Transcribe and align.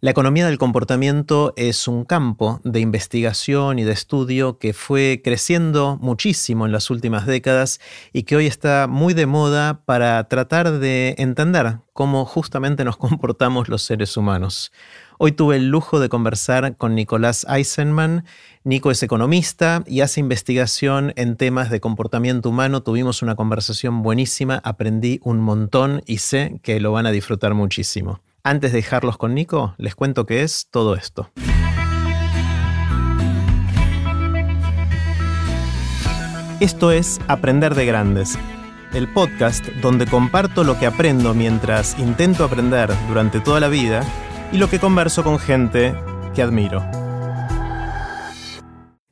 La 0.00 0.12
economía 0.12 0.46
del 0.46 0.58
comportamiento 0.58 1.52
es 1.56 1.88
un 1.88 2.04
campo 2.04 2.60
de 2.62 2.78
investigación 2.78 3.80
y 3.80 3.82
de 3.82 3.90
estudio 3.90 4.56
que 4.60 4.72
fue 4.72 5.20
creciendo 5.24 5.98
muchísimo 6.00 6.66
en 6.66 6.70
las 6.70 6.90
últimas 6.90 7.26
décadas 7.26 7.80
y 8.12 8.22
que 8.22 8.36
hoy 8.36 8.46
está 8.46 8.86
muy 8.86 9.12
de 9.12 9.26
moda 9.26 9.82
para 9.86 10.22
tratar 10.28 10.78
de 10.78 11.16
entender 11.18 11.80
cómo 11.94 12.24
justamente 12.26 12.84
nos 12.84 12.96
comportamos 13.08 13.68
los 13.68 13.82
seres 13.82 14.16
humanos. 14.16 14.70
Hoy 15.18 15.32
tuve 15.32 15.56
el 15.56 15.68
lujo 15.68 15.98
de 15.98 16.08
conversar 16.08 16.76
con 16.76 16.94
Nicolás 16.94 17.44
Eisenman. 17.48 18.24
Nico 18.62 18.92
es 18.92 19.02
economista 19.02 19.82
y 19.84 20.02
hace 20.02 20.20
investigación 20.20 21.12
en 21.16 21.36
temas 21.36 21.70
de 21.70 21.80
comportamiento 21.80 22.50
humano. 22.50 22.84
Tuvimos 22.84 23.20
una 23.22 23.34
conversación 23.34 24.04
buenísima, 24.04 24.60
aprendí 24.62 25.18
un 25.24 25.40
montón 25.40 26.02
y 26.06 26.18
sé 26.18 26.60
que 26.62 26.78
lo 26.78 26.92
van 26.92 27.06
a 27.06 27.10
disfrutar 27.10 27.54
muchísimo. 27.54 28.20
Antes 28.44 28.72
de 28.72 28.78
dejarlos 28.78 29.18
con 29.18 29.34
Nico, 29.34 29.74
les 29.78 29.94
cuento 29.94 30.24
qué 30.24 30.42
es 30.42 30.68
todo 30.70 30.94
esto. 30.94 31.30
Esto 36.60 36.92
es 36.92 37.20
Aprender 37.28 37.74
de 37.74 37.84
Grandes, 37.84 38.38
el 38.92 39.12
podcast 39.12 39.66
donde 39.82 40.06
comparto 40.06 40.64
lo 40.64 40.78
que 40.78 40.86
aprendo 40.86 41.34
mientras 41.34 41.98
intento 41.98 42.44
aprender 42.44 42.90
durante 43.08 43.40
toda 43.40 43.60
la 43.60 43.68
vida 43.68 44.02
y 44.52 44.58
lo 44.58 44.70
que 44.70 44.78
converso 44.78 45.22
con 45.24 45.38
gente 45.38 45.94
que 46.34 46.42
admiro. 46.42 46.82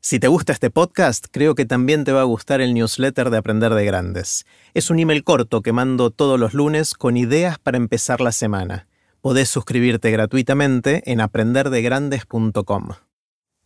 Si 0.00 0.20
te 0.20 0.28
gusta 0.28 0.52
este 0.52 0.70
podcast, 0.70 1.26
creo 1.32 1.56
que 1.56 1.66
también 1.66 2.04
te 2.04 2.12
va 2.12 2.20
a 2.20 2.24
gustar 2.24 2.60
el 2.60 2.74
newsletter 2.74 3.30
de 3.30 3.38
Aprender 3.38 3.74
de 3.74 3.84
Grandes. 3.84 4.46
Es 4.72 4.88
un 4.88 5.00
email 5.00 5.24
corto 5.24 5.62
que 5.62 5.72
mando 5.72 6.12
todos 6.12 6.38
los 6.38 6.54
lunes 6.54 6.94
con 6.94 7.16
ideas 7.16 7.58
para 7.58 7.76
empezar 7.76 8.20
la 8.20 8.30
semana. 8.30 8.86
Podés 9.26 9.48
suscribirte 9.48 10.12
gratuitamente 10.12 11.02
en 11.10 11.20
aprenderdegrandes.com. 11.20 12.90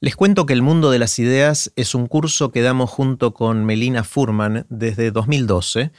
Les 0.00 0.16
cuento 0.16 0.46
que 0.46 0.54
El 0.54 0.62
Mundo 0.62 0.90
de 0.90 0.98
las 0.98 1.18
Ideas 1.18 1.70
es 1.76 1.94
un 1.94 2.06
curso 2.06 2.50
que 2.50 2.62
damos 2.62 2.88
junto 2.88 3.34
con 3.34 3.66
Melina 3.66 4.02
Furman 4.02 4.64
desde 4.70 5.10
2012, 5.10 5.90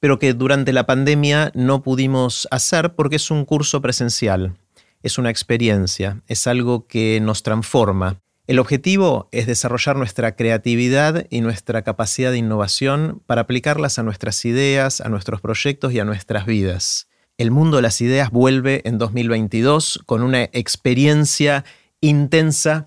pero 0.00 0.18
que 0.18 0.32
durante 0.32 0.72
la 0.72 0.86
pandemia 0.86 1.52
no 1.54 1.82
pudimos 1.82 2.48
hacer 2.50 2.94
porque 2.94 3.16
es 3.16 3.30
un 3.30 3.44
curso 3.44 3.82
presencial. 3.82 4.56
Es 5.02 5.18
una 5.18 5.28
experiencia, 5.28 6.22
es 6.26 6.46
algo 6.46 6.86
que 6.86 7.20
nos 7.20 7.42
transforma. 7.42 8.16
El 8.46 8.58
objetivo 8.58 9.28
es 9.30 9.46
desarrollar 9.46 9.96
nuestra 9.96 10.36
creatividad 10.36 11.26
y 11.28 11.42
nuestra 11.42 11.82
capacidad 11.82 12.30
de 12.30 12.38
innovación 12.38 13.20
para 13.26 13.42
aplicarlas 13.42 13.98
a 13.98 14.04
nuestras 14.04 14.42
ideas, 14.46 15.02
a 15.02 15.10
nuestros 15.10 15.42
proyectos 15.42 15.92
y 15.92 16.00
a 16.00 16.06
nuestras 16.06 16.46
vidas. 16.46 17.08
El 17.38 17.50
mundo 17.50 17.76
de 17.76 17.82
las 17.82 18.00
ideas 18.00 18.30
vuelve 18.30 18.82
en 18.84 18.98
2022 18.98 20.00
con 20.06 20.22
una 20.22 20.44
experiencia 20.44 21.64
intensa 22.00 22.86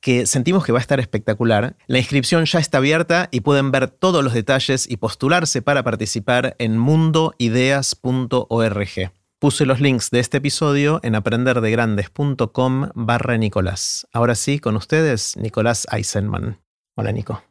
que 0.00 0.26
sentimos 0.26 0.64
que 0.64 0.72
va 0.72 0.78
a 0.78 0.80
estar 0.80 1.00
espectacular. 1.00 1.76
La 1.88 1.98
inscripción 1.98 2.44
ya 2.44 2.60
está 2.60 2.78
abierta 2.78 3.28
y 3.32 3.40
pueden 3.40 3.72
ver 3.72 3.88
todos 3.88 4.22
los 4.22 4.34
detalles 4.34 4.88
y 4.88 4.98
postularse 4.98 5.62
para 5.62 5.82
participar 5.82 6.54
en 6.58 6.78
mundoideas.org. 6.78 9.12
Puse 9.38 9.66
los 9.66 9.80
links 9.80 10.10
de 10.10 10.20
este 10.20 10.38
episodio 10.38 11.00
en 11.02 11.14
aprenderdegrandes.com 11.14 12.90
barra 12.94 13.36
Nicolás. 13.36 14.06
Ahora 14.12 14.34
sí, 14.34 14.60
con 14.60 14.76
ustedes, 14.76 15.36
Nicolás 15.36 15.86
Eisenman. 15.90 16.60
Hola, 16.94 17.12
Nico. 17.12 17.42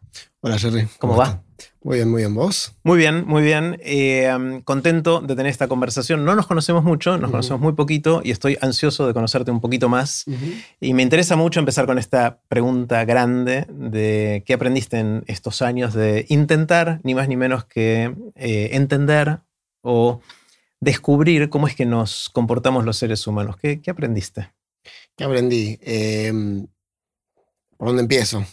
Hola, 0.42 0.58
Jerry. 0.58 0.88
¿Cómo, 0.98 1.16
va? 1.16 1.45
Muy 1.82 1.98
bien, 1.98 2.10
muy 2.10 2.22
bien. 2.22 2.34
¿Vos? 2.34 2.74
Muy 2.84 2.98
bien, 2.98 3.26
muy 3.28 3.44
bien. 3.44 3.78
Eh, 3.82 4.62
contento 4.64 5.22
de 5.22 5.36
tener 5.36 5.52
esta 5.52 5.68
conversación. 5.68 6.26
No 6.26 6.36
nos 6.36 6.48
conocemos 6.48 6.84
mucho, 6.84 7.18
nos 7.18 7.32
conocemos 7.32 7.62
muy 7.62 7.74
poquito 7.74 8.22
y 8.24 8.32
estoy 8.32 8.58
ansioso 8.62 9.06
de 9.06 9.14
conocerte 9.14 9.52
un 9.52 9.62
poquito 9.62 9.88
más. 9.88 10.26
Y 10.80 10.94
me 10.94 11.04
interesa 11.04 11.36
mucho 11.36 11.60
empezar 11.60 11.86
con 11.86 12.00
esta 12.00 12.40
pregunta 12.48 13.06
grande 13.06 13.68
de 13.70 14.44
qué 14.46 14.54
aprendiste 14.54 14.98
en 14.98 15.24
estos 15.28 15.62
años 15.62 15.94
de 15.94 16.26
intentar, 16.30 17.02
ni 17.04 17.14
más 17.14 17.28
ni 17.28 17.38
menos 17.38 17.66
que 17.66 18.16
eh, 18.36 18.70
entender 18.74 19.40
o 19.82 20.22
descubrir 20.80 21.50
cómo 21.50 21.68
es 21.68 21.76
que 21.76 21.86
nos 21.86 22.30
comportamos 22.30 22.86
los 22.86 22.98
seres 22.98 23.26
humanos. 23.28 23.58
¿Qué, 23.58 23.82
aprendiste? 23.88 24.52
¿Qué 25.16 25.24
aprendí? 25.24 25.78
Em, 25.82 26.68
¿Por 27.78 27.90
dónde 27.90 28.02
empiezo? 28.02 28.44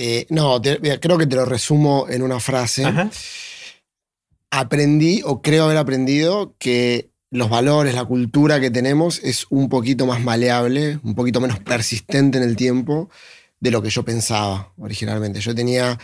Eh, 0.00 0.26
no, 0.30 0.62
creo 0.62 1.18
que 1.18 1.26
te 1.26 1.34
lo 1.34 1.44
resumo 1.44 2.06
en 2.08 2.22
una 2.22 2.38
frase. 2.38 2.84
Aprendí, 4.48 5.22
o 5.24 5.42
creo 5.42 5.64
haber 5.64 5.76
aprendido, 5.76 6.54
que 6.56 7.10
los 7.30 7.50
valores, 7.50 7.96
la 7.96 8.04
cultura 8.04 8.60
que 8.60 8.70
tenemos 8.70 9.18
es 9.24 9.46
un 9.50 9.68
poquito 9.68 10.06
más 10.06 10.22
maleable, 10.22 11.00
un 11.02 11.16
poquito 11.16 11.40
menos 11.40 11.58
persistente 11.58 12.38
en 12.38 12.44
el 12.44 12.54
tiempo 12.54 13.10
de 13.58 13.72
lo 13.72 13.82
que 13.82 13.90
yo 13.90 14.04
pensaba 14.04 14.72
originalmente. 14.78 15.40
Yo 15.40 15.52
tenía, 15.52 15.98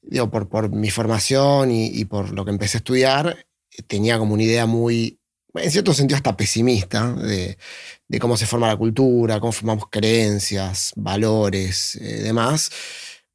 digo, 0.00 0.30
por, 0.30 0.48
por 0.48 0.70
mi 0.70 0.88
formación 0.88 1.70
y, 1.70 2.06
por 2.06 2.30
lo 2.30 2.42
que 2.42 2.52
empecé 2.52 2.78
a 2.78 2.80
estudiar, 2.80 3.46
tenía 3.86 4.18
como 4.18 4.32
una 4.32 4.44
idea 4.44 4.64
muy, 4.64 5.20
en 5.52 5.70
cierto 5.70 5.92
sentido 5.92 6.16
hasta 6.16 6.38
pesimista, 6.38 7.12
de, 7.12 7.58
cómo 8.18 8.38
se 8.38 8.46
forma 8.46 8.66
la 8.66 8.76
cultura, 8.76 9.40
cómo 9.40 9.52
formamos 9.52 9.90
creencias, 9.90 10.94
valores, 10.96 11.96
eh, 11.96 12.22
demás 12.22 12.70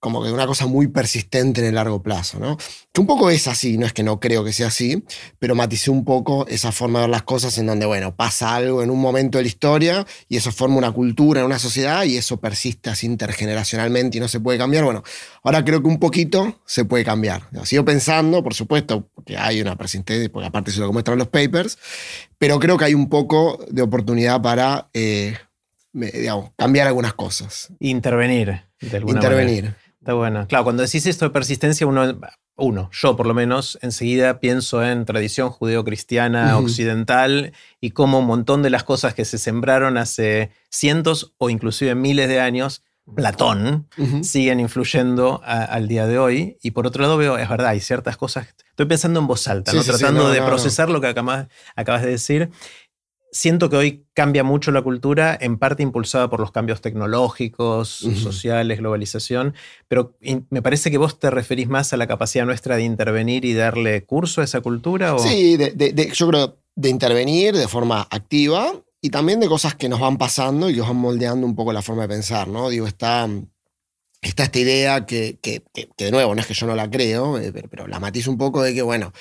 como 0.01 0.23
que 0.23 0.31
una 0.31 0.47
cosa 0.47 0.65
muy 0.65 0.87
persistente 0.87 1.61
en 1.61 1.67
el 1.67 1.75
largo 1.75 2.01
plazo, 2.01 2.39
¿no? 2.39 2.57
Que 2.91 2.99
un 2.99 3.05
poco 3.05 3.29
es 3.29 3.47
así, 3.47 3.77
no 3.77 3.85
es 3.85 3.93
que 3.93 4.01
no 4.01 4.19
creo 4.19 4.43
que 4.43 4.51
sea 4.51 4.67
así, 4.67 5.03
pero 5.37 5.53
maticé 5.53 5.91
un 5.91 6.03
poco 6.03 6.47
esa 6.47 6.71
forma 6.71 6.99
de 6.99 7.03
ver 7.03 7.11
las 7.11 7.21
cosas 7.21 7.55
en 7.59 7.67
donde, 7.67 7.85
bueno, 7.85 8.15
pasa 8.15 8.55
algo 8.55 8.81
en 8.81 8.89
un 8.89 8.99
momento 8.99 9.37
de 9.37 9.43
la 9.43 9.47
historia 9.47 10.07
y 10.27 10.37
eso 10.37 10.51
forma 10.51 10.77
una 10.77 10.91
cultura 10.91 11.41
en 11.41 11.45
una 11.45 11.59
sociedad 11.59 12.03
y 12.03 12.17
eso 12.17 12.37
persiste 12.37 12.89
así 12.89 13.05
intergeneracionalmente 13.05 14.17
y 14.17 14.19
no 14.19 14.27
se 14.27 14.39
puede 14.39 14.57
cambiar. 14.57 14.85
Bueno, 14.85 15.03
ahora 15.43 15.63
creo 15.63 15.83
que 15.83 15.87
un 15.87 15.99
poquito 15.99 16.59
se 16.65 16.83
puede 16.83 17.05
cambiar. 17.05 17.43
sigo 17.63 17.85
pensando, 17.85 18.43
por 18.43 18.55
supuesto, 18.55 19.07
que 19.23 19.37
hay 19.37 19.61
una 19.61 19.75
persistencia, 19.75 20.31
porque 20.31 20.47
aparte 20.47 20.71
es 20.71 20.77
lo 20.77 20.91
muestran 20.91 21.19
los 21.19 21.27
papers, 21.27 21.77
pero 22.39 22.59
creo 22.59 22.75
que 22.75 22.85
hay 22.85 22.95
un 22.95 23.07
poco 23.07 23.63
de 23.69 23.83
oportunidad 23.83 24.41
para, 24.41 24.89
eh, 24.95 25.37
digamos, 25.93 26.53
cambiar 26.57 26.87
algunas 26.87 27.13
cosas. 27.13 27.71
Intervenir, 27.79 28.63
de 28.79 28.97
alguna 28.97 29.19
Intervenir. 29.19 29.75
Está 30.01 30.13
bueno. 30.15 30.47
Claro, 30.47 30.63
cuando 30.63 30.81
decís 30.81 31.05
esto 31.05 31.25
de 31.25 31.31
persistencia, 31.31 31.85
uno, 31.85 32.19
uno, 32.55 32.89
yo 32.91 33.15
por 33.15 33.27
lo 33.27 33.35
menos, 33.35 33.77
enseguida 33.83 34.39
pienso 34.39 34.83
en 34.83 35.05
tradición 35.05 35.51
judeocristiana 35.51 36.57
occidental 36.57 37.53
y 37.79 37.91
cómo 37.91 38.17
un 38.17 38.25
montón 38.25 38.63
de 38.63 38.71
las 38.71 38.83
cosas 38.83 39.13
que 39.13 39.25
se 39.25 39.37
sembraron 39.37 39.97
hace 39.97 40.49
cientos 40.71 41.33
o 41.37 41.51
inclusive 41.51 41.93
miles 41.93 42.27
de 42.29 42.39
años, 42.39 42.83
Platón, 43.15 43.87
siguen 44.23 44.59
influyendo 44.59 45.41
al 45.43 45.87
día 45.87 46.07
de 46.07 46.17
hoy. 46.17 46.57
Y 46.63 46.71
por 46.71 46.87
otro 46.87 47.03
lado 47.03 47.17
veo, 47.17 47.37
es 47.37 47.47
verdad, 47.47 47.67
hay 47.67 47.79
ciertas 47.79 48.17
cosas, 48.17 48.47
estoy 48.69 48.87
pensando 48.87 49.19
en 49.19 49.27
voz 49.27 49.47
alta, 49.47 49.71
¿no? 49.71 49.83
tratando 49.83 50.29
de 50.29 50.41
procesar 50.41 50.89
lo 50.89 50.99
que 50.99 51.07
acabas, 51.07 51.47
acabas 51.75 52.01
de 52.01 52.09
decir 52.09 52.49
siento 53.31 53.69
que 53.69 53.77
hoy 53.77 54.05
cambia 54.13 54.43
mucho 54.43 54.71
la 54.71 54.81
cultura, 54.81 55.37
en 55.39 55.57
parte 55.57 55.83
impulsada 55.83 56.29
por 56.29 56.39
los 56.39 56.51
cambios 56.51 56.81
tecnológicos, 56.81 57.89
sociales, 57.89 58.79
globalización, 58.79 59.55
pero 59.87 60.17
me 60.49 60.61
parece 60.61 60.91
que 60.91 60.97
vos 60.97 61.17
te 61.19 61.29
referís 61.29 61.69
más 61.69 61.93
a 61.93 61.97
la 61.97 62.07
capacidad 62.07 62.45
nuestra 62.45 62.75
de 62.75 62.83
intervenir 62.83 63.45
y 63.45 63.53
darle 63.53 64.03
curso 64.03 64.41
a 64.41 64.43
esa 64.43 64.61
cultura. 64.61 65.15
¿o? 65.15 65.19
Sí, 65.19 65.57
yo 66.13 66.27
creo 66.27 66.57
de 66.75 66.89
intervenir 66.89 67.55
de 67.55 67.67
forma 67.67 68.07
activa 68.09 68.73
y 69.01 69.09
también 69.09 69.39
de 69.39 69.47
cosas 69.47 69.75
que 69.75 69.89
nos 69.89 69.99
van 69.99 70.17
pasando 70.17 70.69
y 70.69 70.75
que 70.75 70.81
van 70.81 70.95
moldeando 70.95 71.45
un 71.45 71.55
poco 71.55 71.73
la 71.73 71.81
forma 71.81 72.03
de 72.03 72.09
pensar, 72.09 72.47
¿no? 72.47 72.69
Digo, 72.69 72.87
está 72.87 73.27
está 74.29 74.43
esta 74.43 74.59
idea 74.59 75.05
que, 75.05 75.39
de 75.97 76.11
nuevo, 76.11 76.35
no 76.35 76.41
es 76.41 76.47
que 76.47 76.53
yo 76.53 76.67
no 76.67 76.75
la 76.75 76.89
creo, 76.89 77.39
eh, 77.39 77.51
pero, 77.51 77.87
la 77.87 77.99
matizo 77.99 78.31
un 78.31 78.37
poco 78.37 78.61
de 78.61 78.73
que, 78.73 78.81
bueno, 78.81 79.13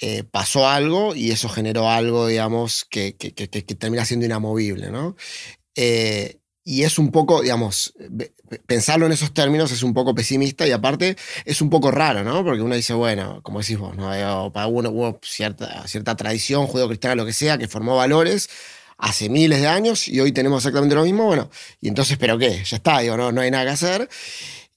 eh, 0.00 0.24
pasó 0.24 0.68
algo 0.68 1.14
y 1.14 1.32
eso 1.32 1.48
generó 1.48 1.90
algo, 1.90 2.26
digamos, 2.28 2.84
que, 2.84 3.12
termina 3.78 4.04
siendo 4.04 4.26
inamovible, 4.26 4.90
¿no? 4.90 5.16
Eh, 5.74 6.38
y 6.66 6.84
es 6.84 6.98
un 6.98 7.10
poco, 7.10 7.42
digamos, 7.42 7.94
pensarlo 8.66 9.06
en 9.06 9.12
esos 9.12 9.34
términos 9.34 9.70
es 9.70 9.82
un 9.82 9.92
poco 9.92 10.14
pesimista 10.14 10.66
y 10.66 10.70
aparte 10.70 11.16
es 11.44 11.60
un 11.60 11.68
poco 11.68 11.90
raro, 11.90 12.24
¿no? 12.24 12.42
Porque 12.42 12.62
uno 12.62 12.74
dice, 12.74 12.94
bueno, 12.94 13.42
como 13.42 13.60
decís 13.60 13.76
vos, 13.76 13.94
¿no? 13.96 14.08
Para 14.52 14.66
uno 14.68 14.90
hubo 14.90 15.18
cierta, 15.22 15.86
cierta 15.86 16.16
tradición 16.16 16.66
judío-cristiana, 16.66 17.16
lo 17.16 17.26
que 17.26 17.34
sea, 17.34 17.58
que 17.58 17.68
formó 17.68 17.96
valores, 17.96 18.48
hace 19.04 19.28
miles 19.28 19.60
de 19.60 19.66
años 19.66 20.08
y 20.08 20.18
hoy 20.20 20.32
tenemos 20.32 20.62
exactamente 20.62 20.94
lo 20.94 21.04
mismo, 21.04 21.26
bueno, 21.26 21.50
y 21.78 21.88
entonces, 21.88 22.16
¿pero 22.16 22.38
qué? 22.38 22.64
Ya 22.64 22.76
está, 22.78 23.00
digo, 23.00 23.18
no, 23.18 23.32
no 23.32 23.42
hay 23.42 23.50
nada 23.50 23.64
que 23.64 23.70
hacer. 23.70 24.08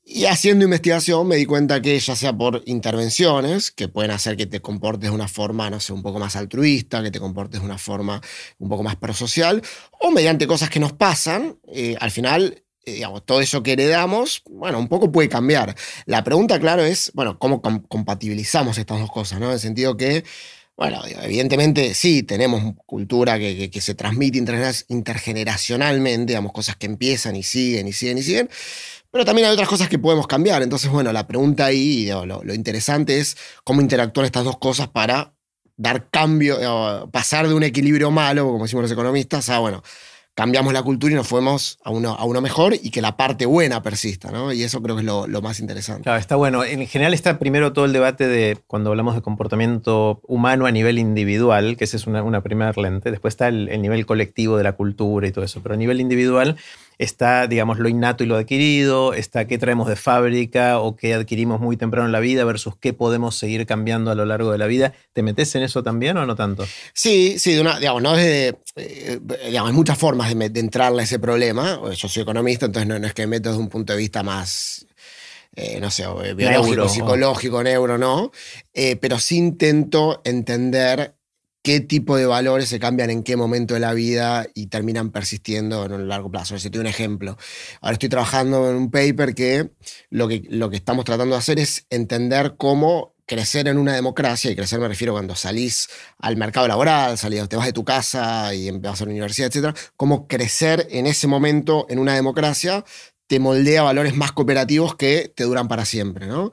Y 0.03 0.25
haciendo 0.25 0.65
investigación 0.65 1.27
me 1.27 1.38
di 1.38 1.45
cuenta 1.45 1.81
que 1.81 1.97
ya 1.97 2.13
sea 2.13 2.33
por 2.33 2.62
intervenciones, 2.65 3.71
que 3.71 3.88
pueden 3.88 4.12
hacer 4.12 4.35
que 4.35 4.45
te 4.45 4.59
comportes 4.59 5.09
de 5.09 5.15
una 5.15 5.29
forma, 5.29 5.69
no 5.69 5.79
sé, 5.79 5.94
un 5.94 6.01
poco 6.01 6.19
más 6.19 6.35
altruista, 6.35 7.01
que 7.01 7.09
te 7.09 7.21
comportes 7.21 7.62
de 7.62 7.65
una 7.65 7.77
forma 7.77 8.21
un 8.59 8.68
poco 8.68 8.83
más 8.83 8.97
prosocial, 8.97 9.62
o 10.01 10.12
mediante 10.12 10.45
cosas 10.45 10.69
que 10.69 10.81
nos 10.81 10.91
pasan, 10.91 11.57
eh, 11.74 11.95
al 12.00 12.12
final, 12.12 12.63
eh, 12.83 12.94
digamos, 12.94 13.25
todo 13.25 13.39
eso 13.39 13.63
que 13.63 13.74
heredamos, 13.74 14.44
bueno, 14.50 14.77
un 14.77 14.89
poco 14.89 15.09
puede 15.09 15.29
cambiar. 15.29 15.74
La 16.06 16.25
pregunta, 16.25 16.59
claro, 16.59 16.83
es, 16.83 17.12
bueno, 17.13 17.39
¿cómo 17.39 17.62
compatibilizamos 17.62 18.77
estas 18.77 19.00
dos 19.00 19.12
cosas? 19.12 19.39
¿no? 19.39 19.47
En 19.47 19.53
el 19.53 19.59
sentido 19.59 19.95
que 19.95 20.25
Bueno, 20.77 21.01
evidentemente 21.24 21.95
sí, 21.95 22.21
tenemos 22.21 22.75
cultura 22.85 23.39
que, 23.39 23.81
se 23.81 23.95
transmite 23.95 24.38
intergeneracionalmente, 24.89 26.33
digamos, 26.33 26.51
cosas 26.51 26.75
que 26.75 26.85
empiezan 26.85 27.35
y 27.35 27.41
siguen 27.41 27.88
y 27.88 27.94
siguen 27.94 28.19
y 28.19 28.21
siguen, 28.21 28.50
pero 29.09 29.25
también 29.25 29.47
hay 29.47 29.53
otras 29.53 29.68
cosas 29.68 29.89
que 29.89 29.97
podemos 29.97 30.27
cambiar. 30.27 30.62
Entonces, 30.62 30.91
bueno, 30.91 31.12
la 31.12 31.25
pregunta 31.25 31.65
ahí, 31.65 32.07
lo, 32.25 32.53
interesante 32.53 33.18
es 33.19 33.38
cómo 33.63 33.81
interactúan 33.81 34.27
estas 34.27 34.44
dos 34.44 34.59
cosas 34.59 34.88
para 34.88 35.33
dar 35.77 36.12
cambio, 36.12 37.09
pasar 37.12 37.47
de 37.47 37.56
un 37.56 37.63
equilibrio 37.63 38.12
malo, 38.12 38.45
como 38.45 38.65
decimos 38.65 38.83
los 38.83 38.91
economistas, 38.91 39.50
a, 39.50 39.57
bueno, 39.57 39.81
cambiamos 40.38 40.72
la 40.72 40.84
cultura 40.84 41.12
y 41.12 41.16
nos 41.16 41.28
fuimos 41.28 41.80
a 41.84 41.89
uno, 41.89 42.12
a 42.12 42.24
uno 42.25 42.42
mejor 42.42 42.75
y 42.75 42.92
que 42.92 43.01
la 43.01 43.18
parte 43.18 43.48
buena 43.48 43.81
persista, 43.81 44.30
¿no? 44.30 44.54
Y 44.54 44.62
eso 44.62 44.84
creo 44.84 44.95
que 44.95 45.01
es 45.01 45.06
lo, 45.07 45.42
más 45.42 45.60
interesante. 45.60 46.04
Claro, 46.04 46.19
está 46.19 46.36
bueno. 46.36 46.63
En 46.63 46.86
general 46.86 47.16
está 47.16 47.39
primero 47.39 47.74
todo 47.74 47.86
el 47.86 47.92
debate 47.92 48.28
de 48.28 48.56
cuando 48.68 48.92
hablamos 48.92 49.16
de 49.16 49.24
comportamiento 49.24 50.22
humano 50.28 50.68
a 50.68 50.72
nivel 50.72 51.00
individual, 51.00 51.75
que 51.75 51.86
esa 51.86 51.98
es 51.98 52.06
una, 52.06 52.42
primera 52.42 52.72
lente. 52.75 53.10
Después 53.10 53.31
está 53.31 53.48
el, 53.48 53.68
el 53.69 53.81
nivel 53.81 54.06
colectivo 54.06 54.57
de 54.57 54.63
la 54.63 54.74
cultura 54.74 55.28
y 55.28 55.31
todo 55.31 55.44
eso. 55.44 55.63
Pero 55.63 55.74
a 55.74 55.78
nivel 55.78 56.00
individual 56.00 56.56
está, 56.98 57.48
digamos, 57.48 57.80
lo 57.80 57.90
innato 57.90 58.24
y 58.24 58.28
lo 58.28 58.36
adquirido, 58.36 59.14
está 59.14 59.46
qué 59.46 59.58
traemos 59.58 59.88
de 59.88 59.96
fábrica 59.96 60.80
o 60.80 60.96
qué 60.96 61.14
adquirimos 61.14 61.60
muy 61.60 61.78
temprano 61.78 62.08
en 62.08 62.12
la 62.12 62.20
vida 62.20 62.44
versus 62.44 62.76
qué 62.78 62.94
podemos 62.94 63.36
seguir 63.36 63.66
cambiando 63.66 64.12
a 64.12 64.16
lo 64.16 64.26
largo 64.26 64.52
de 64.52 64.58
la 64.58 64.68
vida. 64.68 64.94
¿Te 65.14 65.24
metes 65.24 65.54
en 65.56 65.64
eso 65.64 65.84
también 65.84 66.18
o 66.18 66.26
no 66.26 66.36
tanto? 66.36 66.66
Sí, 66.94 67.38
sí, 67.40 67.52
digamos, 67.52 68.02
no 68.02 68.16
desde, 68.16 68.58
eh, 68.76 69.20
digamos, 69.46 69.70
hay 69.70 69.76
muchas 69.76 69.98
formas 69.98 70.34
de, 70.34 70.50
de, 70.50 70.60
entrarle 70.60 71.02
a 71.02 71.04
ese 71.04 71.20
problema. 71.20 71.80
Yo 71.96 72.08
soy 72.08 72.24
economista, 72.24 72.66
entonces 72.66 72.88
no, 72.88 73.08
es 73.08 73.14
que 73.14 73.24
me 73.24 73.38
meto 73.38 73.50
desde 73.50 73.62
un 73.62 73.70
punto 73.70 73.94
de 73.94 74.00
vista 74.00 74.24
más 74.24 74.88
eh, 75.60 75.80
no 75.80 75.90
sé, 75.90 76.06
biológico, 76.36 76.88
psicológico, 76.88 77.64
neuro, 77.64 77.98
no, 77.98 78.32
eh, 78.76 78.96
pero 78.96 79.18
sí 79.18 79.38
intento 79.38 80.22
entender 80.24 81.17
qué 81.68 81.81
tipo 81.81 82.16
de 82.16 82.25
valores 82.25 82.69
se 82.69 82.80
cambian 82.80 83.10
en 83.10 83.24
qué 83.24 83.36
momento 83.36 83.74
de 83.74 83.81
la 83.81 83.94
vida 83.94 84.48
y 84.54 84.68
terminan 84.68 85.12
persistiendo 85.12 85.84
en 85.84 85.92
un 85.92 86.08
largo 86.08 86.31
plazo. 86.31 86.58
Si 86.58 86.69
te 86.69 86.78
doy 86.78 86.86
un 86.86 86.88
ejemplo. 86.88 87.38
Ahora 87.81 87.92
estoy 87.92 88.08
trabajando 88.08 88.69
en 88.69 88.78
un 88.78 88.90
paper 88.90 89.36
que 89.36 89.72
lo, 90.10 90.30
que 90.30 90.44
lo 90.50 90.69
que 90.69 90.78
estamos 90.78 91.04
tratando 91.04 91.36
de 91.36 91.40
hacer 91.40 91.60
es 91.60 91.86
entender 91.90 92.56
cómo 92.56 93.16
crecer 93.25 93.68
en 93.68 93.78
una 93.78 93.94
democracia, 93.94 94.50
y 94.50 94.56
crecer 94.56 94.80
me 94.80 94.88
refiero 94.88 95.12
cuando 95.12 95.36
salís 95.36 95.90
al 96.19 96.38
mercado 96.38 96.69
laboral, 96.69 97.18
salís, 97.18 97.50
te 97.50 97.58
vas 97.58 97.66
de 97.66 97.74
tu 97.74 97.84
casa 97.84 98.54
y 98.56 98.72
vas 98.72 99.02
a 99.02 99.04
la 99.04 99.12
universidad, 99.12 99.54
etc., 99.54 99.75
cómo 99.98 100.25
crecer 100.25 100.88
en 100.90 101.06
ese 101.06 101.28
momento 101.28 101.86
en 101.90 102.00
una 102.00 102.16
democracia 102.16 102.86
te 103.27 103.39
moldea 103.39 103.83
valores 103.83 104.15
más 104.15 104.31
cooperativos 104.31 104.95
que 104.95 105.31
te 105.35 105.44
duran 105.44 105.68
para 105.68 105.85
siempre. 105.85 106.27
¿no? 106.27 106.51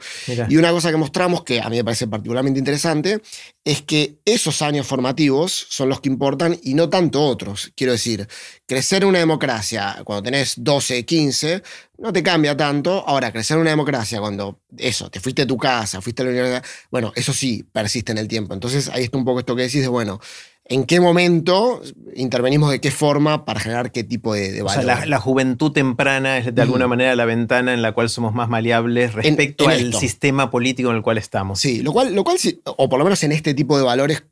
Y 0.48 0.56
una 0.56 0.70
cosa 0.72 0.90
que 0.90 0.96
mostramos, 0.96 1.44
que 1.44 1.60
a 1.60 1.70
mí 1.70 1.76
me 1.76 1.84
parece 1.84 2.08
particularmente 2.08 2.58
interesante, 2.58 3.22
es 3.64 3.80
que 3.82 4.18
esos 4.24 4.60
años 4.60 4.86
formativos 4.86 5.66
son 5.70 5.88
los 5.88 6.00
que 6.00 6.08
importan 6.08 6.58
y 6.62 6.74
no 6.74 6.90
tanto 6.90 7.22
otros. 7.22 7.72
Quiero 7.76 7.92
decir, 7.92 8.28
crecer 8.66 9.02
en 9.02 9.10
una 9.10 9.20
democracia 9.20 10.02
cuando 10.04 10.24
tenés 10.24 10.54
12, 10.56 11.04
15, 11.04 11.62
no 11.98 12.12
te 12.12 12.22
cambia 12.22 12.56
tanto. 12.56 13.04
Ahora, 13.06 13.32
crecer 13.32 13.54
en 13.56 13.62
una 13.62 13.70
democracia 13.70 14.18
cuando 14.18 14.60
eso, 14.76 15.08
te 15.10 15.20
fuiste 15.20 15.42
a 15.42 15.46
tu 15.46 15.56
casa, 15.56 16.00
fuiste 16.00 16.22
a 16.22 16.24
la 16.24 16.32
universidad, 16.32 16.64
bueno, 16.90 17.12
eso 17.14 17.32
sí 17.32 17.64
persiste 17.72 18.10
en 18.12 18.18
el 18.18 18.26
tiempo. 18.26 18.52
Entonces 18.52 18.88
ahí 18.88 19.04
está 19.04 19.16
un 19.16 19.24
poco 19.24 19.38
esto 19.38 19.54
que 19.54 19.62
decís 19.62 19.82
de, 19.82 19.88
bueno, 19.88 20.20
en 20.66 20.84
qué 20.84 20.98
momento 20.98 21.82
intervenimos 22.16 22.70
de 22.70 22.80
qué 22.80 22.90
forma 22.90 23.44
para 23.44 23.60
generar 23.60 23.92
qué 23.92 24.02
tipo 24.02 24.32
de, 24.32 24.62
valor. 24.62 24.78
O 24.78 24.86
sea, 24.86 25.04
la, 25.04 25.20
juventud 25.20 25.72
temprana 25.72 26.38
es 26.38 26.54
de 26.54 26.62
alguna 26.62 26.86
manera 26.86 27.14
la 27.16 27.26
ventana 27.26 27.74
en 27.74 27.82
la 27.82 27.92
cual 27.92 28.08
somos 28.08 28.32
más 28.32 28.48
maleables 28.48 29.12
respecto 29.12 29.68
al 29.68 29.92
sistema 29.92 30.50
político 30.50 30.88
en 30.90 30.96
el 30.96 31.02
cual 31.02 31.18
estamos. 31.18 31.60
Sí, 31.60 31.82
lo 31.82 31.92
cual, 31.92 32.14
lo 32.14 32.24
cual 32.24 32.38
o 32.64 32.88
por 32.88 32.98
lo 32.98 33.04
menos 33.04 33.22
en 33.24 33.32
este 33.32 33.52
tipo 33.52 33.76
de 33.76 33.84
valores, 33.84 34.24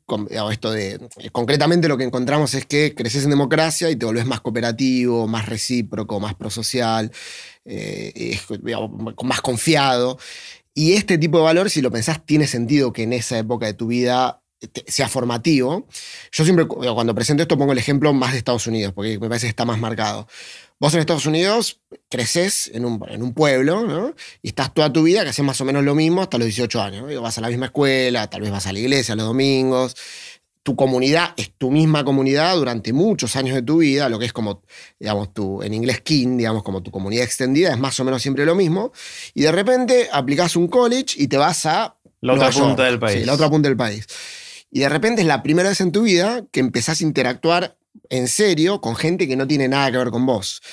esto 0.51 0.71
de, 0.71 0.99
concretamente 1.31 1.87
lo 1.87 1.97
que 1.97 2.03
encontramos 2.03 2.55
es 2.55 2.65
que 2.65 2.95
creces 2.95 3.25
en 3.25 3.29
democracia 3.29 3.91
y 3.91 3.95
te 3.95 4.05
volvés 4.05 4.25
más 4.25 4.41
cooperativo, 4.41 5.27
más 5.27 5.47
recíproco, 5.47 6.19
más 6.19 6.33
prosocial, 6.33 7.11
eh, 7.65 8.39
más 9.23 9.41
confiado. 9.41 10.17
Y 10.73 10.93
este 10.93 11.19
tipo 11.19 11.37
de 11.37 11.43
valores, 11.43 11.73
si 11.73 11.81
lo 11.81 11.91
pensás, 11.91 12.25
tiene 12.25 12.47
sentido 12.47 12.91
que 12.91 13.03
en 13.03 13.13
esa 13.13 13.37
época 13.37 13.67
de 13.67 13.75
tu 13.75 13.85
vida 13.87 14.42
sea 14.87 15.07
formativo. 15.07 15.87
Yo 16.31 16.43
siempre, 16.43 16.65
cuando 16.67 17.15
presento 17.15 17.43
esto, 17.43 17.57
pongo 17.57 17.71
el 17.71 17.77
ejemplo 17.77 18.13
más 18.13 18.31
de 18.31 18.37
Estados 18.39 18.67
Unidos, 18.67 18.93
porque 18.93 19.19
me 19.19 19.27
parece 19.27 19.47
que 19.47 19.51
está 19.51 19.65
más 19.65 19.79
marcado. 19.79 20.27
Vos 20.83 20.93
en 20.93 20.99
Estados 20.99 21.25
Unidos 21.25 21.79
creces 22.09 22.69
en 22.73 22.83
un, 22.83 23.01
en 23.07 23.23
un 23.23 23.33
pueblo, 23.33 23.87
¿no? 23.87 24.13
Y 24.41 24.49
estás 24.49 24.73
toda 24.73 24.91
tu 24.91 25.03
vida 25.03 25.23
que 25.23 25.29
haces 25.29 25.45
más 25.45 25.61
o 25.61 25.63
menos 25.63 25.81
lo 25.83 25.95
mismo 25.95 26.21
hasta 26.21 26.37
los 26.37 26.45
18 26.45 26.81
años. 26.81 27.21
Vas 27.21 27.37
a 27.37 27.41
la 27.41 27.47
misma 27.47 27.67
escuela, 27.67 28.29
tal 28.29 28.41
vez 28.41 28.51
vas 28.51 28.67
a 28.67 28.73
la 28.73 28.79
iglesia 28.79 29.15
los 29.15 29.25
domingos. 29.25 29.95
Tu 30.61 30.75
comunidad 30.75 31.35
es 31.37 31.51
tu 31.57 31.71
misma 31.71 32.03
comunidad 32.03 32.57
durante 32.57 32.91
muchos 32.91 33.35
años 33.37 33.55
de 33.55 33.61
tu 33.61 33.77
vida, 33.77 34.09
lo 34.09 34.19
que 34.19 34.25
es 34.25 34.33
como, 34.33 34.61
digamos, 34.99 35.33
tu, 35.33 35.61
en 35.61 35.73
inglés 35.73 36.01
kin, 36.01 36.37
digamos, 36.37 36.63
como 36.63 36.83
tu 36.83 36.91
comunidad 36.91 37.23
extendida, 37.23 37.71
es 37.71 37.79
más 37.79 37.97
o 38.01 38.03
menos 38.03 38.21
siempre 38.21 38.45
lo 38.45 38.53
mismo. 38.53 38.91
Y 39.33 39.43
de 39.43 39.53
repente 39.53 40.09
aplicas 40.11 40.57
un 40.57 40.67
college 40.67 41.15
y 41.15 41.27
te 41.27 41.37
vas 41.37 41.65
a... 41.65 41.95
La 42.19 42.33
otra 42.33 42.51
punta 42.51 42.83
del 42.83 42.99
país. 42.99 43.19
Sí, 43.19 43.25
la 43.25 43.33
otra 43.35 43.49
punta 43.49 43.69
del 43.69 43.77
país. 43.77 44.05
Y 44.75 44.79
de 44.79 44.89
repente 44.89 45.21
es 45.21 45.27
la 45.27 45.43
primera 45.43 45.69
vez 45.69 45.81
en 45.81 45.91
tu 45.91 46.01
vida 46.01 46.45
que 46.51 46.59
empezás 46.59 46.99
a 46.99 47.03
interactuar 47.03 47.77
en 48.09 48.27
serio 48.27 48.81
con 48.81 48.95
gente 48.95 49.27
que 49.27 49.35
no 49.35 49.45
tiene 49.45 49.67
nada 49.67 49.91
que 49.91 49.99
ver 49.99 50.09
con 50.09 50.25
vos. 50.25 50.63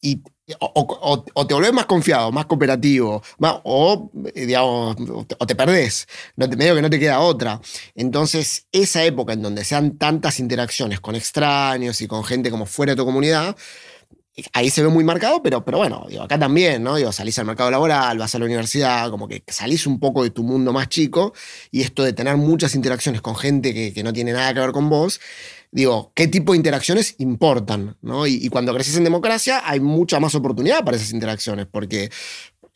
Y 0.00 0.22
o, 0.60 1.46
te 1.46 1.54
volvés 1.54 1.72
más 1.72 1.86
confiado, 1.86 2.30
más 2.30 2.46
cooperativo, 2.46 3.20
o, 3.40 4.10
digamos, 4.34 4.96
o 5.36 5.46
te 5.46 5.54
perdés, 5.56 6.06
no 6.36 6.48
te, 6.48 6.56
medio 6.56 6.76
que 6.76 6.82
no 6.82 6.90
te 6.90 7.00
queda 7.00 7.18
otra. 7.18 7.60
Entonces, 7.96 8.66
esa 8.70 9.04
época 9.04 9.32
en 9.32 9.42
donde 9.42 9.64
sean 9.64 9.98
tantas 9.98 10.38
interacciones 10.38 11.00
con 11.00 11.16
extraños 11.16 12.00
y 12.00 12.06
con 12.06 12.22
gente 12.22 12.50
como 12.50 12.66
fuera 12.66 12.92
de 12.92 12.96
tu 12.96 13.04
comunidad, 13.04 13.56
ahí 14.52 14.70
se 14.70 14.82
ve 14.82 14.88
muy 14.88 15.04
marcado, 15.04 15.42
pero, 15.42 15.64
pero 15.64 15.78
bueno, 15.78 16.06
acá 16.20 16.38
también, 16.38 16.82
¿no? 16.82 16.96
Salís 17.12 17.38
al 17.38 17.46
mercado 17.46 17.70
laboral, 17.70 18.18
vas 18.18 18.34
a 18.34 18.38
la 18.38 18.44
universidad, 18.44 19.10
como 19.10 19.28
que 19.28 19.42
salís 19.46 19.86
un 19.86 19.98
poco 19.98 20.22
de 20.22 20.30
tu 20.30 20.42
mundo 20.42 20.72
más 20.72 20.88
chico 20.88 21.32
y 21.70 21.82
esto 21.82 22.02
de 22.02 22.12
tener 22.12 22.36
muchas 22.36 22.74
interacciones 22.74 23.20
con 23.20 23.36
gente 23.36 23.74
que, 23.74 24.02
no 24.02 24.12
tiene 24.12 24.32
nada 24.32 24.54
que 24.54 24.60
ver 24.60 24.72
con 24.72 24.88
vos, 24.88 25.20
digo, 25.70 26.12
¿qué 26.14 26.28
tipo 26.28 26.52
de 26.52 26.58
interacciones 26.58 27.16
importan? 27.18 27.96
¿no? 28.00 28.26
Y, 28.26 28.34
y, 28.34 28.48
cuando 28.48 28.72
creces 28.72 28.96
en 28.96 29.04
democracia 29.04 29.62
hay 29.64 29.80
mucha 29.80 30.20
más 30.20 30.34
oportunidad 30.34 30.84
para 30.84 30.96
esas 30.96 31.12
interacciones, 31.12 31.66
porque 31.66 32.10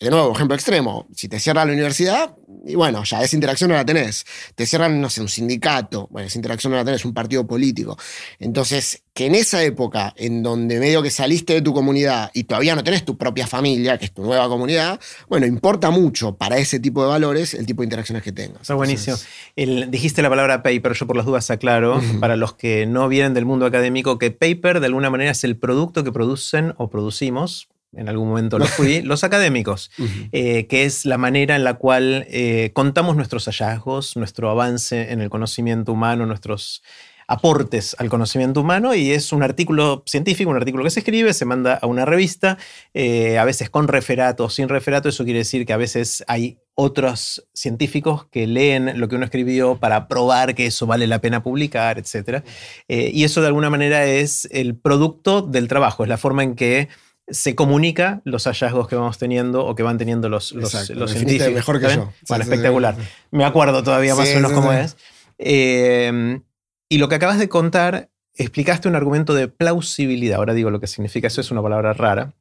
de 0.02 0.10
nuevo, 0.10 0.32
ejemplo 0.34 0.56
extremo, 0.56 1.06
si 1.14 1.28
te 1.28 1.38
cierra 1.38 1.64
la 1.64 1.72
universidad, 1.72 2.34
y 2.66 2.74
bueno, 2.74 3.04
ya 3.04 3.22
esa 3.22 3.36
interacción 3.36 3.70
no 3.70 3.76
la 3.76 3.84
tenés. 3.84 4.24
Te 4.54 4.66
cierran, 4.66 5.00
no 5.00 5.08
sé, 5.08 5.20
un 5.20 5.28
sindicato, 5.28 6.08
bueno, 6.10 6.26
esa 6.26 6.38
interacción 6.38 6.72
no 6.72 6.76
la 6.76 6.84
tenés, 6.84 7.04
un 7.04 7.14
partido 7.14 7.46
político. 7.46 7.96
Entonces, 8.40 9.04
que 9.14 9.26
en 9.26 9.34
esa 9.34 9.62
época, 9.62 10.12
en 10.16 10.42
donde 10.42 10.80
medio 10.80 11.02
que 11.02 11.10
saliste 11.10 11.54
de 11.54 11.62
tu 11.62 11.72
comunidad 11.72 12.30
y 12.34 12.44
todavía 12.44 12.74
no 12.74 12.82
tenés 12.82 13.04
tu 13.04 13.16
propia 13.16 13.46
familia, 13.46 13.96
que 13.98 14.06
es 14.06 14.12
tu 14.12 14.22
nueva 14.22 14.48
comunidad, 14.48 14.98
bueno, 15.28 15.46
importa 15.46 15.90
mucho 15.90 16.36
para 16.36 16.58
ese 16.58 16.80
tipo 16.80 17.02
de 17.02 17.08
valores 17.08 17.54
el 17.54 17.66
tipo 17.66 17.82
de 17.82 17.86
interacciones 17.86 18.24
que 18.24 18.32
tengas. 18.32 18.62
Está 18.62 18.74
buenísimo. 18.74 19.16
dijiste 19.56 20.22
la 20.22 20.30
palabra 20.30 20.62
paper, 20.62 20.94
yo 20.94 21.06
por 21.06 21.16
las 21.16 21.26
dudas 21.26 21.50
aclaro, 21.50 22.00
para 22.20 22.36
los 22.36 22.54
que 22.54 22.86
no 22.86 23.08
vienen 23.08 23.34
del 23.34 23.44
mundo 23.44 23.66
académico, 23.66 24.18
que 24.18 24.30
paper 24.30 24.80
de 24.80 24.86
alguna 24.86 25.10
manera 25.10 25.30
es 25.30 25.44
el 25.44 25.56
producto 25.56 26.02
que 26.02 26.10
producen 26.10 26.74
o 26.76 26.90
producimos 26.90 27.68
en 27.94 28.08
algún 28.08 28.28
momento 28.28 28.58
lo 28.58 28.66
fui, 28.66 29.02
los 29.02 29.24
académicos, 29.24 29.90
eh, 30.32 30.66
que 30.66 30.84
es 30.84 31.04
la 31.04 31.18
manera 31.18 31.56
en 31.56 31.64
la 31.64 31.74
cual 31.74 32.26
eh, 32.28 32.70
contamos 32.72 33.16
nuestros 33.16 33.44
hallazgos, 33.46 34.16
nuestro 34.16 34.50
avance 34.50 35.12
en 35.12 35.20
el 35.20 35.30
conocimiento 35.30 35.92
humano, 35.92 36.26
nuestros 36.26 36.82
aportes 37.28 37.94
al 37.98 38.10
conocimiento 38.10 38.60
humano 38.60 38.94
y 38.94 39.12
es 39.12 39.32
un 39.32 39.42
artículo 39.42 40.02
científico, 40.06 40.50
un 40.50 40.56
artículo 40.56 40.84
que 40.84 40.90
se 40.90 41.00
escribe, 41.00 41.32
se 41.32 41.44
manda 41.44 41.74
a 41.74 41.86
una 41.86 42.04
revista, 42.04 42.58
eh, 42.94 43.38
a 43.38 43.44
veces 43.44 43.70
con 43.70 43.88
referato 43.88 44.44
o 44.44 44.50
sin 44.50 44.68
referato, 44.68 45.08
eso 45.08 45.24
quiere 45.24 45.38
decir 45.38 45.64
que 45.64 45.72
a 45.72 45.78
veces 45.78 46.24
hay 46.26 46.58
otros 46.74 47.46
científicos 47.54 48.26
que 48.30 48.46
leen 48.46 48.98
lo 48.98 49.08
que 49.08 49.16
uno 49.16 49.24
escribió 49.24 49.76
para 49.76 50.08
probar 50.08 50.54
que 50.54 50.66
eso 50.66 50.86
vale 50.86 51.06
la 51.06 51.20
pena 51.20 51.42
publicar, 51.42 51.98
etc. 51.98 52.42
y 52.88 53.24
eso 53.24 53.40
de 53.42 53.46
alguna 53.46 53.70
manera 53.70 54.04
es 54.06 54.48
el 54.50 54.74
producto 54.74 55.42
del 55.42 55.68
trabajo, 55.68 56.02
es 56.02 56.08
la 56.08 56.16
forma 56.16 56.42
en 56.42 56.54
que 56.54 56.88
se 57.28 57.54
comunica 57.54 58.20
los 58.24 58.44
hallazgos 58.44 58.88
que 58.88 58.96
vamos 58.96 59.18
teniendo 59.18 59.64
o 59.64 59.74
que 59.74 59.82
van 59.82 59.98
teniendo 59.98 60.28
los, 60.28 60.52
los, 60.52 60.70
científicos. 60.70 61.52
mejor 61.52 61.80
que 61.80 61.94
yo. 61.94 62.12
Bueno, 62.28 62.44
espectacular. 62.44 62.96
Me 63.30 63.44
acuerdo 63.44 63.82
todavía 63.82 64.14
más 64.14 64.30
o 64.30 64.34
menos 64.34 64.52
cómo 64.52 64.72
es. 64.72 64.96
Em, 65.38 66.42
y 66.88 66.98
lo 66.98 67.08
que 67.08 67.14
acabas 67.14 67.38
de 67.38 67.48
contar, 67.48 68.10
explicaste 68.34 68.88
un 68.88 68.96
argumento 68.96 69.34
de 69.34 69.48
plausibilidad. 69.48 70.38
Ahora 70.38 70.54
digo 70.54 70.70
lo 70.70 70.80
que 70.80 70.86
significa 70.86 71.28
eso, 71.28 71.40
es 71.40 71.50
una 71.50 71.62
palabra 71.62 71.92
rara. 71.92 72.34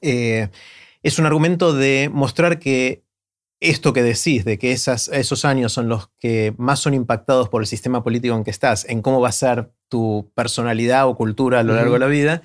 Eh, 0.00 0.48
es 1.02 1.18
un 1.18 1.26
argumento 1.26 1.72
de 1.72 2.10
mostrar 2.12 2.58
que 2.58 3.04
esto 3.60 3.92
que 3.92 4.02
decís, 4.02 4.44
de 4.44 4.58
que 4.58 4.72
esas, 4.72 5.08
esos 5.08 5.44
años 5.44 5.72
son 5.72 5.88
los 5.88 6.10
que 6.18 6.54
más 6.58 6.80
son 6.80 6.94
impactados 6.94 7.48
por 7.48 7.62
el 7.62 7.66
sistema 7.66 8.02
político 8.02 8.34
en 8.34 8.44
que 8.44 8.50
estás, 8.50 8.84
en 8.88 9.02
cómo 9.02 9.20
va 9.20 9.30
a 9.30 9.32
ser 9.32 9.70
tu 9.88 10.30
personalidad 10.34 11.08
o 11.08 11.16
cultura 11.16 11.60
a 11.60 11.62
lo 11.62 11.74
largo 11.74 11.94
de 11.94 11.98
la 12.00 12.06
vida, 12.06 12.42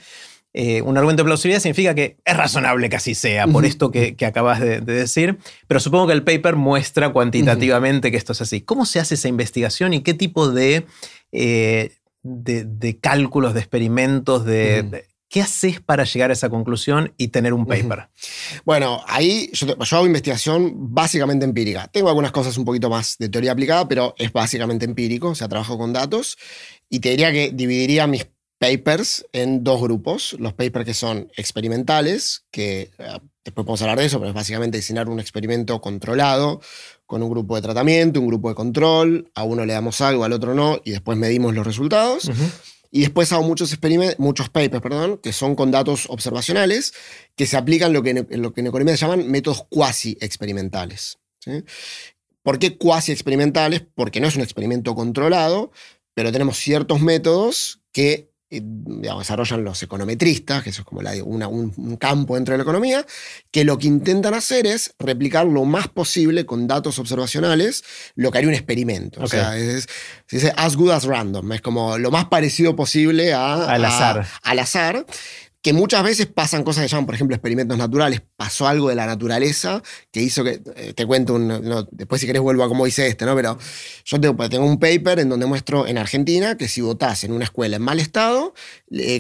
eh, 0.54 0.82
un 0.82 0.98
argumento 0.98 1.24
de 1.24 1.28
plausibilidad 1.28 1.62
significa 1.62 1.96
que 1.96 2.18
es 2.26 2.38
razonable 2.38 2.90
que 2.90 2.98
así 2.98 3.16
sea, 3.16 3.48
por 3.48 3.66
esto 3.66 3.90
que, 3.90 4.16
acabas 4.26 4.60
de, 4.60 4.82
decir, 4.82 5.38
pero 5.68 5.80
supongo 5.80 6.08
que 6.08 6.14
el 6.14 6.24
paper 6.24 6.58
muestra 6.58 7.10
cuantitativamente 7.10 8.12
que 8.12 8.18
esto 8.18 8.34
es 8.34 8.42
así. 8.42 8.62
¿Cómo 8.62 8.86
se 8.86 9.00
hace 9.00 9.16
esa 9.16 9.30
investigación 9.30 9.94
y 9.94 10.02
qué 10.02 10.14
tipo 10.14 10.50
de, 10.50 10.86
eh, 11.32 11.92
de, 12.24 13.00
cálculos, 13.00 13.54
de 13.54 13.62
experimentos, 13.62 14.44
de, 14.46 15.06
¿Qué 15.32 15.40
haces 15.40 15.80
para 15.80 16.04
llegar 16.04 16.30
a 16.30 16.34
esa 16.34 16.50
conclusión 16.50 17.14
y 17.16 17.30
tener 17.30 17.54
un 17.54 17.66
paper? 17.66 18.10
Bueno, 18.66 19.02
ahí 19.08 19.50
yo, 19.54 19.66
yo, 19.66 19.96
hago 19.96 20.06
investigación 20.06 20.94
básicamente 20.94 21.46
empírica. 21.46 21.88
Tengo 21.88 22.10
algunas 22.10 22.34
cosas 22.34 22.58
un 22.58 22.66
poquito 22.66 22.90
más 22.90 23.18
de 23.18 23.30
teoría 23.30 23.54
aplicada, 23.54 23.88
pero 23.88 24.14
es 24.18 24.34
básicamente 24.34 24.84
empírico, 24.84 25.30
o 25.30 25.36
sea, 25.36 25.48
trabajo 25.48 25.78
con 25.78 25.94
datos. 25.94 26.38
Y 26.90 27.00
te 27.00 27.12
diría 27.12 27.32
que 27.32 27.52
dividiría 27.54 28.08
mis 28.08 28.26
papers 28.62 29.26
en 29.34 29.64
dos 29.64 29.82
grupos. 29.82 30.36
Los 30.38 30.54
papers 30.54 30.86
que 30.86 30.94
son 30.94 31.32
experimentales, 31.36 32.46
que 32.52 32.92
eh, 33.00 33.20
después 33.44 33.66
podemos 33.66 33.82
hablar 33.82 33.98
de 33.98 34.06
eso, 34.06 34.20
pero 34.20 34.30
es 34.30 34.36
básicamente 34.36 34.78
diseñar 34.78 35.10
un 35.10 35.20
experimento 35.20 35.82
controlado 35.82 36.62
con 37.08 37.24
un 37.24 37.32
grupo 37.32 37.56
de 37.56 37.64
tratamiento, 37.64 38.20
un 38.20 38.28
grupo 38.28 38.50
de 38.50 38.56
control. 38.56 39.32
A 39.34 39.44
uno 39.44 39.66
le 39.66 39.74
damos 39.74 40.00
algo, 40.02 40.24
al 40.24 40.34
otro 40.34 40.54
no, 40.54 40.80
y 40.86 40.92
después 40.92 41.18
medimos 41.18 41.56
los 41.56 41.66
resultados. 41.66 42.30
Y 42.92 43.02
después 43.02 43.34
hago 43.34 43.42
muchos, 43.42 43.76
muchos 44.20 44.50
papers 44.50 44.82
perdón, 44.82 45.18
que 45.18 45.34
son 45.34 45.56
con 45.56 45.72
datos 45.72 46.06
observacionales 46.08 46.94
que 47.36 47.48
se 47.48 47.58
aplican 47.58 47.94
lo 47.94 48.04
que 48.04 48.12
en, 48.12 48.42
lo 48.42 48.54
que 48.54 48.62
en 48.62 48.68
economía 48.68 48.96
se 48.96 49.08
llaman 49.08 49.28
métodos 49.28 49.66
cuasi 49.70 50.20
experimentales. 50.22 51.18
¿Por 52.44 52.60
qué 52.60 52.78
cuasi 52.78 53.12
experimentales? 53.12 53.82
Porque 53.96 54.20
no 54.20 54.28
es 54.28 54.36
un 54.36 54.44
experimento 54.44 54.94
controlado, 54.94 55.72
pero 56.14 56.32
tenemos 56.32 56.58
ciertos 56.58 57.02
métodos 57.02 57.82
que 57.92 58.31
desarrollan 58.60 59.64
los 59.64 59.82
econometristas, 59.82 60.64
que 60.64 60.72
eso 60.72 60.82
es 60.82 60.86
como 60.86 61.02
un, 61.02 61.98
campo 61.98 62.36
dentro 62.36 62.54
de 62.54 62.58
la 62.58 62.64
economía, 62.64 63.06
que 63.50 63.64
lo 63.64 63.78
que 63.78 63.88
intentan 63.88 64.34
hacer 64.34 64.68
es 64.68 64.94
replicar 65.00 65.46
lo 65.46 65.66
más 65.66 65.88
posible 65.88 66.46
con 66.46 66.68
datos 66.68 67.00
observacionales 67.00 67.84
lo 68.16 68.32
que 68.32 68.38
haría 68.40 68.50
un 68.50 68.56
experimento. 68.56 69.22
O 69.22 69.28
sea, 69.28 69.58
es, 69.58 69.88
se 70.28 70.38
dice 70.38 70.54
as 70.58 70.76
good 70.76 70.92
as 70.92 71.06
random, 71.06 71.52
es 71.54 71.62
como 71.62 71.98
lo 71.98 72.12
más 72.12 72.26
parecido 72.26 72.76
posible 72.76 73.34
al 73.34 73.86
azar. 73.86 74.28
al 74.44 74.60
azar 74.60 75.06
que 75.62 75.74
muchas 75.74 76.04
veces 76.04 76.26
pasan 76.26 76.64
cosas 76.64 76.84
que 76.84 76.88
llaman, 76.88 77.06
por 77.06 77.14
ejemplo, 77.14 77.36
experimentos 77.36 77.78
naturales. 77.78 78.22
Pasó 78.36 78.68
algo 78.68 78.90
de 78.90 78.96
la 78.96 79.06
naturaleza 79.06 79.84
que 80.12 80.22
hizo 80.22 80.44
que, 80.44 80.60
eh, 80.76 80.94
te 80.94 81.06
cuento, 81.06 81.36
un, 81.36 81.88
después 81.92 82.20
si 82.20 82.26
querés 82.26 82.42
vuelvo 82.42 82.64
a 82.64 82.68
cómo 82.68 82.88
hice 82.88 83.06
este, 83.08 83.26
¿no? 83.26 83.36
Pero 83.36 83.60
yo 84.06 84.20
tengo, 84.20 84.66
un 84.66 84.80
paper 84.80 85.20
en 85.20 85.30
donde 85.30 85.46
muestro 85.46 85.86
en 85.86 86.00
Argentina 86.00 86.58
que 86.58 86.68
si 86.68 86.82
votás 86.82 87.24
en 87.24 87.32
una 87.32 87.44
escuela 87.44 87.76
en 87.76 87.84
mal 87.84 88.00
estado, 88.00 88.56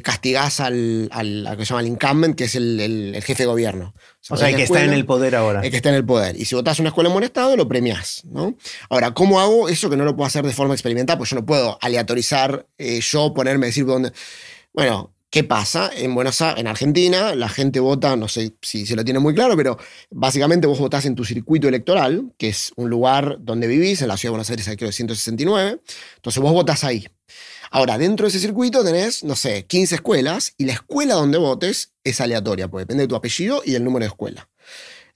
castigás 0.03 0.59
al, 0.59 1.09
al, 1.11 1.55
que 1.57 1.65
se 1.65 1.69
llama 1.69 1.81
el 1.81 1.87
incumbent, 1.87 2.35
que 2.35 2.45
es 2.45 2.55
el, 2.55 3.15
jefe 3.23 3.43
de 3.43 3.47
gobierno. 3.47 3.93
O 4.29 4.37
sea, 4.37 4.49
el 4.49 4.55
que 4.55 4.63
está 4.63 4.83
en 4.83 4.93
el 4.93 5.05
poder 5.05 5.35
ahora. 5.35 5.61
El 5.61 5.69
que 5.69 5.77
está 5.77 5.89
en 5.89 5.95
el 5.95 6.05
poder. 6.05 6.35
Y 6.39 6.45
si 6.45 6.55
votás 6.55 6.79
en 6.79 6.83
una 6.83 6.89
escuela 6.89 7.09
en 7.09 7.13
buen 7.13 7.23
estado, 7.23 7.55
lo 7.55 7.67
premiás, 7.67 8.23
¿no? 8.25 8.55
Ahora, 8.89 9.13
¿cómo 9.13 9.39
hago 9.39 9.69
eso 9.69 9.89
que 9.89 9.97
no 9.97 10.05
lo 10.05 10.15
puedo 10.15 10.27
hacer 10.27 10.45
de 10.45 10.53
forma 10.53 10.73
experimental? 10.73 11.17
Pues 11.17 11.29
yo 11.29 11.35
no 11.35 11.45
puedo 11.45 11.77
aleatorizar, 11.81 12.65
eh, 12.79 12.99
yo 13.01 13.33
ponerme, 13.33 13.67
decir 13.67 13.85
dónde... 13.85 14.11
Bueno, 14.73 15.10
¿Qué 15.31 15.45
pasa? 15.45 15.89
En 15.95 16.13
Buenos 16.13 16.41
Aires, 16.41 16.59
en 16.59 16.67
Argentina, 16.67 17.33
la 17.35 17.47
gente 17.47 17.79
vota, 17.79 18.17
no 18.17 18.27
sé 18.27 18.51
si 18.61 18.85
se 18.85 18.97
lo 18.97 19.05
tiene 19.05 19.19
muy 19.19 19.33
claro, 19.33 19.55
pero 19.55 19.77
básicamente 20.09 20.67
vos 20.67 20.77
votás 20.77 21.05
en 21.05 21.15
tu 21.15 21.23
circuito 21.23 21.69
electoral, 21.69 22.33
que 22.37 22.49
es 22.49 22.73
un 22.75 22.89
lugar 22.89 23.37
donde 23.39 23.65
vivís, 23.67 24.01
en 24.01 24.09
la 24.09 24.17
ciudad 24.17 24.31
de 24.31 24.33
Buenos 24.33 24.49
Aires 24.49 24.67
hay 24.67 24.75
creo 24.75 24.91
169. 24.91 25.79
Entonces 26.17 26.43
vos 26.43 26.51
votás 26.51 26.83
ahí. 26.83 27.07
Ahora, 27.69 27.97
dentro 27.97 28.25
de 28.25 28.29
ese 28.31 28.39
circuito 28.39 28.83
tenés, 28.83 29.23
no 29.23 29.37
sé, 29.37 29.65
15 29.67 29.95
escuelas 29.95 30.53
y 30.57 30.65
la 30.65 30.73
escuela 30.73 31.13
donde 31.13 31.37
votes 31.37 31.93
es 32.03 32.19
aleatoria, 32.19 32.67
porque 32.67 32.81
depende 32.81 33.03
de 33.03 33.07
tu 33.07 33.15
apellido 33.15 33.61
y 33.65 33.71
del 33.71 33.85
número 33.85 34.03
de 34.03 34.09
escuela. 34.09 34.49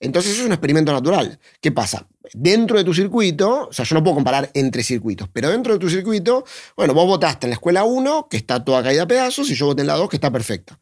Entonces 0.06 0.32
eso 0.32 0.42
es 0.42 0.48
un 0.48 0.54
experimento 0.54 0.92
natural. 0.92 1.40
¿Qué 1.60 1.72
pasa? 1.72 2.08
Dentro 2.34 2.78
de 2.78 2.84
tu 2.84 2.94
circuito, 2.94 3.68
o 3.70 3.74
sea, 3.74 3.86
yo 3.86 3.96
no 3.96 4.04
puedo 4.04 4.16
comparar 4.16 4.50
entre 4.54 4.84
circuitos, 4.84 5.28
pero 5.32 5.50
dentro 5.50 5.74
de 5.74 5.80
tu 5.80 5.90
circuito, 5.90 6.46
bueno, 6.76 6.94
vos 6.94 7.06
votaste 7.06 7.48
en 7.48 7.52
la 7.52 7.56
escuela 7.56 7.84
1, 7.84 8.28
que 8.30 8.38
está 8.38 8.64
toda 8.64 8.84
caída 8.84 9.04
a 9.04 9.08
pedazos, 9.08 9.50
y 9.50 9.56
yo 9.56 9.66
voté 9.68 9.82
en 9.82 9.88
la 9.88 9.96
2, 9.96 10.10
que 10.10 10.18
está 10.18 10.32
perfecta. 10.32 10.80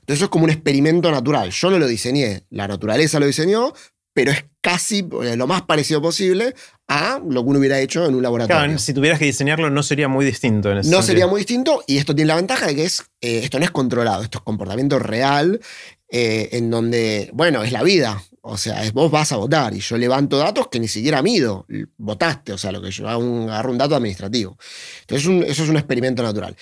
Entonces 0.00 0.16
eso 0.16 0.24
es 0.24 0.30
como 0.30 0.44
un 0.44 0.50
experimento 0.50 1.10
natural. 1.10 1.50
Yo 1.50 1.70
no 1.70 1.78
lo 1.78 1.86
diseñé, 1.86 2.44
la 2.50 2.68
naturaleza 2.68 3.20
lo 3.20 3.26
diseñó, 3.26 3.72
pero 4.14 4.30
es 4.30 4.44
casi 4.60 5.06
eh, 5.22 5.36
lo 5.36 5.46
más 5.46 5.62
parecido 5.62 6.00
posible 6.00 6.54
a 6.88 7.20
lo 7.28 7.42
que 7.42 7.50
uno 7.50 7.58
hubiera 7.58 7.80
hecho 7.80 8.06
en 8.06 8.14
un 8.14 8.22
laboratorio. 8.22 8.64
Claro, 8.64 8.78
si 8.78 8.94
tuvieras 8.94 9.18
que 9.18 9.24
diseñarlo 9.26 9.68
no 9.70 9.82
sería 9.82 10.08
muy 10.08 10.24
distinto. 10.24 10.70
En 10.70 10.78
ese 10.78 10.90
no 10.90 11.02
sería 11.02 11.26
muy 11.26 11.40
distinto 11.40 11.82
y 11.86 11.98
esto 11.98 12.14
tiene 12.14 12.28
la 12.28 12.36
ventaja 12.36 12.66
de 12.66 12.76
que 12.76 12.84
es, 12.84 13.00
eh, 13.20 13.40
esto 13.42 13.58
no 13.58 13.64
es 13.64 13.70
controlado, 13.70 14.22
esto 14.22 14.38
es 14.38 14.44
comportamiento 14.44 14.98
real 14.98 15.60
eh, 16.08 16.50
en 16.52 16.70
donde, 16.70 17.30
bueno, 17.32 17.62
es 17.64 17.72
la 17.72 17.82
vida. 17.82 18.22
O 18.46 18.58
sea, 18.58 18.84
es, 18.84 18.92
vos 18.92 19.10
vas 19.10 19.32
a 19.32 19.36
votar 19.36 19.72
y 19.72 19.80
yo 19.80 19.96
levanto 19.96 20.36
datos 20.36 20.68
que 20.68 20.78
ni 20.78 20.86
siquiera 20.86 21.22
mido. 21.22 21.66
Votaste, 21.96 22.52
o 22.52 22.58
sea, 22.58 22.72
lo 22.72 22.82
que 22.82 22.90
yo 22.90 23.08
hago 23.08 23.24
un, 23.24 23.48
agarro 23.48 23.72
un 23.72 23.78
dato 23.78 23.96
administrativo. 23.96 24.58
Entonces, 25.00 25.26
eso 25.48 25.64
es 25.64 25.70
un 25.70 25.76
experimento 25.76 26.22
natural. 26.22 26.54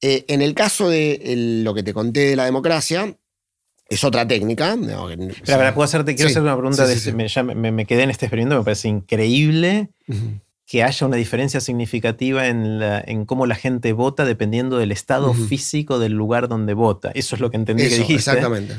Eh, 0.00 0.24
en 0.28 0.40
el 0.40 0.54
caso 0.54 0.88
de 0.88 1.60
lo 1.62 1.74
que 1.74 1.82
te 1.82 1.92
conté 1.92 2.20
de 2.20 2.36
la 2.36 2.46
democracia, 2.46 3.14
es 3.86 4.02
otra 4.02 4.26
técnica. 4.26 4.78
Pero, 5.44 5.74
¿puedo 5.74 5.84
hacerte, 5.84 6.14
quiero 6.14 6.30
hacer 6.30 6.40
una 6.40 6.56
pregunta. 6.56 6.86
me, 7.54 7.84
quedé 7.84 8.04
en 8.04 8.10
este 8.10 8.24
experimento, 8.24 8.56
me 8.56 8.64
parece 8.64 8.88
increíble 8.88 9.90
que 10.64 10.82
haya 10.82 11.06
una 11.06 11.16
diferencia 11.16 11.60
significativa 11.60 12.46
en, 12.46 12.80
en, 12.80 13.26
cómo 13.26 13.44
la 13.44 13.56
gente 13.56 13.92
vota 13.92 14.24
dependiendo 14.24 14.78
del 14.78 14.90
estado 14.90 15.34
físico 15.34 15.98
del 15.98 16.12
lugar 16.12 16.48
donde 16.48 16.72
vota. 16.72 17.10
Eso 17.12 17.34
es 17.34 17.42
lo 17.42 17.50
que 17.50 17.58
entendí 17.58 17.82
que 17.82 17.96
dijiste. 17.96 18.14
Exactamente. 18.14 18.76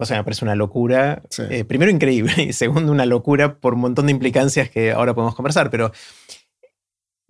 Cosa 0.00 0.14
que 0.14 0.20
me 0.20 0.24
parece 0.24 0.46
una 0.46 0.54
locura. 0.54 1.20
Eh, 1.50 1.64
primero, 1.64 1.90
increíble. 1.90 2.32
Y 2.48 2.54
segundo, 2.54 2.90
una 2.90 3.04
locura 3.04 3.56
por 3.56 3.74
un 3.74 3.80
montón 3.80 4.06
de 4.06 4.12
implicancias 4.12 4.70
que 4.70 4.92
ahora 4.92 5.12
podemos 5.12 5.34
conversar. 5.34 5.68
Pero 5.68 5.92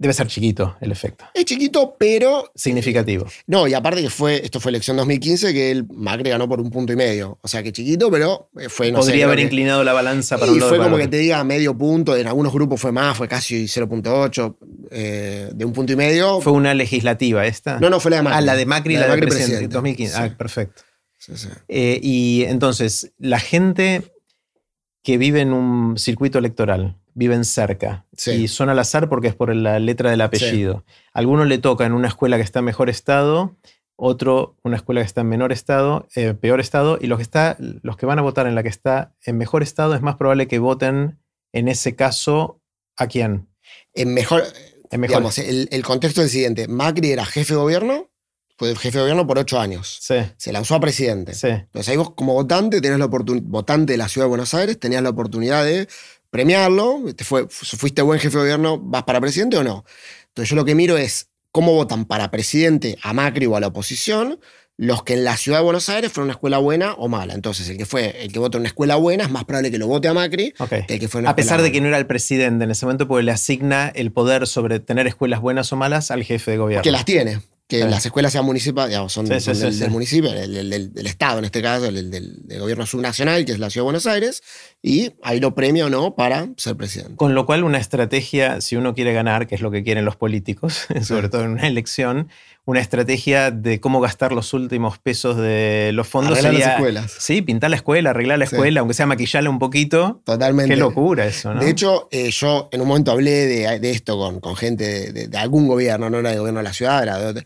Debe 0.01 0.15
ser 0.15 0.29
chiquito 0.29 0.79
el 0.81 0.93
efecto. 0.93 1.27
Es 1.35 1.45
chiquito, 1.45 1.95
pero. 1.99 2.51
Significativo. 2.55 3.27
No, 3.47 3.69
y 3.69 3.75
aparte 3.75 4.01
que 4.01 4.09
fue, 4.09 4.43
esto 4.43 4.59
fue 4.59 4.71
elección 4.71 4.97
2015, 4.97 5.53
que 5.53 5.71
el 5.71 5.87
Macri 5.89 6.31
ganó 6.31 6.49
por 6.49 6.59
un 6.59 6.71
punto 6.71 6.91
y 6.95 6.97
medio. 6.97 7.39
O 7.43 7.49
sea 7.49 7.63
que 7.63 7.71
chiquito, 7.71 8.11
pero 8.11 8.49
eh, 8.59 8.71
fue, 8.71 8.91
no 8.91 9.01
Podría 9.01 9.27
haber 9.27 9.41
inclinado 9.41 9.85
la 9.85 9.93
balanza 9.93 10.39
para 10.39 10.53
y 10.53 10.55
un 10.55 10.61
lado. 10.61 10.71
fue 10.71 10.79
como 10.79 10.97
que 10.97 11.07
te 11.07 11.19
diga 11.19 11.45
medio 11.45 11.77
punto, 11.77 12.17
en 12.17 12.27
algunos 12.27 12.51
grupos 12.51 12.81
fue 12.81 12.93
más, 12.93 13.15
fue 13.15 13.29
casi 13.29 13.65
0.8, 13.67 14.57
eh, 14.91 15.51
de 15.53 15.65
un 15.67 15.75
punto 15.75 15.93
y 15.93 15.97
medio. 15.97 16.41
¿Fue 16.41 16.55
una 16.55 16.73
legislativa 16.73 17.45
esta? 17.45 17.79
No, 17.79 17.91
no, 17.91 18.01
fue 18.01 18.11
la 18.11 18.17
de 18.17 18.23
Macri. 18.23 18.39
Ah, 18.39 18.41
la 18.41 18.57
de 18.57 18.65
Macri, 18.65 18.95
la, 18.95 19.03
de, 19.03 19.09
Macri 19.09 19.27
presidente. 19.27 19.69
2015. 19.69 20.17
Ah, 20.17 20.35
perfecto. 20.35 20.83
Sí, 21.21 21.37
sí. 21.37 21.49
Eh, 21.69 22.01
y 22.03 22.45
entonces, 22.49 23.13
la 23.19 23.39
gente 23.39 24.13
que 25.03 25.19
vive 25.19 25.41
en 25.41 25.53
un 25.53 25.97
circuito 25.99 26.39
electoral, 26.39 26.97
viven 27.15 27.45
cerca 27.45 28.07
y 28.27 28.49
son 28.49 28.69
al 28.69 28.79
azar 28.79 29.09
porque 29.09 29.29
es 29.29 29.35
por 29.35 29.55
la 29.55 29.79
letra 29.79 30.11
del 30.11 30.21
apellido. 30.21 30.85
alguno 31.13 31.45
le 31.45 31.59
toca 31.59 31.85
en 31.85 31.93
una 31.93 32.09
escuela 32.09 32.37
que 32.37 32.43
está 32.43 32.61
en 32.61 32.67
mejor 32.67 32.89
estado, 32.89 33.57
otro 33.97 34.57
una 34.63 34.77
escuela 34.77 35.01
que 35.01 35.07
está 35.07 35.21
en 35.21 35.29
menor 35.29 35.53
estado, 35.53 36.09
eh, 36.15 36.35
peor 36.35 36.61
estado, 36.61 36.99
y 37.01 37.07
los 37.07 37.19
que, 37.19 37.23
está, 37.23 37.57
los 37.59 37.97
que 37.97 38.07
van 38.07 38.19
a 38.19 38.23
votar 38.23 38.47
en 38.47 38.55
la 38.55 38.63
que 38.63 38.69
está 38.69 39.15
en 39.25 39.37
mejor 39.37 39.63
estado 39.63 39.95
es 39.95 40.03
más 40.03 40.17
probable 40.17 40.49
que 40.49 40.59
voten 40.59 41.19
en 41.53 41.69
ese 41.69 41.97
caso 41.97 42.61
a 42.97 43.07
quién. 43.07 43.49
En 43.95 44.15
mejor. 44.15 44.45
Digamos, 44.91 45.39
el, 45.39 45.83
contexto 45.85 46.21
es 46.21 46.27
el 46.27 46.31
siguiente. 46.31 46.67
Macri 46.67 47.13
era 47.13 47.25
jefe 47.25 47.55
de 47.55 47.61
gobierno, 47.61 48.10
fue 48.61 48.77
jefe 48.77 48.99
de 48.99 49.05
gobierno 49.05 49.27
por 49.27 49.39
ocho 49.39 49.59
años. 49.59 49.97
Se 50.37 50.53
lanzó 50.53 50.75
a 50.75 50.81
presidente. 50.81 51.33
Entonces 51.33 51.89
ahí 51.89 51.97
vos 51.97 52.11
como 52.11 52.35
votante, 52.35 52.83
tenés 52.83 52.99
la 52.99 53.07
votante 53.07 53.95
de 53.95 53.97
la 53.97 54.07
ciudad 54.07 54.27
de 54.27 54.29
Buenos 54.29 54.53
Aires, 54.53 54.79
tenías 54.79 55.03
la 55.03 55.09
oportunidad 55.09 55.65
de 55.65 55.89
premiarlo, 56.29 57.01
te 57.17 57.25
fue, 57.25 57.49
fuiste 57.49 58.03
buen 58.03 58.21
jefe 58.21 58.37
de 58.37 58.43
gobierno, 58.43 58.79
¿vas 58.79 59.05
para 59.05 59.19
presidente 59.19 59.57
o 59.57 59.65
no? 59.65 59.87
Entonces 60.29 60.51
yo 60.51 60.57
lo 60.57 60.67
que 60.67 60.75
miro 60.75 60.99
es 60.99 61.31
cómo 61.51 61.73
votan 61.73 62.05
para 62.05 62.31
presidente 62.31 62.99
a 63.03 63.15
Macri 63.15 63.47
o 63.47 63.57
a 63.57 63.61
la 63.61 63.69
oposición 63.69 64.39
los 64.77 65.05
que 65.05 65.15
en 65.15 65.25
la 65.25 65.39
ciudad 65.39 65.61
de 65.61 65.65
Buenos 65.65 65.89
Aires 65.89 66.13
fueron 66.13 66.27
una 66.27 66.35
escuela 66.35 66.59
buena 66.59 66.93
o 66.95 67.09
mala. 67.09 67.33
Entonces, 67.35 67.69
el 67.69 67.79
que 67.79 67.87
fue, 67.87 68.23
el 68.23 68.33
que 68.33 68.39
vota 68.39 68.59
en 68.59 68.61
una 68.61 68.69
escuela 68.69 68.97
buena 68.97 69.25
es 69.25 69.31
más 69.31 69.45
probable 69.45 69.71
que 69.71 69.79
lo 69.79 69.87
vote 69.87 70.09
a 70.09 70.15
Macri 70.15 70.53
que 70.87 70.95
el 70.95 71.01
que 71.01 71.09
fue 71.09 71.27
A 71.27 71.35
pesar 71.35 71.63
de 71.63 71.73
que 71.73 71.81
no 71.81 71.89
era 71.89 71.99
el 71.99 72.07
presidente 72.07 72.65
en 72.65 72.71
ese 72.71 72.85
momento, 72.87 73.09
porque 73.09 73.23
le 73.23 73.33
asigna 73.33 73.89
el 73.89 74.11
poder 74.11 74.47
sobre 74.47 74.81
tener 74.81 75.07
escuelas 75.07 75.41
buenas 75.41 75.73
o 75.73 75.77
malas 75.77 76.11
al 76.11 76.25
jefe 76.25 76.51
de 76.51 76.57
gobierno. 76.59 76.83
Que 76.83 76.91
las 76.91 77.07
tiene 77.07 77.41
que 77.71 77.85
las 77.85 78.05
escuelas 78.05 78.33
sean 78.33 78.45
municipales, 78.45 78.99
son, 79.11 79.27
del, 79.27 79.91
municipio, 79.91 80.33
del, 80.33 81.07
Estado 81.07 81.39
en 81.39 81.45
este 81.45 81.63
caso, 81.63 81.91
del, 81.91 82.59
gobierno 82.59 82.85
subnacional, 82.85 83.45
que 83.45 83.53
es 83.53 83.61
la 83.61 83.71
Ciudad 83.71 83.83
de 83.83 83.87
Buenos 83.87 84.07
Aires, 84.07 84.43
y 84.83 85.13
ahí 85.23 85.39
lo 85.39 85.55
premia 85.55 85.87
o 85.87 85.89
no 85.89 86.17
para 86.17 86.49
ser 86.57 86.77
presidente. 86.77 87.15
Con 87.15 87.35
lo 87.35 87.47
cual, 87.47 87.63
una 87.63 87.79
estrategia, 87.79 88.61
si 88.61 88.77
uno 88.77 88.93
quiere 88.95 89.13
ganar, 89.13 89.47
que 89.47 89.55
es 89.55 89.61
lo 89.61 89.71
que 89.71 89.85
quieren 89.85 90.05
los 90.05 90.17
políticos, 90.17 90.87
sobre 91.03 91.29
todo 91.29 91.45
en 91.45 91.53
una 91.53 91.69
elección, 91.69 92.29
una 92.67 92.81
estrategia 92.81 93.51
de 93.51 93.81
cómo 93.81 94.01
gastar 94.01 94.33
los 94.33 94.53
últimos 94.53 94.99
pesos 94.99 95.37
de 95.37 95.91
los 95.95 96.07
fondos. 96.07 96.39
Arreglar 96.39 96.55
las 96.55 96.75
escuelas. 96.75 97.17
Sí, 97.19 97.43
pintar 97.43 97.71
la 97.71 97.77
escuela, 97.77 98.11
arreglar 98.11 98.39
la 98.39 98.45
escuela, 98.45 98.81
aunque 98.81 98.95
sea 98.95 99.07
maquillarla 99.07 99.51
un 99.51 99.59
poquito. 99.59 100.21
Totalmente. 100.25 100.75
Qué 100.75 100.81
locura 100.81 101.27
eso, 101.27 101.55
¿no? 101.55 101.61
De 101.61 101.71
hecho, 101.71 102.09
eh, 102.11 102.31
yo 102.31 102.69
en 102.73 102.81
un 102.81 102.89
momento 102.89 103.11
hablé 103.11 103.47
de, 103.47 103.91
esto 103.91 104.19
con, 104.19 104.41
con 104.41 104.57
gente 104.57 105.13
de, 105.13 105.39
algún 105.39 105.67
gobierno, 105.67 106.11
no 106.11 106.19
era 106.19 106.31
de 106.31 106.39
gobierno 106.39 106.61
de 106.61 106.65
la 106.65 106.73
ciudad, 106.73 107.03
era 107.03 107.33
de 107.33 107.45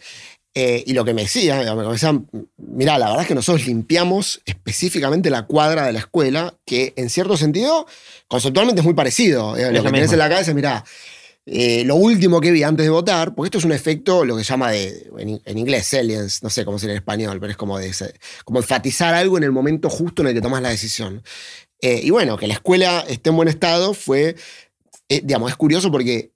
Eh, 0.56 0.84
y 0.86 0.92
lo 0.92 1.04
que 1.04 1.14
me 1.14 1.22
decía, 1.22 1.74
me 1.74 1.82
decían, 1.82 2.28
mirá, 2.56 2.96
la 2.96 3.06
verdad 3.06 3.22
es 3.22 3.28
que 3.28 3.34
nosotros 3.34 3.66
limpiamos 3.66 4.40
específicamente 4.44 5.28
la 5.28 5.46
cuadra 5.46 5.84
de 5.84 5.92
la 5.92 5.98
escuela, 5.98 6.54
que 6.64 6.92
en 6.96 7.10
cierto 7.10 7.36
sentido, 7.36 7.86
conceptualmente 8.28 8.80
es 8.80 8.84
muy 8.84 8.94
parecido. 8.94 9.56
Eh, 9.56 9.72
lo 9.72 9.82
que 9.82 9.90
tenés 9.90 10.12
en 10.12 10.18
la 10.20 10.28
cabeza, 10.28 10.54
mirá, 10.54 10.84
eh, 11.46 11.84
lo 11.84 11.96
último 11.96 12.40
que 12.40 12.52
vi 12.52 12.62
antes 12.62 12.86
de 12.86 12.90
votar, 12.90 13.34
porque 13.34 13.48
esto 13.48 13.58
es 13.58 13.64
un 13.64 13.72
efecto, 13.72 14.24
lo 14.24 14.36
que 14.36 14.44
se 14.44 14.50
llama 14.50 14.70
de, 14.70 15.10
en, 15.18 15.58
inglés, 15.58 15.86
salience, 15.86 16.40
no 16.42 16.50
sé 16.50 16.64
cómo 16.64 16.78
sería 16.78 16.94
en 16.94 16.98
español, 16.98 17.38
pero 17.40 17.50
es 17.50 17.56
como, 17.56 17.78
de, 17.78 17.92
como 18.44 18.58
enfatizar 18.58 19.14
algo 19.14 19.36
en 19.36 19.44
el 19.44 19.52
momento 19.52 19.90
justo 19.90 20.22
en 20.22 20.28
el 20.28 20.34
que 20.34 20.40
tomas 20.40 20.62
la 20.62 20.70
decisión. 20.70 21.22
y 21.80 22.10
bueno, 22.10 22.36
que 22.38 22.46
la 22.46 22.54
escuela 22.54 23.04
esté 23.08 23.30
en 23.30 23.36
buen 23.36 23.48
estado 23.48 23.94
fue, 23.94 24.36
digamos, 25.08 25.50
es 25.50 25.56
curioso 25.56 25.90
porque 25.90 26.34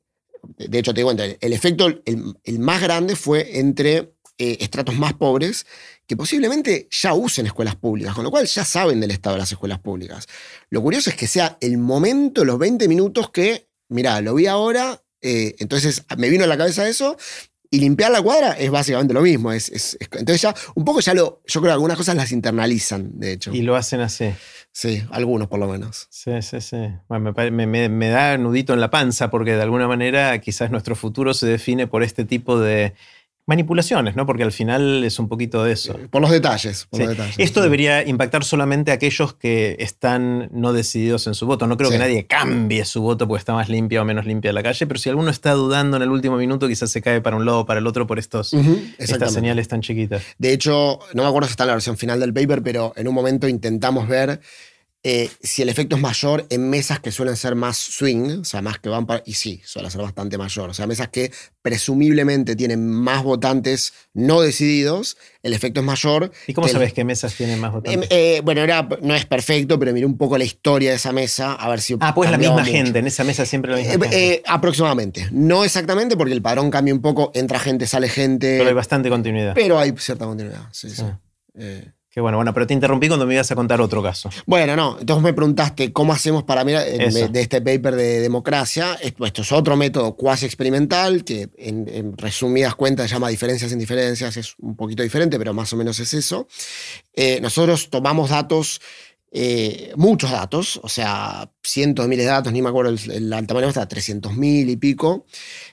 de 0.56 0.78
hecho, 0.78 0.94
te 0.94 1.00
digo, 1.00 1.12
el 1.12 1.52
efecto, 1.52 1.88
el, 2.04 2.58
más 2.58 2.80
grande 2.80 3.16
fue 3.16 3.58
entre 3.58 4.12
eh, 4.38 4.58
estratos 4.60 4.96
más 4.96 5.14
pobres 5.14 5.66
que 6.06 6.16
posiblemente 6.16 6.88
ya 6.90 7.14
usen 7.14 7.46
escuelas 7.46 7.76
públicas, 7.76 8.14
con 8.14 8.24
lo 8.24 8.30
cual 8.30 8.46
ya 8.46 8.64
saben 8.64 9.00
del 9.00 9.10
estado 9.10 9.34
de 9.34 9.40
las 9.40 9.52
escuelas 9.52 9.78
públicas. 9.78 10.26
Lo 10.70 10.82
curioso 10.82 11.10
es 11.10 11.16
que 11.16 11.26
sea 11.26 11.58
el 11.60 11.76
momento, 11.78 12.44
los 12.44 12.58
20 12.58 12.88
minutos 12.88 13.30
que, 13.30 13.67
mira, 13.88 14.20
lo 14.20 14.34
vi 14.34 14.46
ahora, 14.46 15.02
eh, 15.20 15.56
entonces 15.58 16.04
me 16.16 16.28
vino 16.28 16.44
a 16.44 16.46
la 16.46 16.56
cabeza 16.56 16.88
eso, 16.88 17.16
y 17.70 17.80
limpiar 17.80 18.10
la 18.10 18.22
cuadra 18.22 18.52
es 18.52 18.70
básicamente 18.70 19.12
lo 19.12 19.20
mismo. 19.20 19.52
Es, 19.52 19.98
entonces 20.00 20.40
ya, 20.40 20.54
un 20.74 20.84
poco 20.84 21.00
ya 21.00 21.14
lo, 21.14 21.42
yo 21.46 21.60
creo 21.60 21.70
que 21.70 21.74
algunas 21.74 21.96
cosas 21.96 22.16
las 22.16 22.32
internalizan, 22.32 23.18
de 23.18 23.32
hecho. 23.32 23.52
Y 23.52 23.62
lo 23.62 23.76
hacen 23.76 24.00
así. 24.00 24.32
Sí, 24.72 25.02
algunos 25.10 25.48
por 25.48 25.58
lo 25.58 25.66
menos. 25.66 26.06
Sí, 26.10 26.40
sí, 26.42 26.60
sí. 26.60 26.76
Bueno, 27.08 27.34
me, 27.34 28.08
da 28.08 28.38
nudito 28.38 28.74
en 28.74 28.80
la 28.80 28.90
panza 28.90 29.30
porque 29.30 29.56
de 29.56 29.62
alguna 29.62 29.88
manera 29.88 30.38
quizás 30.40 30.70
nuestro 30.70 30.94
futuro 30.94 31.34
se 31.34 31.46
define 31.46 31.86
por 31.86 32.02
este 32.02 32.24
tipo 32.24 32.58
de 32.60 32.94
manipulaciones, 33.48 34.14
¿no? 34.14 34.26
Porque 34.26 34.42
al 34.42 34.52
final 34.52 35.02
es 35.04 35.18
un 35.18 35.26
poquito 35.26 35.64
de 35.64 35.72
eso. 35.72 35.98
Por 36.10 36.20
los 36.20 36.30
detalles. 36.30 36.86
Esto 37.38 37.62
debería 37.62 38.06
impactar 38.06 38.44
solamente 38.44 38.90
a 38.90 38.94
aquellos 38.94 39.32
que 39.32 39.74
están 39.78 40.50
no 40.52 40.74
decididos 40.74 41.26
en 41.26 41.34
su 41.34 41.46
voto. 41.46 41.66
No 41.66 41.78
creo 41.78 41.90
que 41.90 41.98
nadie 41.98 42.26
cambie 42.26 42.84
su 42.84 43.00
voto 43.00 43.26
porque 43.26 43.38
está 43.38 43.54
más 43.54 43.70
limpia 43.70 44.02
o 44.02 44.04
menos 44.04 44.26
limpia 44.26 44.52
la 44.52 44.62
calle, 44.62 44.86
pero 44.86 45.00
si 45.00 45.08
alguno 45.08 45.30
está 45.30 45.52
dudando 45.52 45.96
en 45.96 46.02
el 46.02 46.10
último 46.10 46.36
minuto, 46.36 46.68
quizás 46.68 46.90
se 46.90 47.00
cae 47.00 47.22
para 47.22 47.36
un 47.36 47.46
lado 47.46 47.60
o 47.60 47.66
para 47.66 47.80
el 47.80 47.86
otro 47.86 48.06
por 48.06 48.18
estos, 48.18 48.52
estas 48.98 49.32
señales 49.32 49.66
tan 49.66 49.80
chiquitas. 49.80 50.22
De 50.36 50.52
hecho, 50.52 50.98
no 51.14 51.22
me 51.22 51.28
acuerdo 51.28 51.48
si 51.48 51.52
está 51.52 51.64
en 51.64 51.68
la 51.68 51.74
versión 51.74 51.96
final 51.96 52.20
del 52.20 52.34
paper, 52.34 52.62
pero 52.62 52.92
en 52.96 53.08
un 53.08 53.14
momento 53.14 53.48
intentamos 53.48 54.06
ver 54.08 54.40
eh, 55.04 55.30
si 55.40 55.62
el 55.62 55.68
efecto 55.68 55.94
es 55.94 56.02
mayor 56.02 56.44
en 56.50 56.68
mesas 56.70 56.98
que 56.98 57.12
suelen 57.12 57.36
ser 57.36 57.54
más 57.54 57.76
swing, 57.76 58.40
o 58.40 58.44
sea, 58.44 58.62
más 58.62 58.80
que 58.80 58.88
van 58.88 59.06
para. 59.06 59.22
Y 59.24 59.34
sí, 59.34 59.60
suele 59.64 59.90
ser 59.90 60.02
bastante 60.02 60.36
mayor. 60.36 60.70
O 60.70 60.74
sea, 60.74 60.88
mesas 60.88 61.08
que 61.08 61.30
presumiblemente 61.62 62.56
tienen 62.56 62.84
más 62.90 63.22
votantes 63.22 63.92
no 64.12 64.40
decididos, 64.40 65.16
el 65.42 65.52
efecto 65.52 65.80
es 65.80 65.86
mayor. 65.86 66.32
¿Y 66.48 66.52
cómo 66.52 66.66
sabes 66.66 66.92
qué 66.92 67.04
mesas 67.04 67.34
tienen 67.34 67.60
más 67.60 67.72
votantes? 67.72 68.02
Em, 68.02 68.08
eh, 68.10 68.40
bueno, 68.42 68.62
no 69.00 69.14
es 69.14 69.24
perfecto, 69.24 69.78
pero 69.78 69.92
miré 69.92 70.04
un 70.04 70.18
poco 70.18 70.36
la 70.36 70.44
historia 70.44 70.90
de 70.90 70.96
esa 70.96 71.12
mesa, 71.12 71.52
a 71.52 71.68
ver 71.68 71.80
si. 71.80 71.96
Ah, 72.00 72.12
pues 72.12 72.30
la 72.30 72.38
misma 72.38 72.64
gente, 72.64 72.98
en 72.98 73.06
esa 73.06 73.22
mesa 73.22 73.46
siempre 73.46 73.70
la 73.70 73.78
misma 73.78 74.06
eh, 74.06 74.08
gente. 74.10 74.42
aproximadamente. 74.46 75.28
No 75.30 75.64
exactamente, 75.64 76.16
porque 76.16 76.32
el 76.32 76.42
padrón 76.42 76.70
cambia 76.70 76.92
un 76.92 77.00
poco, 77.00 77.30
entra 77.34 77.60
gente, 77.60 77.86
sale 77.86 78.08
gente. 78.08 78.58
Pero 78.58 78.68
hay 78.68 78.74
bastante 78.74 79.08
continuidad. 79.08 79.54
Pero 79.54 79.78
hay 79.78 79.94
cierta 79.96 80.26
continuidad, 80.26 80.68
sí, 80.72 80.90
sí. 80.90 81.04
Bueno, 82.20 82.38
bueno, 82.38 82.54
pero 82.54 82.66
te 82.66 82.74
interrumpí 82.74 83.08
cuando 83.08 83.26
me 83.26 83.34
ibas 83.34 83.50
a 83.50 83.54
contar 83.54 83.80
otro 83.80 84.02
caso. 84.02 84.30
Bueno, 84.46 84.76
no, 84.76 84.98
entonces 85.00 85.22
me 85.22 85.32
preguntaste 85.32 85.92
cómo 85.92 86.12
hacemos 86.12 86.44
para 86.44 86.64
mirar 86.64 86.84
de 86.86 87.40
este 87.40 87.60
paper 87.60 87.96
de 87.96 88.20
democracia. 88.20 88.98
Esto, 89.00 89.42
es 89.42 89.52
otro 89.52 89.76
método 89.76 90.16
cuasi 90.16 90.46
experimental 90.46 91.24
que 91.24 91.48
en, 91.56 92.16
resumidas 92.16 92.74
cuentas 92.74 93.08
se 93.08 93.14
llama 93.14 93.28
diferencias 93.28 93.72
en 93.72 93.78
diferencias, 93.78 94.36
es 94.36 94.54
un 94.58 94.76
poquito 94.76 95.02
diferente, 95.02 95.38
pero 95.38 95.54
más 95.54 95.72
o 95.72 95.76
menos 95.76 95.98
es 96.00 96.14
eso. 96.14 96.48
Eh, 97.14 97.40
nosotros 97.40 97.90
tomamos 97.90 98.30
datos 98.30 98.80
eh, 99.30 99.92
muchos 99.96 100.30
datos, 100.30 100.80
o 100.82 100.88
sea, 100.88 101.50
cientos 101.62 102.04
de 102.04 102.08
miles 102.08 102.24
de 102.24 102.32
datos, 102.32 102.52
ni 102.52 102.62
me 102.62 102.70
acuerdo 102.70 102.92
el, 102.92 103.10
el, 103.10 103.46
tamaño, 103.46 103.68
hasta 103.68 103.86
300 103.86 104.34
mil 104.34 104.70
y 104.70 104.76
pico, 104.76 105.26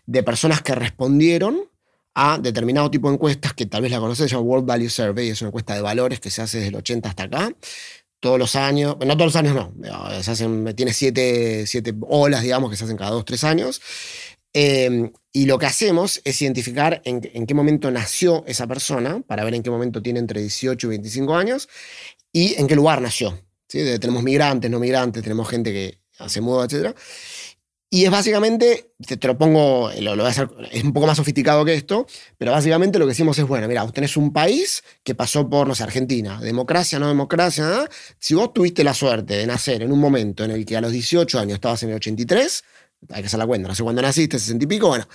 de 0.06 0.24
personas 0.24 0.62
que 0.62 0.76
respondieron 0.76 1.70
a 2.16 2.40
determinado 2.40 2.90
tipo 2.90 3.10
de 3.10 3.16
encuestas 3.16 3.54
que 3.54 3.66
tal 3.66 3.82
vez 3.82 3.92
la 3.92 4.00
conoces, 4.00 4.30
se 4.30 4.36
llama 4.36 4.48
World 4.48 4.66
Value 4.66 4.90
Survey, 4.90 5.30
es 5.30 5.42
una 5.42 5.50
encuesta 5.50 5.76
de 5.76 5.82
valores 5.82 6.20
que 6.22 6.32
se 6.32 6.42
hace 6.42 6.58
desde 6.58 6.70
el 6.70 6.76
80 6.76 7.10
hasta 7.10 7.24
acá. 7.24 7.54
Todos 8.22 8.40
los 8.40 8.56
años, 8.56 8.96
no 9.06 9.18
todos 9.18 9.34
los 9.34 9.36
años 9.36 9.54
no, 9.54 10.24
se 10.24 10.32
hacen, 10.32 10.74
tiene 10.76 10.94
siete, 10.94 11.68
siete 11.68 11.94
olas, 12.08 12.42
digamos, 12.42 12.72
que 12.72 12.78
se 12.78 12.86
hacen 12.86 12.98
cada 12.98 13.12
dos, 13.12 13.26
tres 13.26 13.44
años. 13.44 13.82
Eh, 14.54 15.12
y 15.34 15.46
lo 15.46 15.60
que 15.60 15.66
hacemos 15.66 16.22
es 16.24 16.42
identificar 16.42 17.02
en, 17.04 17.20
qué 17.20 17.54
momento 17.54 17.92
nació 17.92 18.46
esa 18.48 18.66
persona, 18.66 19.22
para 19.28 19.44
ver 19.44 19.54
en 19.54 19.62
qué 19.62 19.70
momento 19.70 20.02
tiene 20.02 20.20
entre 20.20 20.40
18 20.40 20.88
y 20.88 20.90
25 20.92 21.36
años, 21.36 21.68
y 22.32 22.56
en 22.56 22.66
qué 22.66 22.76
lugar 22.78 23.02
nació. 23.02 23.38
¿sí? 23.68 23.80
Tenemos 24.00 24.24
migrantes, 24.24 24.72
no 24.72 24.80
migrantes, 24.80 25.22
tenemos 25.22 25.50
gente 25.50 25.74
que 25.74 26.00
hace 26.20 26.40
mudo, 26.40 26.64
etc. 26.64 26.96
Y 27.96 28.04
es 28.04 28.12
básicamente, 28.12 28.92
te, 29.08 29.26
lo 29.26 29.38
pongo, 29.38 29.90
es 29.90 30.84
un 30.84 30.92
poco 30.92 31.08
más 31.08 31.16
sofisticado 31.16 31.64
que 31.64 31.76
esto, 31.76 32.06
pero 32.38 32.52
básicamente 32.52 33.00
lo 33.00 33.06
que 33.06 33.12
decimos 33.12 33.40
es, 33.40 33.48
bueno, 33.48 33.70
mira, 33.70 33.84
vos 33.84 33.94
tenés 33.94 34.18
un 34.18 34.34
país 34.34 34.84
que 35.02 35.16
pasó 35.16 35.50
por, 35.50 35.66
no 35.66 35.76
sé, 35.76 35.84
Argentina, 35.84 36.38
democracia, 36.42 37.00
no 37.00 37.08
democracia, 37.08 37.90
si 38.20 38.34
vos 38.34 38.52
tuviste 38.52 38.84
la 38.84 38.94
suerte 38.94 39.38
de 39.38 39.48
nacer 39.48 39.82
en 39.82 39.94
un 39.94 40.00
momento 40.02 40.44
en 40.44 40.52
el 40.52 40.66
que 40.66 40.76
a 40.76 40.82
los 40.82 40.92
18 40.92 41.40
años 41.40 41.54
estabas 41.54 41.84
en 41.84 41.92
el 41.92 41.96
83, 41.96 42.66
hay 43.12 43.22
que 43.22 43.28
hacer 43.28 43.40
la 43.40 43.48
cuenta, 43.48 43.68
no 43.68 43.76
sé 43.76 43.84
cuándo 43.84 44.02
naciste, 44.02 44.40
60 44.40 44.64
y 44.64 44.68
pico, 44.68 44.88
bueno, 44.88 45.08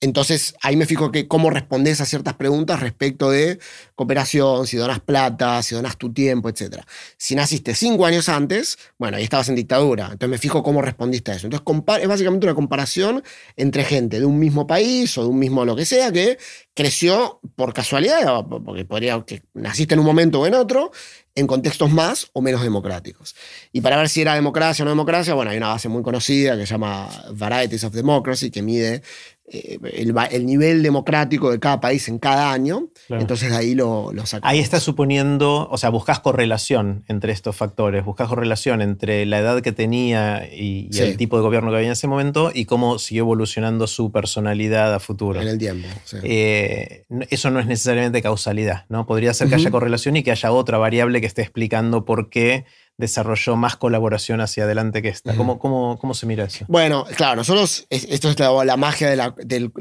entonces 0.00 0.54
ahí 0.62 0.76
me 0.76 0.86
fijo 0.86 1.10
que 1.10 1.28
cómo 1.28 1.50
respondes 1.50 2.00
a 2.00 2.06
ciertas 2.06 2.34
preguntas 2.34 2.80
respecto 2.80 3.30
de 3.30 3.58
cooperación, 3.94 4.66
si 4.66 4.76
donas 4.76 5.00
plata, 5.00 5.62
si 5.62 5.74
donas 5.74 5.96
tu 5.96 6.12
tiempo, 6.12 6.48
etc. 6.48 6.82
Si 7.16 7.34
naciste 7.34 7.74
cinco 7.74 8.06
años 8.06 8.28
antes, 8.28 8.78
bueno, 8.98 9.16
ahí 9.16 9.24
estabas 9.24 9.48
en 9.48 9.56
dictadura, 9.56 10.04
entonces 10.12 10.28
me 10.28 10.38
fijo 10.38 10.62
cómo 10.62 10.82
respondiste 10.82 11.32
a 11.32 11.34
eso. 11.34 11.46
Entonces 11.46 12.02
es 12.02 12.08
básicamente 12.08 12.46
una 12.46 12.54
comparación 12.54 13.22
entre 13.56 13.84
gente 13.84 14.20
de 14.20 14.26
un 14.26 14.38
mismo 14.38 14.66
país 14.66 15.16
o 15.18 15.22
de 15.22 15.28
un 15.28 15.38
mismo 15.38 15.64
lo 15.64 15.76
que 15.76 15.84
sea 15.84 16.12
que 16.12 16.38
creció 16.74 17.40
por 17.56 17.74
casualidad, 17.74 18.44
porque 18.46 18.84
podría 18.84 19.20
que 19.26 19.42
naciste 19.54 19.94
en 19.94 20.00
un 20.00 20.06
momento 20.06 20.40
o 20.40 20.46
en 20.46 20.54
otro, 20.54 20.92
en 21.38 21.46
contextos 21.46 21.90
más 21.90 22.28
o 22.32 22.42
menos 22.42 22.62
democráticos. 22.62 23.36
Y 23.72 23.80
para 23.80 23.96
ver 23.96 24.08
si 24.08 24.22
era 24.22 24.34
democracia 24.34 24.82
o 24.82 24.86
no 24.86 24.90
democracia, 24.90 25.34
bueno, 25.34 25.52
hay 25.52 25.56
una 25.56 25.68
base 25.68 25.88
muy 25.88 26.02
conocida 26.02 26.56
que 26.56 26.66
se 26.66 26.74
llama 26.74 27.08
Varieties 27.32 27.84
of 27.84 27.94
Democracy, 27.94 28.50
que 28.50 28.60
mide 28.60 29.02
eh, 29.50 29.78
el, 29.94 30.46
nivel 30.46 30.82
democrático 30.82 31.50
de 31.50 31.58
cada 31.58 31.80
país 31.80 32.08
en 32.08 32.18
cada 32.18 32.52
año. 32.52 32.88
Entonces 33.08 33.52
ahí 33.52 33.74
lo, 33.74 34.12
lo 34.12 34.24
Ahí 34.42 34.58
estás 34.58 34.82
suponiendo, 34.82 35.68
o 35.70 35.78
sea, 35.78 35.88
buscas 35.90 36.20
correlación 36.20 37.04
entre 37.08 37.32
estos 37.32 37.56
factores, 37.56 38.04
buscas 38.04 38.28
correlación 38.28 38.82
entre 38.82 39.24
la 39.24 39.38
edad 39.38 39.62
que 39.62 39.72
tenía 39.72 40.46
y, 40.52 40.90
el 40.98 41.16
tipo 41.16 41.36
de 41.36 41.42
gobierno 41.42 41.70
que 41.70 41.76
había 41.76 41.88
en 41.88 41.92
ese 41.92 42.08
momento 42.08 42.50
y 42.52 42.66
cómo 42.66 42.98
siguió 42.98 43.22
evolucionando 43.22 43.86
su 43.86 44.12
personalidad 44.12 44.94
a 44.94 45.00
futuro. 45.00 45.40
En 45.40 45.48
el 45.48 45.58
tiempo. 45.58 45.88
Eh, 46.22 47.04
eso 47.30 47.50
no 47.50 47.60
es 47.60 47.66
necesariamente 47.66 48.20
causalidad, 48.20 48.84
¿no? 48.88 49.06
Podría 49.06 49.32
ser 49.32 49.48
que 49.48 49.54
haya 49.54 49.70
correlación 49.70 50.16
y 50.16 50.22
que 50.22 50.30
haya 50.30 50.52
otra 50.52 50.78
variable 50.78 51.20
que 51.20 51.26
esté 51.26 51.42
explicando 51.42 52.04
por 52.04 52.28
qué 52.28 52.66
desarrolló 52.98 53.56
más 53.56 53.76
colaboración 53.76 54.40
hacia 54.40 54.64
adelante 54.64 55.00
que 55.00 55.08
esta. 55.08 55.34
¿Cómo, 55.34 55.58
cómo, 55.58 56.14
se 56.14 56.26
mira 56.26 56.44
eso? 56.44 56.64
Bueno, 56.68 57.06
claro, 57.16 57.36
nosotros, 57.36 57.86
esto 57.88 58.28
es 58.28 58.38
la, 58.38 58.76
magia 58.76 59.08
de 59.08 59.16
la, 59.16 59.34
del, 59.38 59.72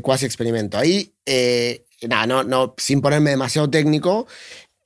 cuasi 0.00 0.24
experimento. 0.24 0.78
Ahí, 0.78 1.12
eh, 1.26 1.84
nada, 2.02 2.26
no, 2.26 2.44
no, 2.44 2.74
sin 2.78 3.02
ponerme 3.02 3.30
demasiado 3.30 3.68
técnico, 3.68 4.28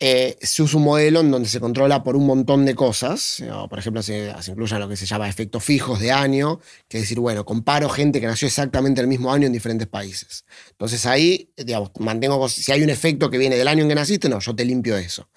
eh, 0.02 0.38
se 0.40 0.62
usa 0.62 0.78
un 0.78 0.84
modelo 0.84 1.20
en 1.20 1.30
donde 1.30 1.46
se 1.46 1.60
controla 1.60 2.02
por 2.02 2.16
un 2.16 2.24
montón 2.24 2.64
de 2.64 2.74
cosas. 2.74 3.44
Por 3.68 3.78
ejemplo, 3.78 4.02
se, 4.02 4.32
incluye 4.48 4.78
lo 4.78 4.88
que 4.88 4.96
se 4.96 5.04
llama 5.04 5.28
efectos 5.28 5.62
fijos 5.62 6.00
de 6.00 6.10
año, 6.10 6.58
que 6.88 6.96
es 6.96 7.02
decir, 7.02 7.20
bueno, 7.20 7.44
comparo 7.44 7.90
gente 7.90 8.18
que 8.18 8.26
nació 8.26 8.48
exactamente 8.48 9.02
el 9.02 9.06
mismo 9.08 9.30
año 9.30 9.46
en 9.46 9.52
diferentes 9.52 9.86
países. 9.86 10.46
Entonces 10.70 11.04
ahí, 11.04 11.50
digamos, 11.54 11.90
mantengo, 11.98 12.48
si 12.48 12.72
hay 12.72 12.82
un 12.82 12.88
efecto 12.88 13.28
que 13.28 13.36
viene 13.36 13.56
del 13.56 13.68
año 13.68 13.82
en 13.82 13.90
que 13.90 13.94
naciste, 13.94 14.30
no, 14.30 14.38
yo 14.38 14.56
te 14.56 14.64
limpio 14.64 14.96
eso. 14.96 15.28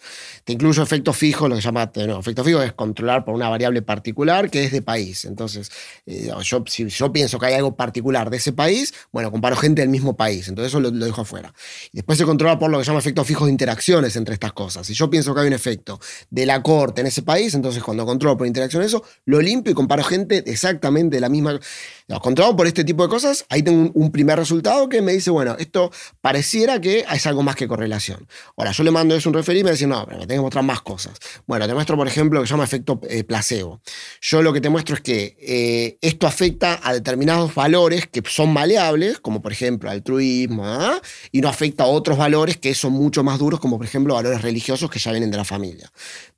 Te 0.45 0.53
incluyo 0.53 0.81
efectos 0.81 1.17
fijos, 1.17 1.49
lo 1.49 1.55
que 1.55 1.61
se 1.61 1.65
llama, 1.65 1.91
no, 2.07 2.21
efecto 2.21 2.45
fijo 2.45 2.61
es 2.61 2.71
controlar 2.71 3.25
por 3.25 3.35
una 3.35 3.49
variable 3.49 3.81
particular 3.81 4.49
que 4.49 4.63
es 4.63 4.71
de 4.71 4.81
país. 4.81 5.25
Entonces, 5.25 5.71
eh, 6.05 6.31
yo, 6.41 6.63
si 6.67 6.87
yo 6.87 7.11
pienso 7.11 7.37
que 7.37 7.47
hay 7.47 7.55
algo 7.55 7.75
particular 7.75 8.29
de 8.29 8.37
ese 8.37 8.53
país, 8.53 8.93
bueno, 9.11 9.29
comparo 9.29 9.57
gente 9.57 9.81
del 9.81 9.89
mismo 9.89 10.15
país. 10.15 10.47
Entonces 10.47 10.71
eso 10.71 10.79
lo, 10.79 10.89
lo 10.89 11.05
dejo 11.05 11.19
afuera. 11.19 11.53
Y 11.91 11.97
después 11.97 12.17
se 12.17 12.23
controla 12.23 12.57
por 12.57 12.71
lo 12.71 12.77
que 12.77 12.85
se 12.85 12.91
llama 12.91 12.99
efectos 12.99 13.27
fijos 13.27 13.47
de 13.47 13.51
interacciones 13.51 14.15
entre 14.15 14.35
estas 14.35 14.52
cosas. 14.53 14.87
Si 14.87 14.93
yo 14.93 15.09
pienso 15.09 15.33
que 15.33 15.41
hay 15.41 15.47
un 15.47 15.53
efecto 15.53 15.99
de 16.29 16.45
la 16.45 16.61
corte 16.63 17.01
en 17.01 17.07
ese 17.07 17.21
país, 17.21 17.53
entonces 17.53 17.83
cuando 17.83 18.05
controlo 18.05 18.37
por 18.37 18.47
interacción 18.47 18.83
eso, 18.83 19.03
lo 19.25 19.41
limpio 19.41 19.71
y 19.71 19.75
comparo 19.75 20.03
gente 20.03 20.43
exactamente 20.47 21.17
de 21.17 21.21
la 21.21 21.29
misma. 21.29 21.59
No, 22.07 22.19
controlado 22.19 22.55
por 22.55 22.67
este 22.67 22.83
tipo 22.83 23.03
de 23.03 23.09
cosas, 23.09 23.45
ahí 23.49 23.63
tengo 23.63 23.91
un, 23.93 24.11
primer 24.11 24.37
resultado 24.37 24.89
que 24.89 25.01
me 25.01 25.13
dice, 25.13 25.31
bueno, 25.31 25.55
esto 25.57 25.91
pareciera 26.21 26.79
que 26.79 27.05
es 27.09 27.25
algo 27.25 27.43
más 27.43 27.55
que 27.55 27.67
correlación. 27.67 28.27
Ahora, 28.57 28.71
yo 28.71 28.83
le 28.83 28.91
mando 28.91 29.15
eso 29.15 29.29
un 29.29 29.35
referí 29.35 29.59
y 29.59 29.63
me 29.63 29.71
dice, 29.71 29.87
no, 29.87 30.05
pero 30.05 30.19
me 30.19 30.27
tengo 30.27 30.41
que 30.41 30.45
mostrar 30.45 30.63
más 30.63 30.81
cosas. 30.81 31.13
Bueno, 31.47 31.67
te 31.67 31.73
muestro, 31.73 31.95
por 31.95 32.07
ejemplo, 32.07 32.39
lo 32.39 32.43
que 32.43 32.47
se 32.47 32.53
llama 32.53 32.65
efecto 32.65 32.99
eh, 33.09 33.23
placebo. 33.23 33.81
Yo 34.21 34.41
lo 34.41 34.53
que 34.53 34.61
te 34.61 34.69
muestro 34.69 34.95
es 34.95 35.01
que 35.01 35.37
eh, 35.39 35.97
esto 36.01 36.27
afecta 36.27 36.79
a 36.83 36.93
determinados 36.93 37.55
valores 37.55 38.07
que 38.07 38.21
son 38.27 38.51
maleables, 38.51 39.19
como 39.19 39.41
por 39.41 39.51
ejemplo 39.51 39.89
altruismo, 39.89 40.65
¿ah? 40.65 41.01
y 41.31 41.41
no 41.41 41.49
afecta 41.49 41.85
a 41.85 41.87
otros 41.87 42.17
valores 42.17 42.57
que 42.57 42.73
son 42.73 42.93
mucho 42.93 43.23
más 43.23 43.39
duros, 43.39 43.59
como 43.59 43.77
por 43.77 43.85
ejemplo 43.85 44.13
valores 44.13 44.41
religiosos 44.41 44.89
que 44.89 44.99
ya 44.99 45.11
vienen 45.11 45.31
de 45.31 45.37
la 45.37 45.45
familia. 45.45 45.91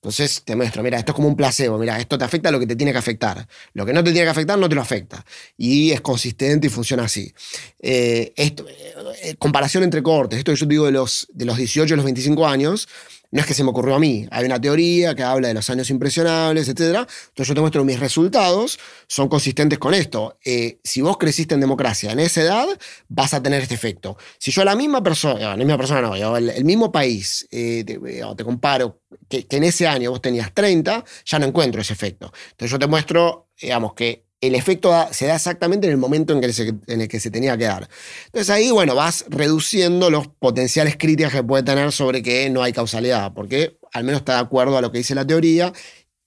Entonces 0.05 0.43
te 0.45 0.55
muestro, 0.55 0.83
mira, 0.83 0.99
esto 0.99 1.13
es 1.13 1.15
como 1.15 1.27
un 1.27 1.35
placebo, 1.35 1.79
mira, 1.79 1.99
esto 1.99 2.15
te 2.15 2.23
afecta 2.23 2.51
lo 2.51 2.59
que 2.59 2.67
te 2.67 2.75
tiene 2.75 2.91
que 2.91 2.99
afectar. 2.99 3.47
Lo 3.73 3.87
que 3.87 3.91
no 3.91 4.03
te 4.03 4.11
tiene 4.11 4.27
que 4.27 4.29
afectar 4.29 4.55
no 4.55 4.69
te 4.69 4.75
lo 4.75 4.81
afecta. 4.81 5.25
Y 5.57 5.89
es 5.89 6.01
consistente 6.01 6.67
y 6.67 6.69
funciona 6.69 7.05
así. 7.05 7.33
Eh, 7.79 8.31
esto, 8.35 8.67
eh, 8.69 9.33
comparación 9.39 9.81
entre 9.81 10.03
cortes, 10.03 10.37
esto 10.37 10.51
que 10.51 10.59
yo 10.59 10.67
digo 10.67 10.85
de 10.85 10.91
los, 10.91 11.27
de 11.33 11.45
los 11.45 11.57
18 11.57 11.95
a 11.95 11.97
los 11.97 12.05
25 12.05 12.47
años, 12.47 12.87
no 13.35 13.41
es 13.41 13.47
que 13.47 13.53
se 13.53 13.65
me 13.65 13.71
ocurrió 13.71 13.95
a 13.95 13.99
mí. 13.99 14.25
Hay 14.31 14.45
una 14.45 14.61
teoría 14.61 15.13
que 15.13 15.21
habla 15.21 15.49
de 15.49 15.53
los 15.53 15.69
años 15.69 15.89
impresionables, 15.89 16.69
etc. 16.69 16.79
Entonces 16.79 17.49
yo 17.49 17.53
te 17.53 17.59
muestro 17.59 17.83
mis 17.83 17.99
resultados, 17.99 18.79
son 19.07 19.27
consistentes 19.27 19.77
con 19.77 19.93
esto. 19.93 20.39
Eh, 20.45 20.79
si 20.85 21.01
vos 21.01 21.17
creciste 21.17 21.53
en 21.53 21.59
democracia 21.59 22.13
en 22.13 22.19
esa 22.19 22.43
edad, 22.43 22.65
vas 23.09 23.33
a 23.33 23.43
tener 23.43 23.61
este 23.61 23.75
efecto. 23.75 24.15
Si 24.37 24.51
yo 24.51 24.61
a 24.61 24.65
la 24.65 24.77
misma 24.77 25.03
persona, 25.03 25.49
la 25.49 25.57
misma 25.57 25.75
persona 25.75 25.99
no, 25.99 26.15
yo, 26.15 26.37
el, 26.37 26.63
mismo 26.63 26.93
país, 26.93 27.45
te, 27.51 27.83
te, 27.83 28.43
comparo 28.45 29.01
que, 29.27 29.45
que 29.45 29.57
en 29.57 29.65
ese 29.65 29.85
año 29.85 30.11
vos 30.11 30.21
tenías 30.21 30.53
30, 30.53 31.03
ya 31.25 31.37
no 31.37 31.45
encuentro 31.45 31.81
ese 31.81 31.91
efecto. 31.91 32.31
Entonces 32.51 32.71
yo 32.71 32.79
te 32.79 32.87
muestro, 32.87 33.49
digamos, 33.61 33.95
que 33.95 34.27
el 34.47 34.55
efecto 34.55 34.91
se 35.12 35.27
da 35.27 35.36
exactamente 35.36 35.88
en 35.88 35.91
el 35.91 35.97
momento 35.97 36.34
en, 36.34 36.41
que 36.41 36.53
se, 36.53 36.73
en 36.88 37.01
el 37.01 37.08
que 37.08 37.19
se 37.19 37.31
tenía 37.31 37.58
que 37.58 37.65
dar. 37.65 37.88
Entonces 38.27 38.49
ahí, 38.49 38.71
bueno, 38.71 38.95
vas 38.95 39.25
reduciendo 39.29 40.10
los 40.10 40.27
potenciales 40.27 40.97
críticas 40.97 41.34
que 41.34 41.43
puede 41.43 41.63
tener 41.63 41.91
sobre 41.91 42.21
que 42.21 42.49
no 42.49 42.63
hay 42.63 42.73
causalidad, 42.73 43.34
porque 43.34 43.77
al 43.93 44.03
menos 44.03 44.21
está 44.21 44.34
de 44.34 44.39
acuerdo 44.39 44.77
a 44.77 44.81
lo 44.81 44.91
que 44.91 44.99
dice 44.99 45.15
la 45.15 45.25
teoría 45.25 45.71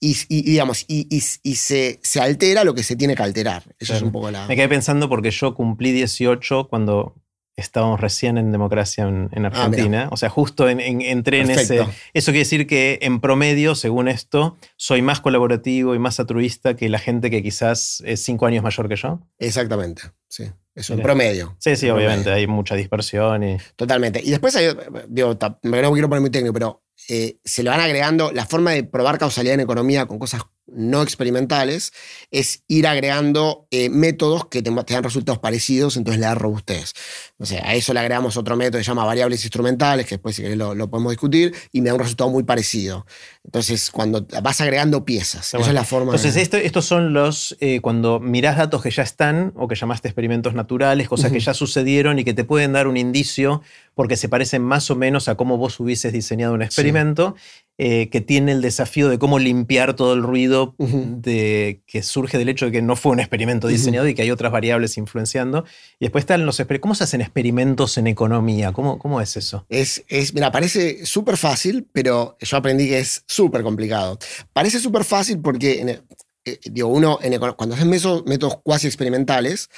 y, 0.00 0.42
digamos, 0.42 0.84
y, 0.86 1.20
se, 1.20 1.98
se, 2.02 2.20
altera 2.20 2.62
lo 2.62 2.74
que 2.74 2.82
se 2.82 2.94
tiene 2.94 3.16
que 3.16 3.22
alterar. 3.22 3.64
Eso 3.78 3.94
es 3.94 4.02
un 4.02 4.12
poco 4.12 4.30
la... 4.30 4.46
Me 4.46 4.54
quedé 4.54 4.68
pensando 4.68 5.08
porque 5.08 5.30
yo 5.30 5.54
cumplí 5.54 5.90
18 5.92 6.68
cuando 6.68 7.16
estábamos 7.58 8.00
recién 8.00 8.38
en 8.38 8.52
democracia 8.52 9.04
en, 9.04 9.30
ah, 9.44 9.48
Argentina. 9.48 10.08
o 10.10 10.16
sea, 10.16 10.28
justo 10.28 10.68
en, 10.68 10.80
entré 10.80 11.40
en 11.40 11.50
ese. 11.50 11.86
Eso 12.14 12.32
quiere 12.32 12.40
decir 12.40 12.66
que 12.66 12.98
en 13.02 13.20
promedio, 13.20 13.74
según 13.74 14.08
esto, 14.08 14.56
soy 14.76 15.02
más 15.02 15.20
colaborativo 15.20 15.94
y 15.94 15.98
más 15.98 16.20
altruista 16.20 16.74
que 16.74 16.88
la 16.88 16.98
gente 16.98 17.30
que 17.30 17.42
quizás 17.42 18.02
es 18.06 18.22
cinco 18.22 18.46
años 18.46 18.62
mayor 18.62 18.88
que 18.88 18.96
yo. 18.96 19.20
Exactamente, 19.38 20.02
sí. 20.28 20.44
Eso, 20.74 20.94
en 20.94 21.02
promedio. 21.02 21.56
Sí, 21.58 21.74
sí, 21.74 21.90
obviamente, 21.90 22.30
hay 22.30 22.46
mucha 22.46 22.76
dispersión. 22.76 23.42
Y... 23.42 23.58
Totalmente. 23.74 24.20
Y 24.22 24.30
después 24.30 24.54
hay, 24.54 24.68
digo, 25.08 25.36
no 25.62 25.92
quiero 25.92 26.08
poner 26.08 26.20
muy 26.20 26.30
técnico, 26.30 26.52
pero 26.52 26.84
eh, 27.08 27.38
se 27.44 27.64
le 27.64 27.70
van 27.70 27.80
agregando 27.80 28.30
la 28.30 28.46
forma 28.46 28.70
de 28.72 28.84
probar 28.84 29.18
causalidad 29.18 29.54
en 29.54 29.60
economía 29.60 30.06
con 30.06 30.20
cosas 30.20 30.42
no 30.72 31.02
experimentales 31.02 31.92
es 32.30 32.62
ir 32.68 32.86
agregando 32.86 33.66
eh, 33.70 33.88
métodos 33.88 34.46
que 34.46 34.62
te, 34.62 34.70
dan 34.70 35.02
resultados 35.02 35.38
parecidos, 35.38 35.96
entonces 35.96 36.20
le 36.20 36.26
da 36.26 36.34
robustez. 36.34 36.92
O 37.38 37.46
sea, 37.46 37.66
a 37.66 37.74
eso 37.74 37.92
le 37.94 38.00
agregamos 38.00 38.36
otro 38.36 38.56
método 38.56 38.78
que 38.78 38.84
se 38.84 38.90
llama 38.90 39.04
variables 39.04 39.42
instrumentales, 39.44 40.06
que 40.06 40.16
después 40.16 40.36
si 40.36 40.42
querés 40.42 40.58
lo, 40.58 40.90
podemos 40.90 41.10
discutir, 41.12 41.54
y 41.72 41.80
me 41.80 41.88
da 41.88 41.94
un 41.94 42.00
resultado 42.00 42.30
muy 42.30 42.42
parecido. 42.42 43.06
Entonces, 43.44 43.90
cuando 43.90 44.26
vas 44.42 44.60
agregando 44.60 45.04
piezas, 45.04 45.54
esa 45.54 45.58
es 45.58 45.72
la 45.72 45.84
forma. 45.84 46.12
Entonces, 46.12 46.36
esto, 46.36 46.56
estos 46.56 46.84
son 46.84 47.12
los, 47.12 47.56
eh, 47.60 47.80
cuando 47.80 48.20
mirás 48.20 48.56
datos 48.56 48.82
que 48.82 48.90
ya 48.90 49.02
están, 49.02 49.52
o 49.56 49.68
que 49.68 49.74
llamaste 49.74 50.08
experimentos 50.08 50.54
naturales, 50.54 51.08
cosas 51.08 51.32
que 51.32 51.40
ya 51.40 51.54
sucedieron 51.54 52.18
y 52.18 52.24
que 52.24 52.34
te 52.34 52.44
pueden 52.44 52.72
dar 52.72 52.88
un 52.88 52.96
indicio 52.96 53.62
porque 53.94 54.16
se 54.16 54.28
parecen 54.28 54.62
más 54.62 54.90
o 54.90 54.96
menos 54.96 55.28
a 55.28 55.34
cómo 55.34 55.56
vos 55.56 55.80
hubieses 55.80 56.12
diseñado 56.12 56.54
un 56.54 56.62
experimento, 56.62 57.34
eh, 57.78 58.08
que 58.10 58.20
tiene 58.20 58.52
el 58.52 58.60
desafío 58.60 59.08
de 59.08 59.18
cómo 59.18 59.38
limpiar 59.38 59.94
todo 59.94 60.14
el 60.14 60.22
ruido 60.22 60.57
de, 60.78 61.82
que 61.86 62.02
surge 62.02 62.38
del 62.38 62.48
hecho 62.48 62.66
de 62.66 62.72
que 62.72 62.82
no 62.82 62.96
fue 62.96 63.12
un 63.12 63.20
experimento 63.20 63.68
diseñado 63.68 64.06
y 64.08 64.14
que 64.14 64.22
hay 64.22 64.30
otras 64.30 64.52
variables 64.52 64.96
influenciando. 64.98 65.64
Y 65.98 66.06
después 66.06 66.22
están 66.22 66.44
los 66.46 66.58
¿Cómo 66.80 66.94
se 66.94 67.04
hacen 67.04 67.20
experimentos 67.20 67.98
en 67.98 68.06
economía? 68.06 68.72
¿Cómo, 68.72 68.98
cómo 68.98 69.20
es 69.20 69.36
eso? 69.36 69.64
Es, 69.68 70.04
es 70.08 70.34
mira, 70.34 70.52
parece 70.52 71.06
súper 71.06 71.36
fácil, 71.36 71.86
pero 71.92 72.36
yo 72.40 72.56
aprendí 72.56 72.88
que 72.88 72.98
es 72.98 73.24
súper 73.26 73.62
complicado. 73.62 74.18
Parece 74.52 74.80
súper 74.80 75.04
fácil 75.04 75.40
porque, 75.40 76.02
eh, 76.44 76.58
digo, 76.64 76.88
uno, 76.88 77.18
cuando 77.56 77.74
haces 77.74 77.86
métodos, 77.86 78.58
cuasi 78.62 78.86
experimentales, 78.86 79.70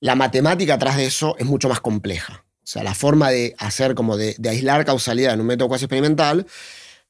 la 0.00 0.14
matemática 0.14 0.74
atrás 0.74 0.96
de 0.96 1.06
eso 1.06 1.36
es 1.38 1.46
mucho 1.46 1.68
más 1.68 1.80
compleja. 1.80 2.44
O 2.62 2.66
sea, 2.66 2.82
la 2.84 2.94
forma 2.94 3.30
de 3.30 3.54
hacer 3.58 3.94
como 3.94 4.16
de, 4.16 4.36
aislar 4.48 4.84
causalidad 4.84 5.34
en 5.34 5.40
un 5.40 5.46
método 5.46 5.68
cuasi 5.68 5.84
experimental 5.86 6.46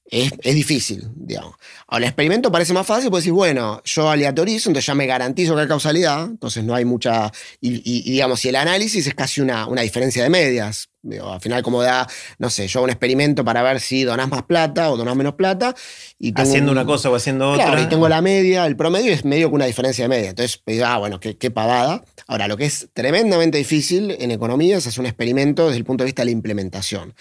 es, 0.04 0.54
difícil, 0.54 1.08
digamos. 1.14 1.54
Ahora, 1.86 2.04
el 2.04 2.08
experimento 2.10 2.52
parece 2.52 2.74
más 2.74 2.86
fácil, 2.86 3.08
pues 3.08 3.24
decir, 3.24 3.32
bueno, 3.32 3.80
yo 3.84 4.10
aleatorizo, 4.10 4.68
entonces 4.68 4.86
ya 4.86 4.94
me 4.94 5.06
garantizo 5.06 5.54
que 5.54 5.62
hay 5.62 5.68
causalidad, 5.68 6.24
entonces 6.24 6.64
no 6.64 6.74
hay 6.74 6.84
mucha. 6.84 7.32
Y, 7.60 8.10
digamos, 8.10 8.40
si 8.40 8.50
el 8.50 8.56
análisis 8.56 9.06
es 9.06 9.14
casi 9.14 9.40
una, 9.40 9.66
una 9.66 9.82
diferencia 9.82 10.22
de 10.22 10.28
medias. 10.28 10.90
al 11.22 11.40
final, 11.40 11.62
como 11.62 11.82
da, 11.82 12.06
no 12.38 12.50
sé, 12.50 12.68
yo 12.68 12.80
hago 12.80 12.84
un 12.84 12.90
experimento 12.90 13.42
para 13.42 13.62
ver 13.62 13.80
si 13.80 14.04
donás 14.04 14.28
más 14.28 14.42
plata 14.42 14.90
o 14.90 14.98
donás 14.98 15.16
menos 15.16 15.34
plata. 15.34 15.74
Y 16.18 16.38
haciendo 16.38 16.72
una 16.72 16.84
cosa 16.84 17.08
o 17.08 17.14
haciendo 17.14 17.50
otra. 17.50 17.80
y 17.80 17.88
tengo 17.88 18.08
la 18.08 18.20
media, 18.20 18.66
el 18.66 18.76
promedio 18.76 19.12
es 19.12 19.24
medio 19.24 19.48
que 19.48 19.54
una 19.54 19.66
diferencia 19.66 20.04
de 20.04 20.08
media. 20.08 20.30
Entonces, 20.30 20.60
ah, 20.84 20.98
bueno, 20.98 21.20
qué, 21.20 21.38
qué 21.38 21.50
pavada. 21.50 22.04
Ahora, 22.26 22.48
lo 22.48 22.58
que 22.58 22.66
es 22.66 22.88
tremendamente 22.92 23.56
difícil 23.56 24.14
en 24.18 24.30
economía 24.30 24.76
es 24.76 24.86
hacer 24.86 25.00
un 25.00 25.06
experimento 25.06 25.66
desde 25.66 25.78
el 25.78 25.84
punto 25.84 26.04
de 26.04 26.06
vista 26.06 26.20
de 26.20 26.26
la 26.26 26.32
implementación. 26.32 27.14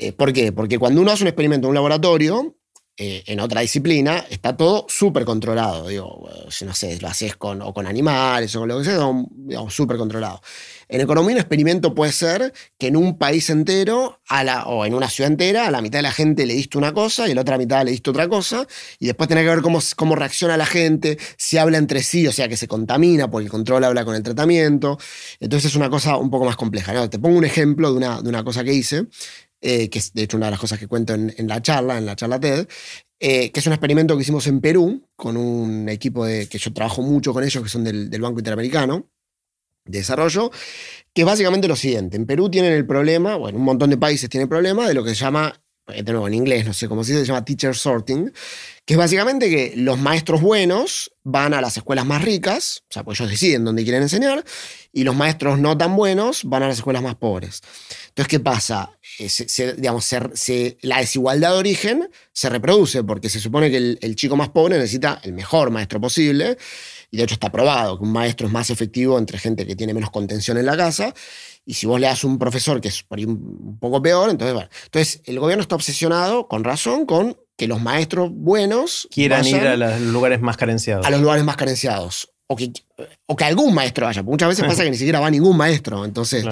Eh, 0.00 0.12
¿Por 0.12 0.32
qué? 0.32 0.50
Porque 0.50 0.78
cuando 0.78 1.02
uno 1.02 1.12
hace 1.12 1.24
un 1.24 1.28
experimento 1.28 1.66
en 1.66 1.70
un 1.70 1.74
laboratorio, 1.74 2.56
eh, 2.96 3.22
en 3.26 3.40
otra 3.40 3.60
disciplina, 3.60 4.24
está 4.30 4.56
todo 4.56 4.86
súper 4.88 5.26
controlado. 5.26 5.88
Digo, 5.88 6.28
si 6.48 6.64
no 6.64 6.74
sé, 6.74 6.98
lo 7.00 7.08
haces 7.08 7.36
con, 7.36 7.60
o 7.60 7.74
con 7.74 7.86
animales 7.86 8.54
o 8.56 8.60
con 8.60 8.68
lo 8.68 8.78
que 8.78 8.84
sea, 8.84 8.98
súper 9.68 9.98
controlado. 9.98 10.40
En 10.88 11.02
economía, 11.02 11.34
un 11.34 11.40
experimento 11.40 11.94
puede 11.94 12.12
ser 12.12 12.52
que 12.78 12.88
en 12.88 12.96
un 12.96 13.16
país 13.18 13.48
entero, 13.50 14.20
a 14.26 14.42
la, 14.42 14.64
o 14.64 14.86
en 14.86 14.94
una 14.94 15.08
ciudad 15.08 15.30
entera, 15.30 15.66
a 15.66 15.70
la 15.70 15.82
mitad 15.82 15.98
de 15.98 16.02
la 16.02 16.12
gente 16.12 16.46
le 16.46 16.54
diste 16.54 16.78
una 16.78 16.92
cosa 16.92 17.28
y 17.28 17.32
a 17.32 17.34
la 17.34 17.42
otra 17.42 17.58
mitad 17.58 17.84
le 17.84 17.90
diste 17.90 18.10
otra 18.10 18.26
cosa, 18.28 18.66
y 18.98 19.06
después 19.06 19.28
tenés 19.28 19.44
que 19.44 19.50
ver 19.50 19.62
cómo, 19.62 19.80
cómo 19.96 20.16
reacciona 20.16 20.56
la 20.56 20.66
gente, 20.66 21.18
si 21.36 21.58
habla 21.58 21.78
entre 21.78 22.02
sí, 22.02 22.26
o 22.26 22.32
sea, 22.32 22.48
que 22.48 22.56
se 22.56 22.68
contamina, 22.68 23.30
porque 23.30 23.44
el 23.44 23.50
control 23.50 23.84
habla 23.84 24.04
con 24.04 24.14
el 24.14 24.22
tratamiento. 24.22 24.98
Entonces 25.40 25.70
es 25.70 25.76
una 25.76 25.90
cosa 25.90 26.16
un 26.16 26.30
poco 26.30 26.44
más 26.46 26.56
compleja. 26.56 27.08
Te 27.08 27.18
pongo 27.18 27.38
un 27.38 27.44
ejemplo 27.44 27.90
de 27.92 27.96
una, 27.96 28.20
de 28.20 28.28
una 28.28 28.44
cosa 28.44 28.64
que 28.64 28.72
hice. 28.74 29.06
Eh, 29.62 29.90
que 29.90 29.98
es 29.98 30.14
de 30.14 30.22
hecho 30.22 30.38
una 30.38 30.46
de 30.46 30.52
las 30.52 30.60
cosas 30.60 30.78
que 30.78 30.86
cuento 30.86 31.12
en, 31.12 31.34
la 31.46 31.60
charla, 31.60 31.98
en 31.98 32.06
la 32.06 32.16
charla 32.16 32.40
TED, 32.40 32.66
eh, 33.18 33.50
que 33.52 33.60
es 33.60 33.66
un 33.66 33.74
experimento 33.74 34.16
que 34.16 34.22
hicimos 34.22 34.46
en 34.46 34.62
Perú 34.62 35.06
con 35.16 35.36
un 35.36 35.86
equipo 35.90 36.24
de, 36.24 36.48
que 36.48 36.56
yo 36.56 36.72
trabajo 36.72 37.02
mucho 37.02 37.34
con 37.34 37.44
ellos, 37.44 37.62
que 37.62 37.68
son 37.68 37.84
del, 37.84 38.08
Banco 38.20 38.38
Interamericano 38.38 39.10
de 39.84 39.98
Desarrollo, 39.98 40.50
que 41.12 41.22
es 41.22 41.26
básicamente 41.26 41.68
lo 41.68 41.76
siguiente. 41.76 42.16
En 42.16 42.24
Perú 42.24 42.50
tienen 42.50 42.72
el 42.72 42.86
problema, 42.86 43.36
bueno, 43.36 43.58
un 43.58 43.64
montón 43.64 43.90
de 43.90 43.98
países 43.98 44.30
tienen 44.30 44.44
el 44.44 44.48
problema 44.48 44.88
de 44.88 44.94
lo 44.94 45.04
que 45.04 45.10
se 45.10 45.16
llama, 45.16 45.60
de 45.90 46.12
nuevo 46.12 46.28
en 46.28 46.34
inglés, 46.34 46.66
no 46.66 46.72
sé 46.72 46.88
cómo 46.88 47.04
se 47.04 47.12
dice, 47.12 47.24
se 47.24 47.28
llama 47.28 47.44
teacher 47.44 47.74
sorting, 47.74 48.32
que 48.84 48.94
es 48.94 48.98
básicamente 48.98 49.48
que 49.50 49.74
los 49.76 49.98
maestros 49.98 50.40
buenos 50.40 51.12
van 51.22 51.54
a 51.54 51.60
las 51.60 51.76
escuelas 51.76 52.06
más 52.06 52.22
ricas, 52.22 52.82
o 52.88 52.92
sea, 52.92 53.04
pues 53.04 53.20
ellos 53.20 53.30
deciden 53.30 53.64
dónde 53.64 53.82
quieren 53.84 54.02
enseñar, 54.02 54.44
y 54.92 55.04
los 55.04 55.14
maestros 55.14 55.58
no 55.58 55.76
tan 55.76 55.94
buenos 55.94 56.44
van 56.44 56.62
a 56.62 56.68
las 56.68 56.78
escuelas 56.78 57.02
más 57.02 57.14
pobres. 57.14 57.60
Entonces, 58.08 58.28
¿qué 58.28 58.40
pasa? 58.40 58.90
Eh, 59.18 59.28
digamos, 59.76 60.10
la 60.82 60.98
desigualdad 60.98 61.52
de 61.52 61.58
origen 61.58 62.10
se 62.32 62.48
reproduce 62.48 63.04
porque 63.04 63.28
se 63.28 63.38
supone 63.38 63.70
que 63.70 63.76
el, 64.00 64.16
chico 64.16 64.36
más 64.36 64.48
pobre 64.48 64.76
necesita 64.76 65.20
el 65.22 65.32
mejor 65.32 65.70
maestro 65.70 66.00
posible, 66.00 66.58
y 67.10 67.16
de 67.16 67.24
hecho 67.24 67.34
está 67.34 67.50
probado 67.50 67.98
que 67.98 68.04
un 68.04 68.12
maestro 68.12 68.46
es 68.46 68.52
más 68.52 68.70
efectivo 68.70 69.18
entre 69.18 69.38
gente 69.38 69.66
que 69.66 69.76
tiene 69.76 69.94
menos 69.94 70.10
contención 70.10 70.58
en 70.58 70.66
la 70.66 70.76
casa, 70.76 71.14
y 71.64 71.74
si 71.74 71.86
vos 71.86 72.00
le 72.00 72.06
das 72.06 72.24
un 72.24 72.38
profesor 72.38 72.80
que 72.80 72.88
es 72.88 73.02
por 73.02 73.18
un 73.18 73.78
poco 73.78 74.00
peor, 74.00 74.30
entonces, 74.30 74.54
bueno, 74.54 74.70
entonces 74.84 75.22
el 75.24 75.38
gobierno 75.38 75.62
está 75.62 75.74
obsesionado, 75.74 76.48
con 76.48 76.64
razón, 76.64 77.06
con 77.06 77.36
que 77.56 77.68
los 77.68 77.80
maestros 77.80 78.30
buenos 78.32 79.06
quieran 79.10 79.46
ir 79.46 79.66
a 79.66 79.76
los 79.76 80.00
lugares 80.00 80.40
más 80.40 80.56
carenciados. 80.56 81.06
A 81.06 81.10
los 81.10 81.20
lugares 81.20 81.44
más 81.44 81.56
carenciados. 81.56 82.32
O 82.46 82.56
que, 82.56 82.72
o 83.26 83.36
que 83.36 83.44
algún 83.44 83.74
maestro 83.74 84.06
vaya. 84.06 84.22
muchas 84.22 84.48
veces 84.48 84.64
pasa 84.64 84.82
que 84.84 84.90
ni 84.90 84.96
siquiera 84.96 85.20
va 85.20 85.30
ningún 85.30 85.56
maestro. 85.56 86.04
Entonces, 86.04 86.44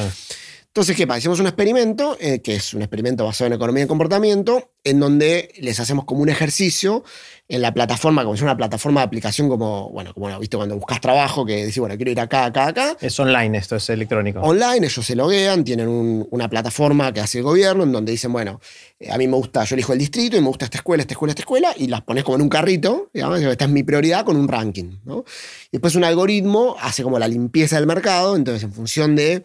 Entonces, 0.69 0.97
¿qué 0.97 1.07
pasa? 1.07 1.19
Hicimos 1.19 1.41
un 1.41 1.47
experimento, 1.47 2.17
eh, 2.21 2.41
que 2.41 2.55
es 2.55 2.75
un 2.75 2.83
experimento 2.83 3.25
basado 3.25 3.47
en 3.47 3.55
economía 3.55 3.85
y 3.85 3.87
comportamiento, 3.87 4.71
en 4.85 5.01
donde 5.01 5.53
les 5.59 5.81
hacemos 5.81 6.05
como 6.05 6.21
un 6.21 6.29
ejercicio 6.29 7.05
en 7.49 7.63
la 7.63 7.73
plataforma, 7.73 8.23
como 8.23 8.37
si 8.37 8.43
una 8.43 8.57
plataforma 8.57 9.01
de 9.01 9.07
aplicación 9.07 9.49
como, 9.49 9.91
bueno, 9.91 10.13
como 10.13 10.39
viste 10.39 10.59
cuando 10.59 10.77
buscas 10.77 11.01
trabajo, 11.01 11.47
que 11.47 11.65
decís, 11.65 11.79
bueno, 11.79 11.97
quiero 11.97 12.11
ir 12.11 12.21
acá, 12.21 12.45
acá, 12.45 12.69
acá. 12.69 12.97
Es 13.01 13.19
online 13.19 13.57
esto, 13.57 13.77
es 13.77 13.89
electrónico. 13.89 14.41
Online, 14.41 14.87
ellos 14.87 15.05
se 15.05 15.17
loguean, 15.17 15.65
tienen 15.65 15.89
una 16.31 16.49
plataforma 16.49 17.13
que 17.13 17.21
hace 17.21 17.39
el 17.39 17.45
gobierno, 17.45 17.85
en 17.85 17.93
donde 17.93 18.13
dicen, 18.13 18.33
bueno, 18.33 18.61
eh, 19.01 19.11
a 19.11 19.17
mí 19.17 19.27
me 19.27 19.37
gusta, 19.37 19.65
yo 19.65 19.75
elijo 19.75 19.95
el 19.95 19.99
distrito 19.99 20.37
y 20.37 20.41
me 20.41 20.49
gusta 20.49 20.67
esta 20.67 20.79
escuela, 20.79 21.03
esta 21.03 21.15
escuela, 21.15 21.31
esta 21.31 21.43
escuela, 21.43 21.75
y 21.77 21.87
las 21.87 22.03
pones 22.03 22.23
como 22.23 22.37
en 22.37 22.43
un 22.43 22.51
carrito, 22.51 23.11
digamos, 23.15 23.41
esta 23.41 23.65
es 23.65 23.71
mi 23.71 23.83
prioridad 23.83 24.25
con 24.25 24.37
un 24.37 24.47
ranking. 24.47 24.99
¿no? 25.05 25.25
Y 25.67 25.73
después 25.73 25.95
un 25.95 26.05
algoritmo 26.05 26.77
hace 26.79 27.03
como 27.03 27.19
la 27.19 27.27
limpieza 27.27 27.77
del 27.77 27.87
mercado, 27.87 28.37
entonces 28.37 28.63
en 28.63 28.73
función 28.73 29.17
de 29.17 29.43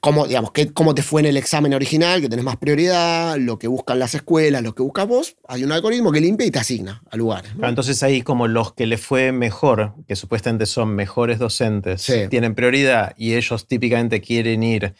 cómo, 0.00 0.26
digamos, 0.26 0.52
qué, 0.52 0.72
cómo 0.72 0.94
te 0.94 1.02
fue 1.02 1.20
en 1.22 1.26
el 1.26 1.36
examen 1.36 1.74
original, 1.74 2.20
que 2.20 2.28
tenés 2.28 2.44
más 2.44 2.56
prioridad, 2.56 3.36
lo 3.38 3.58
que 3.58 3.68
buscan 3.68 3.98
las 3.98 4.14
escuelas, 4.14 4.62
lo 4.62 4.74
que 4.74 4.82
buscas 4.82 5.06
vos, 5.06 5.36
hay 5.48 5.64
un 5.64 5.72
algoritmo 5.72 6.12
que 6.12 6.20
limpia 6.20 6.46
y 6.46 6.50
te 6.50 6.58
asigna 6.58 7.02
a 7.10 7.16
lugares. 7.16 7.50
entonces 7.62 8.02
ahí 8.02 8.22
como 8.22 8.46
los 8.46 8.74
que 8.74 8.86
les 8.86 9.00
fue 9.00 9.32
mejor, 9.32 9.94
que 10.06 10.16
supuestamente 10.16 10.66
son 10.66 10.94
mejores 10.94 11.38
docentes, 11.38 12.10
tienen 12.28 12.54
prioridad 12.54 13.14
y 13.16 13.34
ellos 13.34 13.66
típicamente 13.66 14.20
quieren 14.20 14.62
ir 14.62 14.94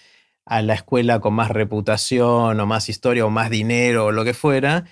a 0.47 0.63
la 0.63 0.75
escuela 0.75 1.21
con 1.21 1.35
más 1.35 1.51
reputación 1.51 2.59
o 2.59 2.67
más 2.67 2.89
historia 2.89 3.27
o 3.27 3.31
más 3.31 3.51
dinero 3.51 4.07
o 4.07 4.13
lo 4.13 4.25
que 4.25 4.35
fuera, 4.35 4.85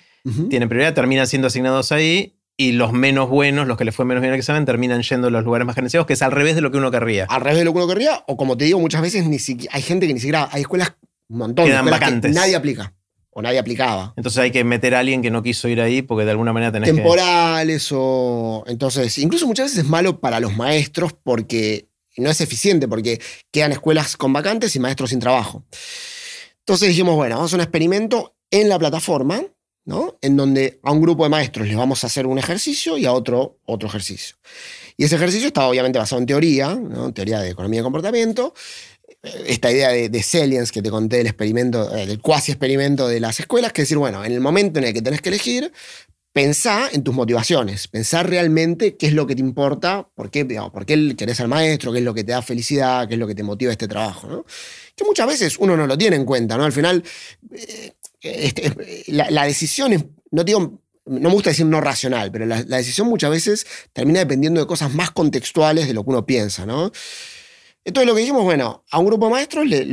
tienen 0.49 0.69
prioridad, 0.69 0.93
terminan 0.93 1.25
siendo 1.25 1.47
asignados 1.47 1.91
ahí 1.91 2.38
y 2.59 2.73
los 2.73 2.91
menos 2.91 3.29
buenos, 3.29 3.67
los 3.67 3.77
que 3.77 3.85
les 3.85 3.95
fue 3.95 4.03
menos 4.03 4.19
bien 4.19 4.33
al 4.33 4.37
examen, 4.37 4.65
terminan 4.65 5.01
yendo 5.01 5.27
a 5.27 5.31
los 5.31 5.45
lugares 5.45 5.65
más 5.65 5.75
carenciados, 5.75 6.05
que 6.05 6.11
es 6.11 6.21
al 6.21 6.33
revés 6.33 6.55
de 6.55 6.61
lo 6.61 6.71
que 6.71 6.77
uno 6.77 6.91
querría. 6.91 7.23
Al 7.29 7.39
revés 7.39 7.59
de 7.59 7.63
lo 7.63 7.71
que 7.71 7.77
uno 7.77 7.87
querría, 7.87 8.21
o 8.27 8.35
como 8.35 8.57
te 8.57 8.65
digo, 8.65 8.77
muchas 8.81 9.01
veces 9.01 9.25
ni 9.25 9.37
hay 9.71 9.81
gente 9.81 10.07
que 10.07 10.13
ni 10.13 10.19
siquiera, 10.19 10.49
hay 10.51 10.63
escuelas, 10.63 10.93
un 11.29 11.37
montón 11.37 11.69
de 11.69 11.73
escuelas 11.73 11.99
que 12.21 12.29
nadie 12.29 12.57
aplica. 12.57 12.93
O 13.29 13.41
nadie 13.41 13.59
aplicaba. 13.59 14.13
Entonces 14.17 14.39
hay 14.39 14.51
que 14.51 14.65
meter 14.65 14.93
a 14.93 14.99
alguien 14.99 15.21
que 15.21 15.31
no 15.31 15.41
quiso 15.41 15.69
ir 15.69 15.79
ahí 15.79 16.01
porque 16.01 16.25
de 16.25 16.31
alguna 16.31 16.51
manera 16.51 16.73
tenés 16.73 16.93
Temporales 16.93 17.87
o... 17.93 18.65
Entonces, 18.67 19.17
incluso 19.19 19.47
muchas 19.47 19.67
veces 19.67 19.85
es 19.85 19.89
malo 19.89 20.19
para 20.19 20.41
los 20.41 20.57
maestros 20.57 21.13
porque 21.13 21.87
no 22.17 22.29
es 22.29 22.41
eficiente, 22.41 22.89
porque 22.89 23.21
quedan 23.51 23.71
escuelas 23.71 24.17
con 24.17 24.33
vacantes 24.33 24.75
y 24.75 24.79
maestros 24.79 25.11
sin 25.11 25.21
trabajo. 25.21 25.63
Entonces 26.59 26.89
dijimos, 26.89 27.15
bueno, 27.15 27.35
vamos 27.35 27.45
a 27.45 27.55
hacer 27.55 27.59
un 27.59 27.63
experimento 27.63 28.35
en 28.51 28.67
la 28.67 28.77
plataforma 28.77 29.43
en 30.21 30.37
donde 30.37 30.79
a 30.83 30.91
un 30.91 31.01
grupo 31.01 31.23
de 31.23 31.29
maestros 31.29 31.67
les 31.67 31.77
vamos 31.77 32.03
a 32.03 32.07
hacer 32.07 32.27
un 32.27 32.37
ejercicio 32.37 32.97
y 32.97 33.05
a 33.05 33.13
otro 33.13 33.59
otro 33.65 33.87
ejercicio. 33.87 34.35
Y 34.97 35.05
ese 35.05 35.15
ejercicio 35.15 35.47
está 35.47 35.67
obviamente 35.67 35.97
basado 35.97 36.19
en 36.19 36.27
teoría, 36.27 36.75
¿no? 36.75 37.13
teoría 37.13 37.39
de 37.39 37.51
economía 37.51 37.79
y 37.79 37.83
comportamiento, 37.83 38.53
esta 39.45 39.71
idea 39.71 39.89
de, 39.89 40.09
de 40.09 40.23
Salience 40.23 40.71
que 40.71 40.81
te 40.81 40.89
conté 40.89 41.17
del 41.17 41.27
experimento, 41.27 41.95
eh, 41.95 42.05
del 42.05 42.21
cuasi 42.21 42.51
experimento 42.51 43.07
de 43.07 43.19
las 43.19 43.39
escuelas, 43.39 43.73
que 43.73 43.81
es 43.81 43.87
decir, 43.87 43.97
bueno, 43.97 44.23
en 44.23 44.31
el 44.31 44.39
momento 44.39 44.79
en 44.79 44.85
el 44.85 44.93
que 44.93 45.01
tenés 45.01 45.21
que 45.21 45.29
elegir, 45.29 45.71
pensá 46.31 46.89
en 46.91 47.03
tus 47.03 47.13
motivaciones, 47.13 47.87
pensá 47.87 48.23
realmente 48.23 48.95
qué 48.95 49.07
es 49.07 49.13
lo 49.13 49.25
que 49.25 49.35
te 49.35 49.41
importa, 49.41 50.07
por 50.15 50.29
qué, 50.29 50.43
digamos, 50.43 50.71
por 50.71 50.85
qué 50.85 51.15
querés 51.17 51.37
ser 51.37 51.47
maestro, 51.47 51.91
qué 51.91 51.99
es 51.99 52.05
lo 52.05 52.13
que 52.13 52.23
te 52.23 52.31
da 52.31 52.41
felicidad, 52.41 53.07
qué 53.07 53.15
es 53.15 53.19
lo 53.19 53.27
que 53.27 53.35
te 53.35 53.43
motiva 53.43 53.71
este 53.71 53.87
trabajo. 53.87 54.45
Que 54.95 55.03
muchas 55.03 55.27
veces 55.27 55.57
uno 55.59 55.75
no 55.75 55.87
lo 55.87 55.97
tiene 55.97 56.15
en 56.15 56.25
cuenta, 56.25 56.57
¿no? 56.57 56.63
Al 56.63 56.71
final, 56.71 57.03
eh, 57.51 57.93
este, 58.21 58.73
la, 59.07 59.45
decisión 59.45 59.93
es, 59.93 60.05
no 60.31 60.43
digo, 60.43 60.81
no 61.05 61.29
me 61.29 61.33
gusta 61.33 61.49
decir 61.49 61.65
no 61.65 61.81
racional, 61.81 62.31
pero 62.31 62.45
la, 62.45 62.63
decisión 62.63 63.07
muchas 63.07 63.31
veces 63.31 63.65
termina 63.93 64.19
dependiendo 64.19 64.61
de 64.61 64.67
cosas 64.67 64.93
más 64.93 65.11
contextuales 65.11 65.87
de 65.87 65.93
lo 65.93 66.03
que 66.03 66.09
uno 66.09 66.25
piensa. 66.25 66.65
Entonces 67.85 68.07
lo 68.07 68.13
que 68.13 68.21
dijimos, 68.21 68.43
bueno, 68.43 68.83
a 68.91 68.99
un 68.99 69.05
grupo 69.05 69.25
de 69.25 69.31
maestros 69.31 69.65
les, 69.65 69.87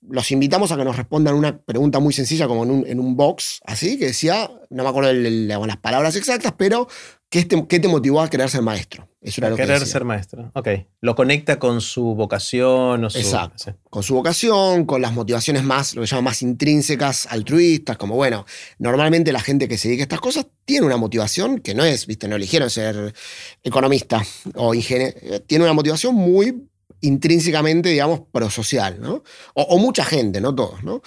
los 0.00 0.30
invitamos 0.30 0.72
a 0.72 0.76
que 0.76 0.84
nos 0.84 0.96
respondan 0.96 1.34
una 1.34 1.60
pregunta 1.60 1.98
muy 1.98 2.14
sencilla 2.14 2.46
como 2.46 2.62
en 2.62 2.70
un, 2.70 2.86
en 2.86 3.00
un 3.00 3.16
box, 3.16 3.60
así, 3.64 3.98
que 3.98 4.06
decía, 4.06 4.50
no 4.70 4.84
me 4.84 4.88
acuerdo 4.88 5.12
las 5.12 5.76
palabras 5.78 6.16
exactas, 6.16 6.54
pero 6.56 6.88
¿qué 7.30 7.44
te, 7.44 7.66
¿qué 7.66 7.78
te, 7.78 7.88
motivó 7.88 8.20
a 8.20 8.28
querer 8.28 8.50
ser 8.50 8.62
maestro? 8.62 9.08
Eso 9.22 9.40
era 9.40 9.50
lo 9.50 9.56
querer 9.56 9.86
ser 9.86 10.04
maestro, 10.04 10.50
ok. 10.54 10.68
Lo 11.00 11.14
conecta 11.14 11.58
con 11.58 11.80
su 11.80 12.14
vocación 12.14 13.04
o 13.04 13.10
su... 13.10 13.18
Exacto, 13.18 13.76
con 13.88 14.02
su 14.02 14.14
vocación, 14.14 14.84
con 14.84 15.00
las 15.00 15.12
motivaciones 15.12 15.62
más, 15.62 15.94
lo 15.94 16.02
que 16.02 16.08
llaman 16.08 16.24
más 16.24 16.42
intrínsecas, 16.42 17.26
altruistas, 17.26 17.96
como 17.96 18.16
bueno, 18.16 18.44
normalmente 18.78 19.32
la 19.32 19.40
gente 19.40 19.68
que 19.68 19.78
se 19.78 19.88
dedica 19.88 20.02
a 20.02 20.04
estas 20.04 20.20
cosas 20.20 20.46
tiene 20.64 20.86
una 20.86 20.96
motivación 20.96 21.60
que 21.60 21.74
no 21.74 21.84
es, 21.84 22.06
viste, 22.06 22.28
no 22.28 22.36
eligieron 22.36 22.68
ser 22.68 23.14
economista 23.62 24.22
o 24.54 24.74
ingeniero, 24.74 25.40
tiene 25.46 25.64
una 25.64 25.74
motivación 25.74 26.14
muy 26.14 26.66
intrínsecamente, 27.02 27.90
digamos, 27.90 28.22
prosocial, 28.32 29.00
¿no? 29.00 29.22
O, 29.54 29.78
mucha 29.78 30.04
gente, 30.04 30.40
no 30.40 30.54
todos, 30.54 30.82
¿no? 30.82 31.02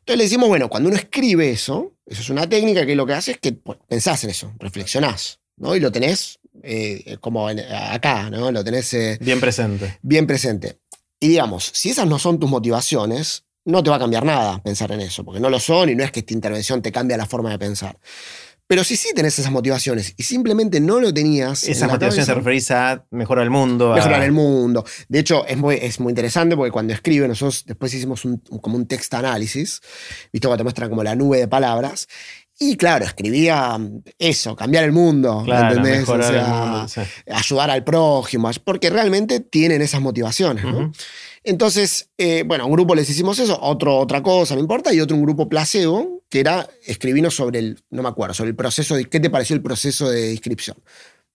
Entonces 0.00 0.18
le 0.18 0.24
decimos, 0.24 0.48
bueno, 0.48 0.68
cuando 0.68 0.88
uno 0.88 0.96
escribe 0.96 1.50
eso, 1.50 1.94
eso 2.06 2.22
es 2.22 2.30
una 2.30 2.48
técnica 2.48 2.86
que 2.86 2.94
lo 2.94 3.06
que 3.06 3.14
hace 3.14 3.32
es 3.32 3.38
que 3.38 3.58
pensás 3.88 4.22
en 4.24 4.30
eso, 4.30 4.52
reflexionás, 4.58 5.40
¿no? 5.56 5.76
Y 5.76 5.80
lo 5.80 5.92
tenés 5.92 6.38
eh, 6.62 7.16
como 7.20 7.48
acá, 7.48 8.30
¿no? 8.30 8.50
Lo 8.50 8.64
tenés... 8.64 8.92
Eh, 8.94 9.18
bien 9.20 9.40
presente. 9.40 9.98
Bien 10.02 10.26
presente. 10.26 10.80
Y 11.20 11.28
digamos, 11.28 11.70
si 11.74 11.90
esas 11.90 12.06
no 12.06 12.18
son 12.18 12.38
tus 12.38 12.50
motivaciones, 12.50 13.44
no 13.64 13.82
te 13.82 13.90
va 13.90 13.96
a 13.96 13.98
cambiar 13.98 14.24
nada 14.24 14.62
pensar 14.62 14.92
en 14.92 15.00
eso, 15.00 15.24
porque 15.24 15.40
no 15.40 15.50
lo 15.50 15.58
son 15.58 15.88
y 15.88 15.94
no 15.94 16.04
es 16.04 16.12
que 16.12 16.20
esta 16.20 16.34
intervención 16.34 16.82
te 16.82 16.92
cambie 16.92 17.16
la 17.16 17.26
forma 17.26 17.50
de 17.50 17.58
pensar. 17.58 17.98
Pero 18.68 18.82
si 18.82 18.96
sí 18.96 19.10
tenés 19.14 19.38
esas 19.38 19.52
motivaciones 19.52 20.14
y 20.16 20.24
simplemente 20.24 20.80
no 20.80 20.98
lo 20.98 21.14
tenías. 21.14 21.64
Esas 21.64 21.88
motivaciones 21.88 22.26
se 22.26 22.34
referís 22.34 22.70
a 22.72 23.06
mejorar 23.10 23.44
el 23.44 23.50
mundo. 23.50 23.94
Mejorar 23.94 24.24
el 24.24 24.32
mundo. 24.32 24.84
De 25.08 25.20
hecho, 25.20 25.46
es 25.46 25.56
muy, 25.56 25.76
es 25.76 26.00
muy 26.00 26.10
interesante 26.10 26.56
porque 26.56 26.72
cuando 26.72 26.92
escribe, 26.92 27.28
nosotros 27.28 27.64
después 27.64 27.94
hicimos 27.94 28.24
un, 28.24 28.38
como 28.38 28.76
un 28.76 28.86
text 28.86 29.14
análisis, 29.14 29.80
visto 30.32 30.50
que 30.50 30.56
te 30.56 30.62
muestra 30.64 30.88
como 30.88 31.04
la 31.04 31.14
nube 31.14 31.38
de 31.38 31.48
palabras. 31.48 32.08
Y 32.58 32.76
claro, 32.76 33.04
escribía 33.04 33.78
eso, 34.18 34.56
cambiar 34.56 34.84
el 34.84 34.92
mundo, 34.92 35.42
claro, 35.44 35.80
Mejorar 35.82 36.34
el 36.34 36.42
mundo, 36.42 36.86
ayudar 37.30 37.70
al 37.70 37.84
prójimo, 37.84 38.50
porque 38.64 38.88
realmente 38.88 39.40
tienen 39.40 39.82
esas 39.82 40.00
motivaciones. 40.00 40.64
¿no? 40.64 40.90
Entonces, 41.44 42.10
eh, 42.16 42.44
bueno, 42.46 42.64
a 42.64 42.66
un 42.66 42.72
grupo 42.72 42.94
les 42.94 43.10
hicimos 43.10 43.38
eso, 43.38 43.58
otro 43.60 43.98
otra 43.98 44.22
cosa, 44.22 44.54
no 44.54 44.60
importa, 44.60 44.92
y 44.94 45.00
otro 45.00 45.16
un 45.16 45.22
grupo 45.22 45.48
placebo, 45.48 46.24
que 46.30 46.40
era 46.40 46.66
escribirnos 46.86 47.34
sobre 47.34 47.58
el, 47.58 47.78
no 47.90 48.02
me 48.02 48.08
acuerdo, 48.08 48.32
sobre 48.32 48.50
el 48.50 48.56
proceso 48.56 48.96
de, 48.96 49.04
¿qué 49.04 49.20
te 49.20 49.28
pareció 49.28 49.54
el 49.54 49.62
proceso 49.62 50.08
de 50.08 50.32
inscripción? 50.32 50.78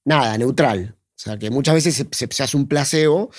Nada, 0.03 0.38
neutral. 0.39 0.95
O 1.15 1.23
sea, 1.23 1.38
que 1.38 1.51
muchas 1.51 1.75
veces 1.75 2.03
se, 2.12 2.43
hace 2.43 2.57
un 2.57 2.67
placebo 2.67 3.29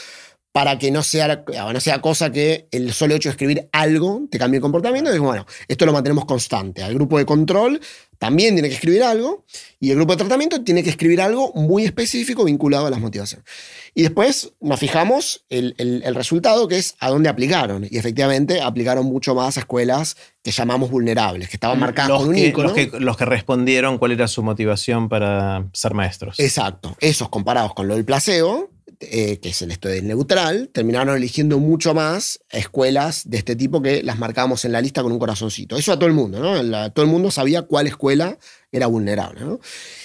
para 0.52 0.78
que 0.78 0.90
no 0.90 1.02
sea, 1.02 1.44
no 1.72 1.80
sea 1.80 2.02
cosa 2.02 2.30
que 2.30 2.68
el 2.70 2.92
solo 2.92 3.14
hecho 3.14 3.30
de 3.30 3.32
escribir 3.32 3.68
algo 3.72 4.26
te 4.30 4.38
cambie 4.38 4.58
el 4.58 4.62
comportamiento. 4.62 5.14
Y 5.14 5.18
bueno, 5.18 5.46
esto 5.66 5.86
lo 5.86 5.94
mantenemos 5.94 6.26
constante. 6.26 6.82
Al 6.82 6.92
grupo 6.92 7.16
de 7.16 7.24
control 7.24 7.80
también 8.18 8.54
tiene 8.54 8.68
que 8.68 8.74
escribir 8.74 9.02
algo 9.02 9.44
y 9.80 9.90
el 9.90 9.96
grupo 9.96 10.12
de 10.12 10.18
tratamiento 10.18 10.62
tiene 10.62 10.84
que 10.84 10.90
escribir 10.90 11.22
algo 11.22 11.52
muy 11.54 11.84
específico 11.84 12.44
vinculado 12.44 12.86
a 12.86 12.90
las 12.90 13.00
motivaciones. 13.00 13.46
Y 13.94 14.02
después 14.02 14.52
nos 14.60 14.78
fijamos 14.78 15.44
el, 15.48 15.74
el, 15.78 16.14
resultado 16.14 16.68
que 16.68 16.76
es 16.76 16.96
a 17.00 17.08
dónde 17.08 17.30
aplicaron. 17.30 17.88
Y 17.90 17.96
efectivamente 17.96 18.60
aplicaron 18.60 19.06
mucho 19.06 19.34
más 19.34 19.56
a 19.56 19.60
escuelas 19.60 20.18
que 20.42 20.50
llamamos 20.50 20.90
vulnerables, 20.90 21.48
que 21.48 21.56
estaban 21.56 21.80
marcadas 21.80 22.18
con 22.18 22.28
un 22.28 22.36
icono. 22.36 22.68
Los 22.68 22.74
que, 22.74 22.90
los 23.00 23.16
que 23.16 23.24
respondieron 23.24 23.96
cuál 23.96 24.12
era 24.12 24.28
su 24.28 24.42
motivación 24.42 25.08
para 25.08 25.66
ser 25.72 25.94
maestros. 25.94 26.38
Exacto. 26.38 26.94
Esos 27.00 27.30
comparados 27.30 27.72
con 27.74 27.88
lo 27.88 27.94
del 27.94 28.04
placebo, 28.04 28.70
eh, 29.10 29.38
que 29.40 29.50
es 29.50 29.62
el 29.62 29.70
estudio 29.70 30.02
neutral, 30.02 30.70
terminaron 30.72 31.16
eligiendo 31.16 31.58
mucho 31.58 31.94
más 31.94 32.40
escuelas 32.50 33.28
de 33.28 33.38
este 33.38 33.56
tipo 33.56 33.82
que 33.82 34.02
las 34.02 34.18
marcábamos 34.18 34.64
en 34.64 34.72
la 34.72 34.80
lista 34.80 35.02
con 35.02 35.12
un 35.12 35.18
corazoncito. 35.18 35.76
Eso 35.76 35.92
a 35.92 35.96
todo 35.96 36.06
el 36.06 36.14
mundo, 36.14 36.38
¿no? 36.40 36.92
todo 36.92 37.04
el 37.04 37.10
mundo 37.10 37.30
sabía 37.30 37.62
cuál 37.62 37.86
escuela 37.86 38.38
era 38.70 38.86
vulnerable, 38.86 39.40
¿no? 39.40 39.60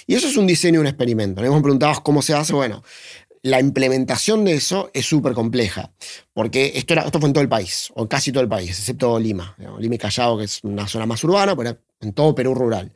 Y 0.06 0.16
eso 0.16 0.28
es 0.28 0.38
un 0.38 0.48
diseño, 0.48 0.80
un 0.80 0.88
experimento. 0.88 1.42
Nos 1.42 1.50
hemos 1.50 1.62
preguntado 1.62 2.02
cómo 2.04 2.22
se 2.22 2.34
hace. 2.34 2.54
Bueno, 2.54 2.84
la 3.42 3.60
implementación 3.60 4.44
de 4.46 4.54
eso 4.54 4.90
es 4.94 5.06
súper 5.06 5.34
compleja, 5.34 5.92
porque 6.34 6.74
esto, 6.76 6.94
era, 6.94 7.04
esto 7.04 7.20
fue 7.20 7.30
en 7.30 7.34
todo 7.34 7.42
el 7.44 7.50
país, 7.50 7.92
o 7.96 8.08
casi 8.08 8.32
todo 8.32 8.44
el 8.44 8.50
país, 8.50 8.72
excepto 8.72 9.20
Lima. 9.20 9.56
Lima 9.80 9.96
y 9.96 9.98
Callao, 9.98 10.38
que 10.38 10.46
es 10.46 10.64
una 10.64 10.88
zona 10.88 11.06
más 11.06 11.24
urbana, 11.24 11.56
pero 11.56 11.78
en 12.02 12.14
todo 12.14 12.36
Perú 12.36 12.54
rural. 12.54 12.92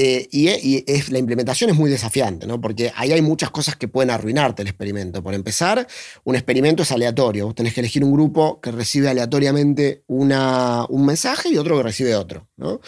Eh, 0.00 0.28
y, 0.30 0.84
es, 0.86 1.10
la 1.10 1.18
implementación 1.18 1.70
es 1.70 1.76
muy 1.76 1.90
desafiante, 1.90 2.46
¿no? 2.46 2.60
porque 2.60 2.92
ahí 2.94 3.10
hay 3.10 3.20
muchas 3.20 3.50
cosas 3.50 3.74
que 3.74 3.88
pueden 3.88 4.10
arruinarte 4.10 4.62
el 4.62 4.68
experimento. 4.68 5.24
Por 5.24 5.34
empezar, 5.34 5.88
un 6.22 6.36
experimento 6.36 6.84
es 6.84 6.92
aleatorio. 6.92 7.46
Vos 7.46 7.56
tenés 7.56 7.74
que 7.74 7.80
elegir 7.80 8.04
un 8.04 8.12
grupo 8.12 8.60
que 8.60 8.70
recibe 8.70 9.08
aleatoriamente 9.08 10.04
una, 10.06 10.86
un 10.88 11.04
mensaje 11.04 11.48
y 11.48 11.58
otro 11.58 11.76
que 11.78 11.82
recibe 11.82 12.14
otro. 12.14 12.46
¿no? 12.56 12.80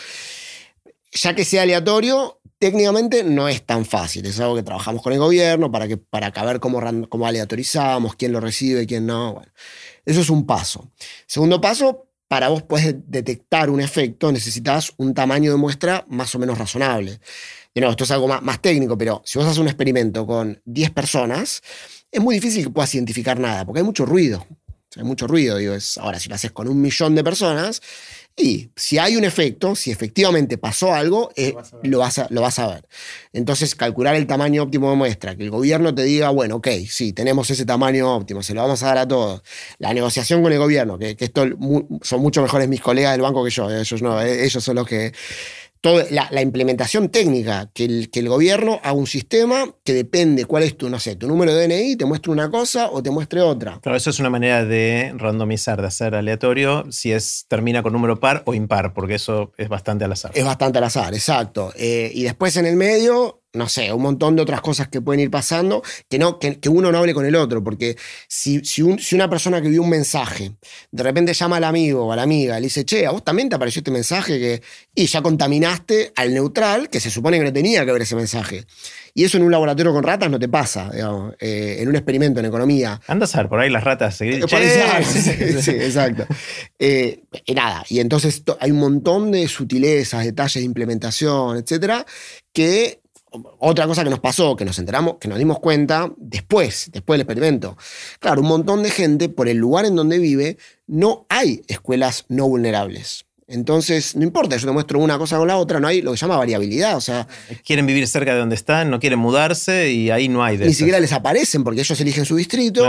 Ya 1.11 1.35
que 1.35 1.45
sea 1.45 1.63
aleatorio, 1.63 2.39
técnicamente 2.61 3.25
no 3.25 3.49
es 3.49 3.67
tan 3.67 3.85
fácil. 3.85 4.25
Es 4.27 4.39
algo 4.39 4.55
que 4.55 4.63
trabajamos 4.63 5.03
con 5.03 5.13
el 5.13 5.19
gobierno 5.19 5.73
para, 5.73 5.89
que, 5.89 5.97
para 5.97 6.31
ver 6.31 6.61
cómo, 6.61 6.81
cómo 7.09 7.27
aleatorizamos, 7.27 8.15
quién 8.15 8.31
lo 8.31 8.39
recibe, 8.39 8.87
quién 8.87 9.07
no. 9.07 9.43
Eso 10.05 10.21
es 10.21 10.31
un 10.31 10.47
paso. 10.47 10.93
Segundo 11.27 11.61
paso, 11.61 12.07
para 12.31 12.49
vos 12.49 12.63
puedes 12.63 12.95
detectar 13.09 13.71
un 13.71 13.81
efecto, 13.81 14.31
necesitas 14.31 14.93
un 14.99 15.15
tamaño 15.15 15.51
de 15.51 15.57
muestra 15.57 16.07
más 16.09 16.33
o 16.37 16.39
menos 16.39 16.57
razonable. 16.59 17.19
De 17.75 17.85
esto 17.85 18.05
es 18.05 18.11
algo 18.13 18.29
más, 18.29 18.63
técnico, 18.63 18.97
pero 18.97 19.21
si 19.25 19.37
vos 19.37 19.49
haces 19.49 19.59
un 19.59 19.67
experimento 19.67 20.25
con 20.25 20.63
10 20.65 20.93
personas, 20.93 21.61
es 22.09 22.21
muy 22.21 22.37
difícil 22.37 22.63
que 22.63 22.71
puedas 22.71 22.95
identificar 22.95 23.41
nada, 23.41 23.67
porque 23.67 23.81
hay 23.81 23.85
mucho 23.85 24.07
ruido. 24.07 24.47
hay 24.95 25.03
mucho 25.03 25.27
ruido, 25.27 25.57
digo, 25.57 25.75
ahora 25.99 26.21
si 26.21 26.29
lo 26.29 26.37
haces 26.37 26.53
con 26.53 26.69
un 26.69 26.81
millón 26.81 27.17
de 27.17 27.25
personas, 27.25 27.83
y 28.37 28.71
si 28.75 28.99
hay 28.99 29.17
un 29.17 29.25
efecto, 29.25 29.77
si 29.77 29.91
efectivamente 29.91 30.57
pasó 30.57 30.95
algo, 30.95 31.31
eh, 31.37 31.55
lo, 31.83 31.99
vas 31.99 32.19
a, 32.19 32.27
lo, 32.31 32.41
vas 32.41 32.59
a, 32.59 32.69
ver. 32.69 32.89
Entonces, 33.33 33.75
calcular 33.75 34.15
el 34.15 34.27
tamaño 34.27 34.63
óptimo 34.63 34.89
de 34.91 34.97
muestra, 34.97 35.37
que 35.37 35.43
el 35.43 35.51
gobierno 35.51 35.95
te 35.95 36.05
diga, 36.05 36.31
bueno, 36.31 36.57
ok, 36.57 36.69
sí, 36.89 37.13
tenemos 37.13 37.51
ese 37.51 37.67
tamaño 37.67 38.17
óptimo, 38.17 38.43
se 38.43 38.55
lo 38.55 38.63
vamos 38.63 38.83
a 38.83 38.87
dar 38.87 38.99
a 38.99 39.09
todos. 39.09 39.43
La 39.79 39.93
negociación 39.93 40.43
con 40.43 40.53
el 40.53 40.59
gobierno, 40.59 40.99
que, 40.99 41.17
esto 41.19 41.45
son 42.03 42.21
mucho 42.23 42.41
mejores 42.41 42.69
mis 42.69 42.81
colegas 42.81 43.13
del 43.13 43.21
banco 43.21 43.45
que 43.45 43.51
yo, 43.51 43.71
eh, 43.71 43.81
ellos 43.81 44.01
no, 44.01 44.21
eh, 44.23 44.45
ellos 44.45 44.65
son 44.65 44.77
los 44.77 44.87
que 44.87 45.13
toda 45.81 46.05
la, 46.11 46.43
implementación 46.43 47.09
técnica, 47.09 47.71
que 47.73 47.85
el, 47.85 48.11
que 48.11 48.21
el 48.21 48.29
gobierno 48.29 48.81
haga 48.83 48.93
un 48.93 49.07
sistema 49.07 49.75
que 49.85 49.95
depende 49.95 50.45
cuál 50.45 50.63
es 50.63 50.77
tu, 50.77 50.89
no 50.91 50.99
sé, 50.99 51.17
tu 51.17 51.27
número 51.27 51.55
de 51.55 51.67
DNI, 51.67 51.97
te 51.97 52.05
muestre 52.05 52.33
una 52.33 52.51
cosa 52.51 52.91
o 52.91 53.03
te 53.03 53.11
muestre 53.11 53.41
otra. 53.41 53.79
Claro, 53.81 53.97
eso 53.97 54.11
es 54.11 54.21
una 54.21 54.31
manera 54.31 54.65
de 54.65 55.13
randomizar, 55.17 55.81
de 55.81 55.87
hacer 55.87 56.15
aleatorio, 56.15 56.85
si 56.91 57.13
es 57.13 57.47
termina 57.49 57.83
con 57.83 57.93
número 57.93 58.21
par 58.21 58.43
o 58.47 58.55
impar, 58.55 58.93
porque 58.93 59.15
eso 59.15 59.53
es 59.57 59.69
bastante 59.69 60.05
al 60.05 60.13
azar. 60.13 60.33
Es 60.35 60.45
bastante 60.45 60.79
al 60.79 60.85
azar, 60.85 61.15
exacto. 61.15 61.73
Eh, 61.77 62.11
y 62.15 62.25
después 62.25 62.57
en 62.57 62.67
el 62.67 62.77
medio 62.77 63.40
no 63.53 63.69
sé, 63.69 63.93
un 63.93 64.03
montón 64.03 64.37
de 64.37 64.43
otras 64.43 64.61
cosas 64.61 64.89
que 64.89 65.01
pueden 65.01 65.21
ir 65.21 65.31
pasando, 65.31 65.83
que, 66.09 66.19
no, 66.19 66.39
que, 66.39 66.59
uno 66.69 66.93
no 66.93 66.99
hable 66.99 67.15
con 67.15 67.27
el 67.27 67.35
otro, 67.35 67.65
porque 67.65 67.97
si, 68.29 68.65
si, 68.65 68.83
una 69.15 69.29
persona 69.29 69.61
que 69.61 69.69
vio 69.69 69.83
un 69.83 69.91
mensaje, 69.91 70.53
de 70.91 71.03
repente 71.03 71.35
llama 71.35 71.57
al 71.57 71.65
amigo 71.65 72.07
o 72.07 72.13
a 72.13 72.17
la 72.17 72.23
amiga, 72.23 72.57
le 72.61 72.67
dice, 72.67 72.85
che, 72.85 73.07
a 73.07 73.11
vos 73.11 73.25
también 73.25 73.49
te 73.49 73.57
apareció 73.57 73.81
este 73.81 73.91
mensaje 73.91 74.39
que, 74.39 74.63
y 74.95 75.07
ya 75.07 75.21
contaminaste 75.21 76.13
al 76.15 76.33
neutral, 76.33 76.89
que 76.89 77.01
se 77.01 77.11
supone 77.11 77.39
que 77.39 77.45
no 77.45 77.53
tenía 77.53 77.85
que 77.85 77.93
ver 77.93 78.03
ese 78.03 78.15
mensaje. 78.15 78.65
Y 79.15 79.25
eso 79.25 79.39
en 79.39 79.43
un 79.43 79.51
laboratorio 79.51 79.93
con 79.93 80.05
ratas 80.05 80.31
no 80.31 80.39
te 80.39 80.49
pasa, 80.49 80.91
digamos, 80.93 81.35
eh, 81.41 81.79
en 81.81 81.89
un 81.89 81.97
experimento 81.97 82.39
en 82.39 82.47
economía. 82.47 83.01
Anda 83.09 83.25
a 83.25 83.29
ser, 83.29 83.49
por 83.49 83.59
ahí 83.59 83.69
las 83.69 83.83
ratas 83.83 84.21
eh, 84.21 84.41
sí, 85.05 85.63
sí, 85.63 85.71
exacto. 85.73 86.27
Eh, 86.79 87.23
nada, 87.53 87.85
y 87.89 87.99
entonces 87.99 88.45
hay 88.61 88.71
un 88.71 88.79
montón 88.79 89.33
de 89.33 89.49
sutilezas, 89.49 90.25
detalles 90.25 90.55
de 90.55 90.63
implementación, 90.63 91.59
etcétera, 91.59 92.07
que 92.53 93.00
otra 93.59 93.87
cosa 93.87 94.05
que 94.05 94.11
nos 94.11 94.21
pasó, 94.21 94.57
que 94.57 94.65
nos 94.65 94.79
enteramos, 94.79 95.17
que 95.21 95.29
nos 95.29 95.39
dimos 95.39 95.59
cuenta 95.59 96.11
después, 96.17 96.91
después 96.93 97.17
del 97.19 97.23
experimento. 97.23 97.77
Claro, 98.19 98.41
un 98.43 98.49
montón 98.49 98.83
de 98.83 98.91
gente, 98.91 99.29
por 99.29 99.49
el 99.49 99.57
lugar 99.57 99.85
en 99.85 99.97
donde 99.97 100.19
vive, 100.19 100.59
no 100.87 101.27
hay 101.29 101.63
escuelas 101.69 102.25
no 102.29 102.49
vulnerables. 102.49 103.27
Entonces, 103.51 104.15
no 104.15 104.23
importa, 104.23 104.57
yo 104.57 104.67
te 104.67 104.73
muestro 104.73 105.01
una 105.01 105.19
cosa 105.19 105.37
con 105.37 105.49
la 105.49 105.57
otra, 105.57 105.81
no 105.81 105.89
hay 105.89 106.03
lo 106.03 106.13
que 106.13 106.17
se 106.17 106.21
llama 106.21 106.37
variabilidad. 106.37 106.97
O 106.97 107.01
sea, 107.01 107.27
quieren 107.67 107.85
vivir 107.85 108.07
cerca 108.07 108.33
de 108.33 108.39
donde 108.39 108.55
están, 108.55 108.91
no 108.91 109.01
quieren 109.01 109.19
mudarse 109.19 109.91
y 109.91 110.11
ahí 110.11 110.29
no 110.29 110.45
hay 110.45 110.57
de 110.57 110.67
Ni 110.67 110.73
siquiera 110.73 111.01
les 111.01 111.13
aparecen 111.13 111.65
porque 111.65 111.81
ellos 111.81 112.01
eligen 112.01 112.25
su 112.25 112.37
distrito. 112.37 112.89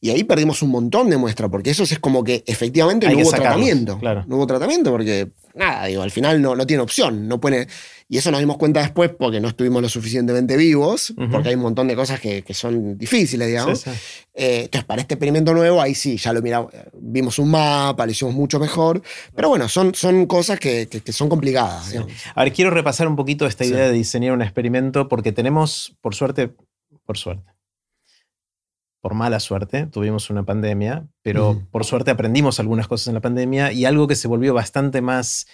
Y 0.00 0.10
ahí 0.10 0.22
perdimos 0.22 0.62
un 0.62 0.70
montón 0.70 1.10
de 1.10 1.16
muestras, 1.16 1.50
porque 1.50 1.70
eso 1.70 1.82
es 1.82 1.98
como 1.98 2.22
que 2.22 2.44
efectivamente 2.46 3.08
no 3.08 3.18
hubo 3.18 3.30
tratamiento. 3.30 3.98
No 4.28 4.36
hubo 4.36 4.46
tratamiento 4.46 4.92
porque, 4.92 5.28
nada, 5.56 5.86
digo, 5.86 6.02
al 6.02 6.10
final 6.10 6.40
no, 6.40 6.54
no 6.54 6.66
tiene 6.66 6.82
opción. 6.82 7.26
No 7.26 7.40
puede, 7.40 7.66
y 8.08 8.18
eso 8.18 8.30
nos 8.30 8.38
dimos 8.38 8.56
cuenta 8.56 8.80
después 8.80 9.10
porque 9.10 9.40
no 9.40 9.48
estuvimos 9.48 9.82
lo 9.82 9.88
suficientemente 9.88 10.56
vivos, 10.56 11.12
porque 11.30 11.48
hay 11.48 11.54
un 11.56 11.62
montón 11.62 11.88
de 11.88 11.96
cosas 11.96 12.20
que, 12.20 12.44
son 12.54 12.96
difíciles, 12.96 13.48
digamos. 13.48 13.86
Eh, 14.34 14.62
entonces, 14.64 14.84
para 14.84 15.00
este 15.00 15.14
experimento 15.14 15.52
nuevo, 15.52 15.82
ahí 15.82 15.94
sí, 15.94 16.16
ya 16.16 16.32
lo 16.32 16.40
miramos, 16.40 16.72
vimos 16.94 17.38
un 17.40 17.50
mapa, 17.50 18.06
lo 18.06 18.12
hicimos 18.12 18.34
mucho 18.34 18.60
mejor. 18.60 19.02
Pero 19.34 19.48
bueno, 19.48 19.68
son, 19.68 19.92
son 19.94 20.26
cosas 20.26 20.60
que, 20.60 20.88
son 21.08 21.28
complicadas. 21.28 21.94
A 22.34 22.44
ver, 22.44 22.52
quiero 22.52 22.70
repasar 22.70 23.08
un 23.08 23.16
poquito 23.16 23.46
esta 23.46 23.64
idea 23.64 23.88
de 23.88 23.92
diseñar 23.92 24.32
un 24.34 24.42
experimento 24.42 25.08
porque 25.08 25.32
tenemos, 25.32 25.96
por 26.00 26.14
suerte, 26.14 26.50
por 27.04 27.18
suerte, 27.18 27.55
por 29.06 29.14
mala 29.14 29.38
suerte, 29.38 29.86
tuvimos 29.86 30.30
una 30.30 30.42
pandemia, 30.42 31.06
pero 31.22 31.62
por 31.70 31.84
suerte 31.84 32.10
aprendimos 32.10 32.58
algunas 32.58 32.88
cosas 32.88 33.06
en 33.06 33.14
la 33.14 33.20
pandemia 33.20 33.70
y 33.70 33.84
algo 33.84 34.08
que 34.08 34.16
se 34.16 34.26
volvió 34.26 34.52
bastante 34.52 35.00
más 35.00 35.46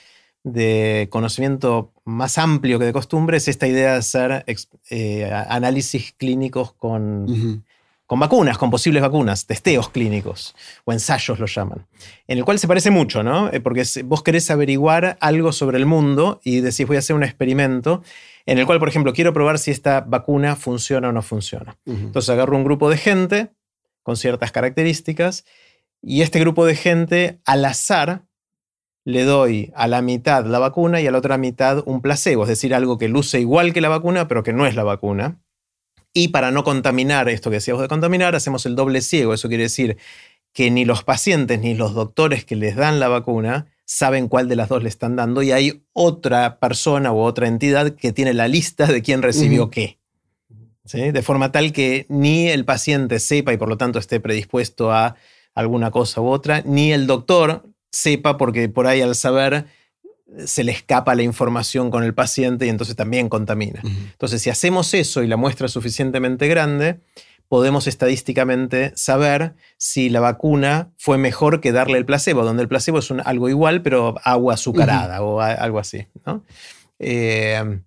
de 0.43 1.09
conocimiento 1.11 1.93
más 2.07 2.38
amplio 2.38 2.79
que 2.79 2.87
de 2.87 2.95
costumbre 2.95 3.37
es 3.37 3.49
esta 3.49 3.67
idea 3.67 3.93
de 3.93 3.99
hacer 3.99 4.45
eh, 4.88 5.31
análisis 5.31 6.15
clínicos 6.17 6.73
con, 6.73 7.62
con, 8.12 8.20
vacunas, 8.20 8.59
con 8.59 8.70
posibles 8.70 9.01
vacunas, 9.01 9.46
testeos 9.46 9.88
clínicos 9.88 10.55
o 10.85 10.92
ensayos 10.92 11.38
lo 11.38 11.46
llaman, 11.46 11.87
en 12.29 12.37
el 12.37 12.44
cual 12.44 12.59
se 12.59 12.68
parece 12.68 12.90
mucho, 12.90 13.22
¿no? 13.22 13.51
Eh, 13.51 13.61
porque 13.61 13.85
vos 14.05 14.22
querés 14.22 14.51
averiguar 14.51 15.16
algo 15.22 15.51
sobre 15.51 15.79
el 15.79 15.87
mundo 15.87 16.38
y 16.44 16.61
decís 16.61 16.87
voy 16.87 16.96
a 16.96 16.98
hacer 16.98 17.16
un 17.16 17.22
experimento 17.22 18.03
en 18.44 18.59
el 18.59 18.66
cual, 18.66 18.79
por 18.81 18.90
ejemplo, 18.90 19.14
quiero 19.14 19.33
probar 19.33 19.59
si 19.59 19.70
esta 19.70 20.03
vacuna 20.03 20.57
funciona 20.57 21.09
o 21.09 21.12
no 21.12 21.22
funciona. 21.22 21.79
Entonces 21.87 22.29
agarro 22.29 22.55
un 22.55 22.64
grupo 22.64 22.90
de 22.90 22.98
gente 22.98 23.48
con 24.03 24.18
ciertas 24.18 24.53
características 24.53 25.46
y 26.03 26.20
este 26.20 26.38
grupo 26.38 26.66
de 26.66 26.77
gente 26.77 27.40
al 27.46 27.64
azar 27.64 28.25
le 29.07 29.25
doy 29.25 29.72
a 29.75 29.88
la 29.88 30.03
mitad 30.03 30.44
la 30.44 30.59
vacuna 30.59 31.01
y 31.01 31.07
a 31.07 31.12
la 31.12 31.16
otra 31.16 31.38
mitad 31.38 31.83
un 31.87 32.03
placebo, 32.03 32.42
es 32.42 32.51
decir, 32.51 32.75
algo 32.75 32.98
que 32.98 33.09
luce 33.09 33.40
igual 33.40 33.72
que 33.72 33.81
la 33.81 33.88
vacuna, 33.88 34.29
pero 34.29 34.42
que 34.42 34.53
no 34.53 34.66
es 34.66 34.77
la 34.77 34.85
vacuna. 34.85 35.38
Y 36.12 36.29
para 36.29 36.51
no 36.51 36.64
contaminar 36.64 37.29
esto 37.29 37.51
que 37.51 37.57
decíamos 37.57 37.83
de 37.83 37.88
contaminar, 37.88 38.35
hacemos 38.35 38.66
el 38.66 38.77
doble 38.77 39.01
ciego. 39.01 39.33
Eso 39.33 39.48
quiere 39.48 39.64
decir 39.64 39.96
que 40.53 40.70
ni 40.70 40.85
los 40.85 41.05
pacientes 41.05 41.61
ni 41.61 41.75
los 41.75 41.94
doctores 41.94 42.44
que 42.44 42.57
les 42.57 42.77
dan 42.77 43.01
la 43.01 43.09
vacuna 43.09 43.66
saben 43.85 44.29
cuál 44.29 44.48
de 44.48 44.57
las 44.57 44.68
dos 44.68 44.83
le 44.83 44.88
están 44.88 45.16
dando 45.16 45.42
y 45.42 45.53
hay 45.53 45.85
otra 45.92 46.59
persona 46.59 47.12
u 47.12 47.18
otra 47.18 47.48
entidad 47.48 47.94
que 47.94 48.12
tiene 48.12 48.35
la 48.35 48.48
lista 48.48 48.87
de 48.87 49.03
quién 49.03 49.22
recibió 49.22 49.70
qué. 49.70 49.98
De 50.92 51.22
forma 51.22 51.53
tal 51.53 51.72
que 51.72 52.07
ni 52.09 52.48
el 52.48 52.64
paciente 52.64 53.18
sepa 53.18 53.53
y 53.53 53.57
por 53.57 53.68
lo 53.68 53.79
tanto 53.79 53.98
esté 53.98 54.20
predispuesto 54.20 54.92
a 54.92 55.16
alguna 55.55 55.90
cosa 55.90 56.20
u 56.20 56.29
otra, 56.29 56.62
ni 56.64 56.92
el 56.92 57.07
doctor 57.07 57.62
sepa, 57.90 58.37
porque 58.37 58.68
por 58.68 58.87
ahí 58.87 59.01
al 59.01 59.14
saber 59.14 59.66
se 60.47 60.64
le 60.64 60.73
escapa 60.73 61.14
la 61.14 61.23
información 61.23 61.90
con 61.90 62.05
el 62.05 62.14
paciente 62.14 62.66
y 62.66 62.68
entonces 62.68 62.97
también 62.97 63.29
contamina. 63.29 63.81
Entonces, 63.85 64.42
si 64.42 64.51
hacemos 64.51 64.95
eso 64.95 65.23
y 65.23 65.27
la 65.27 65.37
muestra 65.37 65.66
es 65.66 65.73
suficientemente 65.73 66.49
grande, 66.49 67.01
podemos 67.49 67.87
estadísticamente 67.87 68.92
saber 68.97 69.55
si 69.77 70.09
la 70.09 70.21
vacuna 70.21 70.90
fue 70.97 71.18
mejor 71.18 71.61
que 71.61 71.73
darle 71.73 71.99
el 71.99 72.07
placebo, 72.07 72.45
donde 72.45 72.62
el 72.62 72.68
placebo 72.68 72.99
es 72.99 73.11
algo 73.25 73.49
igual, 73.49 73.83
pero 73.83 74.14
agua 74.25 74.55
azucarada 74.55 75.23
o 75.23 75.40
algo 75.40 75.79
así. 75.79 76.07
Eh, 76.99 77.81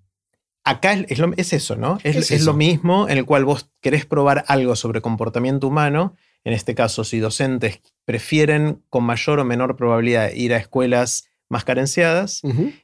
acá 0.63 0.93
es, 0.93 1.53
eso, 1.53 1.75
¿no? 1.75 1.97
Es, 2.03 2.31
es 2.31 2.43
lo 2.43 2.53
mismo 2.53 3.09
en 3.09 3.17
el 3.17 3.25
cual 3.25 3.45
vos 3.45 3.69
querés 3.81 4.05
probar 4.05 4.45
algo 4.47 4.75
sobre 4.75 5.01
comportamiento 5.01 5.67
humano 5.67 6.15
en 6.45 6.53
este 6.53 6.75
caso, 6.75 7.03
si 7.03 7.19
docentes 7.19 7.81
prefieren 8.05 8.83
con 8.89 9.03
mayor 9.03 9.39
o 9.39 9.45
menor 9.45 9.75
probabilidad 9.75 10.31
ir 10.31 10.53
a 10.53 10.57
escuelas 10.57 11.27
más 11.55 11.63
carenciadas 11.63 12.41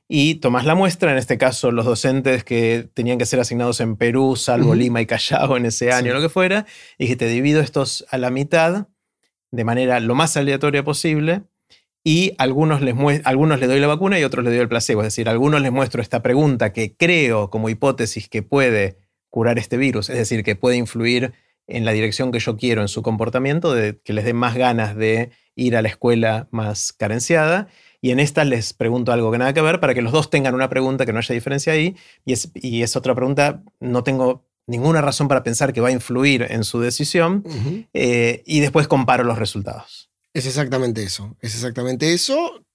y 0.08 0.36
tomás 0.36 0.64
la 0.66 0.76
muestra, 0.76 1.12
en 1.12 1.18
este 1.18 1.38
caso 1.38 1.72
los 1.72 1.84
docentes 1.84 2.46
que 2.46 2.90
tenían 2.94 3.18
que 3.18 3.26
ser 3.26 3.42
asignados 3.42 3.82
en 3.82 3.98
Perú, 3.98 4.38
salvo 4.38 4.76
Lima 4.76 5.02
y 5.02 5.06
Callao 5.06 5.58
en 5.58 5.66
ese 5.66 5.92
año, 5.92 6.14
lo 6.14 6.22
que 6.22 6.30
fuera, 6.30 6.66
y 6.98 7.08
que 7.08 7.18
te 7.18 7.28
divido 7.28 7.60
estos 7.60 8.06
a 8.10 8.18
la 8.18 8.30
mitad 8.30 8.88
de 9.52 9.64
manera 9.66 10.00
lo 10.00 10.16
más 10.16 10.38
aleatoria 10.38 10.86
posible 10.86 11.44
y 12.02 12.34
algunos 12.38 12.82
les, 12.82 12.96
algunos 13.26 13.60
les 13.60 13.68
doy 13.68 13.82
la 13.82 13.88
vacuna 13.88 14.18
y 14.18 14.24
otros 14.24 14.46
les 14.46 14.54
doy 14.54 14.62
el 14.62 14.70
placebo, 14.70 15.02
es 15.02 15.08
decir, 15.08 15.28
algunos 15.28 15.62
les 15.62 15.74
muestro 15.74 16.02
esta 16.02 16.24
pregunta 16.24 16.72
que 16.72 16.96
creo 16.96 17.50
como 17.50 17.68
hipótesis 17.68 18.30
que 18.30 18.42
puede 18.42 19.00
curar 19.30 19.60
este 19.60 19.76
virus, 19.76 20.10
es 20.10 20.16
decir, 20.16 20.46
que 20.46 20.56
puede 20.56 20.78
influir 20.78 21.34
en 21.68 21.84
la 21.84 21.92
dirección 21.92 22.32
que 22.32 22.40
yo 22.40 22.56
quiero 22.56 22.82
en 22.82 22.88
su 22.88 23.02
comportamiento, 23.02 23.74
de 23.74 24.00
que 24.04 24.14
les 24.14 24.24
dé 24.24 24.34
más 24.34 24.56
ganas 24.56 24.96
de 24.96 25.32
ir 25.56 25.76
a 25.76 25.82
la 25.82 25.90
escuela 25.90 26.48
más 26.52 26.94
carenciada. 26.94 27.68
Y 28.02 28.12
en 28.12 28.20
esta 28.20 28.44
les 28.44 28.74
pregunto 28.74 29.12
algo 29.12 29.32
que 29.32 29.38
nada 29.38 29.54
que 29.54 29.62
ver 29.62 29.80
para 29.80 29.94
que 29.94 30.02
los 30.02 30.12
dos 30.12 30.30
tengan 30.30 30.56
una 30.56 30.70
pregunta 30.70 31.06
que 31.06 31.14
no 31.14 31.20
haya 31.20 31.34
diferencia 31.34 31.74
ahí. 31.74 31.96
Y 32.26 32.34
es, 32.34 32.52
y 32.56 32.82
es 32.82 32.96
otra 32.96 33.14
pregunta, 33.14 33.62
no 33.80 34.04
tengo 34.04 34.44
ninguna 34.66 35.02
razón 35.02 35.28
para 35.28 35.44
pensar 35.44 35.72
que 35.72 35.82
va 35.82 35.90
a 35.90 35.92
influir 35.92 36.48
en 36.50 36.64
su 36.64 36.80
decisión. 36.80 37.44
Eh, 37.94 38.42
y 38.46 38.60
después 38.60 38.88
comparo 38.88 39.24
los 39.24 39.38
resultados. 39.38 40.10
Es 40.34 40.48
exactamente 40.48 41.04
eso. 41.04 41.36
Es 41.42 41.54
exactamente 41.54 42.14
eso 42.14 42.66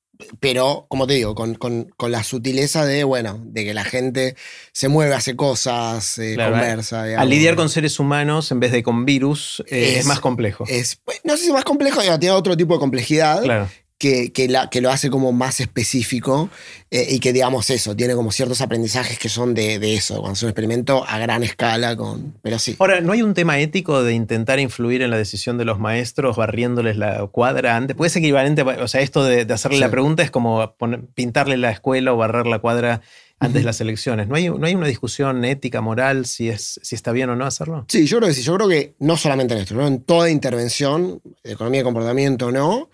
pero 0.41 0.87
como 0.89 1.07
te 1.07 1.13
digo, 1.13 1.35
con, 1.35 1.93
la 2.09 2.25
sutileza 2.25 2.87
de, 2.87 3.05
bueno, 3.05 3.39
de 3.45 3.65
que 3.67 3.75
la 3.75 3.85
gente 3.85 4.35
se 4.73 4.89
mueve, 4.89 5.15
hace 5.15 5.37
cosas, 5.37 6.19
eh, 6.19 6.37
conversa. 6.37 7.03
Al 7.21 7.29
lidiar 7.29 7.55
con 7.55 7.69
seres 7.69 7.99
humanos 7.99 8.51
en 8.51 8.61
vez 8.61 8.73
de 8.73 8.83
con 8.83 9.05
virus 9.05 9.63
eh, 9.67 9.97
es, 9.99 10.07
más 10.07 10.21
complejo. 10.21 10.65
Es, 10.69 10.97
pues, 10.97 11.21
no 11.25 11.37
sé 11.37 11.43
si 11.43 11.49
es 11.49 11.53
más 11.53 11.65
complejo, 11.65 12.01
tiene 12.19 12.31
otro 12.31 12.57
tipo 12.57 12.73
de 12.75 12.81
complejidad. 12.81 13.43
Claro 13.43 13.69
que, 13.99 14.33
que, 14.33 14.81
lo 14.81 14.91
hace 14.91 15.09
como 15.09 15.33
más 15.33 15.61
específico 15.61 16.51
eh, 16.91 17.07
y 17.11 17.19
que, 17.19 17.33
digamos, 17.33 17.71
eso, 17.71 17.97
tiene 17.97 18.15
como 18.15 18.31
ciertos 18.31 18.61
aprendizajes 18.61 19.19
que 19.19 19.29
son 19.29 19.55
de, 19.55 19.95
eso, 19.95 20.21
cuando 20.21 20.35
es 20.35 20.43
un 20.43 20.51
experimento 20.51 21.05
a 21.07 21.19
gran 21.19 21.43
escala, 21.43 21.97
con, 21.97 22.35
pero 22.43 22.59
sí. 22.59 22.77
Ahora, 22.79 23.01
¿no 23.01 23.13
hay 23.13 23.23
un 23.23 23.33
tema 23.33 23.59
ético 23.59 24.03
de 24.03 24.13
intentar 24.13 24.61
influir 24.61 25.01
en 25.01 25.11
la 25.11 25.17
decisión 25.17 25.57
de 25.57 25.65
los 25.65 25.79
maestros 25.79 26.37
barriéndoles 26.37 26.97
la 26.97 27.27
cuadra 27.27 27.77
antes? 27.77 27.97
Puede 27.97 28.11
ser 28.11 28.23
equivalente, 28.23 28.63
o 28.63 28.89
sea, 28.89 29.01
esto 29.01 29.25
de, 29.25 29.47
hacerle 29.53 29.79
la 29.79 29.91
pregunta 29.91 30.23
es 30.23 30.31
como 30.31 30.75
pintarle 31.15 31.57
la 31.57 31.71
escuela 31.71 32.13
o 32.13 32.17
barrer 32.17 32.47
la 32.47 32.59
cuadra 32.59 33.01
antes 33.39 33.63
de 33.63 33.67
las 33.67 33.81
elecciones. 33.81 34.29
¿No 34.29 34.35
hay, 34.35 34.49
¿No 34.49 34.67
hay 34.67 34.75
una 34.75 34.87
discusión 34.87 35.45
ética, 35.45 35.81
moral, 35.81 36.27
si, 36.27 36.49
es, 36.49 36.81
si 36.83 36.95
está 36.95 37.13
bien 37.13 37.31
o 37.31 37.37
no 37.37 37.47
hacerlo? 37.47 37.85
Sí, 37.89 38.07
yo 38.07 38.19
creo 38.19 38.29
que 38.29 38.35
sí. 38.35 38.43
Yo 38.43 38.55
creo 38.57 38.69
que 38.69 38.95
no 38.99 39.17
solamente 39.17 39.55
en 39.55 39.61
esto, 39.61 39.75
¿no? 39.75 39.87
en 39.87 40.03
toda 40.03 40.31
intervención, 40.31 41.21
de 41.43 41.53
economía 41.53 41.81
de 41.81 41.85
comportamiento 41.85 42.47
o 42.47 42.53
no, 42.53 42.91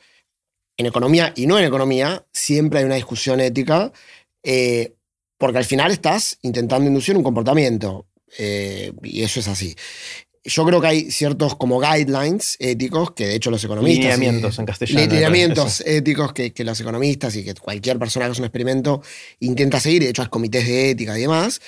en 0.83 0.89
economía 0.89 1.33
y 1.35 1.47
no 1.47 1.59
en 1.59 1.65
economía, 1.65 2.25
siempre 2.33 2.81
hay 2.81 2.85
una 2.85 2.97
discusión 2.97 3.41
ética, 3.41 3.93
eh, 4.43 4.95
porque 5.39 5.59
al 5.59 5.65
final 5.65 5.91
estás 5.91 6.39
intentando 6.43 6.87
inducir 6.87 7.17
un 7.17 7.23
comportamiento, 7.23 8.07
eh, 8.39 8.93
y 9.03 9.23
eso 9.23 9.41
es 9.41 9.49
así 9.49 9.75
yo 10.45 10.65
creo 10.65 10.81
que 10.81 10.87
hay 10.87 11.11
ciertos 11.11 11.55
como 11.57 11.81
guidelines 11.81 12.57
éticos 12.59 13.13
que 13.13 13.27
de 13.27 13.35
hecho 13.37 13.51
los 13.51 13.63
economistas... 13.63 14.19
Lineamientos 14.19 14.59
en 14.59 14.67
castellano. 14.67 15.01
Lineamientos 15.01 15.81
éticos 15.87 16.33
que, 16.33 16.53
que, 16.53 16.65
los 16.65 16.81
economistas 16.81 17.37
y 17.37 17.45
que 17.45 17.55
cualquier 17.55 17.99
persona 17.99 18.27
que 18.27 18.33
hace 18.33 18.41
un 18.41 18.47
experimento 18.47 19.03
intenta 19.41 19.79
seguir, 19.79 20.03
de 20.03 20.11
hecho 20.11 20.23
hay 20.23 20.29
comités 20.29 20.67
de 20.67 20.91
ética 20.91 21.17
y 21.17 21.23
demás, 21.23 21.61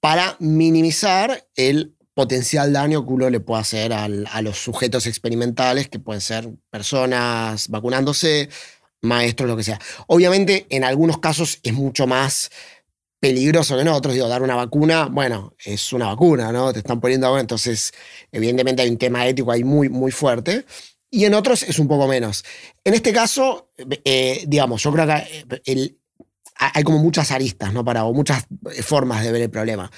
para 0.00 0.36
minimizar 0.38 1.46
el 1.56 1.94
potencial 2.14 2.72
daño 2.72 3.06
que 3.06 3.12
uno 3.12 3.30
le 3.30 3.40
puede 3.40 3.62
hacer 3.62 3.92
al, 3.92 4.28
a 4.30 4.42
los 4.42 4.58
sujetos 4.58 5.06
experimentales, 5.06 5.88
que 5.88 5.98
pueden 5.98 6.20
ser 6.20 6.48
personas 6.70 7.68
vacunándose, 7.68 8.48
maestros, 9.02 9.48
lo 9.48 9.56
que 9.56 9.64
sea. 9.64 9.78
Obviamente 10.06 10.66
en 10.70 10.84
algunos 10.84 11.18
casos 11.18 11.58
es 11.62 11.72
mucho 11.72 12.06
más 12.06 12.50
peligroso 13.22 13.76
que 13.76 13.82
en 13.82 13.88
otros. 13.88 14.14
Digo, 14.14 14.26
dar 14.26 14.42
una 14.42 14.56
vacuna, 14.56 15.08
bueno, 15.10 15.54
es 15.64 15.92
una 15.92 16.06
vacuna, 16.06 16.50
¿no? 16.50 16.72
Te 16.72 16.80
están 16.80 17.00
poniendo 17.00 17.38
Entonces, 17.38 17.92
evidentemente 18.32 18.82
hay 18.82 18.90
un 18.90 18.98
tema 18.98 19.24
ético 19.26 19.52
ahí 19.52 19.62
muy, 19.62 19.88
muy 19.88 20.10
fuerte. 20.10 20.66
Y 21.08 21.24
en 21.24 21.34
otros 21.34 21.62
es 21.62 21.78
un 21.78 21.86
poco 21.86 22.08
menos. 22.08 22.44
En 22.82 22.94
este 22.94 23.12
caso, 23.12 23.70
eh, 24.04 24.44
digamos, 24.48 24.82
yo 24.82 24.92
creo 24.92 25.06
que 25.06 25.94
hay 26.56 26.82
como 26.82 26.98
muchas 26.98 27.30
aristas, 27.30 27.72
¿no? 27.72 27.84
Para, 27.84 28.04
o 28.04 28.12
muchas 28.12 28.44
formas 28.82 29.22
de 29.22 29.30
ver 29.30 29.42
el 29.42 29.50
problema. 29.50 29.88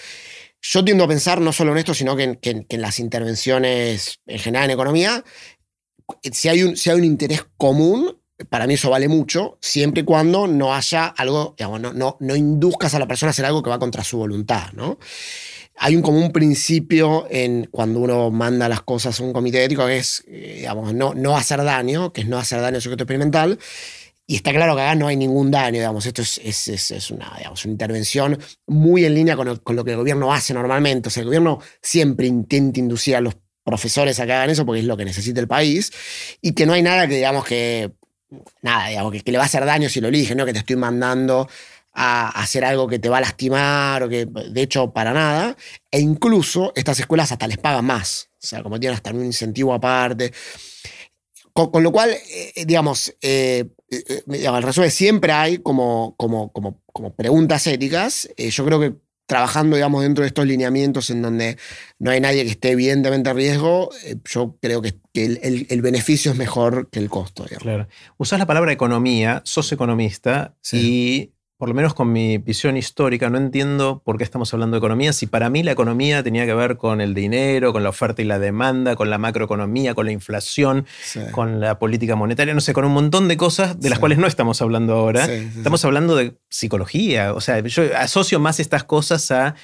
Yo 0.66 0.82
tiendo 0.82 1.04
a 1.04 1.08
pensar 1.08 1.42
no 1.42 1.52
solo 1.52 1.72
en 1.72 1.78
esto, 1.78 1.92
sino 1.92 2.16
que 2.16 2.22
en, 2.22 2.66
en 2.66 2.80
las 2.80 2.98
intervenciones 2.98 4.20
en 4.26 4.38
general 4.38 4.70
en 4.70 4.74
economía, 4.74 5.22
si 6.32 6.48
hay 6.48 6.62
un, 6.62 6.74
si 6.74 6.88
hay 6.88 6.96
un 6.96 7.04
interés 7.04 7.44
común, 7.58 8.18
para 8.48 8.66
mí 8.66 8.72
eso 8.72 8.88
vale 8.88 9.06
mucho, 9.06 9.58
siempre 9.60 10.00
y 10.00 10.04
cuando 10.04 10.46
no 10.46 10.74
haya 10.74 11.06
algo, 11.06 11.54
digamos, 11.58 11.82
no, 11.82 11.92
no, 11.92 12.16
no 12.18 12.34
induzcas 12.34 12.94
a 12.94 12.98
la 12.98 13.06
persona 13.06 13.28
a 13.28 13.32
hacer 13.32 13.44
algo 13.44 13.62
que 13.62 13.68
va 13.68 13.78
contra 13.78 14.02
su 14.04 14.16
voluntad, 14.16 14.72
¿no? 14.72 14.98
Hay 15.76 15.96
un 15.96 16.02
común 16.02 16.32
principio 16.32 17.26
en 17.28 17.68
cuando 17.70 18.00
uno 18.00 18.30
manda 18.30 18.66
las 18.66 18.80
cosas 18.80 19.20
a 19.20 19.22
un 19.22 19.34
comité 19.34 19.62
ético 19.64 19.86
que 19.86 19.98
es, 19.98 20.24
eh, 20.28 20.56
digamos, 20.60 20.94
no, 20.94 21.12
no 21.12 21.36
hacer 21.36 21.62
daño, 21.62 22.10
que 22.10 22.22
es 22.22 22.26
no 22.26 22.38
hacer 22.38 22.62
daño 22.62 22.76
al 22.76 22.82
sujeto 22.82 23.02
experimental, 23.02 23.58
y 24.26 24.36
está 24.36 24.52
claro 24.52 24.74
que 24.74 24.82
acá 24.82 24.94
no 24.94 25.06
hay 25.06 25.16
ningún 25.16 25.50
daño, 25.50 25.78
digamos, 25.78 26.06
esto 26.06 26.22
es, 26.22 26.38
es, 26.38 26.90
es, 26.90 27.10
una, 27.10 27.34
digamos, 27.36 27.64
una, 27.64 27.72
intervención 27.72 28.38
muy 28.66 29.04
en 29.04 29.14
línea 29.14 29.36
con, 29.36 29.56
con, 29.58 29.76
lo 29.76 29.84
que 29.84 29.90
el 29.90 29.98
gobierno 29.98 30.32
hace 30.32 30.54
normalmente. 30.54 31.08
O 31.08 31.10
sea, 31.10 31.20
el 31.20 31.26
gobierno 31.26 31.60
siempre 31.82 32.26
intenta 32.26 32.80
inducir 32.80 33.16
a 33.16 33.20
los 33.20 33.36
profesores 33.64 34.20
a 34.20 34.26
que 34.26 34.32
hagan 34.32 34.50
eso 34.50 34.64
porque 34.64 34.80
es 34.80 34.86
lo 34.86 34.96
que 34.96 35.04
necesita 35.04 35.40
el 35.40 35.48
país 35.48 35.92
y 36.40 36.52
que 36.52 36.66
no 36.66 36.72
hay 36.74 36.82
nada 36.82 37.06
que, 37.06 37.16
digamos, 37.16 37.44
que 37.44 37.92
nada, 38.62 38.88
digamos, 38.88 39.12
que, 39.12 39.32
le 39.32 39.38
va 39.38 39.44
a 39.44 39.46
hacer 39.46 39.64
daño 39.64 39.88
si 39.88 40.00
lo 40.00 40.08
elige, 40.08 40.34
¿no? 40.34 40.46
Que 40.46 40.52
te 40.52 40.60
estoy 40.60 40.76
mandando 40.76 41.48
a 41.92 42.28
hacer 42.40 42.64
algo 42.64 42.88
que 42.88 42.98
te 42.98 43.08
va 43.08 43.18
a 43.18 43.20
lastimar 43.20 44.02
o 44.02 44.08
que, 44.08 44.26
de 44.26 44.62
hecho, 44.62 44.92
para 44.92 45.12
nada. 45.12 45.56
E 45.90 46.00
incluso 46.00 46.72
estas 46.74 46.98
escuelas 47.00 47.32
hasta 47.32 47.46
les 47.46 47.58
pagan 47.58 47.84
más. 47.84 48.30
O 48.42 48.46
sea, 48.46 48.62
como 48.62 48.78
tienen 48.80 48.96
hasta 48.96 49.10
un 49.10 49.24
incentivo 49.24 49.72
aparte. 49.72 50.32
Con, 51.52 51.84
lo 51.84 51.92
cual, 51.92 52.10
eh, 52.10 52.64
digamos, 52.66 53.14
eh, 53.22 53.66
eh, 53.90 54.22
el 54.26 54.62
resumen 54.62 54.90
siempre 54.90 55.32
hay 55.32 55.58
como, 55.58 56.14
como, 56.16 56.52
como, 56.52 56.80
como 56.92 57.14
preguntas 57.14 57.66
éticas. 57.66 58.28
yo 58.36 58.64
creo 58.64 58.80
que 58.80 58.94
trabajando, 59.26 59.76
digamos, 59.76 60.02
dentro 60.02 60.22
de 60.22 60.28
estos 60.28 60.46
lineamientos 60.46 61.10
en 61.10 61.22
donde 61.22 61.56
no 61.98 62.10
hay 62.10 62.20
nadie 62.20 62.44
que 62.44 62.50
esté 62.50 62.72
evidentemente 62.72 63.30
a 63.30 63.32
riesgo, 63.32 63.90
eh, 64.04 64.16
yo 64.24 64.56
creo 64.60 64.82
que, 64.82 64.94
el, 65.14 65.82
beneficio 65.82 66.32
es 66.32 66.36
mejor 66.36 66.90
que 66.90 66.98
el 66.98 67.08
costo. 67.08 67.44
Claro. 67.58 67.86
Usas 68.16 68.38
la 68.38 68.46
palabra 68.46 68.72
economía, 68.72 69.42
sos 69.44 69.70
economista 69.70 70.56
y 70.72 71.33
por 71.56 71.68
lo 71.68 71.74
menos 71.74 71.94
con 71.94 72.12
mi 72.12 72.38
visión 72.38 72.76
histórica, 72.76 73.30
no 73.30 73.38
entiendo 73.38 74.02
por 74.04 74.18
qué 74.18 74.24
estamos 74.24 74.52
hablando 74.52 74.74
de 74.74 74.78
economía. 74.78 75.12
Si 75.12 75.26
para 75.26 75.50
mí 75.50 75.62
la 75.62 75.72
economía 75.72 76.22
tenía 76.22 76.46
que 76.46 76.54
ver 76.54 76.76
con 76.76 77.00
el 77.00 77.14
dinero, 77.14 77.72
con 77.72 77.84
la 77.84 77.90
oferta 77.90 78.22
y 78.22 78.24
la 78.24 78.38
demanda, 78.38 78.96
con 78.96 79.08
la 79.08 79.18
macroeconomía, 79.18 79.94
con 79.94 80.06
la 80.06 80.12
inflación, 80.12 80.86
con 81.30 81.60
la 81.60 81.78
política 81.78 82.16
monetaria, 82.16 82.54
no 82.54 82.60
sé, 82.60 82.72
con 82.72 82.84
un 82.84 82.92
montón 82.92 83.28
de 83.28 83.36
cosas 83.36 83.80
de 83.80 83.88
las 83.88 84.00
cuales 84.00 84.18
no 84.18 84.26
estamos 84.26 84.60
hablando 84.62 84.94
ahora. 84.94 85.26
estamos 85.26 85.84
hablando 85.84 86.16
de 86.16 86.34
psicología. 86.48 87.32
O 87.34 87.40
sea, 87.40 87.60
yo 87.60 87.84
asocio 87.96 88.40
más 88.40 88.58
estas 88.58 88.82
cosas 88.82 89.30
a, 89.30 89.54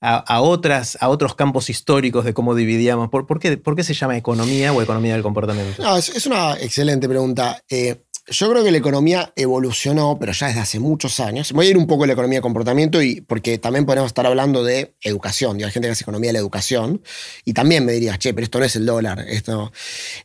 a, 0.00 0.40
otras, 0.40 0.96
a 1.00 1.08
otros 1.08 1.34
campos 1.34 1.70
históricos 1.70 2.24
de 2.24 2.34
cómo 2.34 2.54
dividíamos. 2.54 3.08
¿Por, 3.08 3.26
por, 3.26 3.40
qué, 3.40 3.56
por 3.56 3.74
qué, 3.74 3.82
se 3.82 3.94
llama 3.94 4.16
economía 4.16 4.72
o 4.72 4.80
economía 4.80 5.14
del 5.14 5.22
comportamiento? 5.22 5.82
No, 5.82 5.96
es, 5.96 6.26
una 6.26 6.54
excelente 6.54 7.08
pregunta. 7.08 7.62
Eh, 7.68 8.04
yo 8.30 8.50
creo 8.50 8.64
que 8.64 8.70
la 8.70 8.78
economía 8.78 9.32
evolucionó, 9.36 10.18
pero 10.18 10.32
ya 10.32 10.48
desde 10.48 10.60
hace 10.60 10.78
muchos 10.78 11.20
años. 11.20 11.52
Voy 11.52 11.66
a 11.66 11.70
ir 11.70 11.78
un 11.78 11.86
poco 11.86 12.04
a 12.04 12.06
la 12.06 12.12
economía 12.12 12.38
de 12.38 12.42
comportamiento 12.42 13.02
y 13.02 13.20
porque 13.20 13.58
también 13.58 13.86
podemos 13.86 14.08
estar 14.08 14.26
hablando 14.26 14.64
de 14.64 14.94
educación. 15.00 15.56
Hay 15.62 15.70
gente 15.70 15.88
que 15.88 15.92
hace 15.92 16.04
economía 16.04 16.28
de 16.28 16.34
la 16.34 16.38
educación 16.38 17.02
y 17.44 17.52
también 17.52 17.84
me 17.84 17.92
dirías, 17.92 18.18
che, 18.18 18.34
pero 18.34 18.44
esto 18.44 18.58
no 18.58 18.64
es 18.64 18.76
el 18.76 18.86
dólar. 18.86 19.24
Esto... 19.28 19.72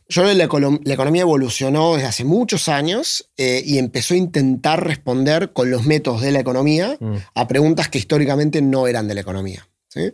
Yo 0.08 0.22
creo 0.22 0.32
que 0.32 0.58
la, 0.84 0.94
economía 0.94 1.22
evolucionó 1.22 1.94
desde 1.94 2.08
hace 2.08 2.24
muchos 2.24 2.68
años 2.68 3.30
eh, 3.36 3.62
y 3.64 3.78
empezó 3.78 4.14
a 4.14 4.18
intentar 4.18 4.84
responder 4.84 5.52
con 5.52 5.70
los 5.70 5.84
métodos 5.84 6.22
de 6.22 6.32
la 6.32 6.40
economía 6.40 6.96
mm. 7.00 7.14
a 7.34 7.48
preguntas 7.48 7.88
que 7.88 7.98
históricamente 7.98 8.62
no 8.62 8.86
eran 8.86 9.08
de 9.08 9.14
la 9.14 9.20
economía. 9.20 9.68
¿sí? 9.88 10.12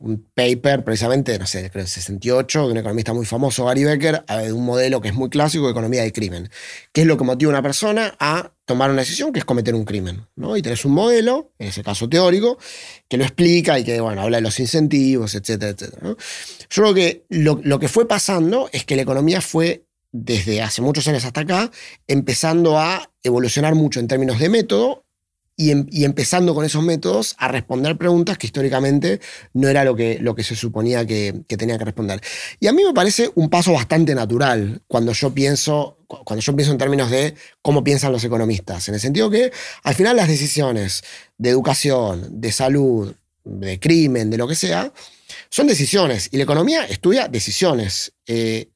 Un 0.00 0.28
paper 0.34 0.84
precisamente, 0.84 1.38
no 1.38 1.46
sé, 1.46 1.70
creo 1.70 1.86
68, 1.86 2.66
de 2.66 2.72
un 2.72 2.76
economista 2.78 3.12
muy 3.12 3.24
famoso, 3.24 3.64
Gary 3.64 3.84
Becker, 3.84 4.24
de 4.26 4.52
un 4.52 4.64
modelo 4.64 5.00
que 5.00 5.08
es 5.08 5.14
muy 5.14 5.30
clásico 5.30 5.64
de 5.64 5.70
economía 5.70 6.02
del 6.02 6.12
crimen. 6.12 6.50
¿Qué 6.92 7.02
es 7.02 7.06
lo 7.06 7.16
que 7.16 7.24
motiva 7.24 7.50
a 7.50 7.54
una 7.54 7.62
persona 7.62 8.14
a 8.18 8.52
tomar 8.64 8.90
una 8.90 9.00
decisión 9.00 9.32
que 9.32 9.38
es 9.38 9.44
cometer 9.44 9.74
un 9.74 9.84
crimen? 9.84 10.26
¿no? 10.36 10.56
Y 10.56 10.62
tenés 10.62 10.84
un 10.84 10.92
modelo, 10.92 11.52
en 11.58 11.68
ese 11.68 11.82
caso 11.82 12.08
teórico, 12.08 12.58
que 13.08 13.16
lo 13.16 13.24
explica 13.24 13.78
y 13.78 13.84
que, 13.84 14.00
bueno, 14.00 14.22
habla 14.22 14.38
de 14.38 14.42
los 14.42 14.60
incentivos, 14.60 15.34
etcétera, 15.34 15.72
etcétera. 15.72 16.02
¿no? 16.02 16.16
Yo 16.70 16.82
creo 16.82 16.94
que 16.94 17.24
lo, 17.30 17.60
lo 17.62 17.78
que 17.78 17.88
fue 17.88 18.06
pasando 18.06 18.68
es 18.72 18.84
que 18.84 18.96
la 18.96 19.02
economía 19.02 19.40
fue 19.40 19.86
desde 20.12 20.60
hace 20.60 20.82
muchos 20.82 21.08
años 21.08 21.24
hasta 21.24 21.40
acá, 21.40 21.70
empezando 22.06 22.78
a 22.78 23.10
evolucionar 23.22 23.74
mucho 23.74 23.98
en 23.98 24.08
términos 24.08 24.38
de 24.38 24.50
método 24.50 25.06
Em, 25.58 25.86
y, 25.90 26.04
empezando 26.04 26.54
con 26.54 26.64
esos 26.64 26.82
métodos 26.82 27.34
a 27.38 27.46
responder 27.46 27.98
preguntas 27.98 28.38
que 28.38 28.46
históricamente 28.46 29.20
no 29.52 29.68
era 29.68 29.84
lo 29.84 29.94
que, 29.94 30.18
lo 30.18 30.34
que 30.34 30.42
se 30.42 30.56
suponía 30.56 31.06
que, 31.06 31.44
tenía 31.46 31.76
que 31.76 31.84
responder. 31.84 32.20
Y 32.58 32.68
a 32.68 32.72
mí 32.72 32.82
me 32.82 32.94
parece 32.94 33.30
un 33.34 33.50
paso 33.50 33.72
bastante 33.72 34.14
natural 34.14 34.82
cuando 34.88 35.12
yo 35.12 35.32
pienso 35.32 35.98
cuando 36.06 36.42
yo 36.42 36.54
pienso 36.54 36.72
en 36.72 36.78
términos 36.78 37.10
de 37.10 37.34
cómo 37.62 37.82
piensan 37.82 38.12
los 38.12 38.22
economistas, 38.22 38.86
en 38.88 38.94
el 38.94 39.00
sentido 39.00 39.30
que 39.30 39.50
al 39.82 39.94
final 39.94 40.14
las 40.14 40.28
decisiones 40.28 41.02
de 41.38 41.48
educación, 41.48 42.38
de 42.38 42.52
salud, 42.52 43.14
de 43.44 43.80
crimen, 43.80 44.28
de 44.28 44.36
lo 44.36 44.46
que 44.46 44.54
sea, 44.54 44.92
son 45.48 45.66
decisiones 45.68 46.28
y 46.30 46.36
la 46.36 46.42
economía 46.42 46.84
estudia 46.84 47.28
decisiones. 47.28 48.12
Eh, 48.26 48.71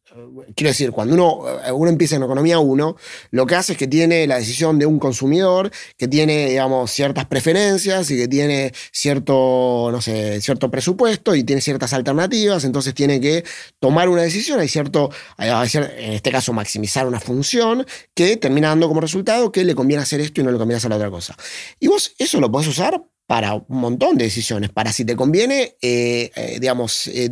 quiero 0.55 0.71
decir, 0.71 0.93
cuando 0.93 1.15
uno, 1.15 1.61
eh, 1.65 1.73
uno 1.73 1.91
empieza 1.91 2.17
en 2.17 2.23
economía 2.23 2.59
uno, 2.59 2.97
lo 3.31 3.47
que 3.47 3.55
hace 3.55 3.73
es 3.73 3.79
que 3.79 3.87
tiene 3.87 4.27
la 4.27 4.37
decisión 4.39 4.79
de 4.79 4.87
un 4.87 4.99
consumidor, 4.99 5.71
que 5.97 6.09
tiene, 6.09 6.49
digamos, 6.49 6.91
ciertas 6.91 7.27
preferencias 7.27 8.11
y 8.11 8.17
que 8.17 8.29
tiene 8.29 8.73
cierto, 8.93 9.89
no 9.93 10.01
sé, 10.01 10.41
cierto 10.41 10.71
presupuesto 10.71 11.35
y 11.35 11.45
tiene 11.45 11.61
ciertas 11.61 11.93
alternativas, 11.93 12.65
entonces 12.65 12.95
tiene 12.95 13.21
que 13.21 13.45
tomar 13.79 14.09
una 14.09 14.23
decisión, 14.23 14.61
hay 14.61 14.69
cierto, 14.69 15.11
en 15.39 16.13
este 16.13 16.31
caso, 16.31 16.53
maximizar 16.53 17.07
una 17.07 17.21
función 17.21 17.87
que 18.15 18.37
termina 18.37 18.69
dando 18.69 18.89
como 18.89 19.01
resultado 19.01 19.53
que 19.53 19.65
le 19.65 19.75
conviene 19.75 20.03
hacer 20.03 20.21
esto 20.21 20.41
y 20.41 20.45
no 20.45 20.51
le 20.51 20.59
conviene 20.59 20.79
hacer 20.79 20.91
la 20.91 20.97
otra 20.97 21.11
cosa. 21.11 21.37
Y 21.81 21.89
vos 21.89 22.15
eso 22.19 22.41
lo 22.41 22.51
podés 22.51 22.69
usar 22.69 23.03
para 23.27 23.55
un 23.55 23.65
montón 23.69 24.17
de 24.17 24.25
decisiones, 24.25 24.71
para 24.71 24.93
si 24.93 25.05
te 25.05 25.17
conviene, 25.17 25.77
eh, 25.83 26.31
eh, 26.37 26.59
digamos, 26.61 27.09
eh, 27.09 27.29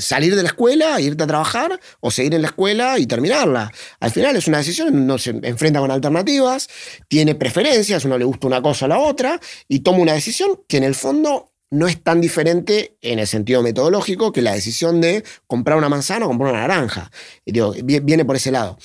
salir 0.00 0.36
de 0.36 0.42
la 0.42 0.48
escuela, 0.48 1.00
irte 1.00 1.24
a 1.24 1.26
trabajar 1.26 1.78
o 2.00 2.10
seguir 2.10 2.34
en 2.34 2.42
la 2.42 2.48
escuela 2.48 2.98
y 2.98 3.06
terminarla. 3.06 3.72
Al 3.98 4.10
final 4.12 4.36
es 4.36 4.46
una 4.46 4.58
decisión, 4.58 4.96
uno 4.96 5.18
se 5.18 5.30
enfrenta 5.30 5.80
con 5.80 5.90
alternativas, 5.90 6.68
tiene 7.08 7.34
preferencias, 7.34 8.04
uno 8.04 8.16
le 8.16 8.24
gusta 8.24 8.46
una 8.46 8.62
cosa 8.62 8.86
o 8.86 8.88
la 8.88 8.98
otra 8.98 9.40
y 9.66 9.80
toma 9.80 9.98
una 9.98 10.12
decisión 10.12 10.60
que 10.68 10.76
en 10.76 10.84
el 10.84 10.94
fondo 10.94 11.52
no 11.70 11.88
es 11.88 12.02
tan 12.02 12.20
diferente 12.20 12.96
en 13.00 13.18
el 13.18 13.26
sentido 13.26 13.62
metodológico 13.62 14.30
que 14.30 14.42
la 14.42 14.52
decisión 14.52 15.00
de 15.00 15.24
comprar 15.46 15.78
una 15.78 15.88
manzana 15.88 16.26
o 16.26 16.28
comprar 16.28 16.52
una 16.52 16.60
naranja. 16.60 17.10
viene 17.44 18.24
por 18.24 18.36
ese 18.36 18.52
lado. 18.52 18.78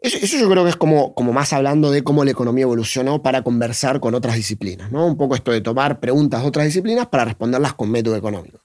Eso, 0.00 0.18
yo 0.18 0.48
creo 0.48 0.64
que 0.64 0.70
es 0.70 0.76
como, 0.76 1.14
como 1.14 1.32
más 1.32 1.52
hablando 1.52 1.90
de 1.90 2.02
cómo 2.02 2.24
la 2.24 2.30
economía 2.30 2.62
evolucionó 2.62 3.22
para 3.22 3.42
conversar 3.42 4.00
con 4.00 4.14
otras 4.14 4.34
disciplinas, 4.34 4.90
¿no? 4.90 5.06
Un 5.06 5.18
poco 5.18 5.34
esto 5.34 5.52
de 5.52 5.60
tomar 5.60 6.00
preguntas 6.00 6.40
de 6.40 6.48
otras 6.48 6.64
disciplinas 6.64 7.06
para 7.08 7.26
responderlas 7.26 7.74
con 7.74 7.90
método 7.90 8.16
económico. 8.16 8.60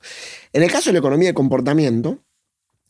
En 0.53 0.63
el 0.63 0.71
caso 0.71 0.89
de 0.89 0.93
la 0.93 0.99
economía 0.99 1.29
de 1.29 1.33
comportamiento, 1.33 2.23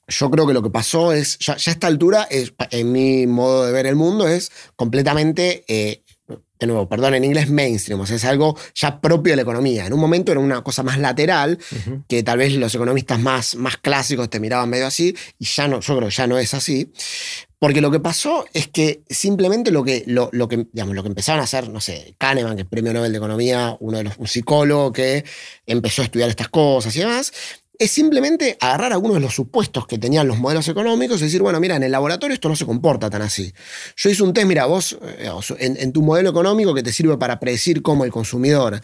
yo 0.08 0.30
creo 0.30 0.46
que 0.46 0.54
lo 0.54 0.62
que 0.62 0.70
pasó 0.70 1.12
es, 1.12 1.40
ya, 1.40 1.54
a 1.54 1.56
esta 1.56 1.88
altura, 1.88 2.28
es, 2.30 2.54
en 2.70 2.92
mi 2.92 3.26
modo 3.26 3.66
de 3.66 3.72
ver 3.72 3.88
el 3.88 3.96
mundo, 3.96 4.28
es 4.28 4.52
completamente 4.76 5.66
eh, 5.68 6.04
de 6.28 6.68
nuevo, 6.68 6.88
perdón, 6.88 7.16
en 7.16 7.24
inglés 7.24 7.50
mainstream, 7.50 8.00
o 8.00 8.06
sea, 8.06 8.16
es 8.16 8.26
algo 8.26 8.58
ya 8.74 9.00
propio 9.00 9.34
de 9.34 9.38
la 9.38 9.42
economía. 9.42 9.86
En 9.86 9.94
un 9.94 10.00
momento 10.00 10.32
era 10.32 10.42
una 10.42 10.64
cosa 10.64 10.84
más 10.84 10.98
lateral, 10.98 11.60
que 12.08 12.24
tal 12.24 12.40
vez 12.40 12.54
los 12.54 12.74
economistas 12.74 13.20
más, 13.20 13.56
más 13.56 13.78
clásicos 13.78 14.30
te 14.30 14.40
miraban 14.40 14.70
medio 14.70 14.88
así, 14.88 15.16
y 15.38 15.46
ya 15.46 15.68
no, 15.68 15.82
yo 15.82 15.98
creo 15.98 16.10
que 16.10 16.16
ya 16.16 16.28
no 16.28 16.38
es 16.38 16.54
así. 16.54 16.92
Porque 17.60 17.82
lo 17.82 17.90
que 17.90 18.00
pasó 18.00 18.46
es 18.54 18.68
que 18.68 19.04
simplemente 19.10 19.72
lo 19.72 19.84
que, 19.84 20.04
lo, 20.08 20.30
lo, 20.34 20.48
que, 20.48 20.68
digamos, 20.72 20.94
lo 20.94 21.04
que 21.04 21.10
empezaron 21.10 21.42
a 21.42 21.46
hacer, 21.46 21.70
no 21.70 21.82
sé, 21.82 22.16
Kahneman, 22.18 22.56
que 22.56 22.64
es 22.64 22.68
premio 22.68 22.94
Nobel 22.94 23.12
de 23.12 23.18
Economía, 23.18 23.76
uno 23.80 23.98
de 23.98 24.04
los, 24.04 24.18
un 24.18 24.28
psicólogo 24.28 24.92
que 24.92 25.24
empezó 25.66 26.02
a 26.02 26.06
estudiar 26.06 26.30
estas 26.30 26.50
cosas 26.50 26.96
y 26.96 27.00
demás, 27.00 27.34
es 27.80 27.92
simplemente 27.92 28.58
agarrar 28.60 28.94
algunos 28.94 29.16
de 29.16 29.22
los 29.22 29.34
supuestos 29.34 29.88
que 29.88 29.98
tenían 29.98 30.28
los 30.28 30.38
modelos 30.38 30.68
económicos 30.68 31.22
y 31.22 31.26
decir, 31.26 31.42
bueno, 31.42 31.60
mira, 31.60 31.76
en 31.76 31.84
el 31.84 31.92
laboratorio 31.92 32.34
esto 32.34 32.50
no 32.50 32.56
se 32.56 32.66
comporta 32.66 33.10
tan 33.10 33.22
así. 33.22 33.54
Yo 33.96 34.10
hice 34.10 34.24
un 34.24 34.34
test, 34.34 34.48
mira, 34.48 34.66
vos, 34.66 34.98
eh, 35.02 35.30
en, 35.60 35.92
tu 35.92 36.02
modelo 36.02 36.30
económico 36.30 36.74
que 36.74 36.84
te 36.84 36.92
sirve 36.92 37.18
para 37.18 37.40
predecir 37.40 37.82
cómo 37.82 38.06
el 38.06 38.12
consumidor 38.12 38.82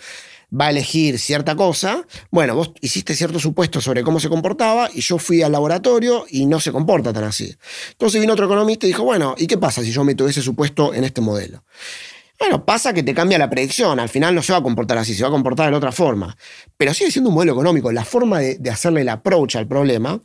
va 0.54 0.68
a 0.68 0.70
elegir 0.70 1.18
cierta 1.18 1.56
cosa, 1.56 2.06
bueno, 2.30 2.56
vos 2.56 2.72
hiciste 2.82 3.16
ciertos 3.16 3.42
supuestos 3.42 3.86
sobre 3.86 4.04
cómo 4.04 4.20
se 4.20 4.28
comportaba 4.28 4.90
y 4.94 5.00
yo 5.00 5.18
fui 5.18 5.42
al 5.42 5.54
laboratorio 5.54 6.26
y 6.30 6.46
no 6.46 6.60
se 6.60 6.74
comporta 6.74 7.14
tan 7.14 7.24
así. 7.24 7.56
Entonces 7.92 8.20
vino 8.20 8.34
otro 8.34 8.46
economista 8.46 8.86
y 8.86 8.90
dijo, 8.90 9.04
bueno, 9.04 9.36
¿y 9.38 9.48
qué 9.48 9.58
pasa 9.58 9.82
si 9.82 9.92
yo 9.92 10.04
meto 10.04 10.28
ese 10.28 10.42
supuesto 10.42 10.94
en 10.94 11.06
este 11.06 11.22
modelo? 11.22 11.64
Bueno, 12.42 12.66
pasa 12.66 12.92
que 12.92 13.04
te 13.04 13.14
cambia 13.14 13.38
la 13.38 13.52
predicción, 13.52 14.00
al 14.00 14.10
final 14.10 14.34
no 14.34 14.42
se 14.42 14.52
va 14.52 14.58
a 14.58 14.64
comportar 14.64 14.98
así, 14.98 15.14
se 15.14 15.22
va 15.22 15.30
a 15.30 15.32
comportar 15.32 15.70
de 15.70 15.78
otra 15.78 15.92
forma. 15.92 16.36
Pero 16.76 16.92
sigue 16.92 17.12
siendo 17.12 17.30
un 17.30 17.36
modelo 17.36 17.52
económico, 17.52 17.92
la 17.92 18.04
forma 18.04 18.40
de, 18.40 18.68
hacerle 18.72 19.02
el 19.02 19.10
approach 19.10 19.58
al 19.58 19.68
problema 19.68 20.20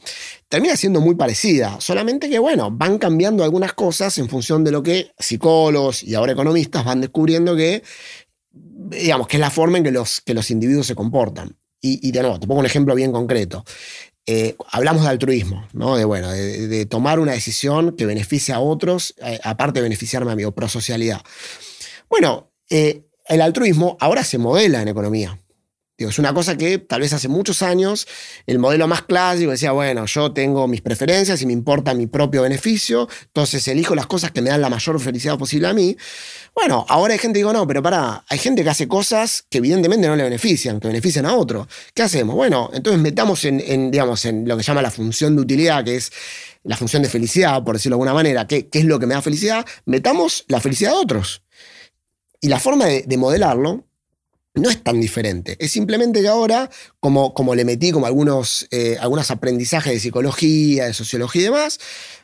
termina 0.48 0.78
siendo 0.78 1.02
muy 1.02 1.14
parecida, 1.14 1.78
solamente 1.78 2.30
que, 2.30 2.38
bueno, 2.38 2.70
van 2.70 2.96
cambiando 2.96 3.44
algunas 3.44 3.74
cosas 3.74 4.16
en 4.16 4.30
función 4.30 4.64
de 4.64 4.70
lo 4.70 4.82
que 4.82 5.12
psicólogos 5.18 6.02
y 6.02 6.14
ahora 6.14 6.32
economistas 6.32 6.86
van 6.86 7.02
descubriendo 7.02 7.54
que, 7.54 7.82
digamos, 8.50 9.28
que 9.28 9.36
es 9.36 9.40
la 9.42 9.50
forma 9.50 9.76
en 9.76 9.84
que 9.84 9.90
los, 9.90 10.22
que 10.22 10.32
los 10.32 10.50
individuos 10.50 10.86
se 10.86 10.94
comportan. 10.94 11.58
Y, 11.82 12.12
de 12.12 12.22
nuevo, 12.22 12.40
te 12.40 12.46
pongo 12.46 12.60
un 12.60 12.66
ejemplo 12.66 12.94
bien 12.94 13.12
concreto. 13.12 13.62
Eh, 14.24 14.56
hablamos 14.72 15.02
de 15.02 15.10
altruismo, 15.10 15.68
¿no? 15.74 15.98
De, 15.98 16.06
bueno, 16.06 16.30
de, 16.32 16.86
tomar 16.86 17.20
una 17.20 17.32
decisión 17.32 17.94
que 17.94 18.06
beneficie 18.06 18.54
a 18.54 18.60
otros, 18.60 19.14
eh, 19.18 19.38
aparte 19.44 19.80
de 19.80 19.82
beneficiarme 19.82 20.32
a 20.32 20.34
mí, 20.34 20.44
o 20.44 20.52
prosocialidad. 20.52 21.20
Bueno, 22.08 22.52
eh, 22.70 23.02
el 23.26 23.40
altruismo 23.40 23.96
ahora 24.00 24.24
se 24.24 24.38
modela 24.38 24.82
en 24.82 24.88
economía. 24.88 25.40
Es 25.98 26.18
una 26.18 26.34
cosa 26.34 26.58
que 26.58 26.76
tal 26.76 27.00
vez 27.00 27.14
hace 27.14 27.26
muchos 27.26 27.62
años 27.62 28.06
el 28.46 28.58
modelo 28.58 28.86
más 28.86 29.02
clásico 29.02 29.50
decía, 29.50 29.72
bueno, 29.72 30.04
yo 30.04 30.30
tengo 30.30 30.68
mis 30.68 30.82
preferencias 30.82 31.40
y 31.40 31.46
me 31.46 31.54
importa 31.54 31.94
mi 31.94 32.06
propio 32.06 32.42
beneficio, 32.42 33.08
entonces 33.24 33.66
elijo 33.66 33.94
las 33.94 34.06
cosas 34.06 34.30
que 34.30 34.42
me 34.42 34.50
dan 34.50 34.60
la 34.60 34.68
mayor 34.68 35.00
felicidad 35.00 35.38
posible 35.38 35.68
a 35.68 35.72
mí. 35.72 35.96
Bueno, 36.54 36.84
ahora 36.90 37.14
hay 37.14 37.18
gente 37.18 37.38
que 37.38 37.40
digo, 37.40 37.52
no, 37.54 37.66
pero 37.66 37.82
para, 37.82 38.26
hay 38.28 38.36
gente 38.36 38.62
que 38.62 38.68
hace 38.68 38.86
cosas 38.86 39.46
que 39.48 39.56
evidentemente 39.56 40.06
no 40.06 40.16
le 40.16 40.24
benefician, 40.24 40.80
que 40.80 40.88
benefician 40.88 41.24
a 41.24 41.34
otro. 41.34 41.66
¿Qué 41.94 42.02
hacemos? 42.02 42.34
Bueno, 42.34 42.68
entonces 42.74 43.00
metamos 43.00 43.42
en, 43.46 43.90
digamos, 43.90 44.22
en 44.26 44.46
lo 44.46 44.58
que 44.58 44.62
se 44.62 44.68
llama 44.68 44.82
la 44.82 44.90
función 44.90 45.34
de 45.34 45.42
utilidad, 45.42 45.82
que 45.82 45.96
es 45.96 46.12
la 46.62 46.76
función 46.76 47.02
de 47.04 47.08
felicidad, 47.08 47.64
por 47.64 47.76
decirlo 47.76 47.94
de 47.94 48.00
alguna 48.02 48.12
manera, 48.12 48.46
¿qué, 48.46 48.68
qué 48.68 48.80
es 48.80 48.84
lo 48.84 48.98
que 48.98 49.06
me 49.06 49.14
da 49.14 49.22
felicidad? 49.22 49.64
Metamos 49.86 50.44
la 50.48 50.60
felicidad 50.60 50.90
de 50.90 50.98
otros. 50.98 51.42
Y 52.46 52.48
la 52.48 52.60
forma 52.60 52.86
de, 52.86 53.16
modelarlo 53.16 53.82
no 54.54 54.70
es 54.70 54.80
tan 54.80 55.00
diferente. 55.00 55.56
Es 55.58 55.72
simplemente 55.72 56.22
que 56.22 56.28
ahora, 56.28 56.70
como, 57.00 57.34
como 57.34 57.56
le 57.56 57.64
metí 57.64 57.90
como 57.90 58.06
algunos, 58.06 58.68
eh, 58.70 58.96
algunos 59.00 59.32
aprendizajes 59.32 59.92
de 59.92 59.98
psicología, 59.98 60.84
de 60.84 60.94
sociología 60.94 61.42
y 61.42 61.44
demás, 61.46 61.80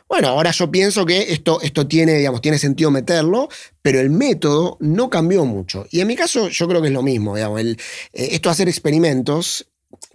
bueno, 0.08 0.28
ahora 0.28 0.52
yo 0.52 0.70
pienso 0.70 1.04
que 1.04 1.32
esto, 1.32 1.60
esto 1.60 1.88
tiene, 1.88 2.18
digamos, 2.18 2.40
tiene 2.40 2.58
sentido 2.58 2.92
meterlo, 2.92 3.48
pero 3.82 3.98
el 3.98 4.10
método 4.10 4.76
no 4.78 5.10
cambió 5.10 5.44
mucho. 5.44 5.88
Y 5.90 5.98
en 5.98 6.06
mi 6.06 6.14
caso 6.14 6.46
yo 6.46 6.68
creo 6.68 6.80
que 6.80 6.86
es 6.86 6.94
lo 6.94 7.02
mismo. 7.02 7.34
Digamos, 7.34 7.58
el, 7.58 7.72
eh, 8.12 8.28
esto 8.30 8.48
de 8.48 8.52
hacer 8.52 8.68
experimentos, 8.68 9.66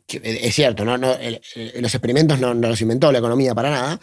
que 0.05 0.21
es 0.23 0.55
cierto, 0.55 0.85
¿no? 0.85 0.95
los 0.95 1.93
experimentos 1.93 2.39
no, 2.39 2.53
los 2.53 2.79
inventó 2.79 3.11
la 3.11 3.19
economía 3.19 3.53
para 3.53 3.71
nada, 3.71 3.99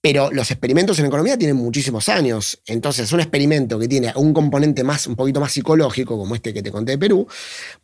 pero 0.00 0.30
los 0.32 0.50
experimentos 0.50 0.98
en 0.98 1.06
economía 1.06 1.36
tienen 1.36 1.56
muchísimos 1.56 2.08
años. 2.08 2.60
Entonces, 2.66 3.12
un 3.12 3.20
experimento 3.20 3.78
que 3.78 3.86
tiene 3.86 4.12
un 4.16 4.32
componente 4.32 4.82
más, 4.82 5.06
un 5.06 5.14
poquito 5.14 5.40
más 5.40 5.52
psicológico, 5.52 6.16
como 6.16 6.34
este 6.34 6.54
que 6.54 6.62
te 6.62 6.70
conté 6.70 6.92
de 6.92 6.98
Perú, 6.98 7.26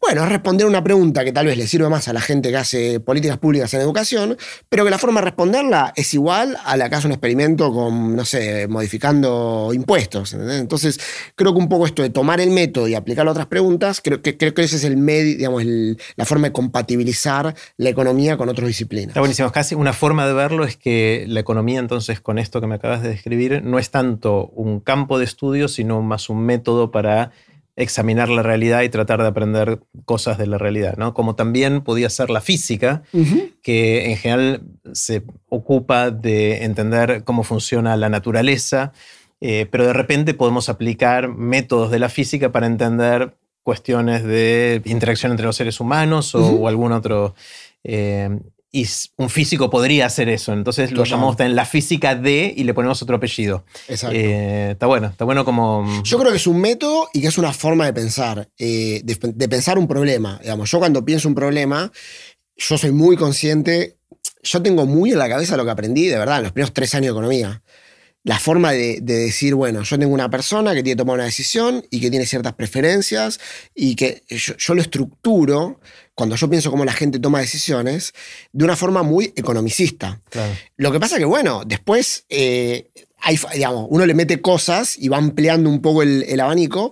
bueno, 0.01 0.23
es 0.25 0.29
responder 0.31 0.67
una 0.67 0.83
pregunta 0.83 1.25
que 1.25 1.33
tal 1.33 1.47
vez 1.47 1.59
le 1.59 1.67
sirve 1.67 1.89
más 1.89 2.09
a 2.09 2.13
la 2.13 2.21
gente 2.21 2.51
que 2.51 2.57
hace 2.57 3.01
políticas 3.01 3.39
públicas 3.39 3.73
en 3.75 3.83
educación, 3.83 4.39
pero 4.69 4.85
que 4.85 4.91
la 4.91 4.99
forma 4.99 5.21
de 5.21 5.27
responderla 5.27 5.93
es 5.95 6.15
igual 6.15 6.57
a 6.65 6.77
la 6.77 6.89
que 6.89 6.95
hace 6.95 7.07
un 7.07 7.13
experimento 7.13 7.73
con, 7.73 8.17
no 8.17 8.25
sé, 8.25 8.67
modificando 8.69 9.71
impuestos. 9.75 10.33
Entonces, 10.33 10.99
creo 11.35 11.53
que 11.53 11.59
un 11.59 11.69
poco 11.69 11.87
esto 11.87 12.03
de 12.03 12.11
tomar 12.11 12.41
el 12.41 12.51
método 12.51 12.89
y 12.89 12.95
aplicarlo 12.95 13.31
a 13.31 13.33
otras 13.33 13.47
preguntas, 13.47 14.01
creo 14.03 14.23
que, 14.23 14.39
creo 14.39 14.55
que 14.55 14.63
es 14.63 14.85
el 14.85 14.97
medio, 14.97 15.37
digamos, 15.37 15.63
la 15.65 16.25
forma 16.25 16.49
de 16.49 16.53
compatibilizar 16.53 17.55
la 17.77 17.91
economía 17.91 18.39
con 18.39 18.49
otras 18.49 18.69
disciplinas. 18.69 19.09
Está 19.09 19.21
buenísimo. 19.21 19.53
Casi 19.53 19.75
una 19.75 19.93
forma 19.93 20.27
de 20.27 20.33
verlo 20.33 20.65
es 20.65 20.77
que 20.77 21.25
la 21.29 21.41
economía 21.41 21.79
entonces 21.79 22.06
entonces 22.07 22.23
con 22.23 22.39
esto 22.39 22.61
que 22.61 22.69
me 22.69 22.77
acabas 22.77 23.03
de 23.03 23.09
describir, 23.09 23.63
no 23.65 23.81
es 23.81 23.91
tanto 23.91 24.47
un 24.55 24.79
campo 24.79 25.19
de 25.19 25.25
estudio, 25.25 25.67
sino 25.67 26.03
más 26.03 26.31
un 26.31 26.45
método 26.45 26.93
para 26.93 27.33
examinar 27.75 28.29
la 28.29 28.45
realidad 28.45 28.83
y 28.83 28.89
tratar 28.89 29.21
de 29.21 29.27
aprender 29.27 29.81
cosas 30.05 30.39
de 30.39 30.47
la 30.47 30.57
realidad, 30.57 30.97
¿no? 30.97 31.15
Como 31.15 31.35
también 31.35 31.83
podía 31.83 32.09
ser 32.09 32.31
la 32.31 32.41
física, 32.41 33.03
que 33.61 34.11
en 34.11 34.17
general 34.17 34.63
se 34.93 35.25
ocupa 35.49 36.13
de 36.13 36.65
entender 36.65 37.25
cómo 37.25 37.43
funciona 37.43 37.97
la 37.97 38.09
naturaleza, 38.09 38.93
eh, 39.41 39.67
pero 39.69 39.85
de 39.85 39.93
repente 39.93 40.33
podemos 40.33 40.69
aplicar 40.69 41.29
métodos 41.29 41.91
de 41.91 41.99
la 41.99 42.09
física 42.09 42.53
para 42.53 42.67
entender 42.67 43.35
cuestiones 43.65 44.23
de 44.23 44.81
interacción 44.85 45.33
entre 45.33 45.47
los 45.47 45.57
seres 45.57 45.81
humanos 45.81 46.37
o, 46.37 46.69
algún 46.69 46.93
otro 46.93 47.35
eh, 47.83 48.31
y 48.77 48.87
un 49.17 49.31
físico 49.31 49.71
podría 49.71 50.05
hacer 50.05 50.29
eso. 50.29 50.53
Entonces 50.53 50.93
lo 50.93 51.05
llamamos 51.05 51.41
en 51.41 51.57
la 51.57 51.65
física 51.65 52.15
de 52.15 52.53
y 52.55 52.65
le 52.65 52.75
ponemos 52.75 53.01
otro 53.01 53.17
apellido. 53.17 53.65
Exacto. 53.89 54.15
Eh, 54.15 54.73
está 54.73 54.85
bueno, 54.85 55.07
está 55.07 55.25
bueno 55.25 55.47
como... 55.47 56.03
Yo 56.03 56.19
creo 56.19 56.31
que 56.31 56.37
es 56.37 56.47
un 56.47 56.61
método 56.61 57.09
y 57.15 57.23
que 57.23 57.29
es 57.29 57.39
una 57.39 57.55
forma 57.55 57.87
de 57.87 57.95
pensar, 57.95 58.51
eh, 58.59 59.01
de, 59.03 59.49
pensar 59.49 59.79
un 59.79 59.89
problema. 59.89 60.39
Digamos, 60.43 60.71
yo 60.71 60.79
cuando 60.79 61.03
pienso 61.07 61.27
un 61.27 61.35
problema, 61.35 61.91
yo 62.55 62.77
soy 62.77 62.93
muy 62.93 63.17
consciente, 63.17 63.97
yo 64.43 64.61
tengo 64.61 64.85
muy 64.85 65.13
en 65.13 65.21
la 65.21 65.29
cabeza 65.31 65.57
lo 65.57 65.65
que 65.65 65.71
aprendí, 65.71 66.09
de 66.09 66.19
verdad, 66.19 66.37
en 66.37 66.43
los 66.43 66.53
primeros 66.53 66.75
tres 66.75 66.95
años 66.95 67.07
de 67.07 67.13
economía. 67.13 67.63
La 68.25 68.39
forma 68.39 68.73
de, 68.73 69.01
decir, 69.01 69.55
bueno, 69.55 69.85
yo 69.85 69.99
tengo 69.99 70.13
una 70.13 70.29
persona 70.29 70.75
que 70.75 70.83
tiene 70.83 70.97
que 70.97 70.99
tomar 70.99 71.15
una 71.15 71.25
decisión 71.25 71.83
y 71.91 72.01
que 72.01 72.11
tiene 72.11 72.27
ciertas 72.27 72.53
preferencias 72.53 73.41
y 73.75 73.97
que 73.97 74.23
yo 74.29 74.75
lo 74.75 74.83
estructuro 74.83 75.81
cuando 76.17 76.35
yo 76.35 76.49
pienso 76.49 76.71
cómo 76.71 76.85
la 76.85 76.95
gente 76.95 77.21
toma 77.21 77.41
decisiones, 77.41 78.15
de 78.51 78.65
una 78.65 78.75
forma 78.75 79.03
muy 79.03 79.35
economicista. 79.37 80.21
Lo 80.77 80.91
que 80.91 80.99
pasa 80.99 81.19
que, 81.19 81.27
bueno, 81.27 81.63
después 81.67 82.25
eh, 82.31 82.91
hay, 83.21 83.39
digamos, 83.53 83.87
uno 83.91 84.07
le 84.07 84.15
mete 84.15 84.41
cosas 84.41 84.99
y 84.99 85.09
va 85.09 85.19
ampliando 85.19 85.69
un 85.69 85.83
poco 85.83 86.03
el, 86.03 86.41
abanico, 86.41 86.91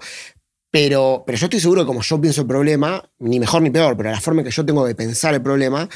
pero, 0.70 1.24
pero, 1.26 1.38
yo 1.38 1.46
estoy 1.46 1.60
seguro 1.60 1.82
que 1.82 1.86
como 1.86 2.02
yo 2.02 2.20
pienso 2.20 2.42
el 2.42 2.46
problema, 2.46 3.02
ni 3.18 3.40
mejor 3.40 3.62
ni 3.62 3.70
peor, 3.70 3.96
pero 3.96 4.10
la 4.10 4.20
forma 4.20 4.42
en 4.42 4.46
que 4.46 4.50
yo 4.50 4.66
tengo 4.66 4.84
de 4.84 4.94
pensar 4.94 5.32
el 5.32 5.40
problema 5.40 5.88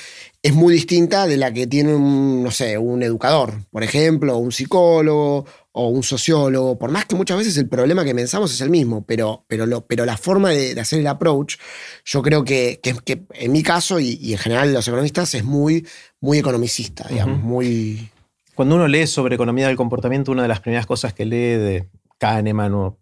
es 0.43 0.55
muy 0.55 0.73
distinta 0.73 1.27
de 1.27 1.37
la 1.37 1.53
que 1.53 1.67
tiene 1.67 1.95
un, 1.95 2.43
no 2.43 2.51
sé, 2.51 2.79
un 2.79 3.03
educador, 3.03 3.65
por 3.71 3.83
ejemplo, 3.83 4.39
un 4.39 4.53
psicólogo 4.53 5.45
o 5.79 5.89
un 5.89 6.03
sociólogo, 6.03 6.77
por 6.77 6.91
más 6.91 7.05
que 7.05 7.15
muchas 7.15 7.39
veces 7.39 7.57
el 7.57 7.69
problema 7.69 8.05
que 8.05 8.13
pensamos 8.13 8.53
es 8.53 8.61
el 8.61 8.69
mismo, 8.69 9.05
pero, 9.07 9.45
pero, 9.47 9.65
lo, 9.65 9.87
pero 9.87 10.05
la 10.05 10.17
forma 10.17 10.51
de, 10.51 10.79
hacer 10.81 10.99
el 10.99 11.07
approach, 11.07 11.57
yo 12.05 12.21
creo 12.21 12.43
que, 12.43 12.81
que, 12.83 13.23
en 13.35 13.53
mi 13.53 13.63
caso 13.63 14.01
y, 14.01 14.33
en 14.33 14.39
general 14.39 14.75
los 14.75 14.89
economistas 14.89 15.33
es 15.35 15.45
muy, 15.45 15.87
muy 16.21 16.39
economicista, 16.39 17.07
digamos, 17.09 17.41
muy... 17.41 18.11
Cuando 18.57 18.75
uno 18.75 18.89
lee 18.89 19.07
sobre 19.07 19.37
economía 19.37 19.69
del 19.69 19.77
comportamiento, 19.77 20.33
una 20.33 20.43
de 20.43 20.49
las 20.49 20.59
primeras 20.59 20.85
cosas 20.85 21.15
que 21.15 21.25
lee 21.25 21.37
de 21.37 21.89
Kahneman 22.19 22.75
o 22.75 22.99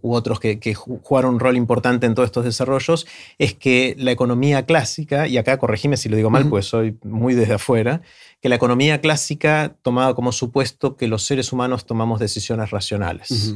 u 0.00 0.14
otros 0.14 0.40
que, 0.40 0.74
jugaron 0.74 1.34
un 1.34 1.40
rol 1.40 1.56
importante 1.56 2.06
en 2.06 2.14
todos 2.14 2.26
estos 2.26 2.44
desarrollos, 2.44 3.06
es 3.38 3.54
que 3.54 3.94
la 3.98 4.10
economía 4.10 4.66
clásica, 4.66 5.28
y 5.28 5.38
acá 5.38 5.58
corregime 5.58 5.96
si 5.96 6.08
lo 6.08 6.16
digo 6.16 6.30
mal, 6.30 6.48
pues 6.48 6.66
soy 6.66 6.98
muy 7.04 7.34
desde 7.34 7.54
afuera, 7.54 8.02
que 8.40 8.48
la 8.48 8.56
economía 8.56 9.00
clásica 9.00 9.76
tomaba 9.82 10.14
como 10.14 10.32
supuesto 10.32 10.96
que 10.96 11.08
los 11.08 11.24
seres 11.24 11.52
humanos 11.52 11.84
tomamos 11.84 12.20
decisiones 12.20 12.70
racionales. 12.70 13.54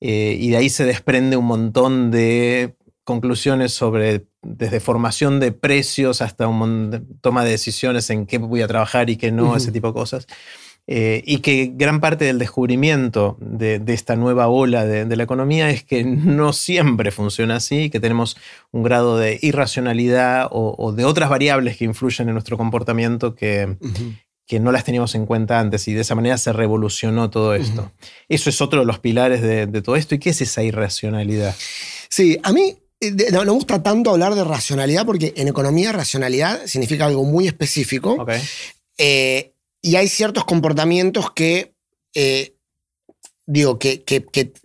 Eh, 0.00 0.36
y 0.38 0.50
de 0.50 0.56
ahí 0.56 0.68
se 0.68 0.84
desprende 0.84 1.36
un 1.36 1.46
montón 1.46 2.10
de 2.10 2.74
conclusiones 3.04 3.72
sobre 3.72 4.26
desde 4.42 4.80
formación 4.80 5.40
de 5.40 5.52
precios 5.52 6.22
hasta 6.22 6.48
un 6.48 7.18
toma 7.20 7.44
de 7.44 7.50
decisiones 7.50 8.08
en 8.10 8.26
qué 8.26 8.38
voy 8.38 8.62
a 8.62 8.68
trabajar 8.68 9.10
y 9.10 9.16
qué 9.16 9.32
no, 9.32 9.56
ese 9.56 9.72
tipo 9.72 9.88
de 9.88 9.94
cosas. 9.94 10.26
Eh, 10.86 11.22
y 11.24 11.38
que 11.38 11.70
gran 11.74 12.00
parte 12.00 12.24
del 12.24 12.38
descubrimiento 12.38 13.36
de, 13.40 13.80
esta 13.86 14.16
nueva 14.16 14.48
ola 14.48 14.84
de, 14.84 15.16
la 15.16 15.22
economía 15.22 15.70
es 15.70 15.84
que 15.84 16.02
no 16.04 16.52
siempre 16.52 17.12
funciona 17.12 17.56
así, 17.56 17.90
que 17.90 18.00
tenemos 18.00 18.36
un 18.72 18.82
grado 18.82 19.16
de 19.16 19.38
irracionalidad 19.40 20.48
o, 20.50 20.92
de 20.92 21.04
otras 21.04 21.30
variables 21.30 21.76
que 21.76 21.84
influyen 21.84 22.28
en 22.28 22.34
nuestro 22.34 22.56
comportamiento 22.56 23.36
que, 23.36 23.76
que 24.50 24.58
no 24.58 24.72
las 24.72 24.82
teníamos 24.82 25.14
en 25.14 25.26
cuenta 25.26 25.60
antes 25.60 25.86
y 25.86 25.94
de 25.94 26.00
esa 26.00 26.16
manera 26.16 26.36
se 26.36 26.52
revolucionó 26.52 27.30
todo 27.30 27.54
esto. 27.54 27.92
Eso 28.28 28.50
es 28.50 28.60
otro 28.60 28.80
de 28.80 28.84
los 28.84 28.98
pilares 28.98 29.42
de, 29.42 29.80
todo 29.80 29.94
esto. 29.94 30.16
¿Y 30.16 30.18
qué 30.18 30.30
es 30.30 30.40
esa 30.40 30.64
irracionalidad? 30.64 31.54
Sí, 32.08 32.36
a 32.42 32.52
mí 32.52 32.76
eh, 32.98 33.12
no, 33.30 33.44
me 33.44 33.52
gusta 33.52 33.80
tanto 33.80 34.10
hablar 34.10 34.34
de 34.34 34.42
racionalidad 34.42 35.06
porque 35.06 35.34
en 35.36 35.46
economía 35.46 35.92
racionalidad 35.92 36.66
significa 36.66 37.06
algo 37.06 37.22
muy 37.22 37.46
específico. 37.46 38.26
Eh, 38.98 39.52
y 39.82 39.96
hay 39.96 40.08
ciertos 40.08 40.44
comportamientos 40.44 41.30
que, 41.32 41.74
eh, 42.14 42.56
digo, 43.46 43.78
que, 43.78 44.04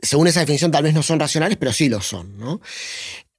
según 0.01 0.28
esa 0.28 0.41
definición 0.41 0.72
tal 0.72 0.84
vez 0.84 0.93
no 0.93 1.03
son 1.03 1.20
racionales, 1.20 1.57
pero 1.57 1.74
sí 1.74 1.89
lo 1.89 2.01
son. 2.01 2.38
¿no? 2.38 2.61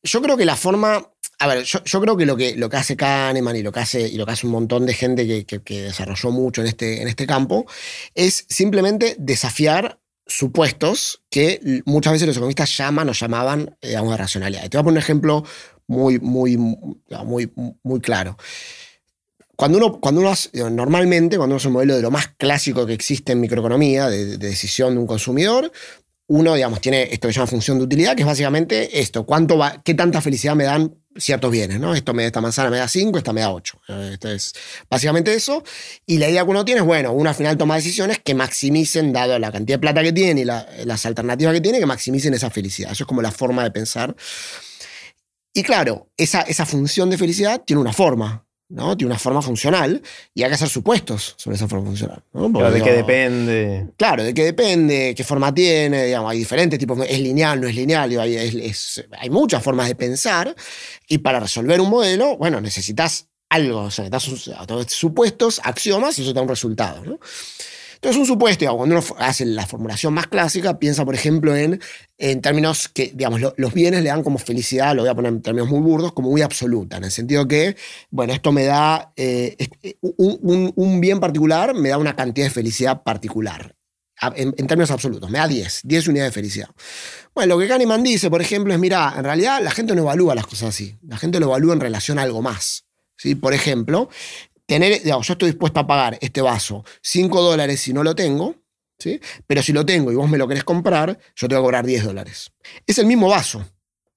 Yo 0.03 0.22
creo 0.22 0.37
que 0.37 0.45
la 0.45 0.57
forma 0.57 1.11
a 1.39 1.47
ver, 1.49 1.64
yo, 1.64 2.01
creo 2.01 2.16
que 2.16 2.24
lo, 2.24 2.37
que 2.37 2.57
lo 2.57 2.70
que 2.70 2.77
hace 2.79 2.97
Kahneman 2.97 3.57
y 3.57 3.62
lo 3.62 3.70
que 3.70 3.81
hace, 3.81 4.09
y 4.09 4.16
lo 4.16 4.24
que 4.24 4.33
hace 4.33 4.47
un 4.47 4.53
montón 4.53 4.87
de 4.87 4.95
gente 4.95 5.45
que, 5.45 5.83
desarrolló 5.83 6.31
mucho 6.31 6.62
en 6.62 6.68
este, 6.68 7.03
en 7.03 7.09
este 7.09 7.27
campo 7.27 7.66
es 8.14 8.47
simplemente 8.49 9.16
desafiar 9.18 10.01
supuestos 10.27 11.22
que 11.31 11.83
muchas 11.85 12.14
veces 12.14 12.27
los 12.27 12.37
economistas 12.37 12.74
llaman 12.77 13.11
o 13.11 13.12
llamaban, 13.12 13.77
digamos, 13.83 14.12
de 14.12 14.16
racionalidad. 14.16 14.62
te 14.62 14.77
voy 14.77 14.81
a 14.81 14.85
poner 14.85 14.99
un 14.99 15.03
ejemplo 15.03 15.45
muy, 15.87 16.18
muy, 16.18 16.57
muy, 16.57 17.53
muy 17.83 18.01
claro. 18.01 18.37
Cuando 19.57 19.78
uno, 19.78 20.00
cuando 20.00 20.20
uno 20.20 20.30
hace, 20.30 20.50
normalmente, 20.70 21.36
cuando 21.36 21.54
uno 21.54 21.57
hace 21.57 21.68
un 21.68 21.74
modelo 21.74 21.96
de 21.96 22.02
lo 22.02 22.11
más 22.11 22.28
clásico 22.36 22.86
que 22.86 22.92
existe 22.92 23.32
en 23.32 23.40
microeconomía, 23.40 24.09
de, 24.09 24.36
de 24.36 24.48
decisión 24.48 24.94
de 24.94 25.00
un 25.00 25.07
consumidor, 25.07 25.72
uno, 26.28 26.54
digamos, 26.54 26.80
tiene 26.80 27.04
esto 27.04 27.28
que 27.28 27.32
se 27.32 27.38
llama 27.38 27.46
función 27.46 27.78
de 27.78 27.84
utilidad, 27.84 28.16
que 28.16 28.22
es 28.22 28.26
básicamente 28.26 29.00
esto, 29.00 29.24
cuánto 29.24 29.61
qué 29.84 29.94
tanta 29.94 30.20
felicidad 30.20 30.57
me 30.57 30.64
dan 30.64 30.96
ciertos 31.16 31.50
bienes, 31.50 31.78
¿no? 31.78 31.94
Esto 31.94 32.12
me, 32.14 32.26
esta 32.26 32.40
manzana 32.40 32.68
me 32.68 32.78
da 32.78 32.88
5, 32.88 33.16
esta 33.18 33.32
me 33.32 33.40
da 33.40 33.52
8. 33.52 33.80
Esto 34.12 34.30
es 34.30 34.52
básicamente 34.90 35.32
eso. 35.34 35.62
Y 36.04 36.18
la 36.18 36.28
idea 36.28 36.44
que 36.44 36.50
uno 36.50 36.64
tiene 36.64 36.80
es, 36.80 36.86
bueno, 36.86 37.12
uno 37.12 37.28
al 37.30 37.34
final 37.34 37.57
toma 37.57 37.76
decisiones 37.76 38.18
que 38.18 38.34
maximicen, 38.34 39.12
dado 39.12 39.38
la 39.38 39.52
cantidad 39.52 39.76
de 39.76 39.80
plata 39.80 40.02
que 40.02 40.12
tiene 40.12 40.42
y 40.42 40.44
las 40.44 41.07
alternativas 41.07 41.54
que 41.54 41.61
tiene, 41.61 41.78
que 41.78 41.86
maximicen 41.86 42.34
esa 42.34 42.50
felicidad. 42.50 42.92
Eso 42.92 43.04
es 43.04 43.09
como 43.09 43.22
la 43.22 43.30
forma 43.30 43.62
de 43.62 43.70
pensar. 43.70 44.14
Y 45.54 45.62
claro, 45.62 46.11
esa, 46.16 46.42
esa 46.42 46.66
función 46.66 47.09
de 47.09 47.18
felicidad 47.18 47.62
tiene 47.64 47.80
una 47.80 47.92
forma. 47.92 48.45
¿No? 48.69 48.97
Tiene 48.97 49.12
una 49.12 49.19
forma 49.19 49.43
funcional 49.43 50.03
y 50.35 50.43
hay 50.43 50.49
que 50.49 50.55
hacer 50.55 50.69
supuestos 50.69 51.35
sobre 51.37 51.57
esa 51.57 51.69
forma 51.69 51.87
funcional. 51.87 52.23
¿de 52.33 52.83
qué 52.83 52.93
depende? 52.93 53.89
Claro, 53.97 54.25
de 54.25 54.35
qué 54.35 54.45
depende, 54.45 55.14
qué 55.17 55.25
forma 55.25 55.55
tiene, 55.55 56.07
digamos, 56.07 56.31
hay 56.31 56.39
diferentes 56.39 56.79
tipos, 56.79 56.99
es 57.09 57.21
lineal, 57.21 57.61
no 57.61 57.69
es 57.69 57.75
lineal, 57.75 58.11
hay, 58.19 58.37
hay, 58.37 59.31
muchas 59.31 59.62
formas 59.62 59.89
de 59.89 59.95
pensar 59.95 60.55
y 61.09 61.19
para 61.19 61.41
resolver 61.41 61.81
un 61.81 61.91
modelo, 61.91 62.37
bueno, 62.37 62.61
necesitas 62.61 63.29
algo, 63.49 63.83
o 63.83 63.91
sea, 63.91 64.09
necesitas 64.09 64.93
supuestos, 64.93 65.61
axiomas 65.62 66.19
y 66.19 66.23
eso 66.23 66.33
te 66.33 66.37
da 66.37 66.43
un 66.43 66.49
resultado. 66.49 67.05
¿no? 67.05 67.21
Entonces, 68.07 68.20
un 68.20 68.26
supuesto, 68.28 68.76
cuando 68.76 68.94
uno 68.96 69.04
hace 69.18 69.44
la 69.44 69.66
formulación 69.66 70.14
más 70.14 70.28
clásica, 70.28 70.78
piensa, 70.78 71.04
por 71.04 71.16
ejemplo, 71.16 71.57
en, 71.57 71.80
en 72.18 72.40
términos 72.40 72.88
que, 72.88 73.11
digamos, 73.12 73.40
los 73.57 73.74
bienes 73.74 74.04
le 74.04 74.11
dan 74.11 74.22
como 74.22 74.38
felicidad, 74.38 74.94
lo 74.94 75.02
voy 75.02 75.09
a 75.09 75.14
poner 75.16 75.32
en 75.32 75.42
términos 75.42 75.68
muy 75.68 75.80
burdos, 75.80 76.12
como 76.12 76.30
muy 76.30 76.40
absoluta, 76.40 76.98
en 76.98 77.02
el 77.02 77.11
sentido 77.11 77.48
que, 77.48 77.74
bueno, 78.11 78.32
esto 78.32 78.52
me 78.52 78.62
da, 78.62 79.12
eh, 79.16 79.57
eh, 79.82 79.96
un, 80.00 81.00
bien 81.00 81.18
particular 81.18 81.74
me 81.74 81.88
da 81.88 81.98
una 81.98 82.14
cantidad 82.14 82.46
de 82.46 82.50
felicidad 82.50 83.02
particular. 83.02 83.74
En, 84.36 84.54
términos 84.54 84.92
absolutos, 84.92 85.28
me 85.28 85.38
da 85.38 85.48
10, 85.48 85.80
10 85.82 86.07
unidades 86.07 86.32
de 86.32 86.34
felicidad. 86.34 86.68
Bueno, 87.34 87.57
lo 87.57 87.61
que 87.61 87.66
Kahneman 87.66 88.04
dice, 88.04 88.30
por 88.30 88.40
ejemplo, 88.40 88.72
es, 88.72 88.78
mira, 88.78 89.14
en 89.16 89.24
realidad 89.24 89.61
la 89.61 89.72
gente 89.72 89.96
no 89.96 90.02
evalúa 90.02 90.36
las 90.36 90.46
cosas 90.46 90.68
así, 90.68 90.96
la 91.02 91.16
gente 91.16 91.40
lo 91.40 91.46
evalúa 91.46 91.74
en 91.74 91.80
relación 91.80 92.20
a 92.20 92.22
algo 92.22 92.40
más. 92.40 92.86
¿sí? 93.16 93.34
Por 93.34 93.52
ejemplo, 93.52 94.11
tener, 94.67 95.03
digamos, 95.03 95.27
yo 95.27 95.33
estoy 95.33 95.51
dispuesto 95.51 95.81
a 95.81 95.87
pagar 95.87 96.19
este 96.21 96.43
vaso 96.43 96.85
5 97.03 97.41
dólares 97.41 97.81
si 97.81 97.93
no 97.93 98.03
lo 98.03 98.14
tengo, 98.14 98.57
¿sí? 98.99 99.21
pero 99.47 99.62
si 99.62 99.73
lo 99.73 99.87
tengo 99.87 100.12
y 100.12 100.17
vos 100.17 100.29
me 100.29 100.39
lo 100.39 100.47
querés 100.49 100.64
comprar, 100.64 101.19
yo 101.35 101.49
te 101.49 101.55
voy 101.55 101.62
a 101.62 101.64
cobrar 101.64 101.87
10 101.87 102.05
dólares. 102.05 102.53
Es 102.87 102.99
el 102.99 103.07
mismo 103.07 103.29
vaso. 103.29 103.64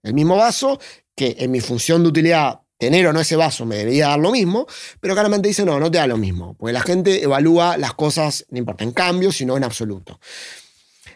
El 0.01 0.13
mismo 0.13 0.35
vaso 0.35 0.79
que 1.15 1.35
en 1.39 1.51
mi 1.51 1.59
función 1.59 2.03
de 2.03 2.09
utilidad, 2.09 2.61
tener 2.77 3.05
o 3.07 3.13
no 3.13 3.19
ese 3.19 3.35
vaso 3.35 3.65
me 3.65 3.75
debería 3.75 4.07
dar 4.07 4.19
lo 4.19 4.31
mismo, 4.31 4.65
pero 5.01 5.13
claramente 5.13 5.49
dice, 5.49 5.65
no, 5.65 5.79
no 5.79 5.91
te 5.91 5.97
da 5.97 6.07
lo 6.07 6.17
mismo, 6.17 6.55
porque 6.55 6.71
la 6.71 6.81
gente 6.81 7.21
evalúa 7.21 7.77
las 7.77 7.93
cosas, 7.93 8.45
no 8.49 8.57
importa 8.57 8.85
en 8.85 8.91
cambio, 8.91 9.33
sino 9.33 9.57
en 9.57 9.65
absoluto. 9.65 10.19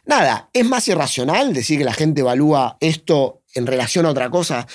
Nada, 0.06 0.50
es 0.52 0.66
más 0.66 0.86
irracional 0.90 1.54
decir 1.54 1.80
que 1.80 1.86
la 1.86 1.94
gente 1.94 2.20
evalúa 2.20 2.78
esto 2.82 3.44
en 3.54 3.66
relación 3.66 4.06
a 4.06 4.10
otra 4.10 4.30
cosa. 4.30 4.68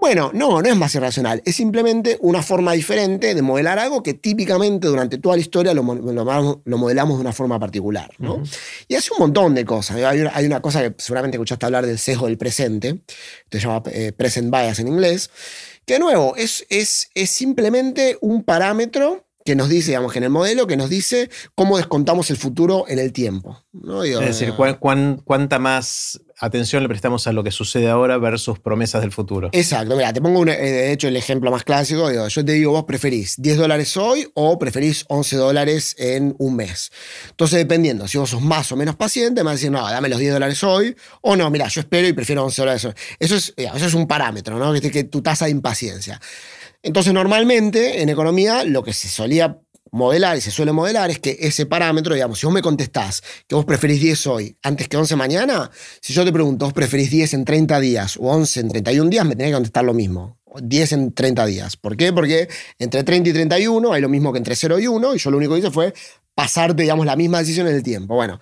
Bueno, 0.00 0.30
no, 0.32 0.62
no 0.62 0.68
es 0.68 0.76
más 0.76 0.94
irracional, 0.94 1.42
es 1.44 1.56
simplemente 1.56 2.18
una 2.20 2.42
forma 2.42 2.72
diferente 2.72 3.34
de 3.34 3.42
modelar 3.42 3.78
algo 3.78 4.02
que 4.02 4.14
típicamente 4.14 4.86
durante 4.86 5.18
toda 5.18 5.36
la 5.36 5.40
historia 5.40 5.74
lo, 5.74 5.82
modelamos 5.82 7.16
de 7.16 7.20
una 7.20 7.32
forma 7.32 7.58
particular. 7.58 8.10
¿no? 8.18 8.42
Y 8.86 8.94
hace 8.94 9.10
un 9.12 9.18
montón 9.18 9.54
de 9.54 9.64
cosas. 9.64 9.96
Hay 10.04 10.46
una, 10.46 10.62
cosa 10.62 10.82
que 10.82 10.94
seguramente 10.98 11.36
escuchaste 11.36 11.66
hablar 11.66 11.86
del 11.86 11.98
sesgo 11.98 12.26
del 12.26 12.38
presente, 12.38 13.00
se 13.50 13.58
llama 13.58 13.82
eh, 13.86 14.12
present 14.12 14.50
bias 14.50 14.78
en 14.78 14.88
inglés, 14.88 15.30
que 15.84 15.94
de 15.94 16.00
nuevo 16.00 16.36
es, 16.36 16.64
es, 16.68 17.10
es 17.14 17.30
simplemente 17.30 18.18
un 18.20 18.44
parámetro 18.44 19.27
que 19.48 19.56
nos 19.56 19.70
dice, 19.70 19.92
digamos, 19.92 20.12
que 20.12 20.18
en 20.18 20.24
el 20.24 20.30
modelo 20.30 20.66
que 20.66 20.76
nos 20.76 20.90
dice 20.90 21.30
cómo 21.54 21.78
descontamos 21.78 22.28
el 22.28 22.36
futuro 22.36 22.84
en 22.86 22.98
el 22.98 23.14
tiempo. 23.14 23.64
es 23.72 24.38
decir, 24.38 24.52
cuánta 25.24 25.58
más 25.58 26.20
atención 26.38 26.82
le 26.82 26.88
prestamos 26.90 27.26
a 27.26 27.32
lo 27.32 27.42
que 27.42 27.50
sucede 27.50 27.88
ahora 27.88 28.18
versus 28.18 28.58
promesas 28.58 29.00
del 29.00 29.10
futuro. 29.10 29.48
Exacto, 29.52 29.96
mira, 29.96 30.12
te 30.12 30.20
pongo 30.20 30.46
eh, 30.46 30.54
de 30.54 30.92
hecho 30.92 31.08
el 31.08 31.16
ejemplo 31.16 31.50
más 31.50 31.64
clásico, 31.64 32.10
yo 32.28 32.44
te 32.44 32.52
digo, 32.52 32.72
vos 32.72 32.84
preferís 32.84 33.36
10 33.38 33.56
dólares 33.56 33.96
hoy 33.96 34.28
o 34.34 34.58
preferís 34.58 35.06
11 35.08 35.36
dólares 35.36 35.96
en 35.96 36.34
un 36.38 36.54
mes. 36.54 36.92
Entonces, 37.30 37.58
dependiendo, 37.58 38.06
si 38.06 38.18
vos 38.18 38.28
sos 38.28 38.42
más 38.42 38.70
o 38.70 38.76
menos 38.76 38.96
paciente, 38.96 39.40
me 39.40 39.44
vas 39.46 39.52
a 39.52 39.54
decir, 39.54 39.70
no, 39.70 39.80
dame 39.80 40.10
los 40.10 40.18
10 40.18 40.34
dólares 40.34 40.62
hoy, 40.62 40.94
o 41.22 41.36
no, 41.36 41.48
mira, 41.48 41.68
yo 41.68 41.80
espero 41.80 42.06
y 42.06 42.12
prefiero 42.12 42.44
11 42.44 42.60
dólares 42.60 42.84
hoy. 42.84 42.92
Eso 43.18 43.34
es, 43.34 43.54
eso 43.56 43.86
es 43.86 43.94
un 43.94 44.06
parámetro, 44.06 44.58
¿no? 44.58 44.78
Que, 44.78 44.90
que 44.90 45.04
tu 45.04 45.22
tasa 45.22 45.46
de 45.46 45.52
impaciencia. 45.52 46.20
Entonces, 46.88 47.12
normalmente 47.12 48.00
en 48.00 48.08
economía 48.08 48.64
lo 48.64 48.82
que 48.82 48.94
se 48.94 49.08
solía 49.08 49.60
modelar 49.90 50.38
y 50.38 50.40
se 50.40 50.50
suele 50.50 50.72
modelar 50.72 51.10
es 51.10 51.18
que 51.18 51.36
ese 51.38 51.66
parámetro, 51.66 52.14
digamos, 52.14 52.38
si 52.38 52.46
vos 52.46 52.54
me 52.54 52.62
contestás 52.62 53.22
que 53.46 53.54
vos 53.54 53.66
preferís 53.66 54.00
10 54.00 54.26
hoy 54.28 54.56
antes 54.62 54.88
que 54.88 54.96
11 54.96 55.14
mañana, 55.14 55.70
si 56.00 56.14
yo 56.14 56.24
te 56.24 56.32
pregunto, 56.32 56.64
vos 56.64 56.72
preferís 56.72 57.10
10 57.10 57.34
en 57.34 57.44
30 57.44 57.78
días 57.80 58.16
o 58.16 58.22
11 58.22 58.60
en 58.60 58.68
31 58.68 59.10
días, 59.10 59.26
me 59.26 59.36
tenés 59.36 59.50
que 59.50 59.56
contestar 59.56 59.84
lo 59.84 59.92
mismo. 59.92 60.38
10 60.62 60.92
en 60.92 61.12
30 61.12 61.44
días. 61.44 61.76
¿Por 61.76 61.94
qué? 61.94 62.10
Porque 62.10 62.48
entre 62.78 63.04
30 63.04 63.28
y 63.28 63.32
31 63.34 63.92
hay 63.92 64.00
lo 64.00 64.08
mismo 64.08 64.32
que 64.32 64.38
entre 64.38 64.56
0 64.56 64.78
y 64.78 64.86
1 64.86 65.14
y 65.14 65.18
yo 65.18 65.30
lo 65.30 65.36
único 65.36 65.52
que 65.52 65.58
hice 65.58 65.70
fue 65.70 65.92
pasarte, 66.34 66.84
digamos, 66.84 67.04
la 67.04 67.16
misma 67.16 67.40
decisión 67.40 67.68
en 67.68 67.74
el 67.74 67.82
tiempo. 67.82 68.14
Bueno, 68.14 68.40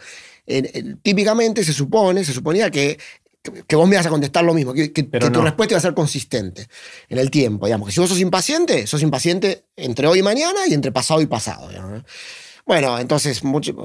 típicamente 1.02 1.64
se 1.64 1.72
supone, 1.72 2.24
se 2.24 2.32
suponía 2.32 2.70
que 2.70 2.96
que 3.66 3.76
vos 3.76 3.88
me 3.88 3.96
vas 3.96 4.06
a 4.06 4.10
contestar 4.10 4.44
lo 4.44 4.54
mismo, 4.54 4.72
que, 4.72 4.88
tu 4.88 5.40
respuesta 5.40 5.74
va 5.74 5.78
a 5.78 5.82
ser 5.82 5.94
consistente 5.94 6.68
en 7.08 7.18
el 7.18 7.30
tiempo. 7.30 7.66
Digamos, 7.66 7.88
que 7.88 7.92
si 7.92 8.00
vos 8.00 8.08
sos 8.08 8.20
impaciente, 8.20 8.86
sos 8.86 9.02
impaciente 9.02 9.64
entre 9.76 10.06
hoy 10.06 10.20
y 10.20 10.22
mañana 10.22 10.60
y 10.68 10.74
entre 10.74 10.92
pasado 10.92 11.20
y 11.20 11.26
pasado. 11.26 11.68
Bueno, 12.66 12.98
entonces, 12.98 13.44
mucho, 13.44 13.76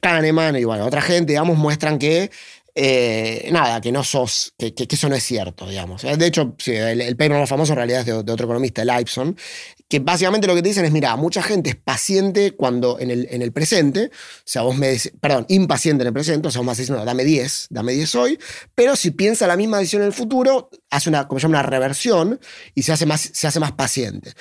Kahneman 0.00 0.56
y 0.56 0.64
bueno, 0.64 0.84
otra 0.84 1.00
gente, 1.00 1.32
digamos, 1.32 1.56
muestran 1.56 1.98
que 1.98 2.30
eh, 2.74 3.50
nada, 3.52 3.82
que 3.82 3.92
no 3.92 4.02
sos, 4.02 4.54
que, 4.56 4.72
eso 4.88 5.08
no 5.08 5.14
es 5.14 5.22
cierto, 5.22 5.68
digamos. 5.68 6.02
De 6.02 6.26
hecho, 6.26 6.56
el, 6.66 7.02
el, 7.02 7.16
paper 7.16 7.38
más 7.40 7.48
famoso 7.48 7.72
en 7.72 7.76
realidad 7.76 8.00
es 8.00 8.06
de, 8.06 8.12
otro 8.14 8.46
economista, 8.46 8.80
el 8.80 8.90
Ipson, 9.00 9.36
que 9.88 9.98
básicamente 9.98 10.46
lo 10.46 10.54
que 10.54 10.62
te 10.62 10.70
dicen 10.70 10.86
es, 10.86 10.92
mira, 10.92 11.14
mucha 11.16 11.42
gente 11.42 11.70
es 11.70 11.76
paciente 11.76 12.52
cuando 12.52 12.98
en 12.98 13.10
el, 13.10 13.28
en 13.30 13.42
el 13.42 13.52
presente, 13.52 14.06
o 14.06 14.42
sea, 14.44 14.62
vos 14.62 14.76
me 14.76 14.86
decís, 14.86 15.12
perdón, 15.20 15.44
impaciente 15.48 16.02
en 16.02 16.08
el 16.08 16.14
presente, 16.14 16.48
o 16.48 16.50
sea, 16.50 16.60
vos 16.60 16.66
me 16.66 16.72
decís, 16.72 16.88
no, 16.88 17.04
dame 17.04 17.24
10, 17.24 17.66
dame 17.68 17.92
10 17.92 18.14
hoy, 18.14 18.38
pero 18.74 18.96
si 18.96 19.10
piensa 19.10 19.46
la 19.46 19.56
misma 19.56 19.78
decisión 19.78 20.00
en 20.02 20.06
el 20.06 20.14
futuro, 20.14 20.70
hace 20.88 21.10
una, 21.10 21.28
como 21.28 21.40
se 21.40 21.44
llama, 21.44 21.60
una 21.60 21.68
reversión 21.68 22.40
y 22.74 22.84
se 22.84 22.92
hace 22.92 23.04
más, 23.04 23.20
se 23.32 23.46
hace 23.46 23.60
más 23.60 23.72
paciente. 23.72 24.32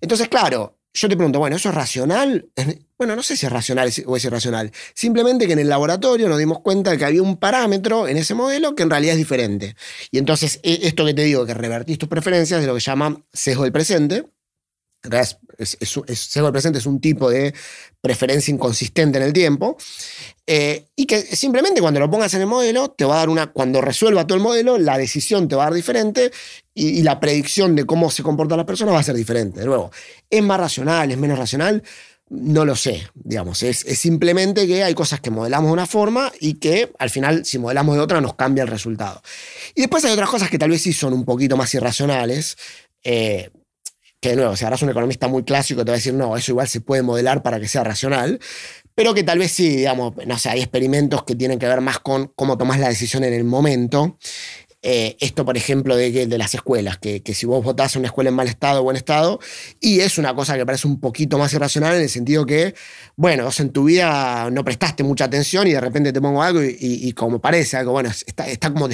Entonces, 0.00 0.28
claro, 0.28 0.73
yo 0.94 1.08
te 1.08 1.16
pregunto, 1.16 1.40
bueno, 1.40 1.56
¿eso 1.56 1.68
es 1.68 1.74
racional? 1.74 2.48
Bueno, 2.96 3.16
no 3.16 3.24
sé 3.24 3.36
si 3.36 3.44
es 3.44 3.50
racional 3.50 3.90
o 4.06 4.16
es 4.16 4.24
irracional. 4.24 4.70
Simplemente 4.94 5.48
que 5.48 5.54
en 5.54 5.58
el 5.58 5.68
laboratorio 5.68 6.28
nos 6.28 6.38
dimos 6.38 6.60
cuenta 6.60 6.92
de 6.92 6.96
que 6.96 7.04
había 7.04 7.22
un 7.22 7.38
parámetro 7.38 8.06
en 8.06 8.16
ese 8.16 8.34
modelo 8.34 8.76
que 8.76 8.84
en 8.84 8.90
realidad 8.90 9.14
es 9.14 9.18
diferente. 9.18 9.74
Y 10.12 10.18
entonces, 10.18 10.60
e, 10.62 10.78
esto 10.84 11.04
que 11.04 11.12
te 11.12 11.24
digo, 11.24 11.44
que 11.44 11.54
revertís 11.54 11.98
tus 11.98 12.08
preferencias, 12.08 12.60
es 12.60 12.66
lo 12.68 12.72
que 12.72 12.80
se 12.80 12.92
llama 12.92 13.20
sesgo 13.32 13.64
del 13.64 13.72
presente. 13.72 14.24
Es, 15.10 15.76
es, 15.80 16.34
del 16.34 16.52
presente 16.52 16.78
es 16.78 16.86
un 16.86 17.00
tipo 17.00 17.30
de 17.30 17.54
preferencia 18.00 18.52
inconsistente 18.52 19.18
en 19.18 19.24
el 19.24 19.32
tiempo. 19.32 19.76
Eh, 20.46 20.86
y 20.96 21.06
que 21.06 21.22
simplemente 21.22 21.80
cuando 21.80 22.00
lo 22.00 22.10
pongas 22.10 22.34
en 22.34 22.42
el 22.42 22.46
modelo, 22.46 22.90
te 22.90 23.04
va 23.04 23.14
a 23.14 23.18
dar 23.18 23.28
una. 23.28 23.52
Cuando 23.52 23.80
resuelva 23.80 24.26
todo 24.26 24.36
el 24.36 24.44
modelo, 24.44 24.78
la 24.78 24.98
decisión 24.98 25.48
te 25.48 25.56
va 25.56 25.64
a 25.64 25.66
dar 25.66 25.74
diferente 25.74 26.30
y, 26.74 27.02
la 27.02 27.20
predicción 27.20 27.76
de 27.76 27.86
cómo 27.86 28.10
se 28.10 28.22
comporta 28.22 28.56
la 28.56 28.66
persona 28.66 28.92
va 28.92 29.00
a 29.00 29.02
ser 29.02 29.14
diferente. 29.14 29.60
De 29.60 29.66
nuevo, 29.66 29.90
¿es 30.28 30.42
más 30.42 30.58
racional, 30.58 31.10
es 31.10 31.18
menos 31.18 31.38
racional? 31.38 31.82
No 32.30 32.64
lo 32.64 32.74
sé, 32.74 33.08
digamos. 33.14 33.62
Es, 33.62 33.78
simplemente 33.78 34.66
que 34.66 34.82
hay 34.82 34.94
cosas 34.94 35.20
que 35.20 35.30
modelamos 35.30 35.68
de 35.68 35.72
una 35.72 35.86
forma 35.86 36.32
y 36.40 36.54
que 36.54 36.92
al 36.98 37.10
final, 37.10 37.44
si 37.44 37.58
modelamos 37.58 37.94
de 37.94 38.02
otra, 38.02 38.20
nos 38.20 38.34
cambia 38.34 38.62
el 38.64 38.68
resultado. 38.68 39.22
Y 39.74 39.82
después 39.82 40.04
hay 40.04 40.12
otras 40.12 40.28
cosas 40.28 40.50
que 40.50 40.58
tal 40.58 40.70
vez 40.70 40.82
sí 40.82 40.92
son 40.92 41.12
un 41.12 41.24
poquito 41.24 41.56
más 41.56 41.72
irracionales. 41.74 42.56
Eh, 43.02 43.50
que 44.24 44.30
de 44.30 44.36
nuevo, 44.36 44.56
si 44.56 44.64
harás 44.64 44.80
un 44.80 44.88
economista 44.88 45.28
muy 45.28 45.42
clásico, 45.42 45.84
te 45.84 45.90
va 45.90 45.96
a 45.96 45.98
decir, 45.98 46.14
no, 46.14 46.34
eso 46.34 46.52
igual 46.52 46.66
se 46.66 46.80
puede 46.80 47.02
modelar 47.02 47.42
para 47.42 47.60
que 47.60 47.68
sea 47.68 47.84
racional, 47.84 48.40
pero 48.94 49.12
que 49.12 49.22
tal 49.22 49.38
vez 49.38 49.52
sí, 49.52 49.68
digamos, 49.68 50.14
no 50.26 50.38
sé, 50.38 50.48
hay 50.48 50.60
experimentos 50.60 51.24
que 51.24 51.34
tienen 51.34 51.58
que 51.58 51.66
ver 51.66 51.82
más 51.82 51.98
con 51.98 52.32
cómo 52.34 52.56
tomas 52.56 52.80
la 52.80 52.88
decisión 52.88 53.22
en 53.22 53.34
el 53.34 53.44
momento. 53.44 54.16
Eh, 54.80 55.18
esto, 55.20 55.44
por 55.44 55.58
ejemplo, 55.58 55.94
de, 55.94 56.26
de 56.26 56.38
las 56.38 56.54
escuelas, 56.54 56.96
que, 56.96 57.22
si 57.34 57.44
vos 57.44 57.62
votás 57.62 57.96
una 57.96 58.06
escuela 58.06 58.30
en 58.30 58.36
mal 58.36 58.48
estado 58.48 58.80
o 58.80 58.84
buen 58.84 58.96
estado, 58.96 59.40
y 59.78 60.00
es 60.00 60.16
una 60.16 60.34
cosa 60.34 60.56
que 60.56 60.64
parece 60.64 60.88
un 60.88 61.00
poquito 61.00 61.36
más 61.36 61.52
irracional 61.52 61.94
en 61.94 62.00
el 62.00 62.08
sentido 62.08 62.46
que, 62.46 62.74
bueno, 63.16 63.44
vos 63.44 63.60
en 63.60 63.72
tu 63.72 63.84
vida 63.84 64.48
no 64.50 64.64
prestaste 64.64 65.02
mucha 65.02 65.26
atención 65.26 65.66
y 65.66 65.72
de 65.72 65.80
repente 65.82 66.14
te 66.14 66.20
pongo 66.22 66.42
algo 66.42 66.60
y, 66.62 67.12
como 67.12 67.42
parece 67.42 67.76
algo, 67.76 67.92
bueno, 67.92 68.08
está, 68.08 68.48
está 68.48 68.72
como, 68.72 68.88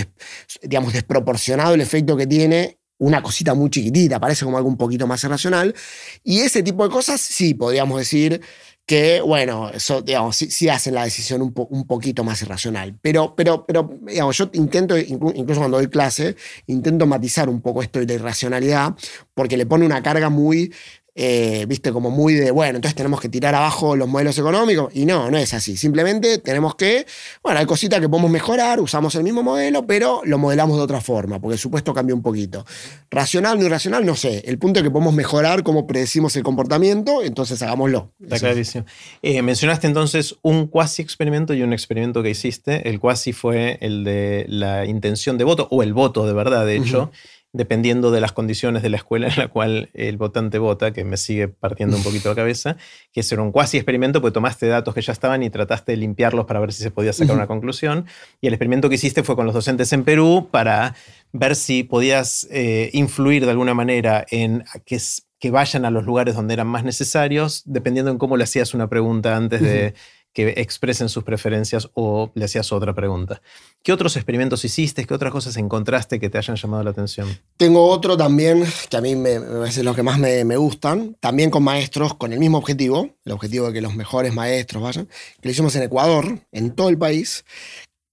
digamos, 0.62 0.93
desproporcionado 0.93 1.74
el 1.74 1.83
efecto 1.83 2.16
que 2.16 2.26
tiene 2.26 2.80
una 3.01 3.22
cosita 3.22 3.55
muy 3.55 3.70
chiquitita, 3.70 4.20
parece 4.20 4.44
como 4.44 4.57
algo 4.59 4.68
un 4.68 4.76
poquito 4.76 5.07
más 5.07 5.24
irracional. 5.24 5.74
Y 6.22 6.40
ese 6.40 6.62
tipo 6.62 6.84
de 6.84 6.90
cosas, 6.90 7.20
sí, 7.20 7.55
podríamos 7.55 7.98
decir 7.98 8.40
que, 8.86 9.20
bueno, 9.20 9.70
eso, 9.70 10.03
digamos, 10.03 10.36
sí, 10.36 10.68
hacen 10.68 10.94
la 10.94 11.05
decisión 11.05 11.42
un, 11.42 11.55
un, 11.70 11.86
poquito 11.86 12.24
más 12.24 12.42
irracional. 12.42 12.98
Pero, 13.01 13.34
pero, 13.36 13.64
pero, 13.64 13.88
digamos, 14.03 14.36
yo 14.36 14.51
intento, 14.53 14.98
incluso 14.98 15.61
cuando 15.61 15.78
doy 15.78 15.88
clase, 15.88 16.36
intento 16.66 17.07
matizar 17.07 17.48
un 17.48 17.61
poco 17.62 17.82
esto 17.82 18.05
de 18.05 18.14
irracionalidad, 18.14 18.94
porque 19.32 19.57
le 19.57 19.64
pone 19.64 19.86
una 19.86 20.03
carga 20.03 20.28
muy 20.28 20.74
eh, 21.14 21.66
viste, 21.66 21.92
como 21.92 22.11
muy 22.11 22.34
de, 22.34 22.50
bueno, 22.50 22.76
entonces 22.76 22.94
tenemos 22.94 23.20
que 23.20 23.28
tirar 23.28 23.54
abajo 23.54 23.96
los 23.96 24.08
modelos 24.08 24.38
económicos. 24.38 24.94
Y 24.94 25.06
no, 25.06 25.30
no 25.30 25.38
es 25.38 25.54
así. 25.54 25.76
Simplemente 25.76 26.38
tenemos 26.38 26.74
que, 26.74 27.06
bueno, 27.42 27.61
hay 27.61 27.66
cositas 27.66 28.00
que 28.00 28.08
podemos 28.08 28.30
mejorar, 28.30 28.80
usamos 28.80 29.14
el 29.14 29.22
mismo 29.22 29.42
modelo, 29.42 29.86
pero 29.86 30.22
lo 30.24 30.38
modelamos 30.38 30.76
de 30.76 30.82
otra 30.82 31.00
forma, 31.00 31.40
porque 31.40 31.54
el 31.54 31.58
supuesto 31.58 31.92
cambia 31.92 32.14
un 32.14 32.22
poquito. 32.22 32.64
Racional, 33.11 33.58
no 33.58 33.64
irracional, 33.64 34.04
no 34.06 34.14
sé. 34.14 34.42
El 34.46 34.58
punto 34.58 34.80
es 34.80 34.84
que 34.84 34.90
podemos 34.90 35.14
mejorar 35.14 35.62
cómo 35.62 35.86
predecimos 35.86 36.36
el 36.36 36.42
comportamiento, 36.42 37.22
entonces 37.22 37.61
hagámoslo. 37.62 38.12
Está 38.22 38.38
clarísimo. 38.38 38.84
Eh, 39.22 39.42
mencionaste 39.42 39.86
entonces 39.86 40.36
un 40.42 40.66
cuasi 40.66 41.02
experimento 41.02 41.54
y 41.54 41.62
un 41.62 41.72
experimento 41.72 42.22
que 42.22 42.30
hiciste. 42.30 42.88
El 42.88 43.00
cuasi 43.00 43.32
fue 43.32 43.78
el 43.80 44.04
de 44.04 44.46
la 44.48 44.86
intención 44.86 45.38
de 45.38 45.44
voto, 45.44 45.68
o 45.70 45.82
el 45.82 45.92
voto 45.92 46.26
de 46.26 46.32
verdad, 46.32 46.66
de 46.66 46.76
hecho 46.76 47.11
dependiendo 47.53 48.11
de 48.11 48.20
las 48.20 48.32
condiciones 48.32 48.82
de 48.82 48.90
la 48.90 48.96
escuela 48.96 49.28
en 49.28 49.36
la 49.36 49.48
cual 49.48 49.90
el 49.94 50.16
votante 50.16 50.59
vota, 50.59 50.92
que 50.92 51.05
me 51.05 51.16
sigue 51.16 51.48
partiendo 51.48 51.96
un 51.96 52.03
poquito 52.03 52.28
la 52.28 52.34
cabeza, 52.36 52.76
que 53.12 53.20
eso 53.20 53.34
era 53.34 53.42
un 53.42 53.51
cuasi 53.51 53.76
experimento, 53.76 54.20
porque 54.20 54.34
tomaste 54.34 54.66
datos 54.66 54.94
que 54.94 55.03
ya 55.03 55.12
estaban 55.12 55.42
y 55.42 55.51
trataste 55.51 55.92
de 55.92 55.98
limpiarlos 55.98 56.46
para 56.46 56.61
ver 56.61 56.72
si 56.72 56.82
se 56.82 56.90
podía 56.90 57.12
sacar 57.12 57.34
una 57.34 57.46
conclusión. 57.46 58.07
Y 58.40 58.46
el 58.46 58.55
experimento 58.55 58.88
que 58.88 58.94
hiciste 58.94 59.22
fue 59.22 59.36
con 59.36 59.46
los 59.46 59.55
docentes 59.55 59.92
en 59.92 60.05
Perú 60.05 60.48
para 60.51 60.94
ver 61.32 61.57
si 61.57 61.82
podías 61.82 62.46
eh, 62.51 62.90
influir 62.92 63.44
de 63.44 63.51
alguna 63.51 63.74
manera 63.74 64.24
en 64.30 64.64
que, 64.84 64.98
que 65.38 65.51
vayan 65.51 65.84
a 65.84 65.90
los 65.90 66.05
lugares 66.05 66.36
donde 66.36 66.55
eran 66.55 66.68
más 66.68 66.84
necesarios, 66.84 67.62
dependiendo 67.66 68.11
en 68.11 68.18
cómo 68.18 68.36
le 68.36 68.44
hacías 68.44 68.74
una 68.74 68.88
pregunta 68.88 69.36
antes 69.36 69.61
de 69.61 69.94
que 70.33 70.55
expresen 70.57 71.09
sus 71.09 71.24
preferencias 71.24 71.89
o 71.95 72.31
le 72.35 72.45
hacías 72.45 72.72
otra 72.72 72.95
pregunta. 72.95 73.43
¿Qué 73.83 73.93
otros 73.93 74.16
experimentos 74.16 74.64
hiciste? 74.64 75.05
¿Qué 75.05 75.14
otras 75.14 75.33
cosas 75.33 75.57
encontraste 75.57 76.20
que 76.20 76.31
te 76.31 76.39
hayan 76.39 76.57
llamado 76.57 76.85
la 76.85 76.91
atención? 76.91 77.28
Tengo 77.57 77.89
otro 77.89 78.16
también, 78.16 78.64
que 78.89 78.97
a 78.97 79.01
mí 79.01 79.16
me, 79.16 79.41
me 79.41 79.83
los 79.83 79.97
que 79.97 80.03
más 80.03 80.18
me, 80.18 80.57
gustan, 80.57 81.16
también 81.20 81.51
con 81.51 81.64
maestros 81.64 82.14
con 82.14 82.33
el 82.33 82.39
mismo 82.39 82.59
objetivo, 82.59 83.16
el 83.24 83.33
objetivo 83.33 83.68
de 83.68 83.72
que 83.72 83.81
los 83.81 83.95
mejores 83.95 84.33
maestros 84.33 84.83
vayan, 84.83 85.07
que 85.07 85.49
lo 85.49 85.51
hicimos 85.51 85.74
en 85.76 85.83
Ecuador, 85.83 86.39
en 86.53 86.74
todo 86.74 86.89
el 86.91 86.99
país, 86.99 87.45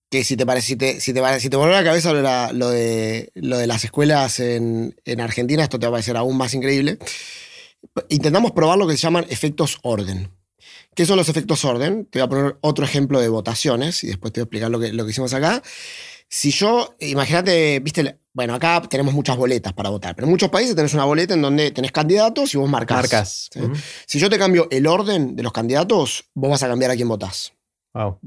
que 0.10 0.24
si 0.24 0.38
te 0.38 0.46
parece, 0.46 0.68
si 0.68 0.76
te, 0.76 1.00
si 1.02 1.14
te, 1.14 1.40
si 1.40 1.50
te 1.50 1.58
voló 1.58 1.72
la 1.72 1.84
cabeza 1.84 2.14
lo 2.14 2.70
de, 2.70 3.30
lo 3.36 3.58
de, 3.58 3.68
las 3.68 3.84
escuelas 3.84 4.40
en, 4.40 4.96
en 5.06 5.22
Argentina, 5.22 5.64
esto 5.64 5.78
te 5.78 5.86
va 5.86 5.90
a 5.90 5.94
parecer 5.94 6.18
aún 6.18 6.38
más 6.38 6.54
increíble. 6.54 6.98
Intentamos 8.10 8.54
probar 8.54 8.78
lo 8.78 8.88
que 8.88 8.94
se 8.94 9.00
llaman 9.00 9.26
efectos 9.30 9.78
orden. 9.84 10.37
¿Qué 10.98 11.06
son 11.06 11.16
los 11.16 11.30
efectos 11.30 11.64
orden? 11.64 12.08
Te 12.08 12.18
voy 12.18 12.26
a 12.26 12.28
poner 12.28 12.58
otro 12.62 12.84
ejemplo 12.84 13.22
de 13.22 13.30
votaciones 13.30 14.04
y 14.04 14.08
después 14.08 14.34
te 14.34 14.40
voy 14.40 14.42
a 14.42 14.46
explicar 14.46 14.72
lo 14.72 14.80
que, 14.80 14.92
lo 14.92 15.06
que 15.06 15.12
hicimos 15.12 15.32
acá. 15.32 15.62
Si 16.28 16.50
yo, 16.50 16.96
imagínate, 17.00 17.80
viste, 17.82 18.18
bueno, 18.34 18.56
acá 18.56 18.82
tenemos 18.90 19.14
muchas 19.14 19.38
boletas 19.38 19.74
para 19.74 19.92
votar, 19.92 20.16
pero 20.16 20.26
en 20.26 20.32
muchos 20.32 20.50
países 20.50 20.76
tenés 20.76 20.96
una 20.96 21.06
boleta 21.06 21.36
en 21.36 21.44
donde 21.44 21.70
tenés 21.70 21.92
candidatos 21.92 22.52
y 22.52 22.58
vos 22.58 22.68
marcas. 22.68 22.98
Marcas. 22.98 23.50
Si 24.08 24.18
yo 24.18 24.28
te 24.28 24.40
cambio 24.40 24.68
el 24.72 24.88
orden 24.88 25.36
de 25.36 25.44
los 25.44 25.54
candidatos, 25.54 26.32
vos 26.34 26.50
vas 26.50 26.64
a 26.64 26.68
cambiar 26.68 26.90
a 26.90 26.96
quién 26.96 27.08
votás. 27.08 27.54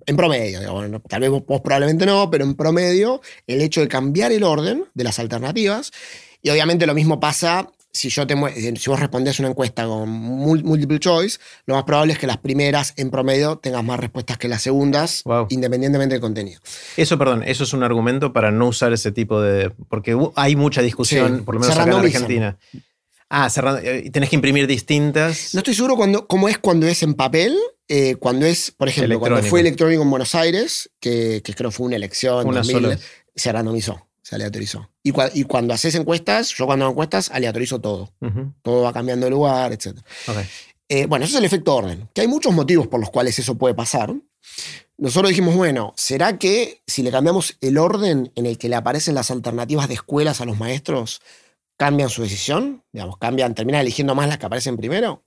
En 0.07 0.17
promedio, 0.17 0.61
tal 1.09 1.21
vez 1.23 1.31
vos, 1.31 1.45
vos, 1.45 1.63
probablemente 1.63 2.07
no, 2.07 2.31
pero 2.31 2.45
en 2.45 2.55
promedio, 2.55 3.21
el 3.49 3.63
hecho 3.63 3.81
de 3.81 3.89
cambiar 3.89 4.31
el 4.31 4.45
orden 4.45 4.85
de 4.95 5.03
las 5.03 5.19
alternativas, 5.19 5.91
y 6.41 6.51
obviamente 6.51 6.87
lo 6.87 6.95
mismo 6.95 7.19
pasa 7.19 7.69
si, 7.93 8.09
yo 8.09 8.27
te, 8.27 8.37
si 8.77 8.91
vos 8.91 9.01
respondés 9.01 9.39
una 9.41 9.49
encuesta 9.49 9.85
con 9.87 10.09
multiple 10.09 10.99
choice, 10.99 11.39
lo 11.67 11.75
más 11.75 11.85
probable 11.85 12.13
es 12.13 12.19
que 12.19 12.27
las 12.27 12.39
primeras 12.39 12.95
en 12.97 13.11
promedio 13.11 13.57
tengas 13.59 13.85
más 13.85 13.99
respuestas 13.99 14.39
que 14.39 14.49
las 14.49 14.63
segundas, 14.63 15.25
independientemente 15.49 16.15
del 16.15 16.21
contenido. 16.21 16.61
Eso, 16.97 17.19
perdón, 17.19 17.43
eso 17.45 17.65
es 17.65 17.73
un 17.73 17.83
argumento 17.83 18.33
para 18.33 18.51
no 18.51 18.69
usar 18.69 18.93
ese 18.93 19.13
tipo 19.13 19.41
de... 19.41 19.71
Porque 19.89 20.17
hay 20.37 20.57
mucha 20.57 20.83
discusión, 20.83 21.45
por 21.45 21.55
lo 21.55 21.61
menos 21.61 21.77
acá 21.77 21.91
en 21.91 21.97
Argentina. 21.97 22.59
Ah, 23.29 23.49
cerrando, 23.49 23.81
eh, 23.81 24.11
tenés 24.11 24.29
que 24.29 24.37
imprimir 24.37 24.67
distintas. 24.67 25.55
No 25.55 25.59
estoy 25.59 25.75
seguro 25.75 25.95
cuando, 25.95 26.27
cómo 26.27 26.49
es 26.49 26.59
cuando 26.59 26.89
es 26.89 27.05
en 27.05 27.15
papel, 27.15 27.57
eh, 27.87 28.17
cuando 28.17 28.45
es, 28.45 28.73
por 28.73 28.89
ejemplo, 28.89 29.21
cuando 29.21 29.41
fue 29.45 29.61
electrónico 29.61 30.03
en 30.03 30.11
Buenos 30.11 30.35
Aires, 30.35 30.91
que, 30.99 31.41
que 31.45 31.55
creo 31.55 31.71
fue 31.71 31.87
una 31.87 31.97
elección, 31.97 32.47
una 32.47 32.63
2000, 32.63 32.99
se 33.37 33.53
randomizó 33.53 34.10
se 34.31 34.37
aleatorizó. 34.37 34.89
Y, 35.03 35.13
y, 35.35 35.43
cuando 35.43 35.75
haces 35.75 35.97
encuestas, 35.97 36.55
yo 36.57 36.65
cuando 36.65 36.85
hago 36.85 36.93
encuestas 36.93 37.33
aleatorizo 37.33 37.81
todo. 37.81 38.11
Todo 38.63 38.83
va 38.83 38.93
cambiando 38.93 39.27
de 39.27 39.31
lugar, 39.31 39.73
etc. 39.73 39.99
Eh, 40.89 41.07
bueno, 41.07 41.25
eso 41.25 41.35
es 41.35 41.39
el 41.41 41.45
efecto 41.45 41.75
orden, 41.75 42.09
que 42.15 42.21
hay 42.21 42.29
muchos 42.29 42.55
motivos 42.55 42.87
por 42.87 43.01
los 43.01 43.11
cuales 43.11 43.37
eso 43.41 43.57
puede 43.57 43.75
pasar. 43.75 44.15
Nosotros 44.99 45.31
dijimos, 45.31 45.57
bueno, 45.57 45.93
¿será 45.97 46.39
que 46.39 46.81
si 46.87 47.03
le 47.03 47.11
cambiamos 47.11 47.57
el 47.61 47.77
orden 47.77 48.31
en 48.37 48.47
el 48.47 48.57
que 48.57 48.69
le 48.69 48.77
aparecen 48.77 49.17
las 49.17 49.33
alternativas 49.33 49.89
de 49.89 49.95
escuelas 49.95 50.41
a 50.41 50.45
los 50.45 50.61
maestros, 50.61 51.23
cambian 51.77 52.09
su 52.09 52.23
decisión? 52.23 52.85
Digamos, 52.93 53.19
cambian, 53.19 53.53
terminan 53.57 53.81
eligiendo 53.81 54.15
más 54.15 54.29
las 54.29 54.39
que 54.39 54.47
aparecen 54.47 54.77
primero. 54.77 55.25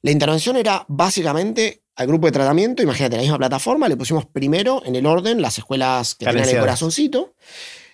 La 0.00 0.12
intervención 0.12 0.56
era 0.56 0.86
básicamente 0.88 1.82
al 1.94 2.06
grupo 2.06 2.26
de 2.26 2.32
tratamiento, 2.32 2.82
imagínate, 2.82 3.16
la 3.16 3.22
misma 3.22 3.36
plataforma, 3.36 3.86
le 3.86 3.98
pusimos 3.98 4.24
primero 4.24 4.82
en 4.86 4.96
el 4.96 5.04
orden 5.04 5.42
las 5.42 5.58
escuelas 5.58 6.14
que 6.14 6.24
tienen 6.24 6.48
el 6.48 6.58
corazoncito. 6.58 7.34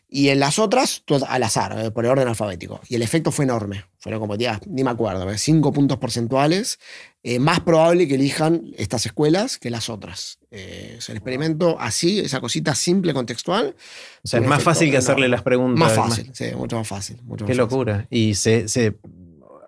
Y 0.09 0.29
en 0.29 0.39
las 0.39 0.61
otras, 0.61 1.03
al 1.27 1.43
azar, 1.43 1.77
eh, 1.79 1.91
por 1.91 2.05
el 2.05 2.13
orden 2.13 2.29
alfabético. 2.29 2.81
Y 2.89 2.95
el 2.95 3.03
efecto 3.03 3.33
fue 3.33 3.45
enorme. 3.45 3.87
Fueron 3.99 4.21
como, 4.21 4.39
tía, 4.39 4.61
ni 4.67 4.85
me 4.85 4.91
acuerdo, 4.91 5.29
¿eh? 5.31 5.37
cinco 5.37 5.73
puntos 5.73 5.99
porcentuales. 5.99 6.79
Eh, 7.25 7.41
más 7.41 7.61
probable 7.61 8.07
que 8.07 8.15
elijan 8.15 8.71
estas 8.79 9.05
escuelas 9.07 9.59
que 9.59 9.69
las 9.69 9.91
otras. 9.91 10.39
el 10.51 10.99
experimento 11.09 11.77
así, 11.81 12.21
esa 12.21 12.41
cosita 12.41 12.77
simple, 12.77 13.15
contextual. 13.15 13.75
O 14.23 14.29
sea, 14.29 14.39
es 14.39 14.47
más 14.47 14.63
fácil 14.63 14.93
que 14.93 14.99
hacerle 14.99 15.29
las 15.29 15.43
preguntas. 15.43 15.81
Más 15.81 15.93
fácil, 15.93 16.31
sí, 16.33 16.47
mucho 16.57 16.77
más 16.77 16.87
fácil. 16.87 17.21
Qué 17.45 17.57
locura. 17.57 18.07
Y 18.09 18.37
se, 18.37 18.69
se, 18.69 18.97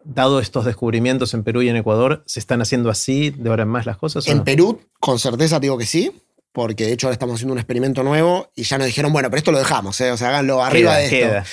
dado 0.04 0.38
estos 0.38 0.64
descubrimientos 0.64 1.34
en 1.34 1.42
Perú 1.42 1.62
y 1.62 1.68
en 1.68 1.76
Ecuador, 1.76 2.22
¿se 2.26 2.38
están 2.38 2.62
haciendo 2.62 2.90
así 2.90 3.30
de 3.30 3.50
ahora 3.50 3.64
en 3.64 3.70
más 3.70 3.86
las 3.86 3.96
cosas? 3.96 4.28
En 4.28 4.44
Perú, 4.44 4.80
con 5.00 5.18
certeza 5.18 5.58
digo 5.58 5.76
que 5.76 5.86
sí 5.86 6.12
porque 6.52 6.86
de 6.86 6.92
hecho 6.92 7.06
ahora 7.06 7.14
estamos 7.14 7.34
haciendo 7.36 7.52
un 7.52 7.58
experimento 7.58 8.02
nuevo 8.02 8.50
y 8.54 8.64
ya 8.64 8.78
nos 8.78 8.86
dijeron, 8.86 9.12
bueno, 9.12 9.30
pero 9.30 9.38
esto 9.38 9.52
lo 9.52 9.58
dejamos, 9.58 10.00
¿eh? 10.00 10.10
o 10.10 10.16
sea, 10.16 10.28
háganlo 10.28 10.62
arriba 10.62 10.96
de 10.96 11.04
esto. 11.06 11.50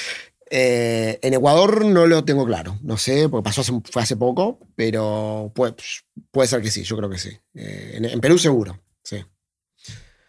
Eh, 0.52 1.20
en 1.24 1.34
Ecuador 1.34 1.86
no 1.86 2.06
lo 2.06 2.24
tengo 2.24 2.46
claro, 2.46 2.78
no 2.84 2.98
sé, 2.98 3.30
porque 3.30 3.44
pasó 3.44 3.64
fue 3.64 4.02
hace 4.02 4.16
poco, 4.16 4.60
pero 4.76 5.52
puede, 5.56 5.76
puede 6.32 6.48
ser 6.48 6.62
que 6.62 6.70
sí, 6.70 6.84
yo 6.84 6.96
creo 6.98 7.10
que 7.10 7.18
sí. 7.18 7.38
Eh, 7.56 8.00
en, 8.12 8.20
Perú 8.22 8.38
seguro, 8.38 8.80
sí. 9.04 9.24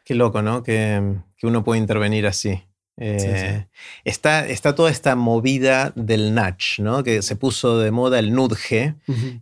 Qué 0.05 0.15
loco, 0.15 0.41
¿no? 0.41 0.63
Que, 0.63 1.19
que 1.37 1.47
uno 1.47 1.65
puede 1.65 1.81
intervenir 1.81 2.27
así. 2.27 2.63
Eh, 2.99 3.67
está, 4.05 4.47
está, 4.47 4.75
toda 4.75 4.91
esta 4.91 5.17
movida 5.17 5.93
del 5.97 6.35
nudge, 6.35 6.79
¿no? 6.79 7.05
que 7.05 7.21
se 7.21 7.37
puso 7.37 7.79
de 7.79 7.91
moda 7.91 8.19
el 8.19 8.33
nudge, 8.33 8.95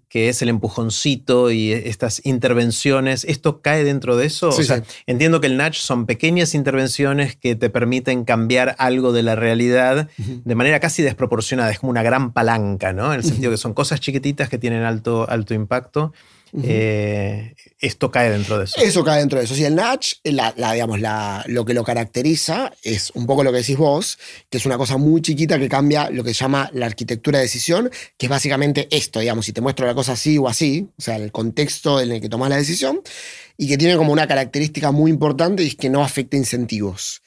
que 0.08 0.28
es 0.28 0.42
el 0.42 0.48
empujoncito 0.48 1.52
y 1.52 1.72
estas 1.72 2.20
intervenciones. 2.24 3.24
¿Esto 3.24 3.62
cae 3.62 3.84
dentro 3.84 4.16
de 4.16 4.26
eso? 4.26 4.50
entiendo 5.06 5.40
que 5.40 5.46
el 5.46 5.56
nudge 5.56 5.78
son 5.78 6.06
pequeñas 6.06 6.54
intervenciones 6.54 7.36
que 7.36 7.54
te 7.54 7.70
permiten 7.70 8.24
cambiar 8.24 8.74
algo 8.78 9.12
de 9.12 9.22
la 9.22 9.36
realidad 9.36 10.08
de 10.16 10.54
manera 10.56 10.80
casi 10.80 11.02
desproporcionada. 11.02 11.70
Es 11.70 11.78
como 11.78 11.90
una 11.90 12.02
gran 12.02 12.32
palanca, 12.32 12.92
¿no? 12.92 13.12
en 13.12 13.20
el 13.20 13.24
sentido 13.24 13.52
que 13.52 13.56
son 13.56 13.72
cosas 13.72 14.00
chiquititas 14.00 14.48
que 14.48 14.58
tienen 14.58 14.82
alto, 14.82 15.30
alto 15.30 15.54
impacto. 15.54 16.12
Eh, 16.62 17.54
esto 17.80 18.10
cae 18.10 18.30
dentro 18.30 18.58
de 18.58 18.64
eso. 18.64 18.80
Eso 18.80 19.02
cae 19.02 19.18
dentro 19.18 19.38
de 19.38 19.44
eso. 19.44 19.54
Si 19.54 19.64
el 19.64 19.74
Natch, 19.74 20.14
la, 20.22 20.52
digamos, 20.72 21.00
la, 21.00 21.44
lo 21.48 21.64
que 21.64 21.74
lo 21.74 21.82
caracteriza 21.82 22.72
es 22.82 23.10
un 23.14 23.26
poco 23.26 23.42
lo 23.42 23.50
que 23.50 23.58
decís 23.58 23.76
vos, 23.76 24.18
que 24.48 24.58
es 24.58 24.66
una 24.66 24.78
cosa 24.78 24.96
muy 24.96 25.20
chiquita 25.20 25.58
que 25.58 25.68
cambia 25.68 26.10
lo 26.10 26.22
que 26.22 26.32
se 26.32 26.40
llama 26.40 26.70
la 26.72 26.86
arquitectura 26.86 27.38
de 27.38 27.44
decisión, 27.44 27.90
que 28.16 28.26
es 28.26 28.30
básicamente 28.30 28.86
esto, 28.90 29.20
digamos, 29.20 29.46
si 29.46 29.52
te 29.52 29.60
muestro 29.60 29.86
la 29.86 29.94
cosa 29.94 30.12
así 30.12 30.38
o 30.38 30.48
así, 30.48 30.88
o 30.96 31.02
sea, 31.02 31.16
el 31.16 31.32
contexto 31.32 32.00
en 32.00 32.12
el 32.12 32.20
que 32.20 32.28
tomas 32.28 32.50
la 32.50 32.56
decisión, 32.56 33.00
y 33.56 33.68
que 33.68 33.78
tiene 33.78 33.96
como 33.96 34.12
una 34.12 34.26
característica 34.26 34.90
muy 34.92 35.10
importante 35.10 35.62
y 35.62 35.68
es 35.68 35.76
que 35.76 35.90
no 35.90 36.02
afecta 36.02 36.36
incentivos. 36.36 37.22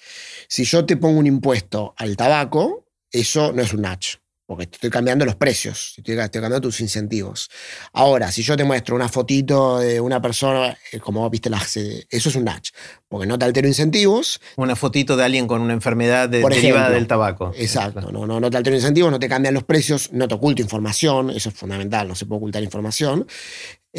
Si 0.47 0.63
yo 0.63 0.85
te 0.85 0.97
pongo 0.97 1.19
un 1.19 1.27
impuesto 1.27 1.93
al 1.97 2.15
tabaco, 2.17 2.85
eso 3.11 3.51
no 3.53 3.61
es 3.61 3.73
un 3.73 3.81
Natch. 3.81 4.15
Porque 4.47 4.63
estoy 4.63 4.89
cambiando 4.89 5.25
los 5.25 5.35
precios, 5.35 5.93
estoy, 5.97 6.17
estoy, 6.17 6.41
cambiando 6.41 6.61
tus 6.61 6.79
incentivos. 6.79 7.49
Ahora, 7.91 8.31
si 8.31 8.43
yo 8.43 8.55
te 8.55 8.63
muestro 8.63 8.95
una 8.95 9.09
fotito 9.09 9.79
de 9.79 9.99
una 9.99 10.21
persona, 10.21 10.75
eh, 10.93 10.99
como 10.99 11.29
viste, 11.29 11.49
las, 11.49 11.75
eh, 11.75 12.07
eso 12.09 12.29
es 12.29 12.35
un 12.35 12.45
nudge, 12.45 12.71
porque 13.09 13.27
no 13.27 13.37
te 13.37 13.43
altero 13.43 13.67
incentivos. 13.67 14.39
Una 14.55 14.77
fotito 14.77 15.17
de 15.17 15.25
alguien 15.25 15.47
con 15.47 15.61
una 15.61 15.73
enfermedad 15.73 16.29
de, 16.29 16.39
derivada 16.39 16.89
del 16.89 17.07
tabaco. 17.07 17.51
Exacto, 17.57 18.09
no, 18.09 18.25
no, 18.25 18.39
no 18.39 18.49
te 18.49 18.55
altero 18.55 18.77
incentivos, 18.77 19.11
no 19.11 19.19
te 19.19 19.27
cambian 19.27 19.53
los 19.53 19.65
precios, 19.65 20.13
no 20.13 20.29
te 20.29 20.35
oculto 20.35 20.61
información, 20.61 21.29
eso 21.29 21.49
es 21.49 21.55
fundamental, 21.55 22.07
no 22.07 22.15
se 22.15 22.25
puede 22.25 22.37
ocultar 22.37 22.63
información. 22.63 23.27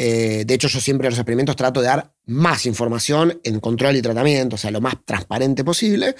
Eh, 0.01 0.45
de 0.45 0.53
hecho, 0.53 0.69
yo 0.69 0.79
siempre 0.79 1.07
en 1.07 1.11
los 1.11 1.19
experimentos 1.19 1.57
trato 1.57 1.81
de 1.81 1.87
dar 1.87 2.13
más 2.25 2.65
información 2.65 3.37
en 3.43 3.59
control 3.59 3.97
y 3.97 4.01
tratamiento, 4.01 4.55
o 4.55 4.57
sea, 4.57 4.71
lo 4.71 4.79
más 4.79 4.95
transparente 5.03 5.65
posible, 5.65 6.15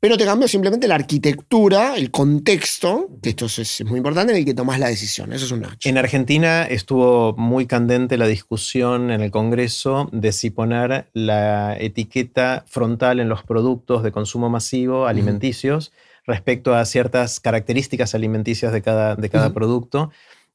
pero 0.00 0.16
te 0.16 0.24
cambio 0.24 0.48
simplemente 0.48 0.88
la 0.88 0.96
arquitectura, 0.96 1.94
el 1.94 2.10
contexto, 2.10 3.08
que 3.22 3.28
esto 3.28 3.46
es, 3.46 3.84
muy 3.84 3.98
importante, 3.98 4.32
en 4.32 4.40
el 4.40 4.44
que 4.44 4.52
tomas 4.52 4.80
la 4.80 4.88
decisión. 4.88 5.32
Eso 5.32 5.44
es 5.44 5.52
un 5.52 5.64
En 5.84 5.96
Argentina 5.96 6.64
estuvo 6.64 7.36
muy 7.36 7.66
candente 7.66 8.16
la 8.16 8.26
discusión 8.26 9.12
en 9.12 9.20
el 9.20 9.30
Congreso 9.30 10.08
de 10.10 10.32
si 10.32 10.50
poner 10.50 11.08
la 11.12 11.78
etiqueta 11.78 12.64
frontal 12.66 13.20
en 13.20 13.28
los 13.28 13.44
productos 13.44 14.02
de 14.02 14.10
consumo 14.10 14.50
masivo 14.50 15.06
alimenticios 15.06 15.92
respecto 16.26 16.74
a 16.74 16.84
ciertas 16.84 17.38
características 17.38 18.14
alimenticias 18.16 18.72
de 18.72 18.82
cada, 18.82 19.14
de 19.14 19.28
cada 19.30 19.52
producto. 19.52 20.10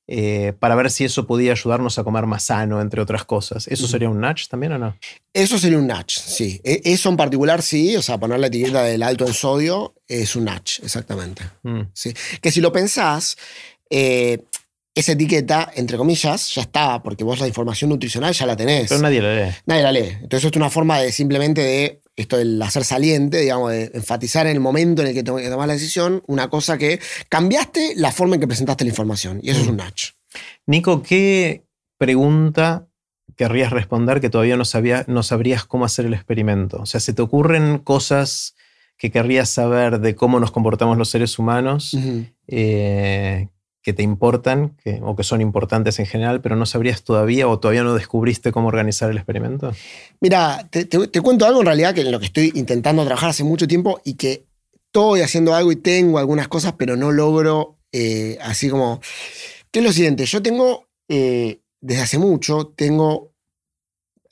Eh, 0.07 0.53
para 0.59 0.75
ver 0.75 0.91
si 0.91 1.03
eso 1.03 1.25
podía 1.25 1.51
ayudarnos 1.51 1.97
a 1.97 2.03
comer 2.03 2.27
más 2.27 2.43
sano, 2.43 2.79
entre 2.79 3.01
otras 3.01 3.25
cosas. 3.25 3.67
¿Eso 3.67 3.87
sería 3.87 4.09
un 4.09 4.21
nudge 4.21 4.47
también 4.47 4.73
o 4.73 4.77
no? 4.77 4.97
Eso 5.33 5.57
sería 5.57 5.79
un 5.79 5.87
nudge, 5.87 6.19
sí. 6.19 6.61
E, 6.63 6.81
eso 6.85 7.09
en 7.09 7.17
particular 7.17 7.61
sí, 7.63 7.95
o 7.95 8.01
sea, 8.01 8.19
poner 8.19 8.39
la 8.39 8.47
etiqueta 8.47 8.83
del 8.83 9.01
alto 9.01 9.25
en 9.25 9.33
sodio 9.33 9.95
es 10.07 10.35
un 10.35 10.45
nudge, 10.45 10.79
exactamente. 10.83 11.43
Mm. 11.63 11.81
Sí. 11.93 12.13
Que 12.39 12.51
si 12.51 12.61
lo 12.61 12.71
pensás, 12.71 13.35
eh, 13.89 14.43
esa 14.93 15.13
etiqueta, 15.13 15.71
entre 15.75 15.97
comillas, 15.97 16.53
ya 16.53 16.61
está, 16.61 17.01
porque 17.01 17.23
vos 17.23 17.39
la 17.39 17.47
información 17.47 17.89
nutricional 17.89 18.33
ya 18.33 18.45
la 18.45 18.55
tenés. 18.55 18.87
Pero 18.87 19.01
nadie 19.01 19.21
la 19.21 19.35
lee. 19.35 19.53
Nadie 19.65 19.83
la 19.83 19.91
lee. 19.91 20.17
Entonces, 20.21 20.45
esto 20.45 20.47
es 20.49 20.61
una 20.61 20.69
forma 20.69 20.99
de 20.99 21.11
simplemente 21.11 21.61
de 21.61 22.01
esto 22.15 22.37
del 22.37 22.61
hacer 22.61 22.83
saliente, 22.83 23.39
digamos, 23.39 23.71
de 23.71 23.91
enfatizar 23.93 24.47
en 24.47 24.53
el 24.53 24.59
momento 24.59 25.01
en 25.01 25.09
el 25.09 25.13
que 25.13 25.23
tomás 25.23 25.67
la 25.67 25.73
decisión 25.73 26.23
una 26.27 26.49
cosa 26.49 26.77
que 26.77 26.99
cambiaste 27.29 27.93
la 27.95 28.11
forma 28.11 28.35
en 28.35 28.41
que 28.41 28.47
presentaste 28.47 28.83
la 28.83 28.89
información. 28.89 29.39
Y 29.43 29.49
eso 29.49 29.61
es 29.61 29.67
un 29.67 29.77
nudge. 29.77 30.13
Nico, 30.65 31.03
¿qué 31.03 31.65
pregunta 31.97 32.87
querrías 33.35 33.71
responder 33.71 34.21
que 34.21 34.29
todavía 34.29 34.55
no, 34.55 34.63
no 35.07 35.23
sabrías 35.23 35.65
cómo 35.65 35.85
hacer 35.85 36.05
el 36.05 36.13
experimento? 36.13 36.81
O 36.81 36.85
sea, 36.85 36.99
¿se 36.99 37.13
te 37.13 37.21
ocurren 37.21 37.79
cosas 37.79 38.55
que 38.97 39.11
querrías 39.11 39.49
saber 39.49 39.99
de 39.99 40.15
cómo 40.15 40.39
nos 40.39 40.51
comportamos 40.51 40.97
los 40.97 41.09
seres 41.09 41.37
humanos 41.37 41.97
que 43.85 43.93
te 43.93 44.01
importan 44.01 44.75
o 45.03 45.15
que 45.15 45.23
son 45.23 45.41
importantes 45.41 45.99
en 45.99 46.07
general, 46.07 46.41
pero 46.41 46.55
no 46.55 46.65
sabrías 46.65 47.03
todavía 47.03 47.47
o 47.47 47.59
todavía 47.59 47.83
no 47.83 47.93
descubriste 47.93 48.51
cómo 48.51 48.67
organizar 48.67 49.11
el 49.11 49.17
experimento? 49.17 49.75
Mira, 50.19 50.67
te, 50.71 50.87
cuento 51.21 51.45
algo 51.45 51.59
en 51.59 51.67
realidad 51.67 51.93
que 51.93 52.01
en 52.01 52.11
lo 52.11 52.19
que 52.19 52.25
estoy 52.25 52.51
intentando 52.55 53.05
trabajar 53.05 53.29
hace 53.29 53.43
mucho 53.43 53.67
tiempo 53.67 54.01
y 54.03 54.15
que 54.15 54.47
estoy 54.73 55.21
haciendo 55.21 55.53
algo 55.53 55.71
y 55.71 55.75
tengo 55.75 56.17
algunas 56.17 56.47
cosas, 56.47 56.73
pero 56.73 56.95
no 56.95 57.11
logro 57.11 57.77
eh, 57.91 58.39
así 58.41 58.69
como... 58.69 59.01
Que 59.69 59.79
es 59.79 59.85
lo 59.85 59.91
siguiente, 59.91 60.25
yo 60.25 60.41
tengo, 60.41 60.87
eh, 61.07 61.59
desde 61.79 62.01
hace 62.01 62.17
mucho, 62.17 62.73
tengo... 62.75 63.33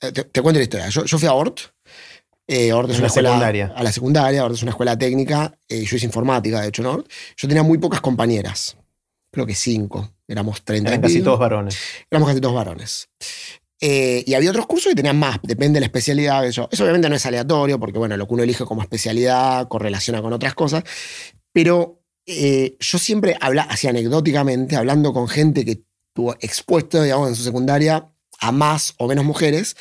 Eh, 0.00 0.10
te, 0.10 0.42
cuento 0.42 0.58
la 0.58 0.64
historia. 0.64 0.88
Yo, 0.88 1.16
fui 1.16 1.28
a 1.28 1.32
ORT, 1.34 1.60
Ort 2.72 2.90
es 2.90 2.98
una 2.98 3.06
escuela, 3.06 3.28
secundaria. 3.28 3.72
A 3.76 3.84
la 3.84 3.92
secundaria, 3.92 4.44
Ort 4.44 4.56
es 4.56 4.62
una 4.62 4.72
escuela 4.72 4.98
técnica. 4.98 5.56
yo 5.68 5.76
hice 5.76 6.06
informática, 6.06 6.60
de 6.60 6.68
hecho, 6.70 6.82
en 6.82 6.88
Ort. 6.88 7.08
Yo 7.36 7.46
tenía 7.46 7.62
muy 7.62 7.78
pocas 7.78 8.00
compañeras 8.00 8.76
creo 9.34 9.46
que 9.46 9.54
cinco, 9.54 10.12
éramos 10.26 10.62
30. 10.64 10.88
Eran 10.88 11.02
casi 11.02 11.20
todos 11.20 11.38
varones. 11.38 11.78
Éramos 12.10 12.28
casi 12.28 12.40
todos 12.40 12.54
varones. 12.54 13.08
Eh, 13.80 14.24
y 14.26 14.34
había 14.34 14.50
otros 14.50 14.66
cursos 14.66 14.90
que 14.90 14.96
tenían 14.96 15.18
más, 15.18 15.38
depende 15.42 15.74
de 15.74 15.80
la 15.80 15.86
especialidad. 15.86 16.46
Eso, 16.46 16.68
eso 16.72 16.84
obviamente 16.84 17.10
no 17.10 17.16
es 17.16 17.26
aleatorio, 17.26 17.78
porque 17.78 17.98
bueno, 17.98 18.16
lo 18.16 18.26
que 18.26 18.34
uno 18.34 18.42
elige 18.42 18.64
como 18.64 18.80
especialidad 18.80 19.68
correlaciona 19.68 20.22
con 20.22 20.32
otras 20.32 20.54
cosas. 20.54 20.84
Pero 21.52 22.00
eh, 22.24 22.76
yo 22.80 22.98
siempre 22.98 23.36
habla, 23.40 23.62
así 23.62 23.88
anecdóticamente, 23.88 24.76
hablando 24.76 25.12
con 25.12 25.28
gente 25.28 25.64
que 25.64 25.82
tuvo 26.14 26.34
expuesto, 26.40 27.02
digamos, 27.02 27.28
en 27.28 27.34
su 27.34 27.42
secundaria 27.42 28.10
a 28.40 28.52
más 28.52 28.94
o 28.98 29.08
menos 29.08 29.24
mujeres, 29.24 29.76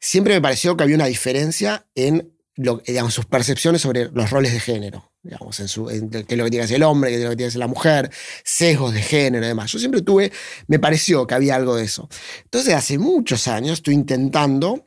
siempre 0.00 0.34
me 0.34 0.40
pareció 0.40 0.76
que 0.76 0.82
había 0.82 0.96
una 0.96 1.06
diferencia 1.06 1.86
en 1.94 2.32
lo, 2.56 2.78
digamos, 2.78 3.14
sus 3.14 3.26
percepciones 3.26 3.82
sobre 3.82 4.10
los 4.10 4.30
roles 4.30 4.52
de 4.52 4.60
género 4.60 5.12
digamos, 5.26 5.60
en, 5.60 5.68
su, 5.68 5.86
qué 5.86 5.94
es 5.94 6.02
lo 6.02 6.08
que 6.44 6.50
tiene 6.50 6.50
que 6.50 6.60
hacer 6.62 6.76
el 6.76 6.82
hombre, 6.82 7.10
qué 7.10 7.16
es 7.16 7.22
lo 7.24 7.30
que 7.30 7.36
tiene 7.36 7.48
que 7.48 7.52
hacer 7.52 7.60
la 7.60 7.66
mujer, 7.66 8.10
sesgos 8.44 8.94
de 8.94 9.02
género 9.02 9.44
y 9.44 9.48
demás. 9.48 9.70
Yo 9.72 9.78
siempre 9.78 10.02
tuve, 10.02 10.32
me 10.66 10.78
pareció 10.78 11.26
que 11.26 11.34
había 11.34 11.56
algo 11.56 11.76
de 11.76 11.84
eso. 11.84 12.08
Entonces, 12.44 12.74
hace 12.74 12.98
muchos 12.98 13.48
años 13.48 13.74
estoy 13.74 13.94
intentando 13.94 14.86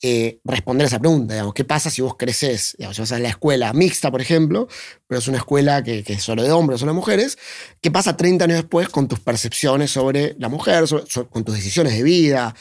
eh, 0.00 0.40
responder 0.44 0.84
a 0.84 0.88
esa 0.88 1.00
pregunta, 1.00 1.34
digamos, 1.34 1.54
¿qué 1.54 1.64
pasa 1.64 1.90
si 1.90 2.02
vos 2.02 2.14
creces, 2.16 2.76
digamos, 2.78 2.94
si 2.94 3.02
vas 3.02 3.10
a 3.10 3.18
la 3.18 3.30
escuela 3.30 3.72
mixta, 3.72 4.12
por 4.12 4.20
ejemplo, 4.20 4.68
pero 5.08 5.18
es 5.18 5.26
una 5.26 5.38
escuela 5.38 5.82
que, 5.82 6.04
es 6.06 6.22
solo 6.22 6.44
de 6.44 6.52
hombres 6.52 6.76
o 6.76 6.78
solo 6.78 6.92
de 6.92 6.96
mujeres, 6.96 7.36
¿qué 7.80 7.90
pasa 7.90 8.16
30 8.16 8.44
años 8.44 8.58
después 8.58 8.88
con 8.90 9.08
tus 9.08 9.18
percepciones 9.18 9.90
sobre 9.90 10.36
la 10.38 10.48
mujer, 10.48 10.84
con 11.30 11.42
tus 11.42 11.56
decisiones 11.56 11.94
de 11.94 12.04
vida? 12.04 12.54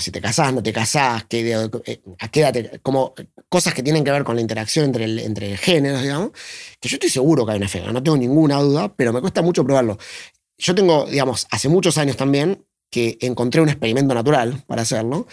Si 0.00 0.10
te 0.10 0.20
casás, 0.20 0.52
no 0.52 0.62
te 0.62 0.72
casás, 0.72 1.24
que, 1.24 1.68
eh, 1.86 2.80
como 2.82 3.14
cosas 3.48 3.74
que 3.74 3.82
tienen 3.82 4.04
que 4.04 4.10
ver 4.10 4.24
con 4.24 4.36
la 4.36 4.42
interacción 4.42 4.86
entre, 4.86 5.24
entre 5.24 5.56
géneros, 5.56 6.02
digamos, 6.02 6.30
que 6.80 6.88
yo 6.88 6.96
estoy 6.96 7.10
seguro 7.10 7.46
que 7.46 7.52
hay 7.52 7.58
un 7.58 7.64
efecto, 7.64 7.92
no 7.92 8.02
tengo 8.02 8.16
ninguna 8.16 8.60
duda, 8.60 8.92
pero 8.94 9.12
me 9.12 9.20
cuesta 9.20 9.42
mucho 9.42 9.64
probarlo. 9.64 9.98
Yo 10.58 10.74
tengo, 10.74 11.06
digamos, 11.06 11.46
hace 11.50 11.68
muchos 11.68 11.98
años 11.98 12.16
también 12.16 12.64
que 12.90 13.18
encontré 13.20 13.60
un 13.60 13.68
experimento 13.68 14.14
natural 14.14 14.64
para 14.66 14.82
hacerlo, 14.82 15.26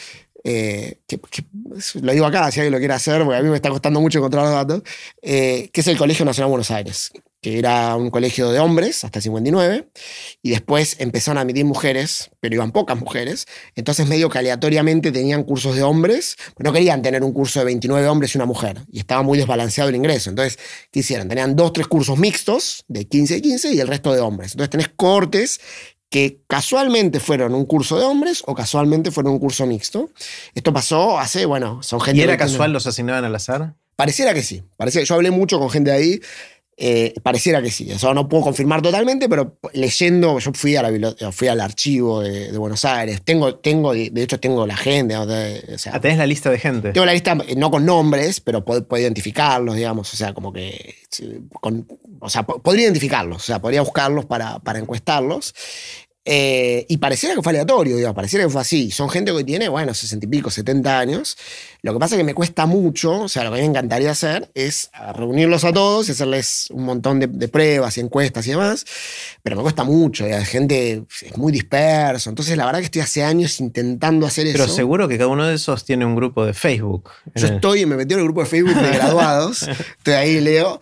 eh, 0.48 1.00
lo 2.04 2.12
digo 2.12 2.28
acá 2.28 2.52
si 2.52 2.60
alguien 2.60 2.74
lo 2.74 2.78
quiere 2.78 2.93
hacer, 2.93 3.24
porque 3.24 3.39
a 3.39 3.41
mí 3.41 3.50
me 3.50 3.56
está 3.56 3.72
costando 3.72 4.00
mucho 4.00 4.20
encontrar 4.20 4.43
los 4.43 4.54
datos, 4.54 4.84
eh, 5.24 5.70
que 5.74 5.82
es 5.82 5.88
el 5.88 5.98
Colegio 5.98 6.24
Nacional 6.24 6.50
de 6.50 6.52
Buenos 6.52 6.70
Aires, 6.70 7.12
que 7.46 7.60
era 7.60 7.96
un 7.96 8.10
colegio 8.10 8.50
de 8.50 8.58
hombres 8.58 9.04
hasta 9.04 9.20
el 9.20 9.24
59, 9.24 9.88
y 10.41 10.50
después 10.50 10.96
empezaron 10.98 11.38
a 11.38 11.41
admitir 11.41 11.64
mujeres, 11.64 12.32
pero 12.39 12.56
iban 12.56 12.72
pocas 12.72 13.00
mujeres, 13.00 13.46
entonces 13.76 14.08
medio 14.08 14.30
que 14.30 14.39
aleatoriamente 14.39 15.12
tenían 15.12 15.43
cursos 15.43 15.76
de 15.76 15.84
hombres, 15.84 16.38
pero 16.58 16.72
no 16.72 16.74
querían 16.74 17.04
tener 17.04 17.24
un 17.24 17.34
curso 17.34 17.60
de 17.60 17.66
29 17.66 18.08
hombres 18.08 18.34
y 18.34 18.39
una 18.39 18.48
mujer, 18.48 18.80
y 18.91 18.98
estaba 18.98 19.22
muy 19.22 19.38
desbalanceado 19.38 19.91
el 19.91 19.96
ingreso. 19.96 20.32
Entonces, 20.32 20.58
¿qué 20.89 21.02
hicieron? 21.02 21.28
Tenían 21.28 21.56
dos, 21.56 21.72
tres 21.72 21.86
cursos 21.86 22.18
mixtos, 22.18 22.84
de 22.88 23.08
15 23.08 23.38
y 23.38 23.41
15, 23.41 23.74
y 23.74 23.80
el 23.80 23.88
resto 23.89 24.12
de 24.12 24.22
hombres. 24.22 24.54
Entonces 24.54 24.72
tenés 24.72 24.89
cortes 24.89 25.62
que 26.10 26.41
casualmente 26.48 27.20
fueron 27.20 27.54
un 27.54 27.66
curso 27.66 28.00
de 28.00 28.06
hombres 28.06 28.41
o 28.48 28.56
casualmente 28.56 29.12
fueron 29.12 29.34
un 29.34 29.39
curso 29.39 29.68
mixto. 29.68 30.10
Esto 30.56 30.74
pasó 30.74 31.20
hace, 31.20 31.46
bueno, 31.46 31.84
son 31.84 32.02
gente... 32.02 32.22
¿Y 32.22 32.24
era 32.24 32.38
casual 32.38 32.74
los 32.74 32.88
asignaban 32.88 33.24
al 33.24 33.36
azar? 33.36 33.76
Pareciera 33.96 34.34
que 34.34 34.41
sí. 34.41 34.64
Pareciera, 34.78 35.06
yo 35.06 35.16
hablé 35.16 35.32
mucho 35.32 35.58
con 35.60 35.70
gente 35.70 35.91
de 35.91 35.98
ahí 35.98 36.22
eh, 36.78 37.14
pareciera 37.24 37.62
que 37.62 37.72
sí, 37.72 37.90
eso 37.90 38.14
no 38.14 38.28
puedo 38.28 38.44
confirmar 38.44 38.82
totalmente, 38.82 39.30
pero 39.30 39.58
leyendo, 39.72 40.40
yo 40.40 40.52
fui, 40.54 40.76
a 40.76 40.84
la 40.84 41.32
fui 41.32 41.48
al 41.48 41.62
archivo 41.62 42.22
de, 42.22 42.58
Buenos 42.58 42.84
Aires, 42.84 43.22
tengo, 43.24 43.56
tengo, 43.56 43.94
de 43.94 44.12
hecho 44.22 44.42
tengo 44.42 44.68
la 44.68 44.74
agenda. 44.74 45.22
O 45.22 45.78
sea, 45.78 45.96
ah, 45.96 46.02
¿Tenés 46.02 46.18
la 46.18 46.28
lista 46.28 46.50
de 46.50 46.60
gente? 46.60 46.92
Tengo 46.92 47.06
la 47.06 47.14
lista, 47.14 47.38
no 47.56 47.72
con 47.72 47.86
nombres, 47.86 48.42
pero 48.42 48.66
puedo, 48.66 48.86
identificarlos, 48.98 49.76
digamos, 49.76 50.14
o 50.14 50.18
sea, 50.18 50.34
como 50.34 50.52
que, 50.52 50.96
o 52.20 52.30
sea, 52.30 52.44
podría 52.44 52.84
identificarlos, 52.84 53.44
o 53.44 53.46
sea, 53.46 53.60
podría 53.60 53.82
buscarlos 53.82 54.26
para, 54.26 54.60
para 54.60 54.80
encuestarlos. 54.80 55.54
Eh, 56.28 56.88
y 56.90 56.98
pareciera 56.98 57.36
que 57.36 57.44
fue 57.44 57.52
aleatorio, 57.52 57.98
digamos, 57.98 58.16
pareciera 58.16 58.46
que 58.46 58.50
fue 58.50 58.62
así. 58.62 58.90
Son 58.90 59.10
gente 59.10 59.32
que 59.32 59.44
tiene, 59.44 59.70
bueno, 59.70 59.94
60 59.94 60.26
y 60.26 60.30
pico, 60.30 60.50
70 60.50 61.00
años. 61.00 61.38
Lo 61.84 61.94
que 61.94 62.00
pasa 62.00 62.16
es 62.16 62.20
que 62.20 62.24
me 62.24 62.34
cuesta 62.34 62.66
mucho, 62.66 63.22
o 63.22 63.30
sea, 63.30 63.44
lo 63.44 63.52
que 63.52 63.58
a 63.58 63.62
mí 63.62 63.68
me 63.68 63.70
encantaría 63.70 64.10
hacer 64.10 64.50
es 64.56 64.90
reunirlos 65.14 65.64
a 65.66 65.72
todos 65.72 66.10
y 66.10 66.14
hacerles 66.14 66.68
un 66.72 66.84
montón 66.84 67.20
de, 67.20 67.48
pruebas 67.48 67.98
y 67.98 68.02
encuestas 68.02 68.48
y 68.48 68.52
demás, 68.52 68.86
pero 69.44 69.56
me 69.56 69.62
cuesta 69.62 69.84
mucho, 69.84 70.28
la 70.28 70.44
gente 70.44 71.04
es 71.22 71.38
muy 71.38 71.52
disperso. 71.52 72.32
Entonces, 72.32 72.58
la 72.58 72.66
verdad 72.66 72.80
que 72.80 72.86
estoy 72.86 73.02
hace 73.02 73.24
años 73.24 73.60
intentando 73.60 74.26
hacer 74.26 74.48
eso. 74.48 74.58
Pero 74.58 74.68
seguro 74.68 75.08
que 75.08 75.20
cada 75.20 75.30
uno 75.30 75.46
de 75.46 75.54
esos 75.54 75.86
tiene 75.86 76.08
un 76.08 76.16
grupo 76.16 76.44
de 76.44 76.56
Facebook. 76.56 77.12
Yo 77.36 77.46
estoy 77.46 77.82
y 77.82 77.86
me 77.86 77.98
metí 77.98 78.16
en 78.16 78.22
el 78.22 78.26
grupo 78.26 78.42
de 78.42 78.48
Facebook 78.48 78.76
de 78.76 78.98
graduados, 78.98 79.68
estoy 80.00 80.14
ahí, 80.16 80.42
leo, 80.42 80.80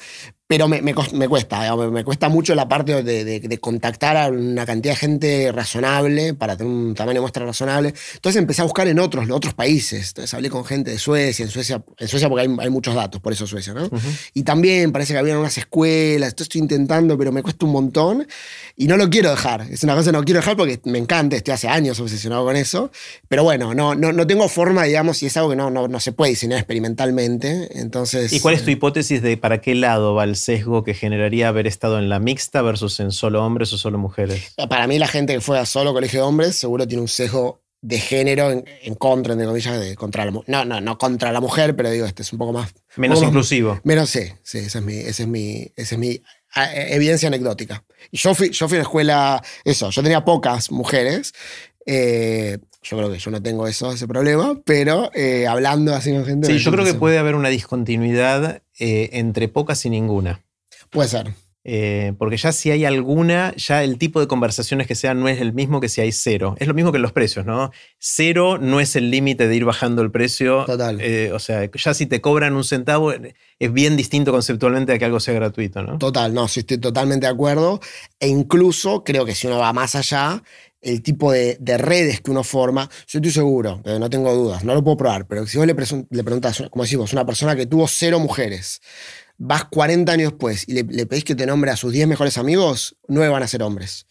pero 0.53 0.67
me, 0.67 0.83
me, 0.83 0.93
cuesta, 0.93 1.15
me, 1.15 2.03
cuesta 2.03 2.29
mucho 2.29 2.53
la 2.53 2.67
parte 2.67 3.01
de, 3.01 3.59
contactar 3.59 4.15
a 4.17 4.27
una 4.27 4.67
cantidad 4.67 4.93
de 4.93 4.97
gente 4.97 5.51
razonable 5.51 6.35
para 6.35 6.55
tener 6.55 6.71
un 6.71 6.93
tamaño 6.93 7.15
de 7.15 7.21
muestra 7.21 7.43
razonable. 7.43 7.91
Entonces 8.13 8.39
empecé 8.39 8.61
a 8.61 8.65
buscar 8.65 8.87
en 8.87 8.99
otros, 8.99 9.27
otros 9.31 9.55
países. 9.55 10.09
Entonces 10.09 10.31
hablé 10.31 10.51
con 10.51 10.63
gente 10.63 10.91
de 10.91 10.99
Suecia, 10.99 11.43
en 11.43 11.49
Suecia, 11.49 11.83
en 11.97 12.07
Suecia 12.07 12.29
porque 12.29 12.47
hay, 12.59 12.69
muchos 12.69 12.93
datos, 12.93 13.19
por 13.19 13.33
eso 13.33 13.47
Suecia, 13.47 13.73
¿no? 13.73 13.89
Y 14.35 14.43
también 14.43 14.91
parece 14.91 15.13
que 15.13 15.19
había 15.19 15.39
unas 15.39 15.57
escuelas, 15.57 16.27
esto 16.27 16.43
estoy 16.43 16.61
intentando, 16.61 17.17
pero 17.17 17.31
me 17.31 17.41
cuesta 17.41 17.65
un 17.65 17.71
montón 17.71 18.27
y 18.75 18.85
no 18.85 18.95
lo 18.95 19.09
quiero 19.09 19.31
dejar. 19.31 19.61
Es 19.71 19.83
una 19.83 19.95
cosa 19.95 20.11
que 20.11 20.17
no 20.17 20.23
quiero 20.23 20.39
dejar 20.39 20.55
porque 20.55 20.79
me 20.83 20.99
encanta, 20.99 21.35
estoy 21.35 21.55
hace 21.55 21.67
años 21.67 21.99
obsesionado 21.99 22.45
con 22.45 22.55
eso. 22.55 22.91
Pero 23.27 23.43
bueno, 23.43 23.73
no, 23.73 23.95
no, 23.95 24.13
no 24.13 24.27
tengo 24.27 24.47
forma, 24.49 24.83
digamos, 24.83 25.23
y 25.23 25.25
es 25.25 25.35
algo 25.35 25.49
que 25.49 25.55
no, 25.55 25.71
no, 25.71 25.87
no 25.87 25.99
se 25.99 26.11
puede 26.11 26.29
diseñar 26.29 26.59
experimentalmente. 26.59 27.69
Entonces. 27.79 28.31
¿Y 28.31 28.39
cuál 28.39 28.53
es 28.53 28.63
tu 28.63 28.69
hipótesis 28.69 29.23
de 29.23 29.35
para 29.35 29.59
qué 29.59 29.73
lado 29.73 30.13
va 30.13 30.25
el 30.25 30.35
sesgo 30.43 30.83
que 30.83 30.93
generaría 30.93 31.47
haber 31.47 31.67
estado 31.67 31.99
en 31.99 32.09
la 32.09 32.19
mixta 32.19 32.61
versus 32.61 32.99
en 32.99 33.11
solo 33.11 33.45
hombres 33.45 33.71
o 33.73 33.77
solo 33.77 33.97
mujeres? 33.97 34.53
Para 34.69 34.87
mí 34.87 34.99
la 34.99 35.07
gente 35.07 35.33
que 35.33 35.41
fue 35.41 35.59
a 35.59 35.65
solo 35.65 35.93
colegio 35.93 36.21
de 36.21 36.27
hombres 36.27 36.55
seguro 36.55 36.87
tiene 36.87 37.01
un 37.01 37.07
sesgo 37.07 37.63
de 37.81 37.99
género 37.99 38.49
en, 38.49 38.95
contra, 38.95 39.33
entre 39.33 39.45
comillas, 39.45 39.77
de 39.77 39.95
contra 39.95 40.23
la 40.23 40.31
No, 40.47 40.63
no, 40.63 40.79
no 40.79 40.97
contra 40.97 41.33
la 41.33 41.41
mujer, 41.41 41.75
pero 41.75 41.91
digo, 41.91 42.05
este 42.05 42.21
es 42.21 42.31
un 42.31 42.39
poco 42.39 42.53
más... 42.53 42.73
Menos 42.95 43.21
inclusivo. 43.21 43.81
menos, 43.83 44.09
sí, 44.09 44.21
sí, 44.41 44.59
esa 44.59 44.79
es 44.79 44.85
mi, 44.85 44.95
ese 44.95 45.23
es 45.23 45.27
mi, 45.27 45.71
ese 45.75 45.95
es 45.95 45.99
mi 45.99 46.21
evidencia 46.55 47.27
anecdótica. 47.27 47.83
Y 48.09 48.17
yo 48.17 48.33
fui, 48.33 48.51
yo 48.51 48.69
fui 48.69 48.77
a 48.77 48.79
una 48.79 48.87
escuela, 48.87 49.43
eso, 49.65 49.89
yo 49.89 50.01
tenía 50.01 50.23
pocas 50.23 50.71
mujeres. 50.71 51.33
Eh, 51.85 52.57
yo 52.83 52.97
creo 52.97 53.11
que 53.11 53.17
yo 53.17 53.31
no 53.31 53.41
tengo 53.41 53.67
eso, 53.67 53.91
ese 53.91 54.07
problema, 54.07 54.59
pero 54.65 55.09
eh, 55.13 55.47
hablando 55.47 55.93
así 55.95 56.11
con 56.11 56.25
gente. 56.25 56.47
Sí, 56.47 56.59
yo 56.59 56.71
creo 56.71 56.85
que 56.85 56.93
puede 56.93 57.17
haber 57.17 57.35
una 57.35 57.49
discontinuidad 57.49 58.61
eh, 58.77 59.09
entre 59.13 59.47
pocas 59.47 59.85
y 59.85 59.89
ninguna. 59.89 60.41
Puede 60.89 61.09
ser. 61.09 61.33
Eh, 61.65 62.11
porque 62.17 62.35
ya 62.35 62.51
si 62.51 62.71
hay 62.71 62.83
alguna, 62.83 63.55
ya 63.55 63.85
el 63.85 63.97
tipo 63.97 64.19
de 64.19 64.27
conversaciones 64.27 64.85
que 64.85 64.95
sean 64.95 65.21
no 65.21 65.29
es 65.29 65.39
el 65.39 65.53
mismo 65.53 65.79
que 65.79 65.87
si 65.87 66.01
hay 66.01 66.11
cero. 66.11 66.55
Es 66.59 66.67
lo 66.67 66.73
mismo 66.73 66.91
que 66.91 66.99
los 66.99 67.13
precios, 67.13 67.45
¿no? 67.45 67.71
Cero 67.99 68.57
no 68.59 68.81
es 68.81 68.97
el 68.97 69.09
límite 69.09 69.47
de 69.47 69.55
ir 69.55 69.63
bajando 69.63 70.01
el 70.01 70.11
precio. 70.11 70.65
Total. 70.65 70.99
o 71.33 71.39
sea, 71.39 71.71
ya 71.71 71.93
si 71.93 72.05
te 72.05 72.19
cobran 72.19 72.57
un 72.57 72.65
centavo, 72.65 73.13
es 73.13 73.73
bien 73.73 73.95
distinto 73.95 74.33
conceptualmente 74.33 74.91
a 74.91 74.99
que 74.99 75.05
algo 75.05 75.21
sea 75.21 75.35
gratuito, 75.35 75.83
¿no? 75.83 75.99
Total, 75.99 76.33
no, 76.33 76.49
sí 76.49 76.59
estoy 76.59 76.79
totalmente 76.79 77.27
de 77.27 77.31
acuerdo. 77.31 77.79
E 78.19 78.27
incluso 78.27 79.05
creo 79.05 79.23
que 79.23 79.33
si 79.33 79.47
uno 79.47 79.59
va 79.59 79.71
más 79.71 79.95
allá, 79.95 80.43
el 80.83 81.01
tipo 81.01 81.31
de, 81.31 81.57
redes 81.77 82.21
que 82.21 82.31
uno 82.31 82.43
forma, 82.43 82.89
yo 83.07 83.19
estoy 83.19 83.31
seguro, 83.31 83.81
no 83.85 84.09
tengo 84.09 84.33
dudas, 84.33 84.63
no 84.63 84.73
lo 84.73 84.83
puedo 84.83 84.97
probar, 84.97 85.25
pero 85.27 85.47
si 85.47 85.57
vos 85.57 85.65
le, 85.65 85.73
le 85.73 86.23
preguntas, 86.23 86.63
como 86.69 86.83
decimos, 86.83 87.13
una 87.13 87.25
persona 87.25 87.55
que 87.55 87.65
tuvo 87.65 87.87
cero 87.87 88.19
mujeres, 88.19 88.81
vas 89.37 89.65
40 89.65 90.11
años 90.11 90.31
después 90.31 90.67
y 90.67 90.73
le, 90.73 91.05
pedís 91.05 91.23
que 91.23 91.35
te 91.35 91.45
nombre 91.45 91.71
a 91.71 91.77
sus 91.77 91.91
10 91.91 92.07
mejores 92.07 92.37
amigos, 92.37 92.97
nueve 93.07 93.31
van 93.31 93.43
a 93.43 93.47
ser 93.47 93.63
hombres. 93.63 94.05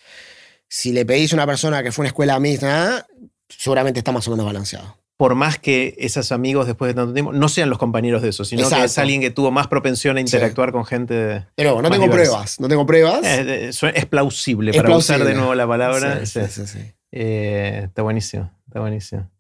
Si 0.69 0.93
le 0.93 1.05
pedís 1.05 1.33
a 1.33 1.37
una 1.37 1.47
persona 1.47 1.83
que 1.83 1.93
fue 1.93 2.03
a 2.03 2.05
una 2.05 2.09
escuela 2.09 2.41
mixta, 2.41 3.07
seguramente 3.49 4.01
está 4.01 4.13
más 4.13 4.27
o 4.29 4.31
menos 4.31 4.47
balanceado 4.47 5.02
por 5.23 5.37
más 5.37 5.57
que 5.57 5.95
esos 5.99 6.33
amigos 6.33 6.67
después 6.67 6.89
de 6.89 6.95
tanto 6.95 7.13
tiempo 7.15 7.33
no 7.33 7.49
sean 7.49 7.71
los 7.71 7.79
compañeros 7.79 8.23
de 8.23 8.31
eso, 8.31 8.45
sino 8.45 8.69
que 8.69 8.83
es 8.83 8.99
alguien 8.99 9.21
que 9.21 9.31
tuvo 9.31 9.53
más 9.53 9.69
propensión 9.69 10.17
a 10.17 10.21
interactuar 10.21 10.73
con 10.73 10.85
gente. 10.85 11.47
Pero 11.55 11.81
no 11.81 11.89
tengo 11.93 12.11
pruebas, 12.11 12.59
no 12.59 12.67
tengo 12.67 12.85
pruebas. 12.85 13.21
Eh, 13.23 13.69
es, 13.69 14.07
plausible, 14.07 14.73
para 14.75 14.97
usar 14.97 15.23
de 15.23 15.35
nuevo 15.35 15.55
la 15.55 15.65
palabra. 15.65 16.27
Sí, 16.27 16.41
sí, 16.49 16.79
eh, 17.13 17.83
está 17.85 18.03
buenísimo, 18.03 18.51
está 18.67 18.81
buenísimo. 18.81 19.31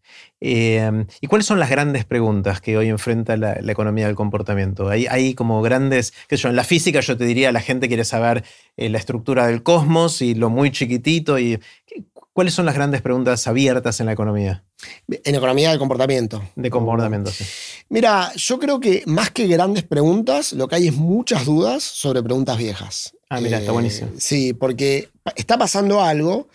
Eh, 0.40 1.04
¿Y 1.20 1.26
cuáles 1.26 1.46
son 1.46 1.58
las 1.58 1.68
grandes 1.68 2.04
preguntas 2.04 2.60
que 2.60 2.76
hoy 2.76 2.88
enfrenta 2.88 3.36
la, 3.36 3.54
economía 3.54 4.06
del 4.06 4.14
comportamiento? 4.14 4.88
Hay, 4.88 5.08
hay 5.08 5.34
como 5.34 5.62
grandes, 5.62 6.12
que 6.28 6.36
yo, 6.36 6.48
en 6.48 6.54
la 6.54 6.62
física 6.62 7.00
yo 7.00 7.16
te 7.16 7.24
diría, 7.24 7.50
la 7.50 7.60
gente 7.60 7.88
quiere 7.88 8.04
saber 8.04 8.44
la 8.76 8.98
estructura 8.98 9.48
del 9.48 9.64
cosmos 9.64 10.22
y 10.22 10.36
lo 10.36 10.48
muy 10.48 10.70
chiquitito. 10.70 11.40
Y, 11.40 11.58
¿Cuáles 12.32 12.54
son 12.54 12.64
las 12.64 12.74
grandes 12.74 13.02
preguntas 13.02 13.46
abiertas 13.46 14.00
en 14.00 14.06
la 14.06 14.12
economía? 14.12 14.64
En 15.06 15.34
economía 15.34 15.68
del 15.68 15.78
comportamiento. 15.78 16.42
De 16.56 16.70
comportamiento, 16.70 17.30
sí. 17.30 17.44
Mira, 17.90 18.32
yo 18.36 18.58
creo 18.58 18.80
que 18.80 19.02
más 19.06 19.30
que 19.30 19.46
grandes 19.46 19.82
preguntas, 19.82 20.54
lo 20.54 20.66
que 20.66 20.76
hay 20.76 20.88
es 20.88 20.94
muchas 20.94 21.44
dudas 21.44 21.82
sobre 21.82 22.22
preguntas 22.22 22.56
viejas. 22.56 23.12
Ah, 23.28 23.40
mira, 23.40 23.58
está 23.58 23.72
buenísimo. 23.72 24.08
Eh, 24.08 24.16
sí, 24.18 24.54
porque 24.54 25.10
está 25.36 25.58
pasando 25.58 26.02
algo 26.02 26.48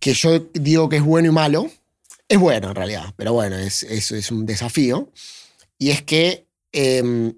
que 0.00 0.14
yo 0.14 0.40
digo 0.52 0.88
que 0.88 0.96
es 0.96 1.02
bueno 1.04 1.28
y 1.28 1.32
malo. 1.32 1.70
Es 2.28 2.38
bueno 2.38 2.70
en 2.70 2.74
realidad, 2.74 3.14
pero 3.16 3.32
bueno, 3.34 3.56
es, 3.56 3.84
es, 3.84 4.30
un 4.32 4.46
desafío. 4.46 5.12
Y 5.78 5.90
es 5.90 6.02
que 6.02 6.48
em, 6.72 7.34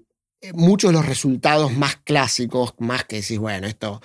muchos 0.53 0.89
de 0.89 0.93
los 0.93 1.05
resultados 1.05 1.73
más 1.73 1.97
clásicos, 1.97 2.73
más 2.79 3.03
que 3.03 3.17
decís, 3.17 3.37
bueno, 3.37 3.67
esto 3.67 4.01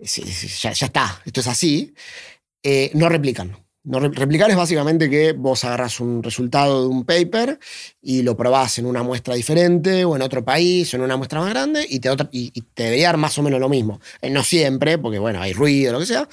ya, 0.00 0.72
ya 0.72 0.86
está, 0.86 1.22
esto 1.24 1.40
es 1.40 1.46
así, 1.46 1.94
eh, 2.62 2.90
no 2.94 3.08
replican. 3.08 3.56
No, 3.82 3.98
replicar 3.98 4.50
es 4.50 4.56
básicamente 4.56 5.08
que 5.08 5.32
vos 5.32 5.64
agarras 5.64 6.00
un 6.00 6.22
resultado 6.22 6.82
de 6.82 6.88
un 6.88 7.06
paper 7.06 7.58
y 8.02 8.20
lo 8.20 8.36
probás 8.36 8.78
en 8.78 8.84
una 8.84 9.02
muestra 9.02 9.34
diferente 9.34 10.04
o 10.04 10.14
en 10.14 10.20
otro 10.20 10.44
país 10.44 10.92
o 10.92 10.98
en 10.98 11.02
una 11.02 11.16
muestra 11.16 11.40
más 11.40 11.48
grande 11.48 11.86
y 11.88 11.98
te, 11.98 12.10
y, 12.30 12.50
te 12.74 12.82
debería 12.82 13.06
dar 13.06 13.16
más 13.16 13.38
o 13.38 13.42
menos 13.42 13.58
lo 13.58 13.70
mismo. 13.70 13.98
Eh, 14.20 14.28
no 14.28 14.42
siempre, 14.42 14.98
porque 14.98 15.18
bueno, 15.18 15.40
hay 15.40 15.54
ruido, 15.54 15.94
lo 15.94 15.98
que 15.98 16.04
sea. 16.04 16.28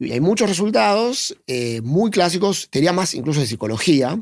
Y 0.00 0.10
hay 0.10 0.20
muchos 0.20 0.48
resultados 0.48 1.36
eh, 1.46 1.80
muy 1.82 2.10
clásicos, 2.10 2.68
te 2.68 2.80
diría 2.80 2.92
más 2.92 3.14
incluso 3.14 3.38
de 3.38 3.46
psicología, 3.46 4.20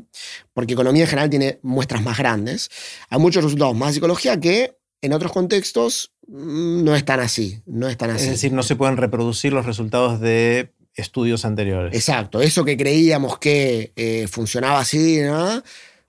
porque 0.53 0.73
economía 0.73 1.03
en 1.03 1.09
general 1.09 1.31
tiene 1.31 1.57
muestras 1.63 2.03
más 2.03 2.19
grandes. 2.19 2.69
Hay 3.09 3.19
muchos 3.19 3.43
resultados 3.43 3.75
más 3.75 3.89
de 3.89 3.93
psicología 3.95 4.39
que 4.39 4.77
en 5.01 5.13
otros 5.13 5.31
contextos 5.31 6.13
mm, 6.27 6.83
no 6.83 6.95
están 6.95 7.21
así. 7.21 7.59
No 7.65 7.87
están 7.87 8.11
así. 8.11 8.25
Es 8.25 8.31
decir, 8.31 8.53
no 8.53 8.61
se 8.61 8.75
pueden 8.75 8.97
reproducir 8.97 9.51
los 9.51 9.65
resultados 9.65 10.19
de 10.19 10.76
estudios 10.97 11.45
anteriores. 11.45 11.95
Exacto, 11.95 12.41
eso 12.41 12.65
que 12.65 12.75
creíamos 12.75 13.39
que 13.39 13.93
eh, 13.95 14.27
funcionaba 14.27 14.79
así, 14.79 15.19
¿no? 15.21 15.63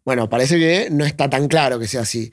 bueno, 0.04 0.28
parece 0.30 0.58
que 0.58 0.88
no 0.90 1.04
está 1.04 1.28
tan 1.28 1.48
claro 1.48 1.78
que 1.78 1.86
sea 1.86 2.00
así. 2.00 2.32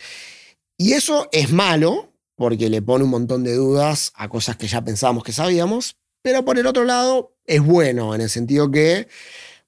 Y 0.78 0.93
eso 0.93 1.28
es 1.34 1.51
malo, 1.51 2.14
porque 2.36 2.70
le 2.70 2.82
pone 2.82 3.03
un 3.03 3.10
montón 3.10 3.43
de 3.43 3.53
dudas 3.53 4.14
a 4.16 4.30
cosas 4.30 4.56
que 4.56 4.68
ya 4.68 4.82
pensábamos 4.82 5.26
que 5.26 5.34
sabíamos, 5.34 5.97
pero 6.22 6.45
por 6.45 6.58
el 6.58 6.68
otro 6.68 6.86
lado 6.86 7.36
es 7.45 7.62
bueno, 7.62 8.16
en 8.16 8.22
el 8.22 8.30
sentido 8.30 8.72
que 8.72 9.10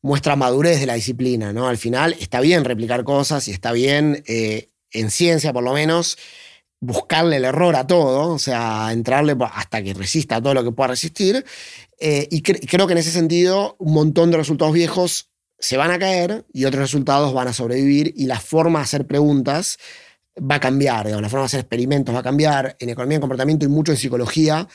muestra 0.02 0.38
madurez 0.38 0.80
de 0.80 0.86
la 0.86 0.94
disciplina, 0.94 1.52
¿no? 1.52 1.68
Al 1.68 1.78
final 1.78 2.16
está 2.20 2.40
bien 2.40 2.64
replicar 2.64 3.04
cosas 3.04 3.48
y 3.50 3.52
está 3.52 3.74
bien, 3.74 4.24
eh, 4.26 4.70
en 4.92 5.12
ciencia 5.12 5.52
por 5.52 5.64
lo 5.64 5.74
menos, 5.74 6.18
buscarle 6.80 7.38
el 7.38 7.46
error 7.46 7.76
a 7.76 7.88
todo, 7.88 8.34
o 8.34 8.40
sea, 8.40 8.90
entrarle 8.92 9.36
hasta 9.40 9.82
que 9.82 9.94
resista 9.94 10.42
todo 10.42 10.54
lo 10.54 10.64
que 10.64 10.72
pueda 10.72 10.90
resistir. 10.90 11.46
Eh, 12.00 12.28
y 12.30 12.42
creo 12.42 12.88
que 12.88 12.94
en 12.94 13.00
ese 13.00 13.12
sentido 13.12 13.76
un 13.80 13.94
montón 13.94 14.32
de 14.32 14.38
resultados 14.38 14.74
viejos 14.74 15.32
se 15.60 15.78
van 15.78 15.92
a 15.92 15.98
caer 15.98 16.46
y 16.54 16.66
otros 16.66 16.82
resultados 16.82 17.34
van 17.34 17.48
a 17.48 17.54
sobrevivir 17.54 18.14
y 18.16 18.26
la 18.26 18.40
forma 18.40 18.80
de 18.80 18.84
hacer 18.84 19.08
preguntas 19.08 19.80
va 20.40 20.56
a 20.56 20.60
cambiar, 20.60 21.08
la 21.08 21.30
forma 21.30 21.42
de 21.42 21.46
hacer 21.48 21.60
experimentos 21.62 22.14
va 22.14 22.20
a 22.20 22.24
cambiar. 22.24 22.76
En 22.80 22.90
economía 22.90 23.18
de 23.18 23.22
comportamiento 23.22 23.66
y 23.66 23.70
mucho 23.70 23.92
en 23.92 23.98
psicología 23.98 24.68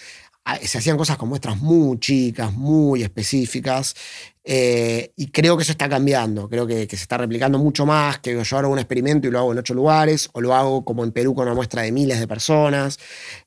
se 0.63 0.79
hacían 0.79 0.97
cosas 0.97 1.17
con 1.17 1.29
muestras 1.29 1.59
muy 1.59 1.99
chicas, 1.99 2.53
muy 2.53 3.03
específicas, 3.03 3.95
eh, 4.45 5.13
y 5.17 5.29
creo 5.29 5.57
que 5.57 5.63
eso 5.63 5.71
está 5.71 5.89
cambiando, 5.89 6.49
creo 6.49 6.67
que, 6.67 6.89
se 6.89 6.97
está 6.97 7.17
replicando 7.17 7.59
mucho 7.59 7.87
más, 7.87 8.19
que 8.19 8.43
yo 8.43 8.59
hago 8.59 8.69
un 8.69 8.79
experimento 8.79 9.29
y 9.29 9.31
lo 9.31 9.39
hago 9.39 9.53
en 9.53 9.59
ocho 9.59 9.75
lugares, 9.75 10.29
o 10.33 10.41
lo 10.41 10.55
hago 10.55 10.85
como 10.85 11.05
en 11.05 11.13
Perú 11.13 11.35
con 11.35 11.47
una 11.47 11.55
muestra 11.55 11.83
de 11.83 11.93
miles 11.93 12.19
de 12.19 12.27
personas. 12.27 12.99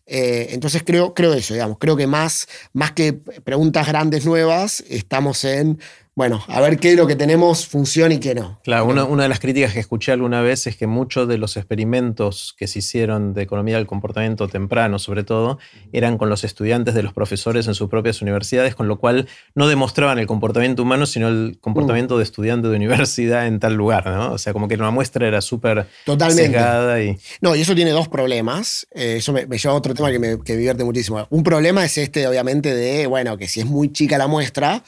Eh, 0.05 0.47
entonces 0.51 0.83
creo, 0.85 1.13
creo 1.13 1.33
eso, 1.33 1.53
digamos, 1.53 1.77
creo 1.79 1.97
que 1.97 2.07
más, 2.07 2.47
más 2.71 2.93
que 2.93 3.13
preguntas 3.13 3.87
grandes 3.87 4.25
nuevas, 4.25 4.83
estamos 4.87 5.43
en 5.43 5.79
bueno, 6.15 6.41
a 6.47 6.61
ver 6.61 6.79
qué 6.79 6.91
es 6.91 6.95
lo 6.97 7.07
que 7.07 7.17
tenemos 7.17 7.67
funciona 7.67 8.13
y 8.13 8.19
qué 8.19 8.33
no. 8.33 8.57
Claro, 8.63 8.85
una, 8.85 9.23
de 9.23 9.29
las 9.29 9.41
críticas 9.41 9.73
que 9.73 9.81
escuché 9.81 10.13
alguna 10.13 10.41
vez 10.41 10.65
es 10.65 10.77
que 10.77 10.87
muchos 10.87 11.27
de 11.27 11.37
los 11.37 11.57
experimentos 11.57 12.55
que 12.57 12.67
se 12.67 12.79
hicieron 12.79 13.33
de 13.33 13.41
economía 13.41 13.75
del 13.75 13.85
comportamiento 13.85 14.47
temprano, 14.47 14.97
sobre 14.97 15.25
todo, 15.25 15.59
eran 15.91 16.17
con 16.17 16.29
los 16.29 16.45
estudiantes 16.45 16.95
de 16.95 17.03
los 17.03 17.11
profesores 17.11 17.67
en 17.67 17.75
sus 17.75 17.89
propias 17.89 18.21
universidades, 18.21 18.75
con 18.75 18.87
lo 18.87 18.97
cual 18.97 19.27
no 19.55 19.67
demostraban 19.67 20.17
el 20.17 20.25
comportamiento 20.25 20.83
humano, 20.83 21.05
sino 21.05 21.27
el 21.27 21.57
comportamiento 21.59 22.17
de 22.17 22.23
estudiante 22.23 22.69
de 22.69 22.77
universidad 22.77 23.45
en 23.45 23.59
tal 23.59 23.73
lugar, 23.73 24.07
¿no? 24.07 24.31
O 24.31 24.37
sea, 24.37 24.53
como 24.53 24.69
que 24.69 24.77
la 24.77 24.91
muestra 24.91 25.27
era 25.27 25.41
súper 25.41 25.85
sesgada 26.29 27.03
y... 27.03 27.17
No, 27.41 27.57
y 27.57 27.61
eso 27.61 27.75
tiene 27.75 27.91
dos 27.91 28.07
problemas. 28.07 28.87
Eh, 28.91 29.17
eso 29.17 29.33
me, 29.33 29.45
lleva 29.45 29.73
a 29.73 29.77
otro 29.77 29.93
tema 29.93 30.11
que 30.11 30.19
me 30.19 30.41
que 30.43 30.55
divierte 30.55 30.85
muchísimo. 30.85 31.27
Un 31.29 31.43
problema 31.43 31.83
es 31.83 31.97
este, 31.97 32.25
obviamente, 32.25 32.73
de, 32.73 33.05
bueno, 33.07 33.37
que 33.37 33.49
si 33.49 33.59
es 33.59 33.65
muy 33.65 33.91
chica 33.91 34.17
la 34.17 34.27
muestra, 34.27 34.81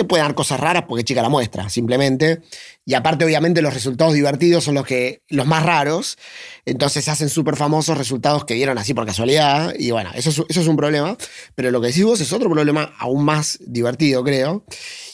te 0.00 0.04
puede 0.04 0.22
dar 0.22 0.34
cosas 0.34 0.58
raras 0.58 0.84
porque 0.88 1.04
chica 1.04 1.20
la 1.20 1.28
muestra, 1.28 1.68
simplemente. 1.68 2.40
Y 2.86 2.94
aparte, 2.94 3.24
obviamente, 3.24 3.60
los 3.60 3.74
resultados 3.74 4.14
divertidos 4.14 4.64
son 4.64 4.74
los, 4.74 4.86
que, 4.86 5.22
los 5.28 5.46
más 5.46 5.62
raros. 5.62 6.16
Entonces 6.64 7.06
hacen 7.08 7.28
súper 7.28 7.56
famosos 7.56 7.98
resultados 7.98 8.46
que 8.46 8.54
dieron 8.54 8.78
así 8.78 8.94
por 8.94 9.04
casualidad. 9.04 9.74
Y 9.78 9.90
bueno, 9.90 10.10
eso 10.14 10.30
es, 10.30 10.42
eso 10.48 10.60
es 10.62 10.66
un 10.66 10.76
problema. 10.76 11.18
Pero 11.54 11.70
lo 11.70 11.82
que 11.82 11.88
decís 11.88 12.04
vos 12.04 12.20
es 12.20 12.32
otro 12.32 12.48
problema 12.48 12.94
aún 12.98 13.24
más 13.24 13.58
divertido, 13.60 14.24
creo. 14.24 14.64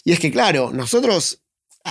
Y 0.04 0.12
es 0.12 0.20
que, 0.20 0.30
claro, 0.30 0.70
nosotros 0.72 1.42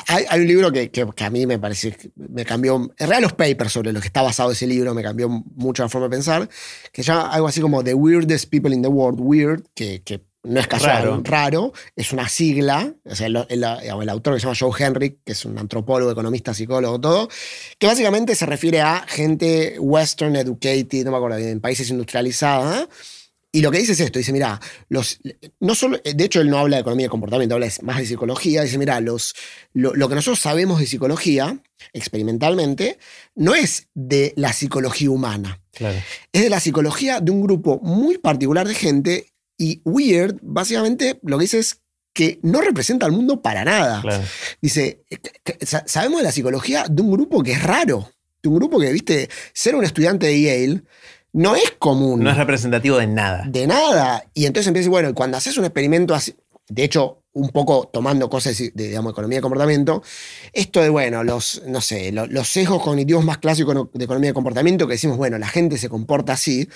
hay, 0.08 0.40
un 0.40 0.48
libro 0.48 0.72
que, 0.72 0.90
que, 0.90 1.24
a 1.24 1.30
mí 1.30 1.46
me 1.46 1.60
parece, 1.60 1.98
me 2.16 2.46
cambió, 2.46 2.76
en 2.76 2.90
realidad 2.98 3.22
los 3.22 3.34
papers 3.34 3.72
sobre 3.72 3.94
los 3.94 4.02
que 4.02 4.08
está 4.08 4.22
basado 4.22 4.52
ese 4.52 4.68
libro 4.68 4.94
me 4.94 5.04
cambió 5.04 5.30
mucho 5.30 5.84
la 5.84 5.90
forma 5.90 6.08
de 6.08 6.12
pensar, 6.12 6.50
que 6.92 7.02
llama 7.02 7.30
algo 7.32 7.48
así 7.48 7.62
como 7.62 7.84
The 7.84 7.94
Weirdest 7.94 8.50
People 8.50 8.74
in 8.74 8.82
the 8.82 8.88
World, 8.88 9.20
Weird, 9.22 9.64
que, 9.74 10.02
que 10.04 10.22
no 10.46 10.60
es 10.60 10.68
casual, 10.68 11.24
raro. 11.24 11.74
es 11.96 12.14
una 12.14 12.30
sigla, 12.30 12.94
o 13.04 13.16
sea, 13.16 13.28
el, 13.28 13.46
el, 13.50 13.64
autor 14.10 14.34
que 14.34 14.40
se 14.40 14.46
llama 14.46 14.58
Joe 14.58 14.72
Henry, 14.78 15.20
que 15.24 15.34
es 15.34 15.46
un 15.46 15.58
antropólogo, 15.58 16.12
economista, 16.12 16.54
psicólogo, 16.54 17.00
todo, 17.00 17.30
que 17.78 17.88
básicamente 17.88 18.36
se 18.36 18.46
refiere 18.46 18.82
a 18.82 19.06
gente 19.08 19.78
western 19.80 20.36
educated, 20.36 21.06
no 21.06 21.12
me 21.12 21.18
acuerdo 21.18 21.38
bien, 21.38 21.50
en 21.50 21.62
países 21.62 21.90
industrializados, 21.90 22.88
y 23.56 23.62
lo 23.62 23.72
que 23.72 23.78
dice 23.78 23.94
es 23.94 24.02
esto, 24.02 24.20
dice, 24.20 24.34
mira, 24.34 24.60
los, 24.90 25.22
no 25.62 25.76
solo, 25.76 25.98
de 26.04 26.26
hecho 26.26 26.42
él 26.42 26.50
no 26.50 26.58
habla 26.58 26.76
de 26.76 26.82
economía 26.82 27.06
de 27.06 27.10
comportamiento, 27.10 27.56
habla 27.56 27.72
más 27.84 28.00
de 28.00 28.06
psicología, 28.06 28.64
dice, 28.64 28.78
mira, 28.78 29.00
los, 29.00 29.34
lo, 29.72 29.94
que 30.10 30.16
nosotros 30.16 30.42
sabemos 30.42 30.82
de 30.82 30.88
psicología, 30.88 31.58
experimentalmente, 31.94 33.00
no 33.34 33.56
es 33.56 33.88
de 33.94 34.34
la 34.36 34.52
psicología 34.52 35.10
humana, 35.10 35.62
es 36.34 36.44
de 36.44 36.50
la 36.50 36.60
psicología 36.60 37.22
de 37.22 37.32
un 37.32 37.42
grupo 37.42 37.80
muy 37.82 38.18
particular 38.18 38.68
de 38.68 38.76
gente 38.76 39.35
y 39.58 39.82
Weird, 39.86 40.40
básicamente, 40.42 41.20
lo 41.24 41.38
que 41.38 41.44
dice 41.44 41.60
es 41.60 41.82
que 42.14 42.40
no 42.44 42.62
representa 42.62 43.06
al 43.06 43.12
mundo 43.12 43.42
para 43.42 43.66
nada. 43.66 44.04
Dice, 44.62 45.04
sabemos 45.86 46.20
de 46.20 46.24
la 46.24 46.32
psicología 46.32 46.86
de 46.90 47.02
un 47.02 47.12
grupo 47.12 47.44
que 47.44 47.52
es 47.52 47.64
raro, 47.64 48.10
de 48.42 48.50
un 48.50 48.56
grupo 48.56 48.80
que, 48.80 48.92
viste, 48.92 49.30
ser 49.54 49.76
un 49.76 49.84
estudiante 49.84 50.28
de 50.28 50.42
Yale 50.42 50.84
no 51.34 51.54
es 51.56 51.72
común. 51.78 52.24
No 52.24 52.30
es 52.30 52.38
representativo 52.38 52.98
de 52.98 53.08
nada. 53.08 53.44
De 53.46 53.68
nada. 53.68 54.24
Y 54.34 54.46
entonces 54.46 54.68
empieza, 54.68 54.90
bueno, 54.90 55.14
cuando 55.14 55.36
haces 55.36 55.58
un 55.58 55.66
experimento 55.66 56.16
así, 56.16 56.34
de 56.70 56.86
hecho, 56.86 57.24
un 57.34 57.50
poco 57.50 57.90
tomando 57.92 58.30
cosas 58.30 58.58
de, 58.58 58.72
digamos, 58.74 59.12
economía 59.12 59.40
de 59.40 59.42
comportamiento, 59.42 60.02
esto 60.54 60.82
de, 60.82 60.88
bueno, 60.88 61.26
los, 61.26 61.62
no 61.68 61.82
sé, 61.82 62.14
los, 62.14 62.48
sesgos 62.48 62.82
cognitivos 62.82 63.26
más 63.26 63.40
clásicos 63.40 63.76
de 63.94 64.06
economía 64.06 64.30
de 64.30 64.34
comportamiento, 64.34 64.88
que 64.88 64.94
decimos, 64.94 65.18
bueno, 65.18 65.38
la 65.38 65.50
gente 65.50 65.78
se 65.78 65.90
comporta 65.90 66.34
así, 66.34 66.70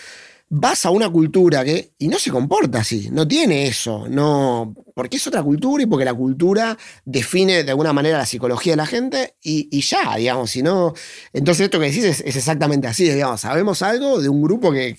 vas 0.50 0.86
a 0.86 0.90
una 0.90 1.10
cultura 1.10 1.64
que, 1.64 1.94
y 2.00 2.08
no 2.08 2.18
se 2.18 2.32
comporta 2.32 2.80
así, 2.80 3.10
no 3.12 3.28
tiene 3.28 3.68
eso, 3.68 4.08
no, 4.10 4.74
porque 4.96 5.18
es 5.18 5.28
otra 5.28 5.44
cultura 5.44 5.84
y 5.84 5.86
porque 5.86 6.06
la 6.06 6.14
cultura 6.14 6.78
define 7.06 7.64
de 7.64 7.72
alguna 7.72 7.94
manera 7.94 8.18
la 8.18 8.26
psicología 8.26 8.74
de 8.74 8.78
la 8.78 8.88
gente 8.88 9.36
y, 9.44 9.80
ya, 9.82 10.18
digamos, 10.18 10.50
si 10.50 10.64
no, 10.64 10.94
entonces 11.34 11.66
esto 11.66 11.80
que 11.80 11.86
decís 11.86 12.04
es, 12.04 12.22
exactamente 12.22 12.88
así, 12.88 13.08
digamos, 13.08 13.42
sabemos 13.42 13.82
algo 13.84 14.20
de 14.20 14.28
un 14.28 14.42
grupo 14.42 14.72
que 14.72 14.98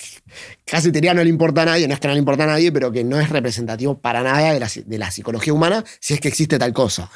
casi 0.65 0.93
diría 0.93 1.15
no 1.15 1.25
le 1.25 1.29
importa 1.29 1.63
a 1.63 1.65
nadie, 1.65 1.89
no 1.89 1.95
es 1.95 2.01
que 2.01 2.07
no 2.07 2.15
le 2.15 2.21
importa 2.21 2.45
a 2.45 2.47
nadie, 2.47 2.71
pero 2.71 2.93
que 2.93 3.03
no 3.03 3.19
es 3.19 3.29
representativo 3.29 3.99
para 3.99 4.23
nada 4.23 4.53
de 4.53 4.99
la, 4.99 5.11
psicología 5.11 5.53
humana 5.53 5.85
si 5.99 6.15
es 6.15 6.21
que 6.21 6.29
existe 6.29 6.59
tal 6.59 6.73
cosa. 6.73 7.11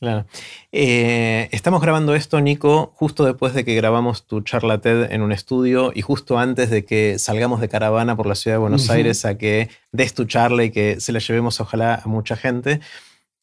Claro. 0.00 0.26
Eh, 0.72 1.48
estamos 1.52 1.80
grabando 1.80 2.16
esto, 2.16 2.40
Nico, 2.40 2.92
justo 2.96 3.24
después 3.24 3.54
de 3.54 3.64
que 3.64 3.74
grabamos 3.76 4.26
tu 4.26 4.40
charla 4.40 4.80
TED 4.80 5.12
en 5.12 5.22
un 5.22 5.30
estudio 5.30 5.92
y 5.94 6.02
justo 6.02 6.38
antes 6.38 6.68
de 6.68 6.84
que 6.84 7.18
salgamos 7.18 7.60
de 7.60 7.68
caravana 7.76 8.16
por 8.16 8.26
la 8.26 8.34
ciudad 8.34 8.54
de 8.54 8.60
Buenos 8.60 8.88
Aires 8.88 9.26
a 9.26 9.36
que 9.36 9.68
des 9.92 10.14
tu 10.14 10.24
charla 10.24 10.64
y 10.64 10.70
que 10.70 10.98
se 10.98 11.12
la 11.12 11.18
llevemos 11.18 11.60
ojalá 11.60 12.00
a 12.02 12.08
mucha 12.08 12.34
gente. 12.34 12.80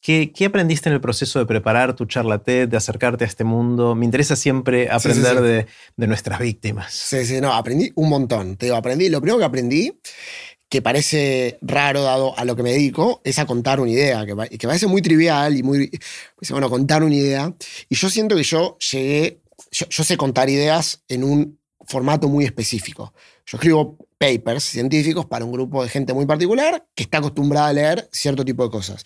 ¿Qué, 0.01 0.33
aprendiste 0.43 0.89
en 0.89 0.95
el 0.95 1.01
proceso 1.01 1.37
de 1.37 1.45
preparar 1.45 1.95
tu 1.95 2.05
charla 2.05 2.39
TED, 2.39 2.67
de 2.67 2.75
acercarte 2.75 3.25
a 3.25 3.27
este 3.27 3.43
mundo? 3.43 3.93
Me 3.93 4.05
interesa 4.05 4.35
siempre 4.35 4.89
aprender 4.89 5.67
De, 5.95 6.07
nuestras 6.07 6.39
víctimas. 6.39 6.91
Sí, 6.91 7.23
sí, 7.25 7.39
no, 7.39 7.53
aprendí 7.53 7.91
un 7.93 8.09
montón. 8.09 8.57
Te 8.57 8.65
digo, 8.65 8.75
aprendí, 8.75 9.07
lo 9.07 9.21
primero 9.21 9.37
que 9.37 9.45
aprendí, 9.45 9.99
que 10.67 10.81
parece 10.81 11.59
raro 11.61 12.01
dado 12.01 12.35
a 12.35 12.43
lo 12.43 12.55
que 12.55 12.63
me 12.63 12.71
dedico, 12.71 13.21
es 13.23 13.37
a 13.37 13.45
contar 13.45 13.79
una 13.79 13.91
idea, 13.91 14.25
que, 14.25 14.57
que 14.57 14.67
parece 14.67 14.87
muy 14.87 15.03
trivial 15.03 15.55
y 15.55 15.61
muy, 15.61 15.91
pues, 16.35 16.49
bueno, 16.49 16.71
contar 16.71 17.03
una 17.03 17.15
idea. 17.15 17.53
Y 17.87 17.95
yo 17.95 18.09
siento 18.09 18.35
que 18.35 18.43
yo 18.43 18.79
llegué, 18.79 19.41
yo 19.71 20.03
sé 20.03 20.17
contar 20.17 20.49
ideas 20.49 21.03
en 21.07 21.23
un 21.23 21.59
formato 21.85 22.27
muy 22.27 22.45
específico. 22.45 23.13
Yo 23.45 23.57
escribo 23.57 23.97
papers 24.23 24.63
científicos 24.63 25.25
para 25.25 25.43
un 25.43 25.51
grupo 25.51 25.83
de 25.83 25.89
gente 25.89 26.13
muy 26.13 26.25
particular 26.25 26.87
que 26.95 27.03
está 27.03 27.17
acostumbrada 27.17 27.67
a 27.67 27.73
leer 27.73 28.09
cierto 28.11 28.45
tipo 28.45 28.63
de 28.63 28.69
cosas. 28.69 29.03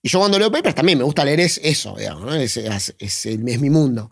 Y 0.00 0.08
yo 0.08 0.18
cuando 0.18 0.38
leo 0.38 0.50
papers 0.50 0.74
también 0.74 0.96
me 0.96 1.04
gusta 1.04 1.22
leer 1.22 1.40
es 1.40 1.60
eso, 1.62 1.94
digamos, 1.98 2.34
es, 2.34 2.94
es, 2.98 3.38
mi 3.38 3.68
mundo. 3.68 4.10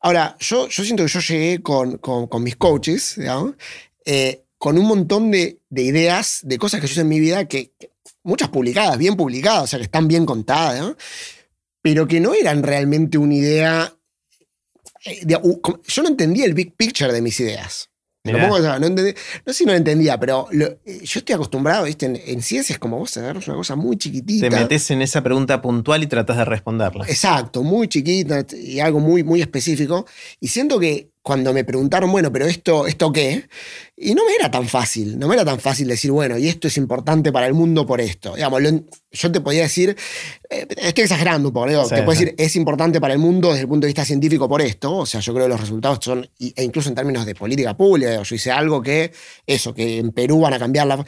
Ahora, 0.00 0.36
yo, 0.38 0.68
yo 0.68 0.84
siento 0.84 1.04
que 1.04 1.08
yo 1.10 1.18
llegué 1.18 1.62
con, 1.62 1.98
con, 1.98 2.42
mis 2.44 2.54
coaches, 2.56 3.14
digamos, 3.16 3.54
eh, 4.04 4.44
con 4.56 4.78
un 4.78 4.86
montón 4.86 5.32
de, 5.32 5.60
de, 5.68 5.82
ideas, 5.82 6.40
de 6.42 6.58
cosas 6.58 6.80
que 6.80 6.86
yo 6.86 6.92
hice 6.92 7.00
en 7.00 7.08
mi 7.08 7.18
vida, 7.18 7.46
que, 7.46 7.72
muchas 8.22 8.50
publicadas, 8.50 8.98
bien 8.98 9.16
publicadas, 9.16 9.64
o 9.64 9.66
sea, 9.66 9.78
que 9.80 9.84
están 9.84 10.06
bien 10.06 10.24
contadas, 10.24 10.94
pero 11.80 12.06
que 12.06 12.20
no 12.20 12.34
eran 12.34 12.62
realmente 12.62 13.18
una 13.18 13.34
idea... 13.34 13.96
Eh, 15.04 15.26
yo 15.26 16.02
no 16.02 16.08
entendía 16.08 16.44
el 16.44 16.54
big 16.54 16.76
picture 16.76 17.12
de 17.12 17.20
mis 17.20 17.40
ideas 17.40 17.91
no, 18.24 18.56
sé 18.56 19.54
si 19.54 19.64
no 19.64 19.72
lo 19.72 19.78
entendía, 19.78 20.18
pero 20.18 20.48
yo 20.52 20.68
estoy 20.84 21.34
acostumbrado, 21.34 21.84
¿viste? 21.84 22.06
En, 22.06 22.42
ciencias 22.42 22.78
como 22.78 22.98
vos 22.98 23.16
agarras 23.16 23.48
una 23.48 23.56
cosa 23.56 23.74
muy 23.74 23.96
chiquitita. 23.96 24.48
Te 24.48 24.56
metes 24.56 24.90
en 24.92 25.02
esa 25.02 25.22
pregunta 25.22 25.60
puntual 25.60 26.02
y 26.04 26.06
tratas 26.06 26.36
de 26.36 26.44
responderla. 26.44 27.04
Exacto, 27.08 27.62
muy 27.62 27.88
chiquita 27.88 28.46
y 28.52 28.80
algo 28.80 29.00
muy, 29.00 29.24
muy 29.24 29.40
específico. 29.40 30.06
Y 30.38 30.48
siento 30.48 30.78
que 30.78 31.11
cuando 31.22 31.52
me 31.52 31.64
preguntaron, 31.64 32.10
bueno, 32.10 32.32
pero 32.32 32.46
esto, 32.46 32.86
¿esto 32.86 33.12
qué? 33.12 33.48
Y 33.96 34.14
no 34.14 34.24
me 34.24 34.34
era 34.34 34.50
tan 34.50 34.66
fácil, 34.66 35.18
no 35.18 35.28
me 35.28 35.34
era 35.34 35.44
tan 35.44 35.60
fácil 35.60 35.86
decir, 35.86 36.10
bueno, 36.10 36.36
y 36.36 36.48
esto 36.48 36.66
es 36.66 36.76
importante 36.76 37.30
para 37.30 37.46
el 37.46 37.54
mundo 37.54 37.86
por 37.86 38.00
esto. 38.00 38.34
Digamos, 38.34 38.60
yo 39.12 39.30
te 39.30 39.40
podía 39.40 39.62
decir, 39.62 39.96
eh, 40.50 40.66
estoy 40.78 41.04
exagerando 41.04 41.48
un 41.48 41.54
poco, 41.54 41.66
te 41.88 42.02
puedo 42.02 42.18
decir, 42.18 42.34
es 42.36 42.56
importante 42.56 43.00
para 43.00 43.14
el 43.14 43.20
mundo 43.20 43.50
desde 43.50 43.62
el 43.62 43.68
punto 43.68 43.86
de 43.86 43.90
vista 43.90 44.04
científico 44.04 44.48
por 44.48 44.60
esto. 44.60 44.96
O 44.96 45.06
sea, 45.06 45.20
yo 45.20 45.32
creo 45.32 45.46
que 45.46 45.50
los 45.50 45.60
resultados 45.60 46.00
son, 46.02 46.28
e 46.38 46.64
incluso 46.64 46.88
en 46.88 46.96
términos 46.96 47.24
de 47.24 47.36
política 47.36 47.76
pública, 47.76 48.20
yo 48.22 48.34
hice 48.34 48.50
algo 48.50 48.82
que, 48.82 49.12
eso, 49.46 49.72
que 49.72 49.98
en 49.98 50.10
Perú 50.10 50.40
van 50.40 50.54
a 50.54 50.58
cambiar 50.58 50.88
la 50.88 51.04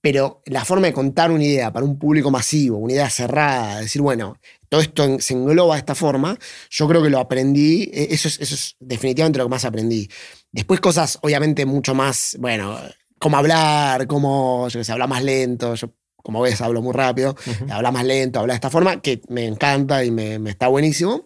pero 0.00 0.42
la 0.46 0.64
forma 0.64 0.86
de 0.86 0.92
contar 0.92 1.30
una 1.30 1.44
idea 1.44 1.72
para 1.72 1.84
un 1.84 1.98
público 1.98 2.30
masivo, 2.30 2.78
una 2.78 2.94
idea 2.94 3.10
cerrada, 3.10 3.80
decir, 3.80 4.02
bueno, 4.02 4.38
todo 4.68 4.80
esto 4.80 5.18
se 5.20 5.34
engloba 5.34 5.74
de 5.74 5.80
esta 5.80 5.94
forma, 5.94 6.38
yo 6.70 6.88
creo 6.88 7.02
que 7.02 7.10
lo 7.10 7.18
aprendí, 7.18 7.90
e, 7.92 8.08
eso 8.10 8.28
es, 8.28 8.40
eso 8.40 8.54
es 8.54 8.76
definitivamente 8.80 9.38
lo 9.38 9.46
que 9.46 9.50
más 9.50 9.64
aprendí. 9.64 10.08
Después 10.52 10.80
cosas 10.80 11.18
obviamente 11.22 11.66
mucho 11.66 11.94
más, 11.94 12.36
bueno, 12.40 12.78
cómo 13.18 13.36
hablar, 13.36 14.06
cómo, 14.06 14.68
yo 14.68 14.80
que 14.80 14.84
sé, 14.84 14.92
hablar 14.92 15.08
más 15.08 15.22
lento, 15.22 15.74
yo 15.74 15.92
como 16.26 16.40
ves 16.40 16.60
hablo 16.60 16.82
muy 16.82 16.92
rápido, 16.92 17.36
hablar 17.70 17.92
más 17.92 18.04
lento, 18.04 18.40
hablar 18.40 18.54
de 18.54 18.56
esta 18.56 18.70
forma, 18.70 19.00
que 19.00 19.22
me 19.28 19.46
encanta 19.46 20.04
y 20.04 20.10
me, 20.10 20.40
me 20.40 20.50
está 20.50 20.66
buenísimo 20.66 21.24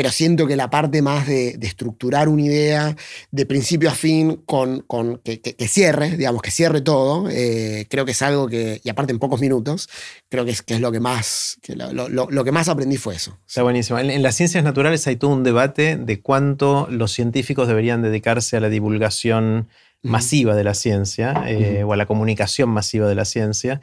pero 0.00 0.12
siento 0.12 0.46
que 0.46 0.56
la 0.56 0.70
parte 0.70 1.02
más 1.02 1.26
de, 1.26 1.58
estructurar 1.60 2.30
una 2.30 2.40
idea 2.40 2.96
de 3.30 3.44
principio 3.44 3.90
a 3.90 3.92
fin 3.92 4.36
con, 4.46 4.80
con 4.80 5.18
que, 5.18 5.54
cierre, 5.68 6.16
digamos, 6.16 6.40
que 6.40 6.50
cierre 6.50 6.80
todo, 6.80 7.28
eh, 7.28 7.86
creo 7.90 8.06
que 8.06 8.12
es 8.12 8.22
algo 8.22 8.48
que, 8.48 8.80
y 8.82 8.88
aparte 8.88 9.12
en 9.12 9.18
pocos 9.18 9.42
minutos, 9.42 9.90
creo 10.30 10.46
que 10.46 10.52
es, 10.52 10.62
que 10.62 10.72
es 10.72 10.80
lo 10.80 10.90
que 10.90 11.00
más, 11.00 11.58
lo, 11.68 12.44
que 12.44 12.50
más 12.50 12.70
aprendí 12.70 12.96
fue 12.96 13.14
eso. 13.14 13.36
Está 13.46 13.62
buenísimo. 13.62 13.98
En, 13.98 14.22
las 14.22 14.36
ciencias 14.36 14.64
naturales 14.64 15.06
hay 15.06 15.16
todo 15.16 15.32
un 15.32 15.44
debate 15.44 15.98
de 15.98 16.22
cuánto 16.22 16.88
los 16.90 17.12
científicos 17.12 17.68
deberían 17.68 18.00
dedicarse 18.00 18.56
a 18.56 18.60
la 18.60 18.70
divulgación 18.70 19.68
masiva 20.02 20.56
de 20.56 20.64
la 20.64 20.72
ciencia 20.72 21.44
eh, 21.46 21.84
o 21.84 21.92
a 21.92 21.96
la 21.98 22.06
comunicación 22.06 22.70
masiva 22.70 23.06
de 23.06 23.16
la 23.16 23.26
ciencia. 23.26 23.82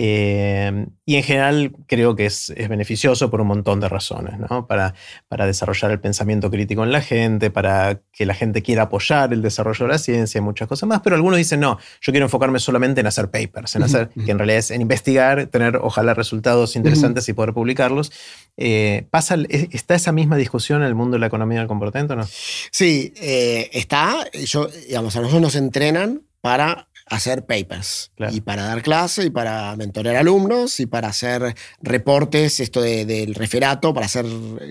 Eh, 0.00 0.86
y 1.04 1.16
en 1.16 1.24
general 1.24 1.72
creo 1.88 2.14
que 2.14 2.26
es, 2.26 2.54
beneficioso 2.68 3.30
por 3.30 3.40
un 3.40 3.48
montón 3.48 3.80
de 3.80 3.88
razones, 3.88 4.38
¿no? 4.38 4.68
para, 4.68 4.94
para 5.26 5.44
desarrollar 5.44 5.90
el 5.90 5.98
pensamiento 5.98 6.52
crítico 6.52 6.84
en 6.84 6.92
la 6.92 7.00
gente, 7.00 7.50
para 7.50 8.00
que 8.12 8.24
la 8.24 8.34
gente 8.34 8.62
quiera 8.62 8.82
apoyar 8.82 9.32
el 9.32 9.42
desarrollo 9.42 9.86
de 9.86 9.92
la 9.92 9.98
ciencia 9.98 10.38
y 10.38 10.42
muchas 10.42 10.68
cosas 10.68 10.88
más, 10.88 11.00
pero 11.02 11.16
algunos 11.16 11.36
dicen, 11.36 11.58
no, 11.58 11.78
yo 12.00 12.12
quiero 12.12 12.26
enfocarme 12.26 12.60
solamente 12.60 13.00
en 13.00 13.08
hacer 13.08 13.28
papers, 13.28 13.74
en 13.74 13.82
hacer, 13.82 14.10
que 14.10 14.30
en 14.30 14.38
realidad 14.38 14.58
es 14.58 14.70
en 14.70 14.82
investigar, 14.82 15.46
tener 15.46 15.78
ojalá 15.78 16.14
resultados 16.14 16.76
interesantes 16.76 17.28
y 17.28 17.32
poder 17.32 17.52
publicarlos. 17.52 18.12
Eh, 18.56 19.08
pasa, 19.10 19.36
¿Está 19.48 19.96
esa 19.96 20.12
misma 20.12 20.36
discusión 20.36 20.82
en 20.82 20.86
el 20.86 20.94
mundo 20.94 21.16
de 21.16 21.20
la 21.20 21.26
economía 21.26 21.58
del 21.58 21.66
comportamiento 21.66 22.14
no? 22.14 22.24
Sí, 22.70 23.12
eh, 23.16 23.68
está. 23.72 24.30
Yo, 24.44 24.68
digamos, 24.86 25.16
a 25.16 25.22
nosotros 25.22 25.42
nos 25.42 25.56
entrenan 25.56 26.22
para 26.40 26.86
hacer 27.10 27.46
papers 27.46 28.12
y 28.30 28.40
para 28.40 28.64
dar 28.64 28.82
clase 28.82 29.24
y 29.24 29.30
para 29.30 29.74
mentorear 29.76 30.16
alumnos 30.16 30.80
y 30.80 30.86
para 30.86 31.08
hacer 31.08 31.54
reportes, 31.80 32.60
esto 32.60 32.80
del 32.80 33.34
referato, 33.34 33.94
para 33.94 34.06
hacer 34.06 34.26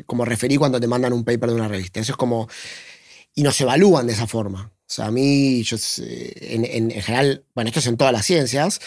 como 0.05 0.25
referí 0.25 0.57
cuando 0.57 0.79
te 0.79 0.87
mandan 0.87 1.13
un 1.13 1.23
paper 1.23 1.49
de 1.49 1.55
una 1.55 1.67
revista. 1.67 1.99
Eso 1.99 2.13
es 2.13 2.17
como... 2.17 2.47
Y 3.35 3.43
nos 3.43 3.59
evalúan 3.61 4.07
de 4.07 4.13
esa 4.13 4.25
forma. 4.25 4.71
O 4.73 4.89
sea, 4.89 5.07
a 5.07 5.11
mí, 5.11 5.61
yo, 5.63 5.77
en, 5.97 6.65
en, 6.65 7.01
general, 7.01 7.43
bueno, 7.53 7.67
esto 7.67 7.81
es 7.81 7.87
en 7.87 7.97
todas 7.97 8.13
las 8.13 8.25
ciencias, 8.25 8.79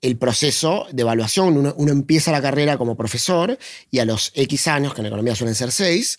el 0.00 0.16
proceso 0.16 0.86
de 0.92 1.02
evaluación, 1.02 1.58
uno, 1.58 1.92
empieza 1.92 2.32
la 2.32 2.40
carrera 2.40 2.78
como 2.78 2.96
profesor 2.96 3.58
y 3.90 3.98
a 3.98 4.04
los 4.04 4.32
X 4.34 4.68
años, 4.68 4.94
que 4.94 5.00
en 5.00 5.08
economía 5.08 5.34
suelen 5.34 5.54
ser 5.54 5.72
seis, 5.72 6.18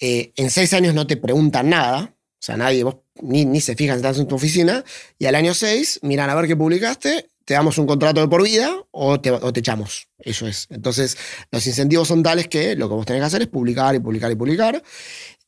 eh, 0.00 0.32
en 0.36 0.50
seis 0.50 0.72
años 0.74 0.94
no 0.94 1.06
te 1.06 1.16
preguntan 1.16 1.70
nada, 1.70 2.14
o 2.14 2.42
sea, 2.46 2.56
nadie, 2.56 2.84
vos 2.84 2.96
ni, 3.22 3.44
ni 3.44 3.60
se 3.60 3.76
fijan 3.76 3.96
si 3.96 4.00
estás 4.00 4.18
en 4.18 4.26
tu 4.26 4.34
oficina, 4.34 4.84
y 5.18 5.26
al 5.26 5.34
año 5.34 5.54
6 5.54 6.00
miran 6.02 6.30
a 6.30 6.34
ver 6.34 6.46
qué 6.46 6.56
publicaste, 6.56 7.28
te 7.44 7.54
damos 7.54 7.76
un 7.78 7.86
contrato 7.86 8.20
de 8.20 8.28
por 8.28 8.42
vida 8.42 8.74
o 8.90 9.20
te, 9.20 9.30
o 9.30 9.52
te, 9.52 9.60
echamos. 9.60 10.08
Eso 10.18 10.46
es. 10.46 10.66
Entonces, 10.70 11.16
los 11.50 11.66
incentivos 11.66 12.08
son 12.08 12.22
tales 12.22 12.48
que 12.48 12.74
lo 12.74 12.88
que 12.88 12.94
vos 12.94 13.06
tenés 13.06 13.20
que 13.20 13.26
hacer 13.26 13.42
es 13.42 13.48
publicar 13.48 13.94
y 13.94 14.00
publicar 14.00 14.30
y 14.30 14.34
publicar. 14.34 14.82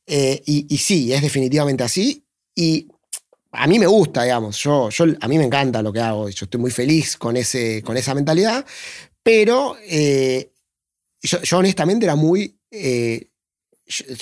Eh, 0.05 0.41
y, 0.45 0.77
sí, 0.77 1.11
es 1.11 1.21
definitivamente 1.21 1.83
así. 1.83 2.23
Y 2.55 2.87
a 3.51 3.67
mí 3.67 3.79
me 3.79 3.87
gusta, 3.87 4.23
digamos. 4.23 4.57
Yo, 4.59 4.89
yo, 4.89 5.05
a 5.19 5.27
mí 5.27 5.37
me 5.37 5.45
encanta 5.45 5.81
lo 5.81 5.91
que 5.91 5.99
hago. 5.99 6.29
Yo 6.29 6.45
estoy 6.45 6.61
muy 6.61 6.71
feliz 6.71 7.17
con, 7.17 7.35
ese, 7.35 7.81
con 7.83 7.97
esa 7.97 8.13
mentalidad. 8.13 8.65
Pero 9.23 9.75
eh, 9.83 10.51
yo, 11.21 11.57
honestamente 11.57 12.05
era 12.05 12.15
muy... 12.15 12.59
Eh, 12.71 13.29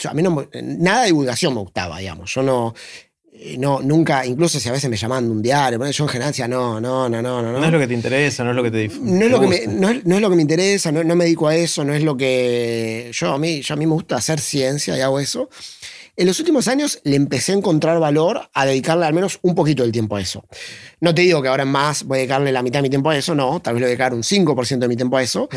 a 0.07 0.13
mí 0.13 0.21
no, 0.21 0.47
nada 0.61 1.01
de 1.01 1.07
divulgación 1.07 1.53
me 1.53 1.59
gustaba, 1.59 1.97
digamos. 1.99 2.33
Yo 2.33 2.43
no, 2.43 2.73
no, 3.57 3.81
nunca, 3.81 4.25
incluso 4.25 4.59
si 4.59 4.69
a 4.69 4.71
veces 4.71 4.89
me 4.89 4.97
llaman 4.97 5.25
de 5.25 5.31
un 5.31 5.41
diario, 5.41 5.79
yo 5.91 6.03
en 6.03 6.09
general 6.09 6.31
decía, 6.31 6.47
no, 6.47 6.79
no, 6.79 7.09
no, 7.09 7.21
no, 7.21 7.41
no. 7.41 7.51
No 7.51 7.65
es 7.65 7.71
lo 7.71 7.79
que 7.79 7.87
te 7.87 7.93
interesa, 7.93 8.43
no 8.43 8.51
es 8.51 8.55
lo 8.55 8.63
que 8.63 8.71
te 8.71 8.89
No 8.99 9.25
es 9.25 9.31
lo, 9.31 9.39
que 9.39 9.47
me, 9.47 9.67
no, 9.67 9.89
es, 9.89 10.03
lo 10.03 10.29
que 10.29 10.35
me 10.35 10.41
interesa, 10.41 10.91
no, 10.91 11.15
me 11.15 11.25
dedico 11.25 11.47
a 11.47 11.55
eso, 11.55 11.83
no 11.83 11.93
es 11.93 12.03
lo 12.03 12.17
que. 12.17 13.11
Yo 13.13 13.31
a, 13.31 13.37
mí, 13.37 13.61
yo 13.61 13.73
a 13.73 13.77
mí 13.77 13.85
me 13.85 13.93
gusta 13.93 14.17
hacer 14.17 14.39
ciencia 14.39 14.97
y 14.97 15.01
hago 15.01 15.19
eso. 15.19 15.49
En 16.17 16.27
los 16.27 16.39
últimos 16.39 16.69
años 16.69 17.01
le 17.03 17.17
empecé 17.17 17.51
a 17.51 17.55
encontrar 17.55 17.99
valor 17.99 18.49
a 18.53 18.65
dedicarle 18.65 19.05
al 19.05 19.13
menos 19.13 19.37
un 19.41 19.53
poquito 19.53 19.83
del 19.83 19.91
tiempo 19.91 20.15
a 20.15 20.21
eso. 20.21 20.45
No 21.01 21.13
te 21.13 21.23
digo 21.23 21.41
que 21.41 21.49
ahora 21.49 21.63
en 21.63 21.69
más 21.69 22.03
voy 22.03 22.17
a 22.17 22.19
dedicarle 22.19 22.51
la 22.53 22.63
mitad 22.63 22.79
de 22.79 22.83
mi 22.83 22.89
tiempo 22.89 23.09
a 23.09 23.17
eso, 23.17 23.35
no, 23.35 23.59
tal 23.59 23.73
vez 23.73 23.81
le 23.81 23.85
voy 23.85 23.89
a 23.89 23.95
dedicar 23.95 24.13
un 24.13 24.23
5% 24.23 24.79
de 24.79 24.87
mi 24.87 24.95
tiempo 24.95 25.17
a 25.17 25.23
eso, 25.23 25.49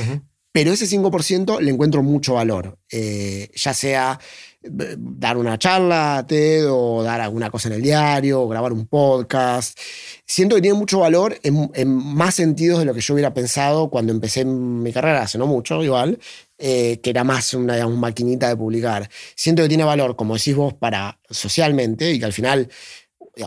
pero 0.50 0.72
ese 0.72 0.86
5% 0.86 1.60
le 1.60 1.70
encuentro 1.70 2.02
mucho 2.02 2.34
valor, 2.34 2.76
eh, 2.90 3.50
ya 3.54 3.72
sea 3.72 4.18
dar 4.60 5.36
una 5.36 5.56
charla 5.58 6.24
TED 6.26 6.66
o 6.68 7.02
dar 7.02 7.20
alguna 7.20 7.50
cosa 7.50 7.68
en 7.68 7.74
el 7.74 7.82
diario 7.82 8.42
o 8.42 8.48
grabar 8.48 8.72
un 8.72 8.86
podcast. 8.86 9.78
Siento 10.26 10.56
que 10.56 10.62
tiene 10.62 10.76
mucho 10.76 11.00
valor 11.00 11.38
en, 11.42 11.88
más 11.88 12.34
sentidos 12.34 12.80
de 12.80 12.84
lo 12.84 12.94
que 12.94 13.00
yo 13.00 13.14
hubiera 13.14 13.32
pensado 13.32 13.88
cuando 13.88 14.12
empecé 14.12 14.44
mi 14.44 14.92
carrera, 14.92 15.22
hace 15.22 15.38
no 15.38 15.46
mucho 15.46 15.82
igual, 15.82 16.18
eh, 16.58 17.00
que 17.02 17.10
era 17.10 17.24
más 17.24 17.54
una 17.54 17.86
maquinita 17.88 18.48
de 18.48 18.56
publicar. 18.56 19.08
Siento 19.36 19.62
que 19.62 19.68
tiene 19.68 19.84
valor, 19.84 20.16
como 20.16 20.34
decís 20.34 20.56
vos, 20.56 20.74
para 20.74 21.20
socialmente 21.30 22.12
y 22.12 22.18
que 22.18 22.24
al 22.24 22.32
final 22.32 22.68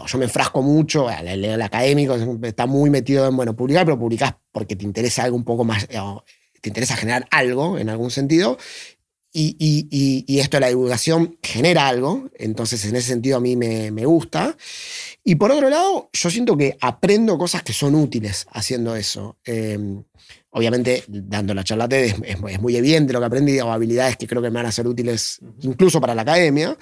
yo 0.08 0.18
me 0.18 0.26
enfrasco 0.26 0.62
mucho, 0.62 1.10
el, 1.10 1.62
académico 1.62 2.16
está 2.44 2.66
muy 2.66 2.90
metido 2.90 3.28
en, 3.28 3.36
bueno, 3.36 3.56
publicar, 3.56 3.86
pero 3.86 4.00
publicás 4.00 4.36
porque 4.52 4.78
te 4.78 4.86
interesa 4.86 5.24
algo 5.24 5.36
un 5.36 5.44
poco 5.44 5.66
más, 5.66 5.86
te 5.88 6.70
interesa 6.70 6.96
generar 6.96 7.28
algo 7.32 7.78
en 7.78 7.90
algún 7.90 8.12
sentido, 8.12 8.58
y, 9.34 10.40
esto 10.40 10.58
de 10.58 10.62
la 10.62 10.68
divulgación 10.68 11.38
genera 11.42 11.88
algo, 11.88 12.30
entonces 12.36 12.84
en 12.86 12.96
ese 12.96 13.10
sentido 13.10 13.38
a 13.38 13.40
mí 13.40 13.56
me, 13.56 14.06
gusta. 14.06 14.58
Y 15.24 15.36
por 15.36 15.52
otro 15.52 15.70
lado, 15.70 16.10
yo 16.12 16.30
siento 16.30 16.58
que 16.58 16.78
aprendo 16.82 17.38
cosas 17.38 17.64
que 17.64 17.74
son 17.74 17.96
útiles 17.96 18.48
haciendo 18.52 18.96
eso. 18.96 19.38
Em, 19.46 20.04
obviamente, 20.50 21.04
dando 21.08 21.54
la 21.54 21.64
charla 21.64 21.88
TED 21.88 22.16
es, 22.24 22.40
muy 22.60 22.76
evidente 22.76 23.14
lo 23.14 23.20
que 23.20 23.26
aprendí, 23.26 23.60
o 23.60 23.72
habilidades 23.72 24.18
que 24.18 24.28
creo 24.28 24.42
que 24.42 24.50
me 24.50 24.56
van 24.56 24.66
a 24.66 24.72
ser 24.72 24.88
útiles 24.88 25.40
incluso 25.62 26.02
para 26.02 26.16
la 26.16 26.24
academia. 26.24 26.78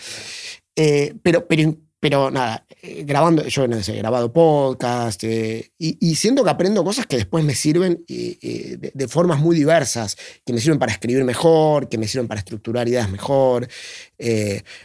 Eh, 0.76 1.14
pero, 1.22 1.46
pero 1.46 1.76
pero 2.00 2.32
nada, 2.32 2.66
eh, 2.82 3.04
grabando, 3.06 3.44
yo 3.44 3.68
no 3.68 3.82
sé, 3.84 3.96
he 3.96 3.98
grabado 3.98 4.32
podcast 4.32 5.22
eh, 5.26 5.72
y, 5.78 6.16
siento 6.16 6.44
que 6.44 6.50
aprendo 6.50 6.84
cosas 6.84 7.06
que 7.06 7.18
después 7.18 7.44
me 7.44 7.56
sirven 7.56 8.06
eh, 8.08 8.78
de, 8.94 9.08
formas 9.08 9.40
muy 9.40 9.56
diversas, 9.56 10.16
que 10.46 10.54
me 10.54 10.62
sirven 10.62 10.80
para 10.80 10.94
escribir 10.94 11.24
mejor, 11.26 11.90
que 11.90 11.98
me 11.98 12.08
sirven 12.08 12.28
para 12.28 12.40
estructurar 12.40 12.88
ideas 12.88 13.10
mejor. 13.10 13.68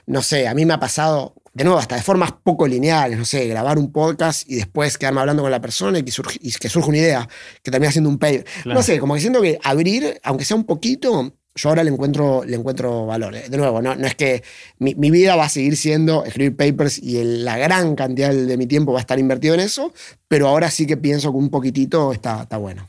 no 0.07 0.23
sé, 0.23 0.49
a 0.49 0.55
mí 0.55 0.65
me 0.67 0.75
ha 0.75 0.81
pasado, 0.81 1.35
de 1.53 1.65
nuevo, 1.65 1.79
hasta 1.79 1.95
de 1.95 2.03
formas 2.03 2.33
poco 2.33 2.67
lineales, 2.67 3.17
no 3.17 3.25
sé, 3.25 3.47
grabar 3.47 3.79
un 3.79 3.93
podcast 3.93 4.49
y 4.51 4.57
después 4.57 4.99
quedarme 4.99 5.21
hablando 5.21 5.43
con 5.43 5.53
la 5.53 5.61
persona 5.61 5.99
y 5.99 6.03
que, 6.03 6.11
surge, 6.11 6.39
y 6.41 6.53
que 6.53 6.69
surge 6.69 6.89
una 6.89 6.99
idea, 6.99 7.29
que 7.63 7.71
termina 7.71 7.93
siendo 7.93 8.11
un 8.11 8.19
paper. 8.19 8.45
No 8.65 8.83
sé, 8.83 8.99
como 8.99 9.15
que 9.15 9.21
siento 9.21 9.41
que 9.41 9.59
abrir, 9.63 10.21
aunque 10.25 10.45
sea 10.45 10.57
un 10.57 10.65
poquito, 10.65 11.33
yo 11.55 11.69
ahora 11.69 11.85
le 11.85 11.91
encuentro, 11.91 12.45
le 12.45 12.57
encuentro 12.57 13.07
valor. 13.07 13.35
De 13.35 13.57
nuevo, 13.57 13.81
no, 13.81 13.95
no 13.95 14.07
es 14.07 14.15
que 14.15 14.43
mi, 14.79 14.95
vida 14.95 15.37
va 15.37 15.45
a 15.45 15.49
seguir 15.49 15.77
siendo 15.77 16.25
escribir 16.25 16.57
papers 16.57 16.99
y 16.99 17.23
la 17.23 17.57
gran 17.57 17.95
cantidad 17.95 18.33
de 18.33 18.57
mi 18.57 18.67
tiempo 18.67 18.93
va 18.93 18.99
a 18.99 19.03
estar 19.03 19.19
invertido 19.19 19.55
en 19.55 19.61
eso, 19.61 19.93
pero 20.27 20.49
ahora 20.49 20.71
sí 20.71 20.87
que 20.87 20.97
pienso 20.97 21.31
que 21.31 21.39
un 21.39 21.51
poquitito 21.51 22.13
está, 22.13 22.43
está 22.43 22.57
bueno. 22.57 22.87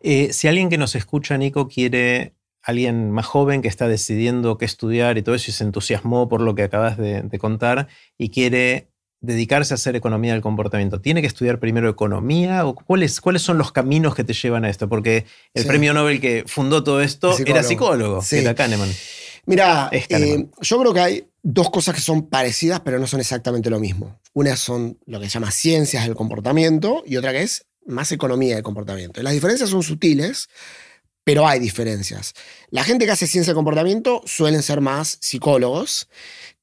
Eh, 0.00 0.32
si 0.32 0.48
alguien 0.48 0.68
que 0.68 0.76
nos 0.76 0.94
escucha, 0.94 1.38
Nico, 1.38 1.66
quiere, 1.66 2.34
alguien 2.62 3.10
más 3.10 3.24
joven 3.24 3.62
que 3.62 3.68
está 3.68 3.88
decidiendo 3.88 4.58
qué 4.58 4.66
estudiar 4.66 5.16
y 5.16 5.22
todo 5.22 5.34
eso 5.34 5.50
y 5.50 5.54
se 5.54 5.64
entusiasmó 5.64 6.28
por 6.28 6.42
lo 6.42 6.54
que 6.54 6.64
acabas 6.64 6.98
de 6.98 7.38
contar 7.38 7.88
y 8.18 8.28
quiere 8.28 8.88
dedicarse 9.24 9.74
a 9.74 9.76
hacer 9.76 9.96
economía 9.96 10.32
del 10.32 10.42
comportamiento? 10.42 11.00
¿Tiene 11.00 11.20
que 11.20 11.26
estudiar 11.26 11.58
primero 11.58 11.88
economía? 11.88 12.66
¿O 12.66 12.74
cuáles, 12.74 13.20
cuáles 13.20 13.42
son 13.42 13.58
los 13.58 13.72
caminos 13.72 14.14
que 14.14 14.24
te 14.24 14.32
llevan 14.32 14.64
a 14.64 14.70
esto? 14.70 14.88
Porque 14.88 15.26
el 15.54 15.66
premio 15.66 15.94
Nobel 15.94 16.20
que 16.20 16.44
fundó 16.46 16.84
todo 16.84 17.00
esto 17.00 17.36
era 17.44 17.62
psicólogo, 17.62 18.22
era 18.30 18.54
Kahneman. 18.54 18.90
Mira, 19.46 19.90
eh, 19.92 20.46
yo 20.60 20.80
creo 20.80 20.94
que 20.94 21.00
hay 21.00 21.28
dos 21.42 21.70
cosas 21.70 21.94
que 21.94 22.00
son 22.00 22.28
parecidas, 22.28 22.80
pero 22.80 22.98
no 22.98 23.06
son 23.06 23.20
exactamente 23.20 23.68
lo 23.70 23.78
mismo. 23.78 24.18
Una 24.32 24.56
son 24.56 24.98
lo 25.06 25.20
que 25.20 25.26
se 25.26 25.32
llama 25.32 25.50
ciencias 25.50 26.04
del 26.04 26.14
comportamiento 26.14 27.02
y 27.06 27.16
otra 27.16 27.32
que 27.32 27.42
es 27.42 27.66
más 27.86 28.10
economía 28.12 28.54
del 28.54 28.64
comportamiento. 28.64 29.22
Las 29.22 29.34
diferencias 29.34 29.68
son 29.68 29.82
sutiles, 29.82 30.48
pero 31.22 31.46
hay 31.46 31.60
diferencias. 31.60 32.34
La 32.70 32.84
gente 32.84 33.04
que 33.04 33.12
hace 33.12 33.26
ciencia 33.26 33.50
del 33.50 33.56
comportamiento 33.56 34.22
suelen 34.24 34.62
ser 34.62 34.80
más 34.80 35.18
psicólogos. 35.20 36.08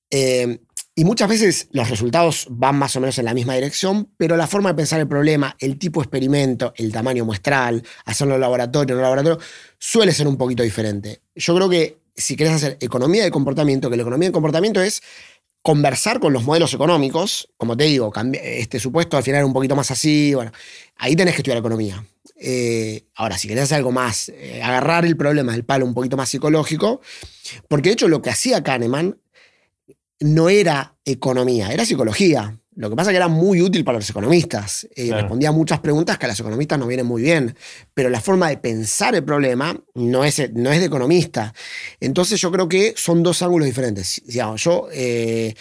Eh, 0.09 0.59
y 0.93 1.05
muchas 1.05 1.29
veces 1.29 1.67
los 1.71 1.89
resultados 1.89 2.47
van 2.49 2.75
más 2.75 2.95
o 2.95 2.99
menos 2.99 3.17
en 3.17 3.25
la 3.25 3.33
misma 3.33 3.55
dirección, 3.55 4.09
pero 4.17 4.35
la 4.35 4.47
forma 4.47 4.69
de 4.69 4.75
pensar 4.75 4.99
el 4.99 5.07
problema, 5.07 5.55
el 5.59 5.77
tipo 5.77 6.01
de 6.01 6.05
experimento, 6.05 6.73
el 6.75 6.91
tamaño 6.91 7.23
muestral, 7.23 7.83
hacerlo 8.05 8.35
en 8.35 8.41
laboratorio, 8.41 8.95
un 8.95 9.01
laboratorio, 9.01 9.39
suele 9.77 10.11
ser 10.11 10.27
un 10.27 10.37
poquito 10.37 10.63
diferente. 10.63 11.21
Yo 11.35 11.55
creo 11.55 11.69
que 11.69 11.97
si 12.15 12.35
querés 12.35 12.53
hacer 12.53 12.77
economía 12.81 13.23
de 13.23 13.31
comportamiento, 13.31 13.89
que 13.89 13.95
la 13.95 14.03
economía 14.03 14.29
de 14.29 14.33
comportamiento 14.33 14.81
es 14.81 15.01
conversar 15.61 16.19
con 16.19 16.33
los 16.33 16.43
modelos 16.43 16.73
económicos, 16.73 17.47
como 17.55 17.77
te 17.77 17.85
digo, 17.85 18.11
este 18.33 18.79
supuesto 18.79 19.15
al 19.15 19.23
final 19.23 19.39
era 19.39 19.45
un 19.45 19.53
poquito 19.53 19.75
más 19.75 19.91
así, 19.91 20.33
bueno, 20.33 20.51
ahí 20.97 21.15
tenés 21.15 21.35
que 21.35 21.41
estudiar 21.41 21.59
economía. 21.59 22.03
Eh, 22.35 23.05
ahora, 23.15 23.37
si 23.37 23.47
querés 23.47 23.65
hacer 23.65 23.77
algo 23.77 23.91
más, 23.91 24.29
eh, 24.29 24.61
agarrar 24.63 25.05
el 25.05 25.15
problema 25.15 25.51
del 25.53 25.63
palo 25.63 25.85
un 25.85 25.93
poquito 25.93 26.17
más 26.17 26.27
psicológico, 26.27 26.99
porque 27.67 27.89
de 27.89 27.93
hecho 27.93 28.07
lo 28.07 28.21
que 28.21 28.31
hacía 28.31 28.63
Kahneman 28.63 29.19
no 30.21 30.49
era 30.49 30.95
economía, 31.05 31.71
era 31.71 31.85
psicología. 31.85 32.57
Lo 32.75 32.89
que 32.89 32.95
pasa 32.95 33.09
es 33.09 33.13
que 33.13 33.17
era 33.17 33.27
muy 33.27 33.61
útil 33.61 33.83
para 33.83 33.97
los 33.97 34.09
economistas 34.09 34.87
y 34.95 35.11
respondía 35.11 35.49
a 35.49 35.51
muchas 35.51 35.79
preguntas 35.79 36.17
que 36.17 36.25
a 36.25 36.29
los 36.29 36.39
economistas 36.39 36.79
nos 36.79 36.87
vienen 36.87 37.05
muy 37.05 37.21
bien, 37.21 37.55
pero 37.93 38.09
la 38.09 38.21
forma 38.21 38.47
de 38.47 38.57
pensar 38.57 39.13
el 39.13 39.25
problema 39.25 39.77
no 39.93 40.23
es, 40.23 40.51
no 40.53 40.71
es 40.71 40.79
de 40.79 40.85
economista. 40.85 41.53
Entonces 41.99 42.39
yo 42.39 42.49
creo 42.49 42.69
que 42.69 42.93
son 42.95 43.23
dos 43.23 43.41
ángulos 43.41 43.65
diferentes. 43.65 44.21
yo 44.25 44.87
eh, 44.93 45.53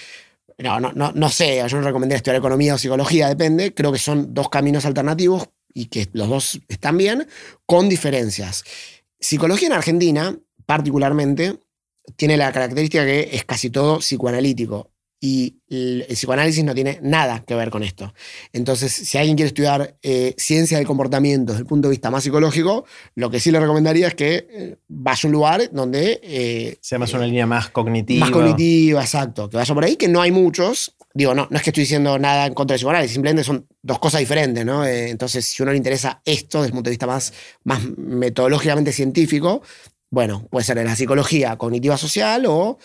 no, 0.59 0.79
no, 0.79 1.13
no, 1.13 1.29
sé, 1.31 1.63
yo 1.69 1.79
no 1.79 1.83
recomendaría 1.83 2.19
estudiar 2.19 2.37
economía 2.37 2.75
o 2.75 2.79
psicología, 2.79 3.29
depende, 3.29 3.75
creo 3.75 3.93
que 3.93 3.99
son 3.99 4.33
dos 4.33 4.49
caminos 4.49 4.85
alternativos 4.85 5.49
y 5.75 5.87
que 5.87 6.09
los 6.13 6.29
dos 6.29 6.61
están 6.69 6.97
bien, 6.97 7.27
con 7.67 7.89
diferencias. 7.89 8.65
Psicología 9.19 9.69
en 9.69 9.75
Argentina, 9.75 10.37
particularmente, 10.67 11.59
tiene 12.17 12.37
la 12.37 12.53
característica 12.53 13.05
que 13.05 13.31
es 13.33 13.45
casi 13.45 13.71
todo 13.71 13.99
psicoanalítico. 13.99 14.91
Y 15.23 15.59
el, 15.69 16.07
psicoanálisis 16.09 16.65
no 16.65 16.75
tiene 16.75 16.99
nada 17.03 17.45
que 17.47 17.55
ver 17.55 17.69
con 17.69 17.83
esto. 17.83 18.15
Entonces, 18.55 18.91
si 18.91 19.19
alguien 19.19 19.37
quiere 19.37 19.49
estudiar 19.49 19.99
eh, 20.03 20.35
ciencia 20.39 20.79
del 20.79 20.87
comportamiento 20.87 21.53
desde 21.53 21.61
el 21.61 21.67
punto 21.67 21.89
de 21.89 21.91
vista 21.91 22.11
más 22.11 22.25
psicológico, 22.25 22.87
lo 23.17 23.31
que 23.31 23.39
sí 23.39 23.51
le 23.51 23.61
recomendaría 23.61 24.09
es 24.09 24.15
que 24.15 24.49
eh, 24.51 24.77
vaya 24.89 25.21
a 25.23 25.27
un 25.27 25.33
lugar 25.33 25.71
donde... 25.73 26.21
Eh, 26.23 26.79
sea 26.81 26.99
más 26.99 27.13
una 27.13 27.27
línea 27.27 27.47
más 27.47 27.69
cognitiva. 27.69 28.21
Más 28.21 28.31
cognitiva, 28.31 29.03
exacto. 29.03 29.51
Que 29.51 29.59
vaya 29.59 29.75
por 29.75 29.85
ahí, 29.85 29.97
que 29.97 30.09
no 30.09 30.23
hay 30.23 30.33
muchos. 30.33 30.97
Digo, 31.13 31.35
no, 31.35 31.49
no 31.51 31.57
es 31.57 31.63
que 31.63 31.71
estoy 31.71 31.83
diciendo 31.83 32.19
nada 32.19 32.47
en 32.47 32.55
contra 32.55 32.75
del 32.75 32.79
psicoanálisis, 32.79 33.13
simplemente 33.13 33.45
son 33.45 33.67
dos 33.83 33.99
cosas 33.99 34.21
diferentes, 34.21 34.65
¿no? 34.65 34.87
entonces, 34.87 35.45
si 35.45 35.61
a 35.61 35.65
uno 35.65 35.73
le 35.73 35.79
interesa 35.79 36.23
esto 36.25 36.59
desde 36.59 36.69
el 36.69 36.73
punto 36.73 36.89
de 36.89 36.93
vista 36.93 37.07
más, 37.07 37.33
más 37.65 37.83
metodológicamente 37.97 38.93
científico, 38.93 39.63
bueno, 40.11 40.47
puede 40.51 40.65
ser 40.65 40.79
en 40.79 40.87
la 40.87 40.97
psicología 40.97 41.57
cognitiva 41.57 41.97
social 41.97 42.45
o 42.47 42.79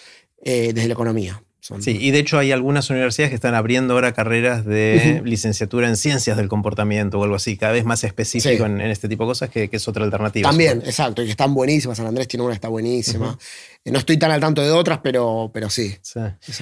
eh, 0.43 0.73
desde 0.73 0.88
la 0.88 0.93
economía. 0.93 1.41
sí, 1.80 1.97
y 1.99 2.11
de 2.11 2.19
hecho 2.19 2.38
hay 2.38 2.52
algunas 2.52 2.88
universidades 2.91 3.31
que 3.31 3.35
están 3.35 3.56
abriendo 3.56 3.95
ahora 3.95 4.14
carreras 4.14 4.64
de 4.64 5.23
licenciatura 5.26 5.89
en 5.89 5.97
ciencias 5.97 6.38
del 6.38 6.47
comportamiento 6.47 7.19
o 7.19 7.23
algo 7.23 7.35
así, 7.35 7.57
cada 7.57 7.73
vez 7.73 7.84
más 7.84 8.03
específico 8.03 8.65
en, 8.68 8.80
este 8.81 9.10
tipo 9.10 9.23
de 9.23 9.30
cosas, 9.30 9.49
que, 9.49 9.68
es 9.72 9.88
otra 9.88 10.06
alternativa. 10.06 10.47
También, 10.47 10.84
exacto, 10.85 11.23
y 11.23 11.26
que 11.26 11.31
están 11.31 11.56
buenísimas. 11.56 11.97
San 11.97 12.06
Andrés 12.06 12.27
tiene 12.27 12.43
una 12.43 12.52
que 12.52 12.57
está 12.57 12.69
buenísima. 12.69 13.38
Eh, 13.84 13.91
no 13.91 13.97
estoy 13.97 14.18
tan 14.18 14.30
al 14.31 14.39
tanto 14.39 14.61
de 14.61 14.69
otras, 14.72 14.99
pero, 15.03 15.49
pero 15.52 15.69
sí. 15.72 15.95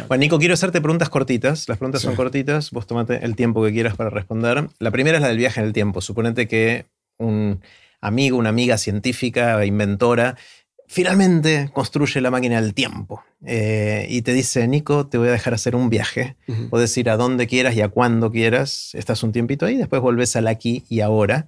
Bueno, 0.08 0.20
Nico, 0.20 0.40
quiero 0.40 0.54
hacerte 0.54 0.80
preguntas 0.80 1.10
cortitas. 1.10 1.68
Las 1.68 1.78
preguntas 1.78 2.02
son 2.02 2.16
cortitas, 2.16 2.72
vos 2.72 2.88
tomate 2.88 3.24
el 3.24 3.36
tiempo 3.36 3.64
que 3.64 3.74
quieras 3.74 3.98
para 3.98 4.10
responder. 4.10 4.70
La 4.80 4.92
primera 4.92 5.18
es 5.18 5.22
la 5.22 5.28
del 5.28 5.38
viaje 5.38 5.60
en 5.60 5.68
el 5.68 5.74
tiempo. 5.74 6.00
Suponete 6.00 6.48
que 6.48 6.86
un 7.18 7.62
amigo, 8.04 8.38
una 8.38 8.50
amiga 8.50 8.78
científica, 8.78 9.66
inventora, 9.66 10.36
finalmente 10.88 11.70
construye 11.74 12.22
la 12.22 12.30
máquina 12.30 12.62
del 12.62 12.74
tiempo 12.74 13.24
eh, 13.46 14.06
y 14.10 14.22
te 14.22 14.34
dice, 14.34 14.68
Nico, 14.68 15.08
te 15.08 15.18
voy 15.18 15.30
a 15.30 15.32
dejar 15.32 15.54
hacer 15.54 15.76
un 15.76 15.90
viaje. 15.90 16.36
Puedes 16.70 16.96
ir 16.98 17.10
a 17.10 17.18
donde 17.18 17.48
quieras 17.48 17.76
y 17.76 17.82
a 17.82 17.88
cuando 17.88 18.30
quieras. 18.32 18.92
Estás 18.94 19.24
un 19.24 19.32
tiempito 19.32 19.66
ahí, 19.66 19.78
después 19.78 20.02
volvés 20.02 20.36
al 20.36 20.48
aquí 20.48 20.84
y 20.90 21.00
ahora. 21.00 21.48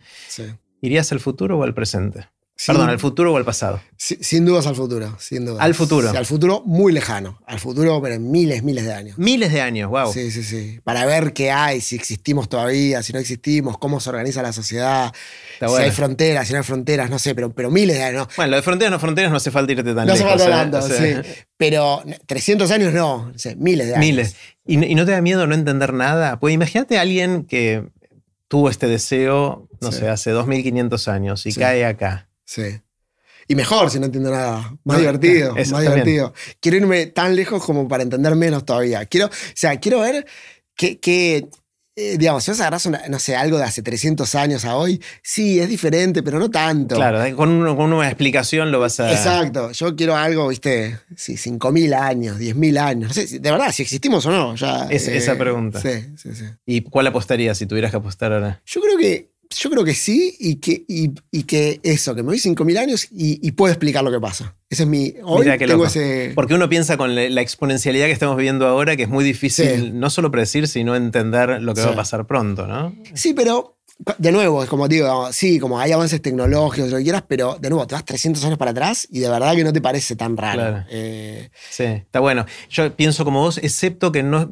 ¿Irías 0.82 1.12
al 1.12 1.20
futuro 1.20 1.60
o 1.60 1.64
al 1.64 1.74
presente? 1.74 2.28
Perdón, 2.68 2.90
¿al 2.90 3.00
futuro 3.00 3.34
o 3.34 3.38
al 3.38 3.44
pasado? 3.44 3.82
sin 3.98 4.46
dudas 4.46 4.66
al 4.68 4.76
futuro, 4.76 5.18
sin 5.20 5.46
dudas. 5.46 5.62
Al 5.62 5.74
futuro. 5.74 6.10
al 6.10 6.26
futuro 6.26 6.64
muy 6.66 6.94
lejano. 6.94 7.42
Al 7.46 7.60
futuro, 7.60 8.02
pero 8.02 8.16
en 8.16 8.32
miles, 8.32 8.64
miles 8.64 8.86
de 8.86 8.94
años. 8.94 9.18
Miles 9.18 9.52
de 9.52 9.62
años, 9.62 9.90
wow. 9.90 10.12
Sí, 10.12 10.32
sí, 10.32 10.44
sí. 10.44 10.80
Para 10.84 11.06
ver 11.06 11.34
qué 11.34 11.52
hay, 11.52 11.82
si 11.82 11.96
existimos 11.96 12.48
todavía, 12.48 13.04
si 13.04 13.12
no 13.12 13.20
existimos, 13.20 13.78
cómo 13.78 14.00
se 14.00 14.10
organiza 14.10 14.42
la 14.42 14.54
sociedad, 14.54 15.14
si 15.60 15.66
hay 15.66 15.92
fronteras, 15.92 16.48
si 16.48 16.54
no 16.54 16.60
hay 16.60 16.66
fronteras, 16.66 17.10
no 17.10 17.20
sé, 17.20 17.36
pero, 17.36 17.52
pero 17.54 17.72
miles 17.72 17.98
de 17.98 18.04
años. 18.04 18.28
Bueno, 18.38 18.52
lo 18.52 18.58
de 18.58 18.64
fronteras, 18.64 18.92
no 18.92 19.00
fronteras, 19.00 19.32
no 19.32 19.38
hace 19.38 19.52
falta 19.52 19.72
irte 19.74 19.84
tan 19.84 20.08
no 20.08 20.14
lejos. 20.14 20.22
No 20.22 20.28
hace 20.28 20.50
falta 20.50 20.80
tanto, 20.80 20.82
sí. 20.82 21.44
Pero 21.58 22.04
300 22.26 22.70
años 22.72 22.94
no, 22.94 23.32
miles 23.58 23.88
de 23.88 23.96
años. 23.96 24.06
Miles. 24.06 24.36
¿Y, 24.66 24.78
no 24.78 25.06
te 25.06 25.12
da 25.12 25.22
miedo 25.22 25.48
no 25.48 25.56
entender 25.56 25.94
nada? 25.94 26.38
Pues 26.40 26.54
imagínate 26.54 26.98
a 26.98 27.02
alguien 27.02 27.46
que 27.46 27.86
tuvo 28.50 28.70
este 28.70 28.88
deseo, 28.88 29.70
no 29.80 29.92
sé, 29.92 30.10
hace 30.10 30.32
2500 30.32 31.08
años 31.08 31.46
y 31.46 31.54
cae 31.54 31.86
acá. 31.86 32.25
Sí. 32.46 32.82
Y 33.48 33.56
mejor 33.56 33.92
si 33.92 34.00
no 34.00 34.06
entiendo 34.06 34.32
nada. 34.32 34.76
Más 34.84 34.98
divertido. 34.98 35.56
más 35.72 35.82
divertido. 35.82 36.34
Quiero 36.60 36.78
irme 36.78 37.08
tan 37.08 37.36
lejos 37.36 37.64
como 37.64 37.88
para 37.88 38.04
entender 38.04 38.36
menos 38.36 38.66
todavía. 38.66 39.06
Quiero, 39.06 39.28
o 39.28 39.32
sea, 39.54 39.80
quiero 39.80 40.00
ver 40.00 40.26
que, 40.76 41.48
eh, 41.96 42.18
digamos, 42.18 42.44
si 42.44 42.52
vas 42.52 42.60
a 42.60 42.68
agarrar, 42.68 43.10
no 43.10 43.20
sé, 43.20 43.36
algo 43.36 43.58
de 43.58 43.64
hace 43.64 43.82
300 43.82 44.34
años 44.36 44.66
a 44.66 44.76
hoy, 44.76 45.02
sí, 45.22 45.60
es 45.60 45.70
diferente, 45.70 46.24
pero 46.24 46.40
no 46.40 46.50
tanto. 46.50 46.96
Claro, 46.96 47.36
con, 47.36 47.52
una 47.52 48.08
explicación 48.08 48.72
lo 48.72 48.80
vas 48.80 49.00
a... 49.00 49.12
Exacto, 49.12 49.72
yo 49.72 49.96
quiero 49.96 50.16
algo, 50.16 50.48
viste, 50.48 51.00
sí, 51.16 51.36
5.000 51.36 51.94
años, 51.94 52.40
10.000 52.40 52.78
años, 52.80 53.10
no 53.10 53.14
sé, 53.14 53.40
de 53.40 53.52
verdad, 53.52 53.72
si 53.72 53.84
existimos 53.84 54.26
o 54.26 54.32
no. 54.32 54.56
Ya, 54.56 54.88
es, 54.90 55.08
esa 55.08 55.34
eh, 55.34 55.38
pregunta. 55.38 55.80
Sí, 55.80 56.14
sí, 56.18 56.36
sí. 56.36 56.46
¿Y 56.66 56.82
cuál 56.82 57.08
apostarías 57.08 57.58
si 57.58 57.68
tuvieras 57.68 57.92
que 57.92 57.98
apostar 57.98 58.34
ahora? 58.34 58.62
Yo 58.66 58.82
creo 58.82 58.98
que 58.98 59.35
yo 59.58 59.70
creo 59.70 59.84
que 59.84 59.94
sí 59.94 60.36
y 60.40 60.56
que, 60.58 60.84
y, 60.88 61.44
que 61.44 61.80
eso, 61.84 62.16
que 62.16 62.24
me 62.24 62.28
voy 62.28 62.38
5.000 62.38 62.78
años 62.78 63.08
y, 63.12 63.52
puedo 63.52 63.72
explicar 63.72 64.04
lo 64.04 64.12
que 64.12 64.20
pasa. 64.20 64.56
Ese 64.70 64.84
es 64.84 64.90
mi... 64.90 65.14
Hoy 65.24 65.46
tengo 65.58 65.86
ese... 65.86 66.32
Porque 66.36 66.54
uno 66.54 66.68
piensa 66.68 66.98
con 66.98 67.16
la 67.16 67.42
exponencialidad 67.42 68.08
que 68.08 68.12
estamos 68.12 68.36
viviendo 68.36 68.68
ahora 68.68 68.96
que 68.96 69.04
es 69.04 69.10
muy 69.10 69.24
difícil 69.24 69.98
no 70.00 70.10
solo 70.10 70.32
predecir, 70.32 70.68
sino 70.68 70.96
entender 70.96 71.62
lo 71.62 71.74
que 71.74 71.82
va 71.82 71.92
a 71.92 71.96
pasar 71.96 72.28
pronto, 72.28 72.68
¿no? 72.68 72.94
Sí, 73.14 73.34
pero 73.34 73.76
de 74.18 74.32
nuevo, 74.32 74.62
es 74.62 74.70
como 74.70 74.90
digo, 74.90 75.32
sí, 75.32 75.58
como 75.58 75.80
hay 75.80 75.94
avances 75.94 76.22
tecnológicos, 76.22 76.92
lo 76.92 76.98
que 76.98 77.04
quieras, 77.04 77.24
pero 77.28 77.58
de 77.60 77.70
nuevo, 77.70 77.88
te 77.88 77.96
vas 77.96 78.04
300 78.04 78.44
años 78.44 78.58
para 78.58 78.72
atrás 78.72 79.08
y 79.10 79.20
de 79.20 79.30
verdad 79.30 79.56
que 79.56 79.64
no 79.64 79.72
te 79.72 79.80
parece 79.80 80.18
tan 80.18 80.36
raro. 80.36 80.84
Eh, 80.90 81.50
sí, 81.70 81.84
está 81.84 82.20
bueno. 82.20 82.46
Yo 82.70 82.94
pienso 82.96 83.24
como 83.24 83.42
vos, 83.42 83.58
excepto 83.58 84.12
que 84.12 84.22
no, 84.22 84.52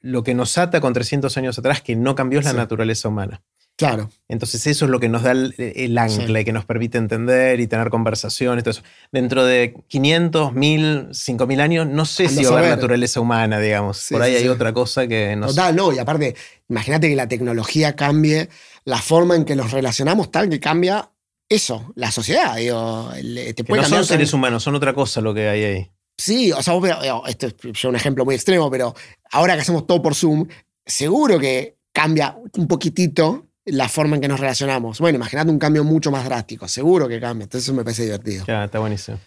lo 0.00 0.24
que 0.24 0.34
nos 0.34 0.58
ata 0.58 0.80
con 0.80 0.92
300 0.92 1.36
años 1.36 1.58
atrás, 1.58 1.82
que 1.82 1.94
no 1.94 2.16
cambió 2.16 2.40
es 2.40 2.44
la 2.44 2.52
naturaleza 2.52 3.08
humana. 3.08 3.42
Claro. 3.76 4.08
Entonces 4.28 4.66
eso 4.68 4.84
es 4.84 4.90
lo 4.90 5.00
que 5.00 5.08
nos 5.08 5.24
da 5.24 5.32
el, 5.32 5.98
ancla 5.98 6.40
y 6.40 6.44
que 6.44 6.52
nos 6.52 6.64
permite 6.64 6.96
entender 6.96 7.58
y 7.58 7.66
tener 7.66 7.90
conversaciones. 7.90 8.62
Todo 8.62 8.70
eso. 8.70 8.82
Dentro 9.10 9.44
de 9.44 9.74
500, 9.88 10.52
1000, 10.52 11.08
5000 11.12 11.60
años, 11.60 11.86
no 11.88 12.04
sé 12.04 12.28
si 12.28 12.44
va 12.44 12.56
a 12.56 12.58
haber 12.58 12.70
naturaleza 12.70 13.20
humana, 13.20 13.58
digamos. 13.58 14.06
Por 14.10 14.22
ahí 14.22 14.36
hay 14.36 14.48
otra 14.48 14.72
cosa 14.72 15.08
que 15.08 15.34
nos... 15.34 15.54
Total, 15.54 15.74
no. 15.74 15.92
Y 15.92 15.98
aparte, 15.98 16.36
imagínate 16.68 17.08
que 17.08 17.16
la 17.16 17.26
tecnología 17.26 17.96
cambie 17.96 18.48
la 18.84 18.98
forma 18.98 19.34
en 19.34 19.44
que 19.44 19.56
nos 19.56 19.72
relacionamos 19.72 20.30
tal 20.30 20.48
que 20.48 20.60
cambia 20.60 21.10
eso, 21.48 21.92
la 21.96 22.12
sociedad. 22.12 22.56
Digo, 22.56 23.10
te 23.56 23.64
puede 23.64 23.82
no 23.82 23.88
son 23.88 24.04
seres 24.04 24.32
humanos, 24.32 24.62
son 24.62 24.76
otra 24.76 24.94
cosa 24.94 25.20
lo 25.20 25.34
que 25.34 25.48
hay 25.48 25.64
ahí. 25.64 25.90
Sí, 26.16 26.52
o 26.52 26.62
sea, 26.62 26.74
vos, 26.74 26.88
esto 27.26 27.48
es 27.48 27.84
un 27.84 27.96
ejemplo 27.96 28.24
muy 28.24 28.36
extremo, 28.36 28.70
pero 28.70 28.94
ahora 29.32 29.56
que 29.56 29.62
hacemos 29.62 29.84
todo 29.84 30.00
por 30.00 30.14
Zoom, 30.14 30.46
seguro 30.86 31.40
que 31.40 31.76
cambia 31.92 32.36
un 32.56 32.68
poquitito 32.68 33.46
la 33.64 33.88
forma 33.88 34.16
en 34.16 34.22
que 34.22 34.28
nos 34.28 34.40
relacionamos. 34.40 35.00
Bueno, 35.00 35.16
imagínate 35.16 35.50
un 35.50 35.58
cambio 35.58 35.84
mucho 35.84 36.10
más 36.10 36.24
drástico, 36.24 36.68
seguro 36.68 37.08
que 37.08 37.20
cambia, 37.20 37.44
entonces 37.44 37.66
eso 37.66 37.74
me 37.74 37.84
parece 37.84 38.04
divertido. 38.04 38.44
Ya, 38.46 38.64
está 38.64 38.78
buenísimo. 38.78 39.18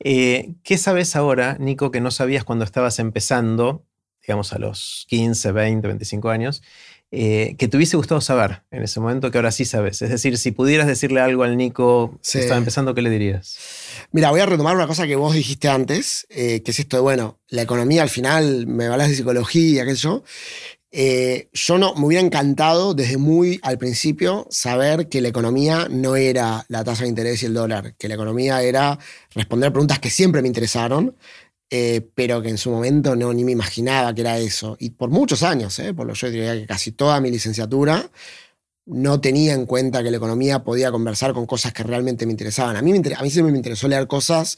Eh, 0.00 0.54
¿Qué 0.62 0.76
sabes 0.78 1.16
ahora, 1.16 1.56
Nico, 1.58 1.90
que 1.90 2.00
no 2.00 2.10
sabías 2.10 2.44
cuando 2.44 2.64
estabas 2.64 2.98
empezando, 2.98 3.84
digamos 4.20 4.52
a 4.52 4.58
los 4.58 5.06
15, 5.08 5.52
20, 5.52 5.86
25 5.88 6.28
años, 6.28 6.62
eh, 7.12 7.54
que 7.56 7.68
te 7.68 7.76
hubiese 7.76 7.96
gustado 7.96 8.20
saber 8.20 8.62
en 8.72 8.82
ese 8.82 8.98
momento 8.98 9.30
que 9.30 9.38
ahora 9.38 9.52
sí 9.52 9.64
sabes? 9.64 10.02
Es 10.02 10.10
decir, 10.10 10.36
si 10.38 10.50
pudieras 10.50 10.88
decirle 10.88 11.20
algo 11.20 11.44
al 11.44 11.56
Nico 11.56 12.18
que 12.30 12.40
estaba 12.40 12.58
empezando, 12.58 12.94
¿qué 12.94 13.02
le 13.02 13.10
dirías? 13.10 13.56
Mira, 14.10 14.30
voy 14.30 14.40
a 14.40 14.46
retomar 14.46 14.74
una 14.74 14.88
cosa 14.88 15.06
que 15.06 15.14
vos 15.14 15.32
dijiste 15.32 15.68
antes, 15.68 16.26
eh, 16.30 16.62
que 16.62 16.72
es 16.72 16.80
esto 16.80 16.96
de, 16.96 17.02
bueno, 17.02 17.38
la 17.48 17.62
economía 17.62 18.02
al 18.02 18.10
final, 18.10 18.66
me 18.66 18.86
hablas 18.86 19.08
de 19.08 19.14
psicología, 19.14 19.84
qué 19.84 19.92
sé 19.92 20.02
yo, 20.02 20.24
eh, 20.98 21.50
yo 21.52 21.76
no, 21.76 21.94
me 21.94 22.06
hubiera 22.06 22.24
encantado 22.24 22.94
desde 22.94 23.18
muy 23.18 23.60
al 23.62 23.76
principio 23.76 24.46
saber 24.48 25.10
que 25.10 25.20
la 25.20 25.28
economía 25.28 25.88
no 25.90 26.16
era 26.16 26.64
la 26.68 26.84
tasa 26.84 27.02
de 27.02 27.10
interés 27.10 27.42
y 27.42 27.46
el 27.46 27.52
dólar, 27.52 27.94
que 27.96 28.08
la 28.08 28.14
economía 28.14 28.62
era 28.62 28.98
responder 29.34 29.72
preguntas 29.72 29.98
que 29.98 30.08
siempre 30.08 30.40
me 30.40 30.48
interesaron, 30.48 31.14
eh, 31.68 32.00
pero 32.14 32.40
que 32.40 32.48
en 32.48 32.56
su 32.56 32.70
momento 32.70 33.14
no 33.14 33.30
ni 33.34 33.44
me 33.44 33.52
imaginaba 33.52 34.14
que 34.14 34.22
era 34.22 34.38
eso. 34.38 34.78
Y 34.80 34.88
por 34.88 35.10
muchos 35.10 35.42
años, 35.42 35.78
eh, 35.80 35.92
por 35.92 36.06
lo 36.06 36.14
yo 36.14 36.30
diría 36.30 36.54
que 36.54 36.66
casi 36.66 36.92
toda 36.92 37.20
mi 37.20 37.30
licenciatura, 37.30 38.10
no 38.86 39.20
tenía 39.20 39.52
en 39.52 39.66
cuenta 39.66 40.02
que 40.02 40.10
la 40.10 40.16
economía 40.16 40.64
podía 40.64 40.90
conversar 40.90 41.34
con 41.34 41.44
cosas 41.44 41.74
que 41.74 41.82
realmente 41.82 42.24
me 42.24 42.32
interesaban. 42.32 42.74
A 42.74 42.80
mí, 42.80 42.92
a 42.92 43.22
mí 43.22 43.30
siempre 43.30 43.52
me 43.52 43.58
interesó 43.58 43.86
leer 43.86 44.06
cosas 44.06 44.56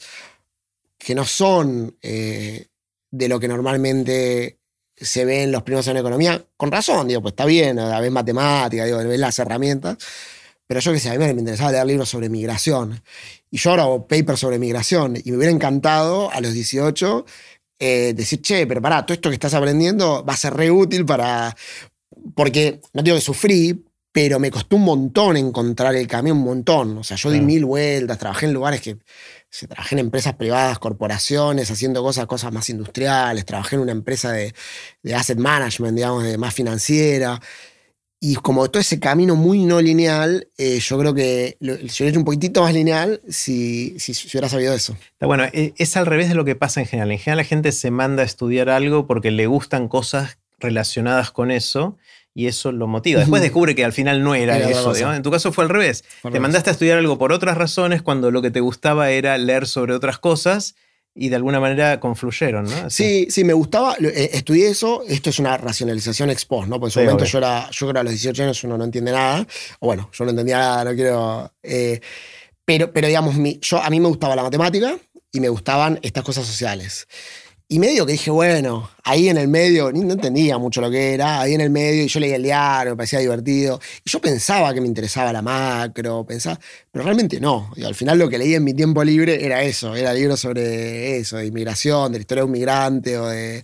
que 0.97 1.15
no 1.15 1.25
son 1.25 1.97
de 2.01 3.27
lo 3.27 3.39
que 3.41 3.47
normalmente 3.49 4.58
se 5.01 5.25
ve 5.25 5.43
en 5.43 5.51
los 5.51 5.63
primeros 5.63 5.85
de 5.85 5.99
economía, 5.99 6.43
con 6.57 6.71
razón, 6.71 7.07
digo, 7.07 7.21
pues 7.21 7.33
está 7.33 7.45
bien, 7.45 7.79
a 7.79 7.99
ver 7.99 8.11
matemática, 8.11 8.85
digo, 8.85 8.97
ves 8.97 9.19
las 9.19 9.39
herramientas, 9.39 9.97
pero 10.67 10.79
yo 10.81 10.93
que 10.93 10.99
sé, 10.99 11.09
a 11.09 11.13
mí 11.13 11.19
me 11.19 11.31
interesaba 11.31 11.71
leer 11.71 11.87
libros 11.87 12.09
sobre 12.09 12.29
migración. 12.29 13.01
Y 13.49 13.57
yo 13.57 13.71
ahora 13.71 13.83
hago 13.83 14.07
papers 14.07 14.39
sobre 14.39 14.59
migración 14.59 15.17
y 15.17 15.31
me 15.31 15.37
hubiera 15.37 15.51
encantado 15.51 16.31
a 16.31 16.41
los 16.41 16.53
18 16.53 17.25
eh, 17.79 18.13
decir, 18.15 18.41
che, 18.41 18.67
pero 18.67 18.81
pará, 18.81 19.05
todo 19.05 19.15
esto 19.15 19.29
que 19.29 19.35
estás 19.35 19.53
aprendiendo 19.53 20.23
va 20.23 20.33
a 20.33 20.37
ser 20.37 20.53
re 20.53 20.69
útil 20.69 21.05
para... 21.05 21.55
Porque 22.35 22.81
no 22.93 23.01
digo 23.01 23.15
que 23.15 23.21
sufrí, 23.21 23.83
pero 24.11 24.39
me 24.39 24.49
costó 24.49 24.77
un 24.77 24.83
montón 24.83 25.37
encontrar 25.37 25.95
el 25.95 26.07
camino, 26.07 26.35
un 26.35 26.43
montón. 26.43 26.97
O 26.97 27.03
sea, 27.03 27.15
yo 27.15 27.29
di 27.29 27.41
mil 27.41 27.65
vueltas, 27.65 28.17
trabajé 28.17 28.47
en 28.47 28.53
lugares 28.53 28.81
que 28.81 28.97
se 29.49 29.67
trabajé 29.67 29.95
en 29.95 29.99
empresas 29.99 30.35
privadas, 30.35 30.79
corporaciones, 30.79 31.69
haciendo 31.69 32.01
cosas, 32.01 32.25
cosas 32.25 32.51
más 32.51 32.69
industriales, 32.69 33.45
trabajé 33.45 33.75
en 33.75 33.83
una 33.83 33.91
empresa 33.91 34.31
de, 34.31 34.53
asset 35.15 35.37
management, 35.37 35.95
digamos, 35.95 36.23
de 36.23 36.37
más 36.37 36.53
financiera. 36.53 37.39
Y 38.21 38.35
como 38.35 38.69
todo 38.69 38.81
ese 38.81 38.99
camino 38.99 39.35
muy 39.35 39.63
no 39.63 39.79
lineal, 39.79 40.49
eh, 40.57 40.79
yo 40.79 40.99
creo 40.99 41.13
que 41.13 41.55
lo, 41.61 41.77
si 41.77 42.03
hubiera 42.03 42.09
hecho 42.09 42.19
un 42.19 42.25
poquitito 42.25 42.61
más 42.61 42.73
lineal, 42.73 43.21
si, 43.29 43.97
si, 43.99 44.11
hubiera 44.27 44.49
sabido 44.49 44.73
eso. 44.73 44.97
Bueno, 45.21 45.45
e, 45.45 45.73
es 45.77 45.95
al 45.95 46.05
revés 46.05 46.27
de 46.29 46.35
lo 46.35 46.43
que 46.43 46.55
pasa 46.55 46.81
en 46.81 46.87
general. 46.87 47.11
En 47.11 47.19
general 47.19 47.37
la 47.37 47.43
gente 47.45 47.71
se 47.71 47.91
manda 47.91 48.23
a 48.23 48.25
estudiar 48.25 48.69
algo 48.69 49.07
porque 49.07 49.31
le 49.31 49.47
gustan 49.47 49.87
cosas 49.87 50.37
relacionadas 50.59 51.31
con 51.31 51.51
eso 51.51 51.97
y 52.39 52.47
eso 52.47 52.71
lo 52.71 52.87
motiva. 52.87 53.19
Después 53.19 53.41
descubre 53.41 53.75
que 53.75 53.83
al 53.83 53.91
final 53.91 54.23
no 54.23 54.33
era, 54.33 54.57
eso. 54.57 54.93
En 55.13 55.21
tu 55.23 55.29
caso 55.29 55.51
fue 55.51 55.65
al 55.65 55.69
revés. 55.69 56.05
te 56.31 56.39
mandaste 56.39 56.69
a 56.69 56.73
estudiar 56.73 56.97
algo 56.97 57.17
por 57.17 57.33
otras 57.33 57.57
razones 57.57 58.01
cuando 58.01 58.31
lo 58.31 58.41
que 58.41 58.49
te 58.49 58.61
gustaba 58.61 59.11
era 59.11 59.37
leer 59.37 59.67
sobre 59.67 59.93
otras 59.93 60.19
cosas 60.19 60.75
y 61.13 61.27
de 61.27 61.35
alguna 61.35 61.59
manera 61.59 61.99
confluyeron, 61.99 62.63
¿no? 62.63 62.89
Sí, 62.89 63.27
sí, 63.29 63.43
me 63.43 63.51
gustaba, 63.51 63.97
eh, 63.99 64.29
estudié 64.31 64.69
eso, 64.69 65.03
esto 65.05 65.31
es 65.31 65.39
una 65.39 65.57
racionalización 65.57 66.29
ex 66.29 66.45
post, 66.45 66.69
¿no? 66.69 66.79
Porque 66.79 66.91
en 66.91 66.91
su 66.93 66.99
momento 67.01 67.25
yo 67.25 67.37
era, 67.39 67.69
yo 67.71 67.87
creo 67.87 67.93
que 67.93 67.99
a 67.99 68.03
los 68.03 68.13
18 68.13 68.43
años 68.43 68.63
uno 68.63 68.77
no 68.77 68.85
entiende 68.85 69.11
nada, 69.11 69.45
o 69.79 69.87
bueno, 69.87 70.09
yo 70.13 70.23
no 70.23 70.29
entendía 70.29 70.59
nada, 70.59 70.85
no 70.85 70.95
quiero... 70.95 71.53
Eh, 71.61 71.99
pero, 72.63 72.93
pero 72.93 73.07
digamos, 73.07 73.35
yo, 73.59 73.83
a 73.83 73.89
mí 73.89 73.99
me 73.99 74.07
gustaba 74.07 74.33
la 74.37 74.43
matemática 74.43 74.95
y 75.33 75.41
me 75.41 75.49
gustaban 75.49 75.99
estas 76.03 76.23
cosas 76.23 76.45
sociales. 76.45 77.05
Y 77.71 77.77
medio 77.77 78.03
que 78.03 78.13
dije, 78.13 78.31
bueno, 78.31 78.89
ahí 79.03 79.29
en 79.29 79.37
el 79.37 79.47
medio, 79.47 79.91
no 79.91 80.13
entendía 80.13 80.57
mucho 80.57 80.81
lo 80.81 80.89
que 80.89 81.13
era, 81.13 81.39
ahí 81.39 81.53
en 81.53 81.61
el 81.61 81.69
medio, 81.69 82.03
y 82.03 82.07
yo 82.07 82.19
leía 82.19 82.37
el 82.37 82.41
diario, 82.41 82.93
me 82.93 82.97
parecía 82.97 83.19
divertido. 83.19 83.79
Y 84.03 84.09
yo 84.09 84.19
pensaba 84.19 84.73
que 84.73 84.81
me 84.81 84.87
interesaba 84.87 85.31
la 85.31 85.43
macro, 85.43 86.25
pensaba, 86.25 86.59
pero 86.91 87.05
realmente 87.05 87.39
no. 87.39 87.71
Y 87.75 87.83
al 87.83 87.93
final 87.93 88.17
lo 88.17 88.27
que 88.27 88.39
leí 88.39 88.55
en 88.55 88.63
mi 88.63 88.73
tiempo 88.73 89.03
libre 89.03 89.45
era 89.45 89.61
eso, 89.61 89.95
era 89.95 90.11
libros 90.15 90.39
sobre 90.39 91.17
eso, 91.17 91.37
de 91.37 91.45
inmigración, 91.45 92.11
de 92.11 92.17
la 92.17 92.21
historia 92.21 92.41
de 92.41 92.45
un 92.45 92.51
migrante 92.53 93.19
o 93.19 93.27
de... 93.27 93.63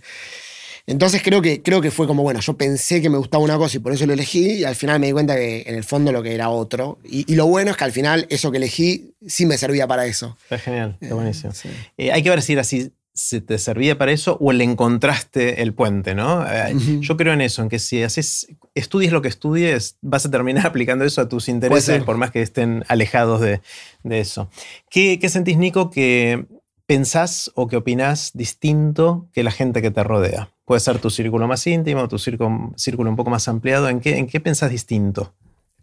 Entonces 0.86 1.20
creo 1.20 1.42
que, 1.42 1.60
creo 1.60 1.80
que 1.80 1.90
fue 1.90 2.06
como, 2.06 2.22
bueno, 2.22 2.38
yo 2.38 2.56
pensé 2.56 3.02
que 3.02 3.10
me 3.10 3.18
gustaba 3.18 3.42
una 3.42 3.58
cosa 3.58 3.78
y 3.78 3.80
por 3.80 3.92
eso 3.92 4.06
lo 4.06 4.12
elegí, 4.12 4.52
y 4.52 4.64
al 4.64 4.76
final 4.76 5.00
me 5.00 5.08
di 5.08 5.14
cuenta 5.14 5.34
que 5.34 5.64
en 5.66 5.74
el 5.74 5.82
fondo 5.82 6.12
lo 6.12 6.22
que 6.22 6.32
era 6.32 6.48
otro. 6.50 7.00
Y, 7.02 7.34
lo 7.34 7.46
bueno 7.46 7.72
es 7.72 7.76
que 7.76 7.82
al 7.82 7.90
final 7.90 8.28
eso 8.30 8.52
que 8.52 8.58
elegí 8.58 9.14
sí 9.26 9.46
me 9.46 9.58
servía 9.58 9.88
para 9.88 10.06
eso. 10.06 10.38
Está 10.44 10.60
genial, 10.60 10.96
está 11.00 11.16
buenísimo. 11.16 11.52
Eh, 11.98 12.12
hay 12.12 12.22
que 12.22 12.30
ver 12.30 12.40
si 12.40 12.52
era 12.52 12.60
así 12.60 12.92
se 13.16 13.40
te 13.40 13.58
servía 13.58 13.98
para 13.98 14.12
eso 14.12 14.36
o 14.40 14.52
le 14.52 14.62
encontraste 14.62 15.62
el 15.62 15.74
puente, 15.74 16.14
¿no? 16.14 16.46
Eh, 16.46 16.76
yo 17.00 17.16
creo 17.16 17.32
en 17.32 17.40
eso, 17.40 17.62
en 17.62 17.68
que 17.68 17.78
si 17.78 18.02
haces, 18.02 18.46
estudies 18.74 19.10
lo 19.10 19.22
que 19.22 19.28
estudies, 19.28 19.96
vas 20.02 20.26
a 20.26 20.30
terminar 20.30 20.66
aplicando 20.68 21.04
eso 21.04 21.22
a 21.22 21.28
tus 21.28 21.48
intereses, 21.48 22.04
por 22.04 22.18
más 22.18 22.30
que 22.30 22.42
estén 22.42 22.84
alejados 22.88 23.40
de, 23.40 23.60
eso. 24.04 24.48
¿Qué, 24.90 25.18
sentís, 25.28 25.56
Nico, 25.56 25.90
que 25.90 26.46
pensás 26.86 27.50
o 27.54 27.66
que 27.66 27.76
opinás 27.76 28.30
distinto 28.34 29.28
que 29.32 29.42
la 29.42 29.50
gente 29.50 29.82
que 29.82 29.90
te 29.90 30.04
rodea? 30.04 30.50
Puede 30.64 30.80
ser 30.80 30.98
tu 31.00 31.10
círculo 31.10 31.48
más 31.48 31.66
íntimo, 31.66 32.06
tu 32.06 32.18
círculo, 32.18 32.72
círculo 32.76 33.10
un 33.10 33.16
poco 33.16 33.30
más 33.30 33.48
ampliado. 33.48 33.88
¿En 33.88 34.00
qué, 34.00 34.18
¿En 34.18 34.26
qué 34.26 34.40
pensás 34.40 34.70
distinto? 34.70 35.34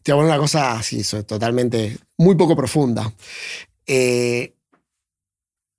te 0.04 0.12
hago 0.12 0.22
una 0.22 0.38
cosa 0.38 0.74
así, 0.74 1.02
totalmente, 1.26 1.98
muy 2.18 2.36
poco 2.36 2.56
profunda. 2.56 3.12
Eh, 3.88 4.53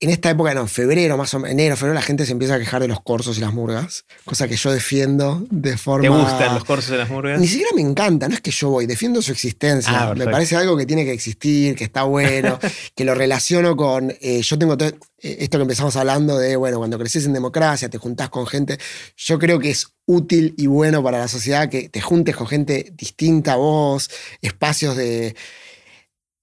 en 0.00 0.10
esta 0.10 0.30
época, 0.30 0.52
no, 0.54 0.62
en 0.62 0.68
febrero, 0.68 1.16
más 1.16 1.32
o 1.34 1.38
menos, 1.38 1.52
enero, 1.52 1.76
febrero, 1.76 1.94
la 1.94 2.02
gente 2.02 2.26
se 2.26 2.32
empieza 2.32 2.54
a 2.54 2.58
quejar 2.58 2.82
de 2.82 2.88
los 2.88 3.00
corsos 3.00 3.38
y 3.38 3.40
las 3.40 3.54
murgas, 3.54 4.04
cosa 4.24 4.48
que 4.48 4.56
yo 4.56 4.72
defiendo 4.72 5.46
de 5.50 5.78
forma. 5.78 6.02
¿Te 6.02 6.08
gustan 6.08 6.54
los 6.54 6.64
corsos 6.64 6.94
y 6.94 6.98
las 6.98 7.08
murgas? 7.08 7.40
Ni 7.40 7.46
siquiera 7.46 7.70
me 7.74 7.80
encanta, 7.80 8.28
no 8.28 8.34
es 8.34 8.40
que 8.40 8.50
yo 8.50 8.70
voy, 8.70 8.86
defiendo 8.86 9.22
su 9.22 9.32
existencia. 9.32 10.10
Ah, 10.10 10.14
me 10.14 10.26
parece 10.26 10.56
algo 10.56 10.76
que 10.76 10.84
tiene 10.84 11.04
que 11.04 11.12
existir, 11.12 11.74
que 11.76 11.84
está 11.84 12.02
bueno, 12.02 12.58
que 12.94 13.04
lo 13.04 13.14
relaciono 13.14 13.76
con. 13.76 14.12
eh, 14.20 14.42
yo 14.42 14.58
tengo 14.58 14.76
todo, 14.76 14.88
eh, 14.88 15.36
esto 15.40 15.58
que 15.58 15.62
empezamos 15.62 15.96
hablando 15.96 16.38
de, 16.38 16.56
bueno, 16.56 16.78
cuando 16.78 16.98
creces 16.98 17.24
en 17.24 17.32
democracia, 17.32 17.88
te 17.88 17.98
juntás 17.98 18.28
con 18.28 18.46
gente. 18.46 18.78
Yo 19.16 19.38
creo 19.38 19.58
que 19.58 19.70
es 19.70 19.88
útil 20.06 20.54
y 20.58 20.66
bueno 20.66 21.02
para 21.02 21.18
la 21.18 21.28
sociedad 21.28 21.70
que 21.70 21.88
te 21.88 22.00
juntes 22.00 22.36
con 22.36 22.46
gente 22.46 22.92
distinta 22.94 23.54
a 23.54 23.56
vos, 23.56 24.10
espacios 24.42 24.96
de. 24.96 25.34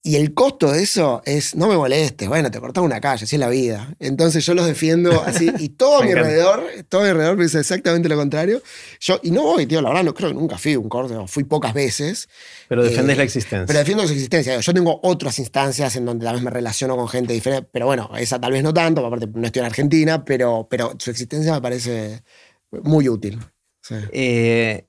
Y 0.03 0.15
el 0.15 0.33
costo 0.33 0.71
de 0.71 0.81
eso 0.81 1.21
es, 1.25 1.53
no 1.55 1.67
me 1.67 1.75
molestes, 1.77 2.27
bueno, 2.27 2.49
te 2.49 2.59
cortás 2.59 2.83
una 2.83 2.99
calle, 2.99 3.25
así 3.25 3.35
es 3.35 3.39
la 3.39 3.49
vida. 3.49 3.93
Entonces 3.99 4.43
yo 4.43 4.55
los 4.55 4.65
defiendo 4.65 5.21
así, 5.21 5.51
y 5.59 5.69
todo 5.69 5.97
a 6.01 6.03
mi 6.03 6.11
alrededor, 6.11 6.63
todo 6.89 7.01
a 7.01 7.03
mi 7.03 7.09
alrededor 7.11 7.37
piensa 7.37 7.59
exactamente 7.59 8.09
lo 8.09 8.15
contrario. 8.15 8.63
Yo, 8.99 9.19
y 9.21 9.29
no 9.29 9.43
voy, 9.43 9.67
tío, 9.67 9.79
la 9.79 9.89
verdad, 9.89 10.03
no 10.03 10.15
creo 10.15 10.29
que 10.29 10.33
nunca 10.35 10.57
fui 10.57 10.73
a 10.73 10.79
un 10.79 10.89
corte, 10.89 11.13
fui 11.27 11.43
pocas 11.43 11.75
veces, 11.75 12.29
Pero 12.67 12.83
defendés 12.83 13.13
Eh, 13.13 13.17
la 13.17 13.23
existencia. 13.23 13.65
pero 13.67 13.77
defiendo 13.77 14.07
su 14.07 14.13
existencia. 14.13 14.59
Yo 14.59 14.73
tengo 14.73 14.99
otras 15.03 15.37
instancias 15.37 15.95
en 15.95 16.05
donde 16.05 16.25
tal 16.25 16.33
vez 16.33 16.43
me 16.43 16.49
relaciono 16.49 16.95
con 16.97 17.07
gente 17.07 17.33
diferente, 17.33 17.69
pero 17.71 17.85
bueno, 17.85 18.09
esa 18.17 18.41
tal 18.41 18.53
vez 18.53 18.63
no 18.63 18.73
tanto, 18.73 19.05
aparte 19.05 19.27
no 19.31 19.45
estoy 19.45 19.59
en 19.59 19.65
Argentina, 19.67 20.25
pero, 20.25 20.67
pero 20.67 20.95
su 20.97 21.11
existencia 21.11 21.53
me 21.53 21.61
parece 21.61 22.23
muy 22.71 23.07
útil. 23.07 23.39
Sí. 23.83 23.95
Eh, 24.11 24.87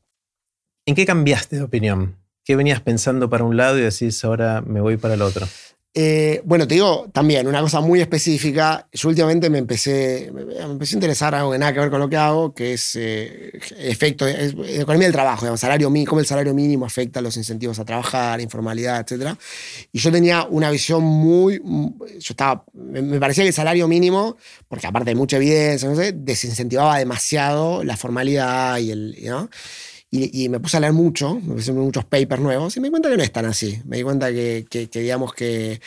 ¿En 0.86 0.94
qué 0.94 1.04
cambiaste 1.04 1.56
de 1.56 1.62
opinión? 1.62 2.16
¿Qué 2.44 2.56
venías 2.56 2.80
pensando 2.80 3.30
para 3.30 3.44
un 3.44 3.56
lado 3.56 3.78
y 3.78 3.82
decís 3.82 4.24
ahora 4.24 4.62
me 4.66 4.80
voy 4.80 4.96
para 4.96 5.14
el 5.14 5.22
otro? 5.22 5.46
Eh, 5.94 6.40
bueno, 6.46 6.66
te 6.66 6.74
digo 6.74 7.10
también 7.12 7.46
una 7.46 7.60
cosa 7.60 7.80
muy 7.80 8.00
específica. 8.00 8.88
Yo 8.92 9.10
últimamente 9.10 9.50
me 9.50 9.58
empecé, 9.58 10.30
me 10.32 10.58
empecé 10.58 10.94
a 10.94 10.96
interesar 10.96 11.34
algo 11.34 11.52
que 11.52 11.58
nada 11.58 11.74
que 11.74 11.80
ver 11.80 11.90
con 11.90 12.00
lo 12.00 12.08
que 12.08 12.16
hago, 12.16 12.54
que 12.54 12.72
es 12.72 12.96
eh, 12.96 13.52
efecto, 13.76 14.26
es 14.26 14.54
economía 14.54 15.08
del 15.08 15.12
trabajo, 15.12 15.42
digamos, 15.42 15.60
salario 15.60 15.92
cómo 16.06 16.20
el 16.20 16.26
salario 16.26 16.54
mínimo 16.54 16.86
afecta 16.86 17.20
los 17.20 17.36
incentivos 17.36 17.78
a 17.78 17.84
trabajar, 17.84 18.40
informalidad, 18.40 19.00
etc. 19.00 19.36
Y 19.92 19.98
yo 19.98 20.10
tenía 20.10 20.44
una 20.44 20.70
visión 20.70 21.02
muy, 21.02 21.60
yo 21.62 22.18
estaba, 22.20 22.64
me, 22.72 23.20
parecía 23.20 23.44
que 23.44 23.48
el 23.48 23.54
salario 23.54 23.86
mínimo, 23.86 24.38
porque 24.68 24.86
aparte 24.86 25.10
de 25.10 25.14
mucha 25.14 25.36
evidencia, 25.36 25.90
no 25.90 25.96
sé, 25.96 26.12
desincentivaba 26.12 26.98
demasiado 26.98 27.84
la 27.84 27.98
formalidad 27.98 28.78
y 28.78 28.92
el, 28.92 29.18
¿no? 29.26 29.50
Y, 30.14 30.44
y 30.44 30.48
me 30.50 30.60
puse 30.60 30.76
a 30.76 30.80
leer 30.80 30.92
mucho, 30.92 31.36
me 31.40 31.54
puse 31.54 31.72
leer 31.72 31.82
muchos 31.84 32.04
papers 32.04 32.40
nuevos 32.40 32.76
y 32.76 32.80
me 32.80 32.88
di 32.88 32.90
cuenta 32.90 33.08
que 33.08 33.16
no 33.16 33.22
es 33.22 33.32
tan 33.32 33.46
así. 33.46 33.80
Me 33.86 33.96
di 33.96 34.02
cuenta 34.02 34.30
que, 34.30 34.66
que- 34.68 34.90
que 34.90 35.00
digamos 35.00 35.32
que, 35.32 35.80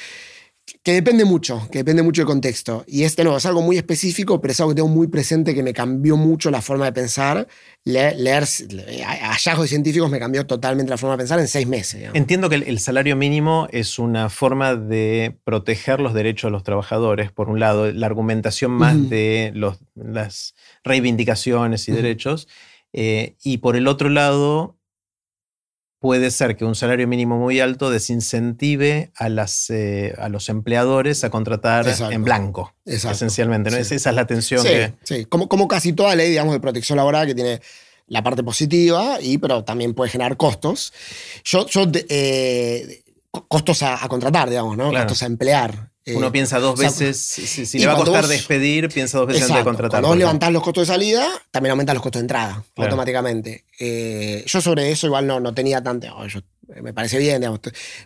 que 0.82 0.94
depende 0.94 1.26
mucho, 1.26 1.68
que 1.72 1.78
depende 1.80 2.02
mucho 2.02 2.22
del 2.24 2.28
contexto. 2.28 2.84
Y 2.88 3.04
este 3.04 3.24
no, 3.24 3.38
es 3.38 3.46
algo 3.46 3.62
muy 3.62 3.78
específico, 3.78 4.42
pero 4.42 4.52
es 4.52 4.60
algo 4.60 4.72
que 4.72 4.78
tengo 4.78 4.88
muy 4.88 5.06
presente 5.06 5.54
que 5.54 5.62
me 5.62 5.74
cambió 5.74 6.18
mucho 6.18 6.50
la 6.50 6.64
forma 6.64 6.86
de 6.86 6.92
pensar. 6.94 7.48
Le- 7.84 8.16
leer 8.16 8.46
le- 8.70 9.04
hallazgos 9.04 9.70
científicos 9.70 10.10
me 10.10 10.18
cambió 10.18 10.44
totalmente 10.48 10.90
la 10.90 10.98
forma 10.98 11.14
de 11.14 11.20
pensar 11.20 11.40
en 11.40 11.48
seis 11.48 11.68
meses. 11.68 12.00
digamos. 12.00 12.18
Entiendo 12.18 12.50
que 12.50 12.56
el, 12.56 12.64
el 12.64 12.80
salario 12.80 13.16
mínimo 13.16 13.68
es 13.70 14.00
una 14.00 14.30
forma 14.32 14.76
de 14.76 15.36
proteger 15.44 16.00
los 16.00 16.16
derechos 16.16 16.48
de 16.48 16.54
los 16.54 16.64
trabajadores, 16.64 17.32
por 17.32 17.48
un 17.50 17.60
lado, 17.60 17.92
la 17.92 18.08
argumentación 18.08 18.72
más 18.72 18.96
Ujú. 18.96 19.10
de 19.10 19.52
los, 19.54 19.78
las 19.94 20.56
reivindicaciones 20.84 21.88
y 21.88 21.92
Ujú. 21.92 22.02
derechos, 22.02 22.48
eh, 22.98 23.36
y 23.44 23.58
por 23.58 23.76
el 23.76 23.88
otro 23.88 24.10
lado, 24.10 24.78
puede 26.00 26.30
ser 26.30 26.56
que 26.56 26.66
un 26.66 26.76
salario 26.76 27.08
mínimo 27.08 27.38
muy 27.40 27.60
alto 27.60 27.90
desincentive 27.90 29.12
a, 29.16 29.28
las, 29.30 29.70
eh, 29.72 30.14
a 30.20 30.30
los 30.30 30.50
empleadores 30.50 31.24
a 31.24 31.30
contratar 31.32 31.88
Exacto. 31.88 32.14
en 32.14 32.24
blanco, 32.24 32.74
Exacto. 32.86 33.16
esencialmente. 33.16 33.72
¿no? 33.72 33.84
Sí. 33.84 33.96
Esa 33.96 34.10
es 34.12 34.16
la 34.16 34.28
tensión 34.28 34.62
Sí, 34.62 34.68
que... 34.68 34.94
sí. 35.04 35.26
Como, 35.26 35.48
como 35.50 35.68
casi 35.68 35.94
toda 35.94 36.16
ley, 36.16 36.30
digamos, 36.30 36.54
de 36.54 36.60
protección 36.60 36.98
laboral 36.98 37.26
que 37.26 37.34
tiene 37.36 37.60
la 38.08 38.22
parte 38.22 38.44
positiva, 38.44 39.18
y, 39.20 39.40
pero 39.40 39.64
también 39.64 39.96
puede 39.96 40.12
generar 40.12 40.38
costos. 40.38 40.94
Yo, 41.44 41.66
eh, 42.10 43.02
co- 43.32 43.48
costos 43.48 43.82
a, 43.82 44.04
a 44.04 44.08
contratar, 44.08 44.48
digamos, 44.50 44.78
¿no? 44.78 44.92
Claro. 44.92 45.08
Costos 45.08 45.24
a 45.24 45.26
emplear. 45.26 45.90
Eh, 46.08 46.16
Uno 46.16 46.32
piensa 46.32 46.60
dos 46.60 46.74
o 46.74 46.78
sea, 46.78 46.90
veces, 46.90 47.20
si, 47.20 47.80
le 47.80 47.88
va 47.88 47.94
a 47.94 47.96
costar 47.96 48.22
vos- 48.22 48.30
despedir, 48.30 48.90
piensa 48.90 49.18
dos 49.18 49.26
veces 49.28 49.42
antes 49.44 49.58
de 49.58 49.64
contratar. 49.64 49.90
Cuando 49.90 50.10
vos 50.10 50.18
levantás 50.18 50.52
los 50.52 50.62
costos 50.62 50.88
de 50.88 50.94
salida, 50.94 51.28
también 51.50 51.72
aumentan 51.72 51.96
los 51.96 52.04
costos 52.04 52.20
de 52.20 52.26
entrada, 52.26 52.64
Claro. 52.76 52.92
automáticamente. 52.92 53.66
Eh, 53.80 54.44
yo 54.46 54.62
sobre 54.62 54.92
eso 54.92 55.08
igual 55.08 55.26
no, 55.26 55.40
no 55.40 55.54
tenía 55.56 55.82
tanto. 55.82 56.08
oh, 56.16 56.28
yo- 56.28 56.42
me 56.82 56.94
parece 56.94 57.18
bien, 57.20 57.40
digamos. 57.42 57.60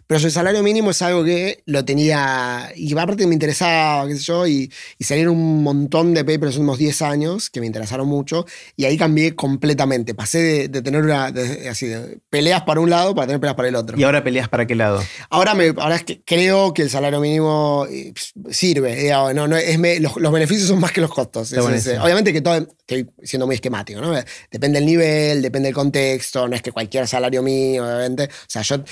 Pero 0.08 0.20
el 0.26 0.32
salario 0.32 0.62
mínimo 0.64 0.92
es 0.92 1.02
algo 1.02 1.24
que 1.24 1.62
lo 1.66 1.86
tenía. 1.86 2.72
Y 2.76 2.92
aparte 2.94 3.26
me 3.28 3.34
interesaba, 3.34 4.08
qué 4.08 4.16
sé 4.16 4.22
yo, 4.24 4.48
y, 4.48 4.72
y 4.98 5.04
salieron 5.04 5.36
un 5.36 5.64
montón 5.64 6.14
de 6.14 6.24
papers 6.24 6.40
en 6.42 6.46
los 6.48 6.56
últimos 6.58 6.78
10 6.78 7.02
años 7.02 7.50
que 7.50 7.60
me 7.60 7.66
interesaron 7.68 8.08
mucho. 8.08 8.46
Y 8.76 8.86
ahí 8.86 8.98
cambié 8.98 9.36
completamente. 9.36 10.14
Pasé 10.16 10.40
de, 10.40 10.68
de 10.68 10.82
tener 10.82 11.02
una, 11.04 11.32
de- 11.32 11.70
así, 11.70 11.88
de 11.88 12.20
peleas 12.30 12.64
para 12.64 12.80
un 12.80 12.90
lado 12.90 13.14
para 13.16 13.28
tener 13.28 13.40
peleas 13.40 13.56
para 13.56 13.70
el 13.70 13.76
otro. 13.76 13.98
¿Y 14.00 14.04
ahora 14.04 14.24
peleas 14.24 14.50
para 14.50 14.66
qué 14.68 14.76
lado? 14.76 15.04
Ahora, 15.30 15.54
me, 15.56 15.68
ahora 15.78 15.96
es 15.96 16.04
que 16.04 16.22
creo 16.24 16.74
que 16.74 16.82
el 16.82 16.90
salario 16.90 17.20
mínimo 17.20 17.86
eh, 17.90 18.14
sirve. 18.52 18.96
digamos, 18.96 19.34
no, 19.34 19.48
no, 19.48 19.58
es 19.58 19.78
me- 19.80 20.00
los, 20.00 20.16
los 20.18 20.32
beneficios 20.32 20.68
son 20.68 20.80
más 20.80 20.92
que 20.92 21.02
los 21.02 21.14
costos. 21.14 21.52
Es- 21.52 21.60
es- 21.76 22.00
obviamente 22.04 22.34
que 22.34 22.42
todo, 22.42 22.56
estoy 22.80 23.08
siendo 23.24 23.46
muy 23.46 23.56
esquemático, 23.56 24.02
¿no? 24.02 24.14
Depende 24.52 24.80
del 24.80 24.86
nivel, 24.86 25.42
depende 25.42 25.68
del 25.68 25.76
contexto, 25.76 26.48
no 26.48 26.56
es 26.56 26.62
que 26.62 26.72
cualquier 26.72 27.08
salario 27.08 27.42
mínimo, 27.44 27.86
obviamente. 27.86 28.30
O 28.50 28.52
sea, 28.52 28.64
yo 28.64 28.84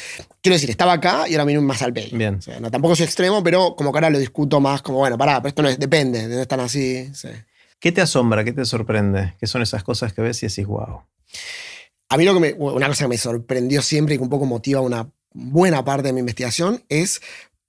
quiero 0.41 0.53
decir, 0.53 0.69
estaba 0.69 0.93
acá 0.93 1.27
y 1.27 1.33
ahora 1.33 1.45
vino 1.45 1.61
más 1.63 1.81
al 1.81 1.91
pay. 1.91 2.11
Bien. 2.13 2.35
O 2.35 2.41
sea, 2.41 2.59
no, 2.59 2.69
tampoco 2.69 2.95
soy 2.95 3.05
extremo, 3.05 3.43
pero 3.43 3.75
como 3.75 3.91
que 3.91 3.97
ahora 3.97 4.11
lo 4.11 4.19
discuto 4.19 4.59
más 4.59 4.83
como, 4.83 4.99
bueno, 4.99 5.17
pará, 5.17 5.41
pero 5.41 5.49
esto 5.49 5.61
no 5.63 5.69
es, 5.69 5.79
depende, 5.79 6.27
no 6.27 6.39
es 6.39 6.47
tan 6.47 6.59
así. 6.59 7.09
sí. 7.13 7.29
¿Qué 7.79 7.91
te 7.91 8.01
asombra? 8.01 8.43
¿Qué 8.43 8.53
te 8.53 8.65
sorprende? 8.65 9.35
¿Qué 9.39 9.45
son 9.47 9.61
esas 9.63 9.83
cosas 9.83 10.13
que 10.13 10.21
ves 10.21 10.41
y 10.43 10.47
decís, 10.47 10.65
wow? 10.65 11.03
A 12.09 12.17
mí 12.17 12.23
lo 12.23 12.33
que 12.35 12.39
me, 12.39 12.53
una 12.53 12.87
cosa 12.87 13.05
que 13.05 13.09
me 13.09 13.17
sorprendió 13.17 13.81
siempre 13.81 14.15
y 14.15 14.17
que 14.17 14.23
un 14.23 14.29
poco 14.29 14.45
motiva 14.45 14.81
una 14.81 15.09
buena 15.33 15.83
parte 15.83 16.07
de 16.07 16.13
mi 16.13 16.19
investigación 16.21 16.83
es 16.89 17.21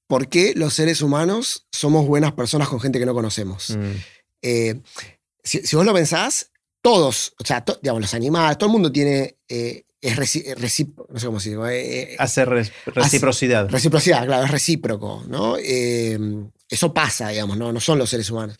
por 0.06 0.28
qué 0.28 0.52
los 0.56 0.74
seres 0.74 1.02
humanos 1.02 1.66
somos 1.72 2.06
buenas 2.06 2.32
personas 2.32 2.68
con 2.68 2.80
gente 2.80 2.98
que 2.98 3.04
no 3.06 3.12
conocemos. 3.14 3.76
Mm. 3.76 3.92
Eh, 4.42 4.80
si, 5.42 5.66
si 5.66 5.76
vos 5.76 5.84
lo 5.84 5.92
pensás, 5.92 6.52
todos, 6.80 7.34
o 7.38 7.44
sea, 7.44 7.62
to- 7.64 7.78
digamos, 7.82 8.00
los 8.00 8.14
animales, 8.14 8.56
todo 8.58 8.68
el 8.68 8.72
mundo 8.72 8.90
tiene, 8.92 9.36
eh, 9.48 9.84
es 10.00 10.16
reci- 10.16 10.44
eh, 10.46 10.54
no 11.08 11.18
sé 11.18 11.26
cómo 11.26 11.40
se 11.40 11.50
dice, 11.50 11.62
eh, 11.72 12.02
eh, 12.12 12.16
Hace 12.18 12.44
re- 12.44 12.70
reciprocidad. 12.86 13.68
reciprocidad, 13.68 14.24
claro, 14.26 14.44
es 14.44 14.50
recíproco, 14.50 15.24
¿no? 15.28 15.56
Eh, 15.58 16.18
eso 16.68 16.92
pasa, 16.94 17.28
digamos, 17.30 17.56
¿no? 17.56 17.72
No 17.72 17.80
son 17.80 17.98
los 17.98 18.10
seres 18.10 18.30
humanos. 18.30 18.56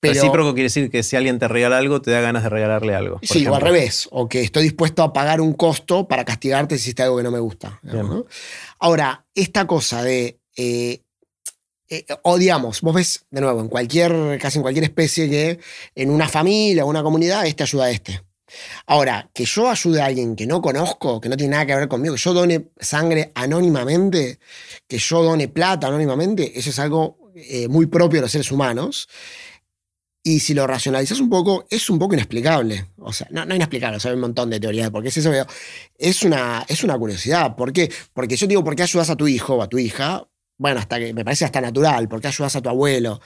Pero, 0.00 0.14
Recíproco 0.14 0.52
quiere 0.52 0.64
decir 0.64 0.90
que 0.90 1.02
si 1.02 1.16
alguien 1.16 1.38
te 1.38 1.48
regala 1.48 1.78
algo, 1.78 2.02
te 2.02 2.10
da 2.10 2.20
ganas 2.20 2.42
de 2.42 2.50
regalarle 2.50 2.94
algo. 2.94 3.20
Sí, 3.22 3.46
o 3.46 3.54
al 3.54 3.62
revés, 3.62 4.06
o 4.10 4.28
que 4.28 4.42
estoy 4.42 4.62
dispuesto 4.64 5.02
a 5.02 5.12
pagar 5.14 5.40
un 5.40 5.54
costo 5.54 6.06
para 6.06 6.26
castigarte 6.26 6.76
si 6.76 6.82
hiciste 6.82 7.02
algo 7.02 7.16
que 7.16 7.22
no 7.22 7.30
me 7.30 7.38
gusta. 7.38 7.80
digamos, 7.82 8.10
Bien. 8.10 8.18
¿no? 8.24 8.26
Ahora, 8.80 9.24
esta 9.34 9.66
cosa 9.66 10.02
de. 10.02 10.38
eh, 10.56 11.00
eh, 11.88 12.04
o 12.22 12.36
digamos, 12.38 12.80
vos 12.82 12.94
ves, 12.94 13.24
de 13.30 13.40
nuevo, 13.40 13.60
en 13.60 13.68
cualquier, 13.68 14.38
casi 14.40 14.58
en 14.58 14.62
cualquier 14.62 14.84
especie 14.84 15.28
que 15.30 15.58
en 15.94 16.10
una 16.10 16.28
familia 16.28 16.84
o 16.84 16.88
una 16.88 17.02
comunidad, 17.02 17.46
este 17.46 17.62
ayuda 17.62 17.84
a 17.86 17.90
este. 17.90 18.22
Ahora, 18.86 19.30
que 19.32 19.44
yo 19.44 19.70
ayude 19.70 20.00
a 20.00 20.06
alguien 20.06 20.36
que 20.36 20.46
no 20.46 20.60
conozco, 20.60 21.20
que 21.20 21.28
no 21.28 21.36
tiene 21.36 21.52
nada 21.52 21.66
que 21.66 21.74
ver 21.74 21.88
conmigo, 21.88 22.14
que 22.14 22.20
yo 22.20 22.32
done 22.32 22.70
sangre 22.78 23.32
anónimamente, 23.34 24.38
que 24.86 24.98
yo 24.98 25.22
done 25.22 25.48
plata 25.48 25.86
anónimamente, 25.86 26.58
eso 26.58 26.70
es 26.70 26.78
algo 26.78 27.32
eh, 27.34 27.68
muy 27.68 27.86
propio 27.86 28.18
de 28.18 28.22
los 28.22 28.32
seres 28.32 28.50
humanos. 28.52 29.08
Y 30.26 30.40
si 30.40 30.54
lo 30.54 30.66
racionalizas 30.66 31.20
un 31.20 31.28
poco, 31.28 31.66
es 31.68 31.90
un 31.90 31.98
poco 31.98 32.14
inexplicable. 32.14 32.86
O 32.98 33.12
sea, 33.12 33.26
no, 33.30 33.44
no 33.44 33.54
inexplicable, 33.54 33.98
o 33.98 34.00
sea, 34.00 34.10
hay 34.10 34.14
un 34.14 34.22
montón 34.22 34.48
de 34.48 34.58
teorías 34.58 34.86
de 34.86 34.90
por 34.90 35.02
qué 35.02 35.10
es 35.10 35.16
eso, 35.18 35.30
es 35.98 36.22
una, 36.22 36.64
es 36.66 36.82
una 36.82 36.96
curiosidad. 36.98 37.54
¿Por 37.54 37.72
qué? 37.74 37.92
Porque 38.14 38.36
yo 38.36 38.46
digo, 38.46 38.64
¿por 38.64 38.74
qué 38.74 38.84
ayudas 38.84 39.10
a 39.10 39.16
tu 39.16 39.28
hijo 39.28 39.56
o 39.56 39.62
a 39.62 39.68
tu 39.68 39.78
hija? 39.78 40.26
Bueno, 40.56 40.80
hasta 40.80 40.98
que 40.98 41.12
me 41.12 41.24
parece 41.24 41.44
hasta 41.44 41.60
natural. 41.60 42.08
¿Por 42.08 42.22
qué 42.22 42.28
ayudas 42.28 42.56
a 42.56 42.62
tu 42.62 42.70
abuelo? 42.70 43.20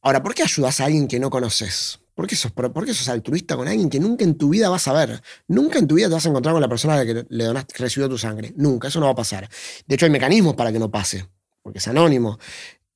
Ahora, 0.00 0.22
¿por 0.22 0.34
qué 0.34 0.44
ayudas 0.44 0.80
a 0.80 0.84
alguien 0.84 1.08
que 1.08 1.18
no 1.18 1.28
conoces? 1.28 1.98
¿Por 2.18 2.26
qué, 2.26 2.34
sos, 2.34 2.50
por 2.50 2.84
qué 2.84 2.92
sos 2.94 3.08
altruista 3.08 3.54
con 3.54 3.68
alguien 3.68 3.88
que 3.88 4.00
nunca 4.00 4.24
en 4.24 4.34
tu 4.34 4.48
vida 4.48 4.68
vas 4.68 4.88
a 4.88 4.92
ver? 4.92 5.22
Nunca 5.46 5.78
en 5.78 5.86
tu 5.86 5.94
vida 5.94 6.08
te 6.08 6.14
vas 6.14 6.26
a 6.26 6.28
encontrar 6.30 6.52
con 6.52 6.60
la 6.60 6.68
persona 6.68 6.94
a 6.94 7.04
la 7.04 7.06
que 7.06 7.24
le 7.28 7.44
donaste, 7.44 7.72
que 7.74 7.80
recibió 7.84 8.08
tu 8.08 8.18
sangre. 8.18 8.52
Nunca, 8.56 8.88
eso 8.88 8.98
no 8.98 9.06
va 9.06 9.12
a 9.12 9.14
pasar. 9.14 9.48
De 9.86 9.94
hecho, 9.94 10.04
hay 10.04 10.10
mecanismos 10.10 10.56
para 10.56 10.72
que 10.72 10.80
no 10.80 10.90
pase, 10.90 11.28
porque 11.62 11.78
es 11.78 11.86
anónimo. 11.86 12.40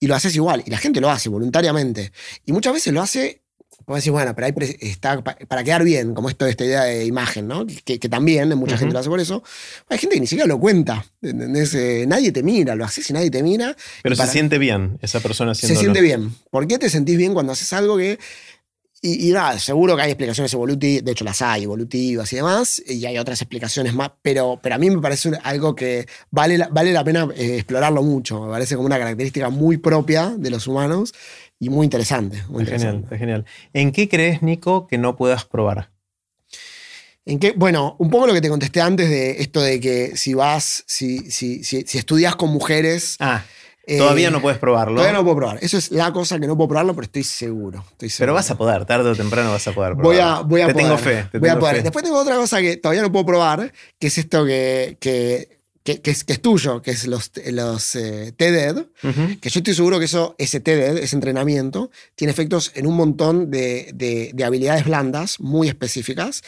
Y 0.00 0.08
lo 0.08 0.16
haces 0.16 0.34
igual, 0.34 0.64
y 0.66 0.70
la 0.70 0.78
gente 0.78 1.00
lo 1.00 1.08
hace 1.08 1.28
voluntariamente. 1.28 2.10
Y 2.44 2.50
muchas 2.52 2.72
veces 2.72 2.92
lo 2.92 3.00
hace, 3.00 3.44
puedes 3.86 4.02
decir, 4.02 4.10
bueno, 4.10 4.34
pero 4.34 4.48
ahí 4.48 4.54
está 4.80 5.22
pa- 5.22 5.36
para 5.46 5.62
quedar 5.62 5.84
bien, 5.84 6.14
como 6.14 6.28
esto 6.28 6.44
esta 6.44 6.64
idea 6.64 6.82
de 6.82 7.04
imagen, 7.04 7.46
¿no? 7.46 7.64
Que, 7.84 8.00
que 8.00 8.08
también 8.08 8.48
mucha 8.58 8.76
gente 8.76 8.92
lo 8.92 8.98
hace 8.98 9.08
por 9.08 9.20
eso. 9.20 9.44
Hay 9.88 9.98
gente 9.98 10.16
que 10.16 10.20
ni 10.20 10.26
siquiera 10.26 10.48
lo 10.48 10.58
cuenta, 10.58 11.06
¿entendés? 11.22 11.72
Eh, 11.74 12.06
nadie 12.08 12.32
te 12.32 12.42
mira, 12.42 12.74
lo 12.74 12.84
haces 12.84 13.08
y 13.08 13.12
nadie 13.12 13.30
te 13.30 13.44
mira. 13.44 13.76
Pero 14.02 14.16
se 14.16 14.20
para- 14.22 14.32
siente 14.32 14.58
bien 14.58 14.98
esa 15.00 15.20
persona 15.20 15.54
se 15.54 15.66
haciéndolo. 15.66 15.80
siente 15.80 16.00
bien. 16.00 16.34
¿Por 16.50 16.66
qué 16.66 16.78
te 16.78 16.90
sentís 16.90 17.16
bien 17.16 17.34
cuando 17.34 17.52
haces 17.52 17.72
algo 17.72 17.96
que... 17.96 18.18
y, 19.04 19.32
nada, 19.32 19.58
seguro 19.58 19.96
que 19.96 20.02
hay 20.02 20.10
explicaciones 20.12 20.54
evolutivas, 20.54 21.04
de 21.04 21.10
hecho 21.10 21.24
las 21.24 21.42
hay, 21.42 21.64
evolutivas 21.64 22.32
y 22.32 22.36
demás, 22.36 22.80
y 22.86 23.04
hay 23.04 23.18
otras 23.18 23.42
explicaciones 23.42 23.94
más, 23.94 24.12
pero, 24.22 24.60
pero 24.62 24.76
a 24.76 24.78
mí 24.78 24.90
me 24.90 25.02
parece 25.02 25.32
algo 25.42 25.74
que 25.74 26.06
vale 26.30 26.56
la, 26.56 26.68
vale 26.68 26.92
la 26.92 27.02
pena 27.02 27.26
eh, 27.34 27.56
explorarlo 27.56 28.04
mucho, 28.04 28.40
me 28.42 28.50
parece 28.52 28.76
como 28.76 28.86
una 28.86 28.98
característica 28.98 29.50
muy 29.50 29.78
propia 29.78 30.32
de 30.38 30.50
los 30.50 30.68
humanos 30.68 31.12
y 31.58 31.68
muy 31.68 31.84
interesante. 31.84 32.44
Muy 32.48 32.64
genial, 32.64 33.04
genial. 33.10 33.44
¿En 33.72 33.90
qué 33.90 34.08
crees, 34.08 34.40
Nico, 34.40 34.86
que 34.86 34.98
no 34.98 35.16
puedas 35.16 35.44
probar? 35.46 35.90
¿En 37.24 37.40
qué? 37.40 37.54
Bueno, 37.56 37.96
un 37.98 38.08
poco 38.08 38.28
lo 38.28 38.34
que 38.34 38.40
te 38.40 38.48
contesté 38.48 38.80
antes 38.80 39.10
de 39.10 39.42
esto 39.42 39.60
de 39.60 39.80
que 39.80 40.16
si 40.16 40.34
vas, 40.34 40.84
si, 40.86 41.28
si, 41.32 41.64
si, 41.64 41.82
si 41.82 41.98
estudias 41.98 42.36
con 42.36 42.50
mujeres... 42.50 43.16
Ah 43.18 43.42
Todavía 43.86 44.30
no 44.30 44.40
puedes 44.40 44.58
probarlo. 44.58 44.96
Todavía 44.96 45.18
no 45.18 45.24
puedo 45.24 45.36
probar. 45.36 45.58
Eso 45.60 45.76
es 45.76 45.90
la 45.90 46.12
cosa 46.12 46.38
que 46.38 46.46
no 46.46 46.56
puedo 46.56 46.68
probarlo, 46.68 46.94
pero 46.94 47.04
estoy 47.06 47.24
seguro. 47.24 47.84
Pero 48.18 48.34
vas 48.34 48.50
a 48.50 48.56
poder, 48.56 48.84
tarde 48.84 49.10
o 49.10 49.16
temprano 49.16 49.50
vas 49.50 49.66
a 49.66 49.72
poder 49.72 49.94
probarlo. 49.94 50.08
Voy 50.08 50.18
a, 50.18 50.40
voy 50.40 50.60
a 50.60 50.66
te 50.68 50.74
tengo 50.74 50.96
fe. 50.98 51.28
voy 51.38 51.48
a 51.48 51.58
poder. 51.58 51.82
Después 51.82 52.04
tengo 52.04 52.18
otra 52.18 52.36
cosa 52.36 52.60
que 52.60 52.76
todavía 52.76 53.02
no 53.02 53.10
puedo 53.10 53.26
probar, 53.26 53.72
que 53.98 54.06
es 54.06 54.18
esto 54.18 54.44
que, 54.44 54.96
que, 55.00 55.58
que, 55.82 56.00
es, 56.04 56.22
que 56.22 56.32
es, 56.32 56.40
tuyo, 56.40 56.80
que 56.80 56.92
es 56.92 57.06
los, 57.06 57.32
los 57.46 57.96
eh, 57.96 58.32
TED, 58.36 58.86
que 59.40 59.50
yo 59.50 59.58
estoy 59.58 59.74
seguro 59.74 59.98
que 59.98 60.04
eso, 60.04 60.36
ese 60.38 60.60
TED, 60.60 60.98
ese 60.98 61.16
entrenamiento, 61.16 61.90
tiene 62.14 62.30
efectos 62.30 62.70
en 62.74 62.86
un 62.86 62.96
montón 62.96 63.50
de, 63.50 63.90
de, 63.94 64.30
de 64.32 64.44
habilidades 64.44 64.84
blandas 64.84 65.40
muy 65.40 65.68
específicas 65.68 66.42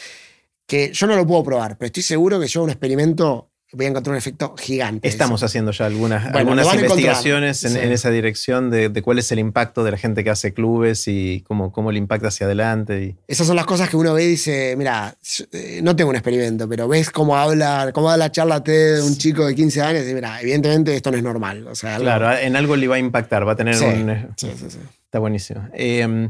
que 0.67 0.91
yo 0.93 1.05
no 1.05 1.15
lo 1.15 1.27
puedo 1.27 1.43
probar, 1.43 1.77
pero 1.77 1.87
estoy 1.87 2.03
seguro 2.03 2.39
que 2.39 2.47
yo 2.47 2.63
un 2.63 2.69
experimento 2.69 3.51
voy 3.71 3.85
a 3.85 3.89
encontrar 3.89 4.13
un 4.13 4.17
efecto 4.17 4.55
gigante. 4.57 5.07
Estamos 5.07 5.43
haciendo 5.43 5.71
ya 5.71 5.85
algunas, 5.85 6.33
algunas 6.33 6.73
investigaciones 6.73 7.63
en, 7.63 7.91
esa 7.91 8.09
dirección 8.09 8.69
de, 8.69 9.01
cuál 9.01 9.19
es 9.19 9.31
el 9.31 9.39
impacto 9.39 9.83
de 9.83 9.91
la 9.91 9.97
gente 9.97 10.23
que 10.23 10.29
hace 10.29 10.53
clubes 10.53 11.07
y 11.07 11.43
cómo, 11.47 11.71
cómo 11.71 11.91
le 11.91 11.97
impacta 11.97 12.29
hacia 12.29 12.45
adelante. 12.45 13.15
Esas 13.27 13.47
son 13.47 13.55
las 13.55 13.65
cosas 13.65 13.89
que 13.89 13.97
uno 13.97 14.13
ve 14.13 14.23
y 14.23 14.27
dice, 14.27 14.75
mira, 14.77 15.15
eh, 15.51 15.79
no 15.83 15.95
tengo 15.95 16.09
un 16.09 16.15
experimento, 16.15 16.67
pero 16.69 16.87
ves 16.87 17.09
cómo 17.09 17.35
habla, 17.35 17.91
cómo 17.93 18.09
da 18.09 18.17
la 18.17 18.31
charla 18.31 18.59
de 18.59 19.01
un 19.01 19.17
chico 19.17 19.45
de 19.45 19.55
15 19.55 19.81
años 19.81 20.07
y 20.09 20.13
mira, 20.13 20.39
evidentemente 20.41 20.95
esto 20.95 21.11
no 21.11 21.17
es 21.17 21.23
normal. 21.23 21.67
O 21.67 21.75
sea, 21.75 21.97
Claro, 21.97 22.31
en 22.37 22.55
algo 22.55 22.75
le 22.75 22.87
va 22.87 22.95
a 22.95 22.99
impactar, 22.99 23.47
va 23.47 23.53
a 23.53 23.55
tener 23.55 23.75
un... 23.81 24.33
Sí, 24.37 24.51
sí, 24.57 24.65
sí. 24.69 24.77
Está 25.05 25.19
buenísimo. 25.19 25.67
Eh, 25.73 26.29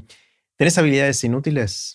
¿Tenés 0.58 0.78
habilidades 0.78 1.24
inútiles? 1.24 1.95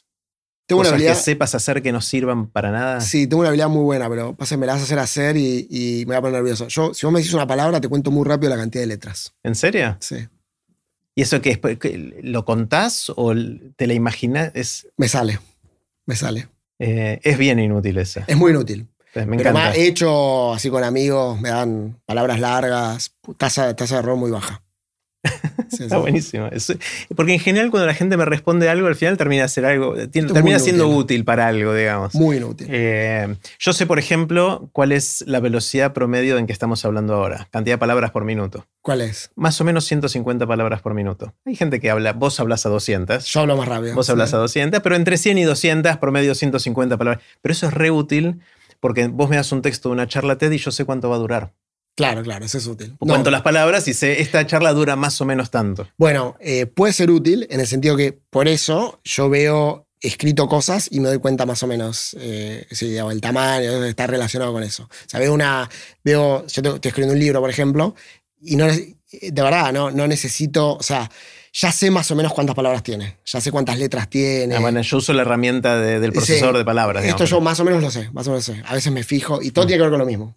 Tengo 0.70 0.82
una 0.82 0.90
habilidad. 0.90 1.14
que 1.14 1.20
sepas 1.20 1.52
hacer 1.56 1.82
que 1.82 1.90
no 1.90 2.00
sirvan 2.00 2.46
para 2.46 2.70
nada. 2.70 3.00
Sí, 3.00 3.26
tengo 3.26 3.40
una 3.40 3.48
habilidad 3.48 3.68
muy 3.68 3.82
buena, 3.82 4.08
pero 4.08 4.36
pasa 4.36 4.56
me 4.56 4.66
la 4.66 4.74
vas 4.74 4.82
a 4.82 4.84
hacer 4.84 5.00
hacer 5.00 5.36
y, 5.36 6.04
me 6.06 6.14
voy 6.14 6.14
a 6.14 6.20
poner 6.20 6.34
nervioso. 6.36 6.68
Yo, 6.68 6.94
si 6.94 7.04
vos 7.04 7.12
me 7.12 7.18
decís 7.18 7.34
una 7.34 7.48
palabra, 7.48 7.80
te 7.80 7.88
cuento 7.88 8.12
muy 8.12 8.24
rápido 8.24 8.50
la 8.50 8.56
cantidad 8.56 8.84
de 8.84 8.86
letras. 8.86 9.34
¿En 9.42 9.56
serio? 9.56 9.96
Sí. 9.98 10.28
¿Y 11.16 11.22
eso 11.22 11.42
qué 11.42 11.50
es? 11.60 12.22
¿Lo 12.22 12.44
contás 12.44 13.10
o 13.16 13.34
te 13.74 13.88
la 13.88 13.94
imaginas? 13.94 14.52
Es... 14.54 14.86
Me 14.96 15.08
sale. 15.08 15.40
Me 16.06 16.14
sale. 16.14 16.46
Eh, 16.78 17.18
es 17.24 17.36
bien 17.36 17.58
inútil 17.58 17.98
eso. 17.98 18.20
Es 18.28 18.36
muy 18.36 18.52
inútil. 18.52 18.86
Pues 19.12 19.26
me 19.26 19.38
encanta. 19.38 19.74
He 19.74 19.88
hecho 19.88 20.54
así 20.54 20.70
con 20.70 20.84
amigos, 20.84 21.40
me 21.40 21.48
dan 21.48 22.00
palabras 22.06 22.38
largas, 22.38 23.16
tasa, 23.36 23.74
tasa 23.74 23.96
de 23.96 24.02
error 24.02 24.16
muy 24.16 24.30
baja. 24.30 24.62
Está 25.78 25.98
buenísimo. 25.98 26.48
porque 27.14 27.34
en 27.34 27.40
general 27.40 27.70
cuando 27.70 27.86
la 27.86 27.94
gente 27.94 28.16
me 28.16 28.24
responde 28.24 28.68
algo, 28.68 28.86
al 28.86 28.96
final 28.96 29.16
termina, 29.16 29.46
ser 29.48 29.64
algo, 29.64 29.94
termina 30.10 30.58
siendo 30.58 30.88
útil. 30.88 31.24
para 31.24 31.46
algo, 31.46 31.74
digamos. 31.74 32.14
Muy 32.14 32.38
inútil. 32.38 32.66
Eh, 32.70 33.36
yo 33.58 33.72
sé, 33.72 33.86
por 33.86 33.98
ejemplo, 33.98 34.68
cuál 34.72 34.92
es 34.92 35.24
la 35.26 35.40
velocidad 35.40 35.92
promedio 35.92 36.38
en 36.38 36.46
que 36.46 36.52
estamos 36.52 36.84
hablando 36.84 37.14
ahora. 37.14 37.48
Cantidad 37.50 37.74
de 37.74 37.78
palabras 37.78 38.10
por 38.10 38.24
minuto. 38.24 38.66
¿Cuál 38.82 39.02
es? 39.02 39.30
Más 39.36 39.60
o 39.60 39.64
menos 39.64 39.84
150 39.84 40.46
palabras 40.46 40.80
por 40.80 40.94
minuto. 40.94 41.34
Hay 41.44 41.56
gente 41.56 41.80
que 41.80 41.90
habla, 41.90 42.12
vos 42.12 42.40
hablas 42.40 42.66
a 42.66 42.68
200. 42.68 43.24
Yo 43.24 43.40
hablo 43.40 43.56
más 43.56 43.68
rápido. 43.68 43.94
Vos 43.94 44.08
hablas 44.10 44.34
a 44.34 44.38
200, 44.38 44.80
pero 44.80 44.96
entre 44.96 45.16
100 45.18 45.38
y 45.38 45.44
200, 45.44 45.98
promedio 45.98 46.34
150 46.34 46.96
palabras. 46.96 47.22
Pero 47.42 47.52
eso 47.52 47.66
es 47.66 47.74
re 47.74 47.90
útil 47.90 48.40
porque 48.80 49.08
vos 49.08 49.28
me 49.28 49.36
das 49.36 49.52
un 49.52 49.62
texto 49.62 49.90
de 49.90 49.92
una 49.92 50.08
charla 50.08 50.38
TED 50.38 50.52
y 50.52 50.58
yo 50.58 50.70
sé 50.70 50.84
cuánto 50.84 51.10
va 51.10 51.16
a 51.16 51.18
durar. 51.18 51.52
Claro, 52.00 52.22
claro, 52.22 52.46
eso 52.46 52.58
es 52.58 52.66
útil. 52.66 52.96
Cuento 52.98 53.30
las 53.30 53.42
palabras 53.42 53.86
y 53.88 53.94
sé, 53.94 54.22
esta 54.22 54.46
charla 54.46 54.72
dura 54.72 54.96
más 54.96 55.20
o 55.20 55.26
menos 55.26 55.50
tanto. 55.50 55.86
Bueno, 55.98 56.36
eh, 56.40 56.66
puede 56.66 56.94
ser 56.94 57.10
útil 57.10 57.46
en 57.50 57.60
el 57.60 57.66
sentido 57.66 57.96
que 57.96 58.18
por 58.30 58.48
eso 58.48 59.00
yo 59.04 59.28
veo 59.28 59.86
escrito 60.00 60.48
cosas 60.48 60.88
y 60.90 61.00
me 61.00 61.08
doy 61.08 61.18
cuenta 61.18 61.44
más 61.44 61.62
o 61.62 61.66
menos 61.66 62.16
eh, 62.18 62.66
el 62.70 63.20
tamaño, 63.20 63.84
está 63.84 64.06
relacionado 64.06 64.50
con 64.52 64.62
eso. 64.62 64.84
O 64.84 65.08
sea, 65.08 65.20
veo 65.20 65.34
una, 65.34 65.68
veo, 66.02 66.46
yo 66.46 66.62
estoy 66.62 66.88
escribiendo 66.88 67.12
un 67.12 67.20
libro, 67.20 67.40
por 67.40 67.50
ejemplo, 67.50 67.94
y 68.40 68.56
no, 68.56 68.66
de 68.66 69.42
verdad, 69.42 69.72
no, 69.72 69.90
no 69.90 70.06
necesito, 70.06 70.76
o 70.76 70.82
sea, 70.82 71.10
ya 71.52 71.72
sé 71.72 71.90
más 71.90 72.10
o 72.10 72.16
menos 72.16 72.32
cuántas 72.32 72.54
palabras 72.54 72.82
tiene, 72.82 73.18
ya 73.24 73.40
sé 73.40 73.50
cuántas 73.50 73.78
letras 73.78 74.08
tiene. 74.08 74.54
Ah, 74.54 74.60
bueno, 74.60 74.80
yo 74.82 74.96
uso 74.98 75.12
la 75.12 75.22
herramienta 75.22 75.78
del 75.78 76.12
procesador 76.12 76.56
de 76.56 76.64
palabras. 76.64 77.04
Esto 77.04 77.24
yo 77.24 77.40
más 77.40 77.58
o 77.60 77.64
menos 77.64 77.82
lo 77.82 77.90
sé, 77.90 78.08
más 78.12 78.26
o 78.26 78.30
menos 78.30 78.48
lo 78.48 78.54
sé. 78.54 78.62
A 78.66 78.74
veces 78.74 78.92
me 78.92 79.02
fijo 79.02 79.42
y 79.42 79.50
todo 79.50 79.64
mm. 79.64 79.68
tiene 79.68 79.78
que 79.78 79.82
ver 79.82 79.90
con 79.90 79.98
lo 79.98 80.06
mismo. 80.06 80.36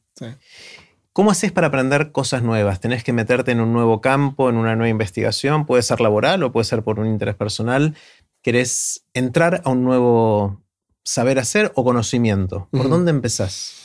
¿Cómo 1.13 1.29
haces 1.29 1.51
para 1.51 1.67
aprender 1.67 2.11
cosas 2.11 2.41
nuevas? 2.41 2.79
¿Tenés 2.79 3.03
que 3.03 3.13
meterte 3.13 3.51
en 3.51 3.61
un 3.61 3.71
nuevo 3.71 4.01
campo, 4.01 4.49
en 4.49 4.55
una 4.55 4.75
nueva 4.75 4.89
investigación? 4.89 5.67
Puede 5.67 5.83
ser 5.83 6.01
laboral 6.01 6.41
o 6.41 6.51
puede 6.51 6.65
ser 6.65 6.81
por 6.81 6.99
un 6.99 7.05
interés 7.05 7.35
personal. 7.35 7.95
¿Querés 8.41 9.05
entrar 9.13 9.61
a 9.63 9.69
un 9.69 9.83
nuevo 9.83 10.63
saber 11.03 11.37
hacer 11.37 11.71
o 11.75 11.83
conocimiento? 11.83 12.67
¿Por 12.71 12.89
dónde 12.89 13.11
empezás? 13.11 13.75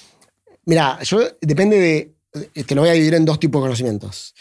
Mira, 0.65 0.99
yo 1.03 1.21
depende 1.43 1.79
de. 1.79 2.15
Te 2.65 2.75
lo 2.75 2.81
voy 2.81 2.91
a 2.91 2.95
dividir 2.95 3.15
en 3.15 3.27
dos 3.27 3.39
tipos 3.39 3.61
de 3.61 3.67
conocimientos. 3.67 4.35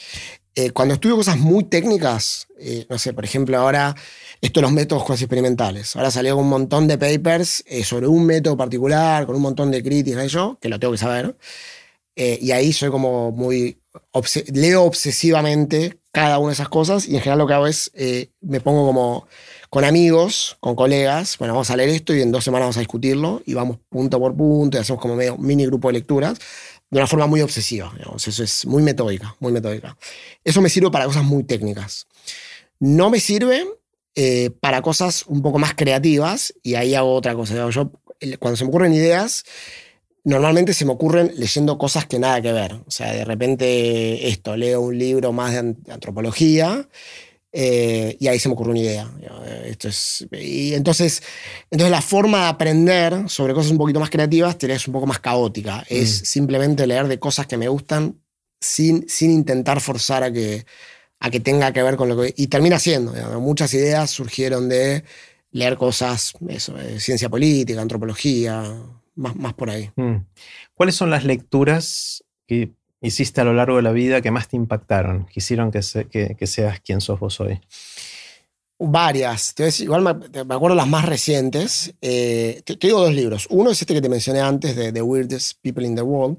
Eh, 0.55 0.71
cuando 0.71 0.93
estudio 0.93 1.17
cosas 1.17 1.37
muy 1.37 1.65
técnicas, 1.65 2.47
eh, 2.57 2.85
no 2.89 2.97
sé, 2.97 3.13
por 3.13 3.25
ejemplo, 3.25 3.57
ahora 3.57 3.95
esto 4.39 4.59
de 4.59 4.61
los 4.61 4.71
métodos 4.71 5.03
cuasi 5.03 5.25
experimentales. 5.25 5.95
Ahora 5.97 6.09
salió 6.09 6.37
un 6.37 6.47
montón 6.47 6.87
de 6.87 6.97
papers 6.97 7.65
eh, 7.67 7.83
sobre 7.83 8.07
un 8.07 8.25
método 8.25 8.55
particular, 8.55 9.25
con 9.25 9.35
un 9.35 9.41
montón 9.41 9.71
de 9.71 9.83
críticas 9.83 10.25
y 10.25 10.29
yo, 10.29 10.57
que 10.61 10.69
lo 10.69 10.79
tengo 10.79 10.93
que 10.93 10.99
saber. 10.99 11.35
Eh, 12.19 12.39
y 12.41 12.51
ahí 12.51 12.73
soy 12.73 12.89
como 12.89 13.31
muy. 13.31 13.77
leo 14.51 14.83
obsesivamente 14.83 15.99
cada 16.11 16.39
una 16.39 16.47
de 16.47 16.53
esas 16.53 16.67
cosas 16.67 17.07
y 17.07 17.15
en 17.15 17.21
general 17.21 17.37
lo 17.37 17.47
que 17.47 17.53
hago 17.53 17.67
es. 17.67 17.91
Eh, 17.93 18.31
me 18.41 18.59
pongo 18.59 18.87
como 18.87 19.27
con 19.69 19.85
amigos, 19.85 20.57
con 20.59 20.75
colegas. 20.75 21.37
Bueno, 21.37 21.53
vamos 21.53 21.69
a 21.69 21.77
leer 21.77 21.89
esto 21.89 22.15
y 22.15 22.21
en 22.23 22.31
dos 22.31 22.43
semanas 22.43 22.65
vamos 22.65 22.77
a 22.77 22.81
discutirlo 22.81 23.43
y 23.45 23.53
vamos 23.53 23.77
punto 23.87 24.19
por 24.19 24.35
punto 24.35 24.77
y 24.77 24.81
hacemos 24.81 24.99
como 24.99 25.15
medio 25.15 25.37
mini 25.37 25.67
grupo 25.67 25.89
de 25.89 25.93
lecturas 25.93 26.39
de 26.89 26.97
una 26.99 27.05
forma 27.05 27.27
muy 27.27 27.41
obsesiva. 27.41 27.93
Eso 28.15 28.43
es 28.43 28.65
muy 28.65 28.81
metódica, 28.81 29.35
muy 29.39 29.51
metódica. 29.51 29.95
Eso 30.43 30.61
me 30.61 30.69
sirve 30.69 30.89
para 30.89 31.05
cosas 31.05 31.23
muy 31.23 31.43
técnicas. 31.43 32.07
No 32.79 33.11
me 33.11 33.19
sirve 33.19 33.67
eh, 34.15 34.49
para 34.59 34.81
cosas 34.81 35.23
un 35.27 35.43
poco 35.43 35.59
más 35.59 35.75
creativas 35.75 36.51
y 36.63 36.73
ahí 36.73 36.95
hago 36.95 37.13
otra 37.13 37.35
cosa. 37.35 37.69
Yo, 37.69 37.91
cuando 38.39 38.57
se 38.57 38.63
me 38.63 38.69
ocurren 38.69 38.93
ideas, 38.93 39.43
normalmente 40.27 40.73
se 40.73 40.83
me 40.83 40.91
ocurren 40.91 41.31
leyendo 41.37 41.77
cosas 41.77 42.05
que 42.05 42.19
nada 42.19 42.41
que 42.41 42.51
ver. 42.51 42.73
O 42.73 42.91
sea, 42.91 43.13
de 43.13 43.23
repente 43.23 44.27
esto, 44.27 44.57
leo 44.57 44.81
un 44.81 44.97
libro 44.97 45.31
más 45.31 45.53
de 45.53 45.75
antropología 45.89 46.85
eh, 47.53 48.17
y 48.19 48.27
ahí 48.27 48.37
se 48.37 48.49
me 48.49 48.53
ocurre 48.53 48.71
una 48.71 48.79
idea. 48.81 49.09
Esto 49.63 49.87
es, 49.87 50.27
y 50.33 50.73
entonces, 50.73 51.23
entonces 51.71 51.91
la 51.91 52.01
forma 52.01 52.41
de 52.41 52.47
aprender 52.47 53.29
sobre 53.29 53.53
cosas 53.53 53.71
un 53.71 53.77
poquito 53.77 54.01
más 54.01 54.09
creativas 54.09 54.57
es 54.59 54.87
un 54.87 54.93
poco 54.93 55.07
más 55.07 55.19
caótica. 55.19 55.85
Es 55.87 56.23
mm. 56.23 56.25
simplemente 56.25 56.85
leer 56.85 57.07
de 57.07 57.19
cosas 57.19 57.47
que 57.47 57.55
me 57.55 57.69
gustan 57.69 58.19
sin, 58.59 59.07
sin 59.07 59.31
intentar 59.31 59.79
forzar 59.79 60.23
a 60.23 60.31
que, 60.33 60.65
a 61.21 61.29
que 61.29 61.39
tenga 61.39 61.71
que 61.71 61.83
ver 61.83 61.95
con 61.95 62.09
lo 62.09 62.21
que... 62.21 62.33
Y 62.35 62.47
termina 62.47 62.79
siendo. 62.79 63.13
Muchas 63.39 63.73
ideas 63.73 64.09
surgieron 64.11 64.67
de 64.67 65.05
leer 65.51 65.77
cosas, 65.77 66.33
eso, 66.49 66.73
de 66.73 66.99
ciencia 66.99 67.29
política, 67.29 67.81
antropología, 67.81 68.77
más, 69.17 69.53
por 69.53 69.69
ahí. 69.69 69.91
Mm. 69.95 70.17
¿Cuáles 70.73 70.95
son 70.95 71.09
las 71.09 71.25
lecturas 71.25 72.23
que 72.47 72.71
hiciste 73.01 73.41
a 73.41 73.43
lo 73.43 73.53
largo 73.53 73.77
de 73.77 73.81
la 73.81 73.91
vida 73.91 74.21
que 74.21 74.31
más 74.31 74.47
te 74.47 74.55
impactaron, 74.55 75.25
que 75.25 75.33
hicieron 75.35 75.71
que, 75.71 76.35
que, 76.37 76.47
seas 76.47 76.79
quien 76.79 77.01
sos 77.01 77.19
vos 77.19 77.39
hoy? 77.39 77.59
Varias. 78.79 79.55
igual 79.79 80.03
me, 80.03 80.53
acuerdo 80.53 80.75
las 80.75 80.87
más 80.87 81.05
recientes. 81.05 81.95
Eh, 82.01 82.61
te, 82.63 82.77
digo 82.79 83.01
dos 83.01 83.13
libros. 83.13 83.47
Uno 83.49 83.71
es 83.71 83.81
este 83.81 83.93
que 83.93 84.01
te 84.01 84.09
mencioné 84.09 84.39
antes, 84.39 84.75
de 84.75 84.91
The 84.91 85.01
Weirdest 85.01 85.59
People 85.61 85.85
in 85.85 85.95
the 85.95 86.03
World. 86.03 86.37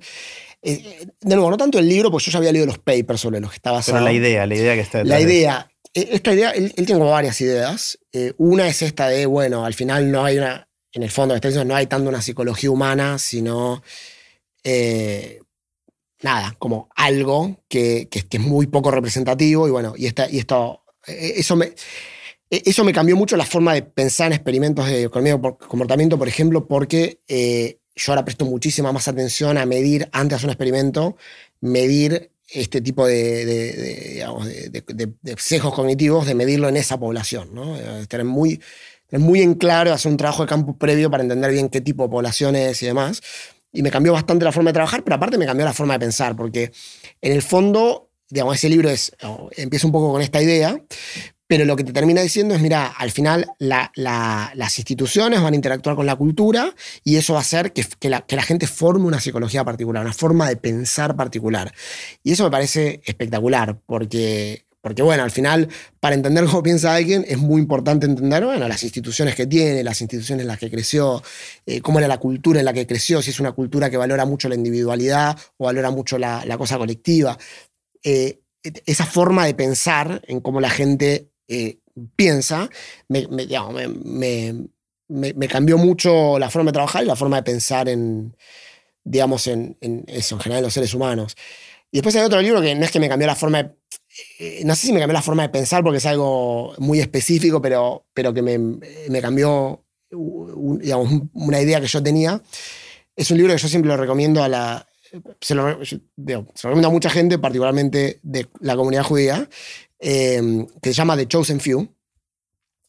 Eh, 0.62 1.06
de 1.20 1.34
nuevo, 1.34 1.50
no 1.50 1.56
tanto 1.56 1.78
el 1.78 1.88
libro, 1.88 2.10
porque 2.10 2.26
yo 2.26 2.32
ya 2.32 2.38
había 2.38 2.52
leído 2.52 2.66
los 2.66 2.78
papers 2.78 3.20
sobre 3.20 3.40
los 3.40 3.50
que 3.50 3.56
estaba 3.56 3.80
Pero 3.84 4.00
la 4.00 4.12
idea, 4.12 4.46
la 4.46 4.54
idea 4.54 4.74
que 4.74 4.80
está 4.80 4.98
detrás. 4.98 5.18
La 5.18 5.20
idea. 5.20 5.70
E, 5.94 6.08
esta 6.12 6.32
idea, 6.32 6.50
él, 6.50 6.72
él 6.76 6.86
tiene 6.86 7.02
varias 7.02 7.40
ideas. 7.40 7.98
Eh, 8.12 8.32
una 8.38 8.68
es 8.68 8.82
esta 8.82 9.08
de, 9.08 9.26
bueno, 9.26 9.64
al 9.64 9.74
final 9.74 10.10
no 10.10 10.24
hay 10.24 10.38
una 10.38 10.67
en 10.98 11.04
el 11.04 11.10
fondo 11.10 11.38
de 11.38 11.64
no 11.64 11.76
hay 11.76 11.86
tanto 11.86 12.08
una 12.08 12.20
psicología 12.20 12.72
humana, 12.72 13.18
sino 13.18 13.82
eh, 14.64 15.40
nada, 16.22 16.56
como 16.58 16.88
algo 16.96 17.62
que, 17.68 18.08
es 18.10 18.40
muy 18.40 18.66
poco 18.66 18.90
representativo 18.90 19.68
y 19.68 19.70
bueno, 19.70 19.94
y, 19.96 20.06
esta, 20.06 20.28
y 20.28 20.38
esto, 20.38 20.82
eh, 21.06 21.34
eso 21.36 21.54
me, 21.54 21.66
eh, 22.50 22.62
eso 22.64 22.82
me 22.82 22.92
cambió 22.92 23.16
mucho 23.16 23.36
la 23.36 23.46
forma 23.46 23.74
de 23.74 23.82
pensar 23.82 24.26
en 24.26 24.32
experimentos 24.32 24.88
de 24.88 25.08
comportamiento, 25.08 26.18
por 26.18 26.26
ejemplo, 26.26 26.66
porque 26.66 27.20
yo 27.94 28.12
ahora 28.12 28.24
presto 28.24 28.44
muchísima 28.44 28.90
más 28.90 29.06
atención 29.06 29.56
a 29.56 29.66
medir, 29.66 30.08
antes 30.10 30.30
de 30.30 30.34
hacer 30.34 30.46
un 30.46 30.52
experimento, 30.52 31.16
medir 31.60 32.32
este 32.48 32.80
tipo 32.80 33.06
de, 33.06 33.46
de, 33.46 35.14
de, 35.22 35.36
sesgos 35.36 35.74
cognitivos, 35.74 36.26
de 36.26 36.34
medirlo 36.34 36.68
en 36.68 36.76
esa 36.76 36.98
población, 36.98 37.54
¿no? 37.54 37.76
Tener 38.08 38.24
muy 38.24 38.60
tener 39.08 39.26
muy 39.26 39.42
en 39.42 39.54
claro, 39.54 39.92
hacer 39.92 40.10
un 40.10 40.16
trabajo 40.16 40.42
de 40.42 40.48
campo 40.48 40.76
previo 40.76 41.10
para 41.10 41.22
entender 41.22 41.50
bien 41.50 41.68
qué 41.68 41.80
tipo 41.80 42.04
de 42.04 42.08
poblaciones 42.10 42.82
y 42.82 42.86
demás. 42.86 43.20
Y 43.72 43.82
me 43.82 43.90
cambió 43.90 44.12
bastante 44.12 44.44
la 44.44 44.52
forma 44.52 44.70
de 44.70 44.74
trabajar, 44.74 45.02
pero 45.04 45.16
aparte 45.16 45.38
me 45.38 45.46
cambió 45.46 45.66
la 45.66 45.74
forma 45.74 45.94
de 45.94 46.00
pensar, 46.00 46.36
porque 46.36 46.72
en 47.20 47.32
el 47.32 47.42
fondo, 47.42 48.10
digamos, 48.30 48.56
ese 48.56 48.68
libro 48.68 48.88
es, 48.88 49.12
empieza 49.56 49.86
un 49.86 49.92
poco 49.92 50.12
con 50.12 50.22
esta 50.22 50.40
idea, 50.40 50.80
pero 51.48 51.64
lo 51.64 51.76
que 51.76 51.84
te 51.84 51.94
termina 51.94 52.20
diciendo 52.20 52.54
es, 52.54 52.60
mira, 52.60 52.86
al 52.86 53.10
final 53.10 53.46
las 53.58 54.78
instituciones 54.78 55.40
van 55.40 55.54
a 55.54 55.56
interactuar 55.56 55.96
con 55.96 56.04
la 56.04 56.14
cultura 56.14 56.74
y 57.02 57.16
eso 57.16 57.32
va 57.32 57.38
a 57.38 57.42
hacer 57.42 57.72
que, 57.72 57.84
la, 58.10 58.42
gente 58.42 58.66
forme 58.66 59.06
una 59.06 59.18
psicología 59.18 59.64
particular, 59.64 60.04
una 60.04 60.12
forma 60.12 60.46
de 60.46 60.56
pensar 60.56 61.16
particular. 61.16 61.72
Y 62.22 62.32
eso 62.32 62.44
me 62.44 62.50
parece 62.50 63.00
espectacular, 63.06 63.78
porque, 63.86 64.66
porque 64.80 65.02
bueno, 65.02 65.24
al 65.24 65.30
final, 65.30 65.68
para 66.00 66.14
entender 66.14 66.44
cómo 66.44 66.62
piensa 66.62 66.94
alguien, 66.94 67.24
es 67.26 67.38
muy 67.38 67.60
importante 67.60 68.06
entender, 68.06 68.44
bueno, 68.44 68.68
las 68.68 68.82
instituciones 68.82 69.34
que 69.34 69.46
tiene, 69.46 69.82
las 69.82 70.00
instituciones 70.00 70.42
en 70.42 70.48
las 70.48 70.58
que 70.58 70.70
creció, 70.70 71.22
eh, 71.66 71.80
cómo 71.80 71.98
era 71.98 72.06
la 72.06 72.18
cultura 72.18 72.60
en 72.60 72.64
la 72.64 72.72
que 72.72 72.86
creció, 72.86 73.20
si 73.20 73.30
es 73.30 73.40
una 73.40 73.52
cultura 73.52 73.90
que 73.90 73.96
valora 73.96 74.24
mucho 74.24 74.48
la 74.48 74.54
individualidad 74.54 75.36
o 75.56 75.66
valora 75.66 75.90
mucho 75.90 76.16
la, 76.18 76.56
cosa 76.56 76.78
colectiva. 76.78 77.36
Eh, 78.02 78.40
esa 78.86 79.06
forma 79.06 79.46
de 79.46 79.54
pensar 79.54 80.22
en 80.26 80.40
cómo 80.40 80.60
la 80.60 80.70
gente 80.70 81.30
eh, 81.48 81.78
piensa, 82.14 82.68
me, 83.08 83.24
cambió 85.48 85.78
mucho 85.78 86.38
la 86.38 86.50
forma 86.50 86.70
de 86.70 86.74
trabajar 86.74 87.02
y 87.02 87.06
la 87.06 87.16
forma 87.16 87.36
de 87.36 87.42
pensar 87.42 87.88
en, 87.88 88.36
digamos, 89.02 89.46
en, 89.48 89.76
eso, 90.06 90.36
en 90.36 90.40
general 90.40 90.58
en 90.58 90.64
los 90.64 90.74
seres 90.74 90.94
humanos. 90.94 91.36
Y 91.90 91.98
después 91.98 92.14
hay 92.16 92.22
otro 92.22 92.40
libro 92.42 92.60
que 92.60 92.74
no 92.74 92.84
es 92.84 92.90
que 92.90 93.00
me 93.00 93.08
cambió 93.08 93.26
la 93.26 93.34
forma 93.34 93.62
de, 93.62 93.70
eh, 94.38 94.62
no 94.64 94.74
sé 94.74 94.86
si 94.86 94.92
me 94.92 95.00
cambió 95.00 95.14
la 95.14 95.22
forma 95.22 95.42
de 95.42 95.48
pensar 95.48 95.82
porque 95.82 95.98
es 95.98 96.06
algo 96.06 96.74
muy 96.78 97.00
específico, 97.00 97.60
pero, 97.60 98.06
pero 98.14 98.32
que 98.32 98.42
me, 98.42 99.20
cambió 99.20 99.84
digamos, 100.10 101.22
una 101.34 101.60
idea 101.60 101.80
que 101.80 101.86
yo 101.86 102.02
tenía. 102.02 102.42
Es 103.14 103.30
un 103.30 103.38
libro 103.38 103.52
que 103.52 103.60
yo 103.60 103.68
siempre 103.68 103.88
lo 103.88 103.96
recomiendo 103.96 104.42
a 104.42 104.48
la... 104.48 104.86
Se 105.40 105.54
lo, 105.54 105.78
recomiendo 105.78 106.88
a 106.88 106.90
mucha 106.90 107.08
gente, 107.08 107.38
particularmente 107.38 108.20
de 108.22 108.46
la 108.60 108.76
comunidad 108.76 109.04
judía, 109.04 109.48
Em, 110.00 110.66
que 110.80 110.90
se 110.90 110.94
llama 110.94 111.16
The 111.16 111.26
Chosen 111.26 111.60
Few, 111.60 111.88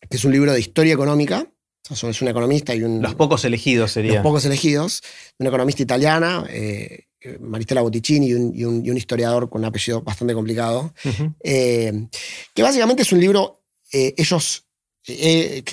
que 0.09 0.17
es 0.17 0.25
un 0.25 0.31
libro 0.31 0.53
de 0.53 0.59
historia 0.59 0.93
económica. 0.93 1.51
Es 1.89 2.21
un 2.21 2.27
economista 2.27 2.75
y 2.75 2.83
un. 2.83 3.01
Los 3.01 3.15
pocos 3.15 3.45
elegidos 3.45 3.91
sería. 3.91 4.15
Los 4.15 4.23
pocos 4.23 4.45
elegidos. 4.45 5.01
Una 5.37 5.49
economista 5.49 5.81
italiana, 5.83 6.45
eh, 6.49 7.05
Maristela 7.39 7.81
Botticini, 7.81 8.27
y 8.27 8.33
un, 8.33 8.85
y, 8.85 8.89
un, 8.89 8.97
historiador 8.97 9.49
con 9.49 9.61
un 9.61 9.65
apellido 9.65 10.01
bastante 10.01 10.33
complicado. 10.33 10.93
Eh, 11.43 12.07
que 12.53 12.63
básicamente 12.63 13.03
es 13.03 13.11
un 13.11 13.19
libro. 13.19 13.61
Eh, 13.91 14.13
ellos 14.17 14.65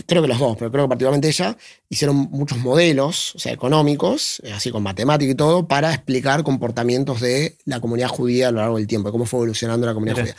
creo 0.07 0.23
que 0.23 0.28
los 0.28 0.39
dos, 0.39 0.57
pero 0.57 0.70
creo 0.70 0.85
que 0.85 0.89
particularmente 0.89 1.28
ella, 1.28 1.57
hicieron 1.91 2.16
muchos 2.16 2.57
modelos 2.59 3.35
o 3.35 3.39
sea, 3.39 3.53
económicos, 3.53 4.41
así 4.55 4.70
con 4.70 4.83
matemática 4.83 5.31
y 5.31 5.35
todo, 5.35 5.69
para 5.69 5.93
explicar 5.93 6.43
comportamientos 6.43 7.20
de 7.20 7.57
la 7.66 7.81
comunidad 7.81 8.09
judía 8.09 8.49
a 8.49 8.51
lo 8.51 8.61
largo 8.61 8.78
del 8.78 8.87
tiempo, 8.87 9.12
cómo 9.12 9.27
fue 9.27 9.41
evolucionando 9.41 9.87
la 9.87 9.93
comunidad 9.93 10.20
judía. 10.20 10.37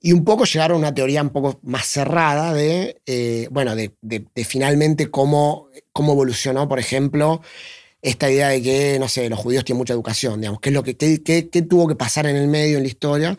Y 0.00 0.12
un 0.12 0.24
poco 0.24 0.44
llegaron 0.44 0.76
a 0.76 0.78
una 0.78 0.94
teoría 0.94 1.22
un 1.22 1.30
poco 1.30 1.60
más 1.62 1.86
cerrada 1.86 2.54
de, 2.54 3.02
eh, 3.06 3.48
bueno, 3.50 3.76
de, 3.76 3.92
finalmente 4.46 5.10
cómo, 5.10 5.68
cómo 5.92 6.12
evolucionó, 6.12 6.68
por 6.68 6.78
ejemplo, 6.78 7.42
esta 8.00 8.30
idea 8.30 8.48
de 8.48 8.62
que, 8.62 8.98
no 8.98 9.08
sé, 9.08 9.28
los 9.28 9.38
judíos 9.38 9.64
tienen 9.64 9.78
mucha 9.78 9.92
educación, 9.92 10.40
digamos, 10.40 10.60
qué 10.60 10.70
es 10.70 10.74
lo 10.74 10.82
que 10.82 10.94
tuvo 11.68 11.86
que 11.86 11.96
pasar 11.96 12.26
en 12.26 12.36
el 12.36 12.48
medio, 12.48 12.78
en 12.78 12.84
la 12.84 12.88
historia. 12.88 13.38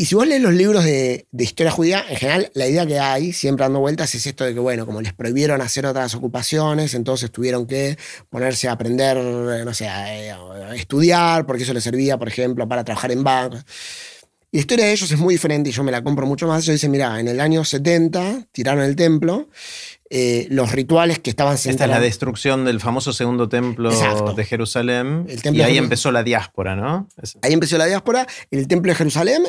Y 0.00 0.04
si 0.04 0.14
vos 0.14 0.28
lees 0.28 0.40
los 0.40 0.54
libros 0.54 0.84
de, 0.84 1.26
historia 1.36 1.72
judía, 1.72 2.04
en 2.08 2.16
general 2.16 2.52
la 2.54 2.68
idea 2.68 2.86
que 2.86 3.00
hay, 3.00 3.32
siempre 3.32 3.64
dando 3.64 3.80
vueltas, 3.80 4.14
es 4.14 4.28
esto 4.28 4.44
de 4.44 4.54
que, 4.54 4.60
bueno, 4.60 4.86
como 4.86 5.00
les 5.02 5.12
prohibieron 5.12 5.60
hacer 5.60 5.86
otras 5.86 6.14
ocupaciones, 6.14 6.94
entonces 6.94 7.32
tuvieron 7.32 7.66
que 7.66 7.98
ponerse 8.30 8.68
a 8.68 8.72
aprender, 8.72 9.16
no 9.16 9.74
sé, 9.74 9.88
a 9.88 10.72
estudiar, 10.76 11.46
porque 11.46 11.64
eso 11.64 11.74
les 11.74 11.82
servía, 11.82 12.16
por 12.16 12.28
ejemplo, 12.28 12.68
para 12.68 12.84
trabajar 12.84 13.10
en 13.10 13.24
bancos. 13.24 13.64
Y 14.50 14.56
la 14.56 14.60
historia 14.60 14.86
de 14.86 14.92
ellos 14.92 15.10
es 15.10 15.18
muy 15.18 15.34
diferente 15.34 15.68
y 15.68 15.72
yo 15.72 15.84
me 15.84 15.92
la 15.92 16.02
compro 16.02 16.26
mucho 16.26 16.46
más. 16.46 16.64
Ellos 16.64 16.76
dicen, 16.76 16.90
mira, 16.90 17.20
en 17.20 17.28
el 17.28 17.38
año 17.38 17.64
70 17.64 18.48
tiraron 18.50 18.82
el 18.82 18.96
templo, 18.96 19.48
eh, 20.10 20.46
los 20.50 20.72
rituales 20.72 21.18
que 21.18 21.28
estaban 21.28 21.54
Esta 21.54 21.70
es 21.70 21.90
la 21.90 22.00
destrucción 22.00 22.64
del 22.64 22.80
famoso 22.80 23.12
segundo 23.12 23.48
templo 23.48 23.90
de 24.34 24.44
Jerusalén. 24.44 25.26
y 25.52 25.60
ahí 25.60 25.76
empezó 25.76 26.10
la 26.10 26.22
diáspora, 26.22 26.76
¿no? 26.76 27.08
Ahí 27.42 27.52
empezó 27.52 27.76
la 27.76 27.86
diáspora. 27.86 28.26
En 28.50 28.58
el 28.58 28.68
templo 28.68 28.90
de 28.90 28.96
Jerusalén 28.96 29.42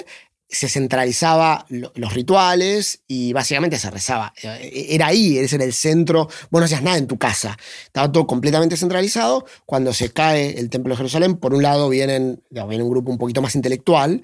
se 0.49 0.67
centralizaba 0.67 1.65
los 1.69 2.13
rituales 2.13 3.03
y 3.07 3.33
básicamente 3.33 3.77
se 3.77 3.91
rezaba. 3.91 4.33
Eh, 4.41 4.87
era 4.89 5.07
ahí, 5.07 5.37
ese 5.37 5.57
era 5.57 5.63
el 5.63 5.73
centro. 5.73 6.27
Vos 6.49 6.59
no 6.59 6.65
hacías 6.65 6.81
nada 6.81 6.97
en 6.97 7.05
tu 7.05 7.19
casa. 7.19 7.55
Estaba 7.85 8.11
todo 8.11 8.25
completamente 8.25 8.75
centralizado. 8.75 9.45
Cuando 9.65 9.93
se 9.93 10.11
cae 10.11 10.59
el 10.59 10.69
Templo 10.69 10.93
de 10.93 10.97
Jerusalén, 10.97 11.37
por 11.37 11.53
un 11.53 11.61
lado 11.61 11.87
vienen, 11.87 12.41
viene 12.49 12.83
un 12.83 12.89
grupo 12.89 13.11
un 13.11 13.19
poquito 13.19 13.43
más 13.43 13.55
intelectual 13.55 14.23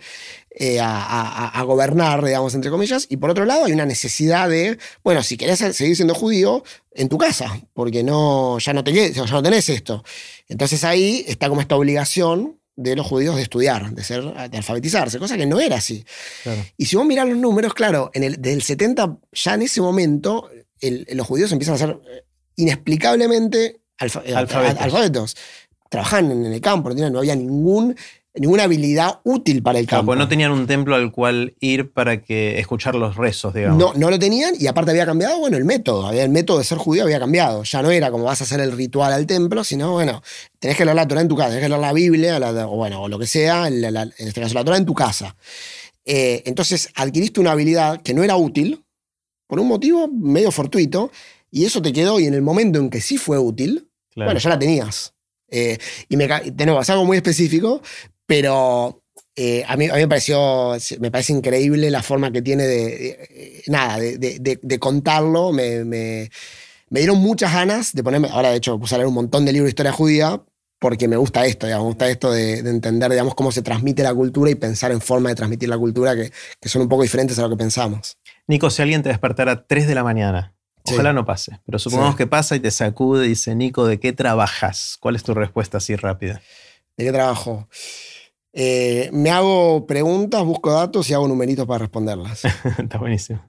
eh, 0.57 0.80
a, 0.82 1.62
gobernar, 1.66 2.24
digamos, 2.24 2.56
entre 2.56 2.72
comillas, 2.72 3.07
y 3.10 3.18
por 3.18 3.30
otro 3.30 3.44
lado 3.44 3.66
hay 3.66 3.74
una 3.74 3.86
necesidad 3.86 4.48
de, 4.48 4.78
bueno, 5.03 5.22
si 5.22 5.36
querés 5.36 5.60
seguir 5.76 5.98
siendo 5.98 6.16
judío, 6.26 6.64
en 6.91 7.10
tu 7.10 7.18
casa, 7.18 7.60
porque 7.73 8.03
no, 8.03 8.57
ya, 8.60 8.73
no 8.73 8.84
ya 8.84 9.26
no 9.26 9.43
tenés 9.43 9.69
esto. 9.69 10.03
Entonces 10.47 10.84
ahí 10.84 11.23
está 11.27 11.49
como 11.49 11.61
esta 11.61 11.76
obligación 11.76 12.60
de 12.76 12.95
los 12.95 13.06
judíos 13.07 13.35
de 13.35 13.43
estudiar, 13.43 13.91
de, 13.91 14.03
ser, 14.03 14.23
de 14.23 14.57
alfabetizarse, 14.57 15.19
cosa 15.19 15.38
que 15.38 15.45
no 15.45 15.60
era 15.60 15.77
así. 15.77 16.06
Y 16.77 16.85
si 16.85 16.95
vos 16.95 17.06
mirás 17.06 17.27
los 17.27 17.38
números, 17.38 17.73
claro, 17.73 18.11
en 18.14 18.23
el, 18.23 18.41
desde 18.41 18.53
el 18.53 18.61
70, 18.64 19.18
ya 19.31 19.53
en 19.53 19.61
ese 19.61 19.81
momento, 19.81 20.49
los 20.81 21.27
judíos 21.27 21.52
empiezan 21.52 21.76
a 21.76 21.77
ser 21.77 21.89
eh, 21.91 22.23
inexplicablemente 22.57 23.81
eh, 23.99 24.35
alfabetos. 24.35 25.35
Trabajaban 25.89 26.31
en 26.31 26.45
el 26.45 26.61
campo, 26.61 26.89
no 26.89 27.19
había 27.19 27.35
ningún 27.35 27.95
ninguna 28.38 28.64
habilidad 28.64 29.20
útil 29.24 29.64
para 29.64 29.80
el 29.80 29.88
campo. 29.88 30.07
pues 30.07 30.20
no 30.20 30.28
tenían 30.28 30.52
un 30.52 30.68
templo 30.68 30.95
al 30.95 31.12
cual 31.12 31.56
ir 31.60 31.91
para 31.91 32.22
que 32.22 32.60
escuchar 32.60 32.95
los 32.95 33.16
rezos, 33.16 33.53
digamos. 33.53 33.78
No, 33.78 33.94
no 33.95 34.10
lo 34.10 34.20
tenían 34.20 34.53
y 34.60 34.68
aparte 34.68 34.91
había 34.91 35.06
cambiado, 35.06 35.40
bueno, 35.40 35.57
el 35.57 35.66
método. 35.66 36.06
Había, 36.06 36.24
el 36.24 36.30
método 36.30 36.57
de 36.57 36.64
ser 36.64 36.78
judío 36.78 37.03
había 37.03 37.20
cambiado. 37.20 37.64
Ya 37.64 37.82
no 37.82 37.91
era 37.91 38.12
como 38.12 38.26
vas 38.26 38.41
a 38.41 38.44
hacer 38.44 38.60
el 38.60 38.72
ritual 38.72 39.14
al 39.14 39.26
templo, 39.26 39.64
sino, 39.64 39.94
bueno, 39.94 40.22
tenés 40.60 40.78
que 40.78 40.86
leer 40.86 40.95
la 40.95 41.07
Torah 41.07 41.22
en 41.22 41.28
tu 41.28 41.36
casa, 41.36 41.49
tenés 41.49 41.64
que 41.64 41.70
leer 41.70 41.82
la 41.82 41.94
Biblia, 41.94 42.38
o 42.68 42.76
bueno, 42.76 43.03
o 43.03 43.07
lo 43.07 43.20
que 43.20 43.28
sea, 43.28 43.68
en 43.68 43.84
este 44.18 44.41
caso 44.41 44.53
la 44.53 44.64
Torah 44.64 44.78
en 44.78 44.86
tu 44.86 44.94
casa. 44.94 45.36
Eh, 46.06 46.44
entonces 46.45 46.90
adquiriste 46.95 47.40
una 47.40 47.52
habilidad 47.52 48.02
que 48.02 48.14
no 48.14 48.24
era 48.24 48.36
útil, 48.36 48.84
por 49.48 49.60
un 49.60 49.68
motivo 49.68 50.07
medio 50.07 50.52
fortuito, 50.52 51.12
y 51.52 51.66
eso 51.66 51.82
te 51.82 51.94
quedó 51.94 52.20
y 52.20 52.26
en 52.26 52.34
el 52.34 52.41
momento 52.41 52.80
en 52.80 52.90
que 52.90 53.02
sí 53.02 53.18
fue 53.18 53.40
útil, 53.40 53.90
bueno, 54.16 54.40
ya 54.40 54.49
la 54.49 54.60
tenías. 54.60 55.14
Eh, 55.49 55.78
y 56.10 56.18
me, 56.18 56.28
de 56.28 56.66
nuevo, 56.66 56.82
es 56.82 56.90
algo 56.90 57.06
muy 57.06 57.18
específico, 57.18 57.82
pero 58.26 59.03
eh, 59.35 59.64
a, 59.68 59.76
mí, 59.76 59.89
a, 59.89 59.95
mí, 59.95 59.99
me 59.99 60.07
pareció, 60.07 60.73
me 60.99 61.11
parece 61.11 61.34
increíble 61.34 61.89
la 61.89 62.02
forma 62.02 62.31
que 62.31 62.41
tiene 62.41 62.64
de, 62.64 63.64
nada, 63.68 63.99
de, 63.99 64.60
de, 64.61 64.80
contarlo. 64.80 65.52
Me, 65.52 65.84
me, 65.84 66.30
me, 66.89 66.99
dieron 66.99 67.18
muchas 67.18 67.53
ganas 67.53 67.93
de 67.93 68.03
ponerme, 68.03 68.30
ahora 68.31 68.52
de 68.52 68.57
hecho 68.57 68.80
puse 68.80 68.95
a 68.95 68.97
leer 68.97 69.07
un 69.07 69.14
montón 69.14 69.45
de 69.45 69.52
libros 69.52 69.65
de 69.65 69.72
historia 69.72 69.91
judía, 69.91 70.41
porque 70.80 71.07
me 71.07 71.18
gusta 71.18 71.45
esto, 71.45 71.65
digamos, 71.65 71.85
me 71.85 71.89
gusta 71.89 72.10
esto 72.10 72.31
de, 72.31 72.60
entender, 72.60 73.11
digamos, 73.11 73.35
cómo 73.35 73.52
se 73.52 73.61
transmite 73.61 74.03
la 74.03 74.14
cultura 74.14 74.49
y 74.52 74.56
pensar 74.56 74.91
en 74.91 75.02
forma 75.02 75.30
de 75.30 75.35
transmitir 75.35 75.68
la 75.68 75.77
cultura 75.77 76.15
que, 76.15 76.31
que, 76.61 76.69
son 76.69 76.84
un 76.84 76.89
poco 76.89 77.03
diferentes 77.03 77.38
a 77.39 77.41
lo 77.41 77.49
que 77.49 77.57
pensamos. 77.57 78.18
Nico, 78.47 78.69
si 78.69 78.81
alguien 78.81 79.03
te 79.03 79.10
despertara 79.10 79.52
a 79.52 79.65
3 79.68 79.88
de 79.88 79.95
la 79.95 80.03
mañana, 80.03 80.56
ojalá 80.85 81.11
no 81.11 81.26
pase, 81.26 81.60
pero 81.65 81.80
supongamos 81.80 82.15
que 82.15 82.27
pasa 82.27 82.56
y 82.56 82.61
te 82.61 82.72
sacude 82.72 83.26
y 83.26 83.30
dice, 83.30 83.56
Nico, 83.56 83.85
¿de 83.85 83.99
qué 83.99 84.14
trabajas? 84.14 84.97
¿Cuál 84.99 85.15
es 85.15 85.23
tu 85.23 85.34
respuesta 85.34 85.80
así 85.80 85.95
rápida? 85.95 86.41
¿De 86.97 87.03
qué 87.03 87.11
trabajo? 87.11 87.68
Eh, 88.57 89.10
me 89.11 89.32
hago 89.32 89.86
preguntas, 89.86 90.41
busco 90.45 90.72
datos 90.72 91.10
y 91.10 91.14
hago 91.14 91.27
numeritos 91.27 91.68
para 91.68 91.80
responderlas. 91.80 92.45
está 92.80 92.98
buenísimo. 92.98 93.41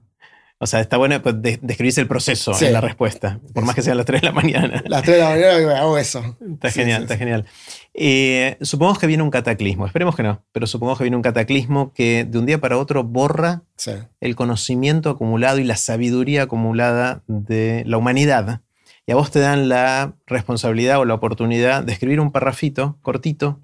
O 0.59 0.65
sea, 0.65 0.81
está 0.81 0.97
bueno 0.97 1.21
pues, 1.21 1.35
describirse 1.39 2.01
el 2.01 2.07
proceso 2.07 2.51
en 2.59 2.73
la 2.73 2.81
respuesta, 2.81 3.39
por 3.53 3.63
más 3.63 3.75
que 3.75 3.83
sean 3.83 3.95
las 3.95 4.07
3 4.07 4.21
de 4.21 4.27
la 4.27 4.33
mañana. 4.33 4.83
Las 4.87 5.03
3 5.03 5.17
de 5.17 5.23
la 5.23 5.29
mañana 5.29 5.79
hago 5.79 5.97
eso. 5.99 6.35
Está 6.53 6.71
genial, 6.71 7.03
está 7.03 7.15
genial. 7.15 7.45
Eh, 7.93 8.57
supongamos 8.61 8.97
que 8.97 9.05
viene 9.05 9.21
un 9.21 9.29
cataclismo, 9.29 9.85
esperemos 9.85 10.15
que 10.15 10.23
no, 10.23 10.43
pero 10.51 10.65
supongamos 10.65 10.97
que 10.97 11.03
viene 11.03 11.15
un 11.15 11.21
cataclismo 11.21 11.93
que 11.93 12.25
de 12.25 12.39
un 12.39 12.47
día 12.47 12.59
para 12.59 12.77
otro 12.77 13.03
borra 13.03 13.61
el 14.19 14.35
conocimiento 14.35 15.11
acumulado 15.11 15.59
y 15.59 15.63
la 15.63 15.77
sabiduría 15.77 16.43
acumulada 16.43 17.21
de 17.27 17.83
la 17.85 17.97
humanidad. 17.97 18.61
Y 19.05 19.11
a 19.11 19.15
vos 19.15 19.29
te 19.29 19.39
dan 19.39 19.69
la 19.69 20.15
responsabilidad 20.25 20.99
o 20.99 21.05
la 21.05 21.13
oportunidad 21.13 21.83
de 21.83 21.93
escribir 21.93 22.19
un 22.19 22.31
parrafito 22.31 22.97
cortito 23.03 23.61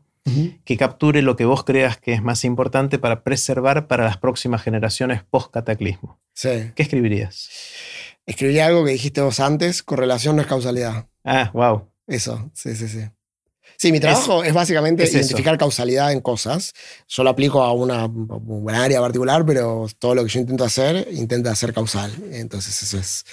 que 0.63 0.77
capture 0.77 1.21
lo 1.21 1.35
que 1.35 1.45
vos 1.45 1.63
creas 1.63 1.97
que 1.97 2.13
es 2.13 2.23
más 2.23 2.45
importante 2.45 2.97
para 2.97 3.23
preservar 3.23 3.87
para 3.87 4.05
las 4.05 4.17
próximas 4.17 4.61
generaciones 4.63 5.21
post-cataclismo. 5.23 6.19
Sí. 6.33 6.71
¿Qué 6.75 6.83
escribirías? 6.83 7.49
Escribiría 8.25 8.67
algo 8.67 8.85
que 8.85 8.91
dijiste 8.91 9.21
vos 9.21 9.39
antes, 9.39 9.83
correlación 9.83 10.35
no 10.35 10.41
es 10.41 10.47
causalidad. 10.47 11.07
Ah, 11.25 11.51
wow. 11.53 11.89
Eso, 12.07 12.49
sí, 12.53 12.75
sí, 12.75 12.87
sí. 12.87 13.01
Sí, 13.77 13.91
mi 13.91 13.99
trabajo 13.99 14.43
es, 14.43 14.53
básicamente 14.53 15.03
identificar 15.03 15.57
causalidad 15.57 16.11
en 16.11 16.21
cosas. 16.21 16.73
Yo 17.07 17.23
lo 17.23 17.29
aplico 17.29 17.61
a 17.61 17.73
una, 17.73 18.09
área 18.81 19.01
particular, 19.01 19.45
pero 19.45 19.87
todo 19.99 20.15
lo 20.15 20.23
que 20.23 20.29
yo 20.29 20.39
intento 20.39 20.63
hacer, 20.63 21.07
intenta 21.11 21.53
ser 21.55 21.73
causal. 21.73 22.11
Entonces 22.31 22.81
eso 22.81 22.97
es 22.97 23.25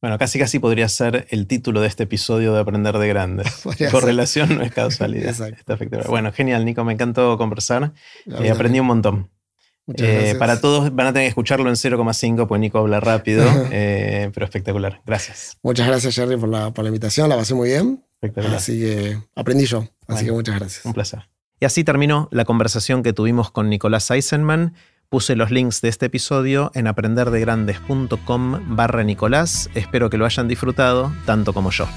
Bueno, 0.00 0.16
casi 0.16 0.38
casi 0.38 0.60
podría 0.60 0.88
ser 0.88 1.26
el 1.30 1.48
título 1.48 1.80
de 1.80 1.88
este 1.88 2.04
episodio 2.04 2.54
de 2.54 2.60
Aprender 2.60 2.98
de 2.98 3.08
Grandes. 3.08 3.62
Correlación 3.90 4.56
no 4.56 4.62
es 4.62 4.72
causalidad. 4.72 5.30
Está 5.58 5.76
Bueno, 6.08 6.32
genial, 6.32 6.64
Nico, 6.64 6.84
me 6.84 6.92
encantó 6.92 7.36
conversar. 7.36 7.92
Eh, 8.26 8.50
aprendí 8.50 8.78
un 8.78 8.86
montón. 8.86 9.30
Eh, 9.96 10.36
para 10.38 10.60
todos 10.60 10.94
van 10.94 11.06
a 11.06 11.12
tener 11.12 11.24
que 11.24 11.30
escucharlo 11.30 11.68
en 11.68 11.74
0,5, 11.74 12.46
pues 12.46 12.60
Nico 12.60 12.78
habla 12.78 13.00
rápido, 13.00 13.44
eh, 13.72 14.30
pero 14.34 14.44
espectacular. 14.44 15.00
Gracias. 15.06 15.56
Muchas 15.62 15.88
gracias, 15.88 16.14
Jerry, 16.14 16.36
por 16.36 16.48
la, 16.48 16.70
por 16.72 16.84
la 16.84 16.90
invitación. 16.90 17.28
La 17.28 17.36
pasé 17.36 17.54
muy 17.54 17.70
bien. 17.70 18.04
Espectacular. 18.20 18.56
Así 18.56 18.78
que 18.78 19.18
aprendí 19.34 19.64
yo. 19.64 19.84
Así 20.06 20.26
que 20.26 20.32
muchas 20.32 20.56
gracias. 20.58 20.84
Un 20.84 20.92
placer. 20.92 21.28
Y 21.60 21.64
así 21.64 21.82
terminó 21.82 22.28
la 22.30 22.44
conversación 22.44 23.02
que 23.02 23.12
tuvimos 23.12 23.50
con 23.50 23.68
Nicolás 23.68 24.10
Eisenman. 24.10 24.74
Puse 25.10 25.36
los 25.36 25.50
links 25.50 25.80
de 25.80 25.88
este 25.88 26.04
episodio 26.04 26.70
en 26.74 26.86
aprenderdegrandes.com 26.86 28.76
barra 28.76 29.02
Nicolás. 29.04 29.70
Espero 29.74 30.10
que 30.10 30.18
lo 30.18 30.26
hayan 30.26 30.48
disfrutado 30.48 31.14
tanto 31.24 31.54
como 31.54 31.70
yo. 31.70 31.88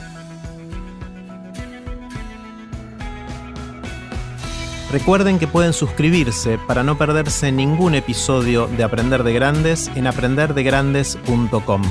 Recuerden 4.93 5.39
que 5.39 5.47
pueden 5.47 5.73
suscribirse 5.73 6.57
para 6.69 6.83
no 6.83 6.97
perderse 6.97 7.51
ningún 7.51 7.95
episodio 7.95 8.67
de 8.67 8.83
Aprender 8.85 9.23
de 9.23 9.33
Grandes 9.33 9.91
en 9.95 10.07
aprenderdegrandes.com. 10.07 11.81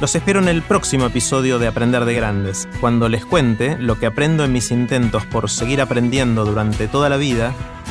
Los 0.00 0.14
espero 0.14 0.40
en 0.40 0.48
el 0.48 0.62
próximo 0.62 1.04
episodio 1.04 1.58
de 1.58 1.66
Aprender 1.66 2.06
de 2.06 2.14
Grandes, 2.14 2.66
cuando 2.80 3.10
les 3.10 3.26
cuente 3.26 3.76
lo 3.78 3.98
que 3.98 4.06
aprendo 4.06 4.42
en 4.42 4.54
mis 4.54 4.70
intentos 4.70 5.26
por 5.26 5.50
seguir 5.50 5.82
aprendiendo 5.82 6.46
durante 6.46 6.88
toda 6.88 7.10
la 7.10 7.18
vida 7.18 7.52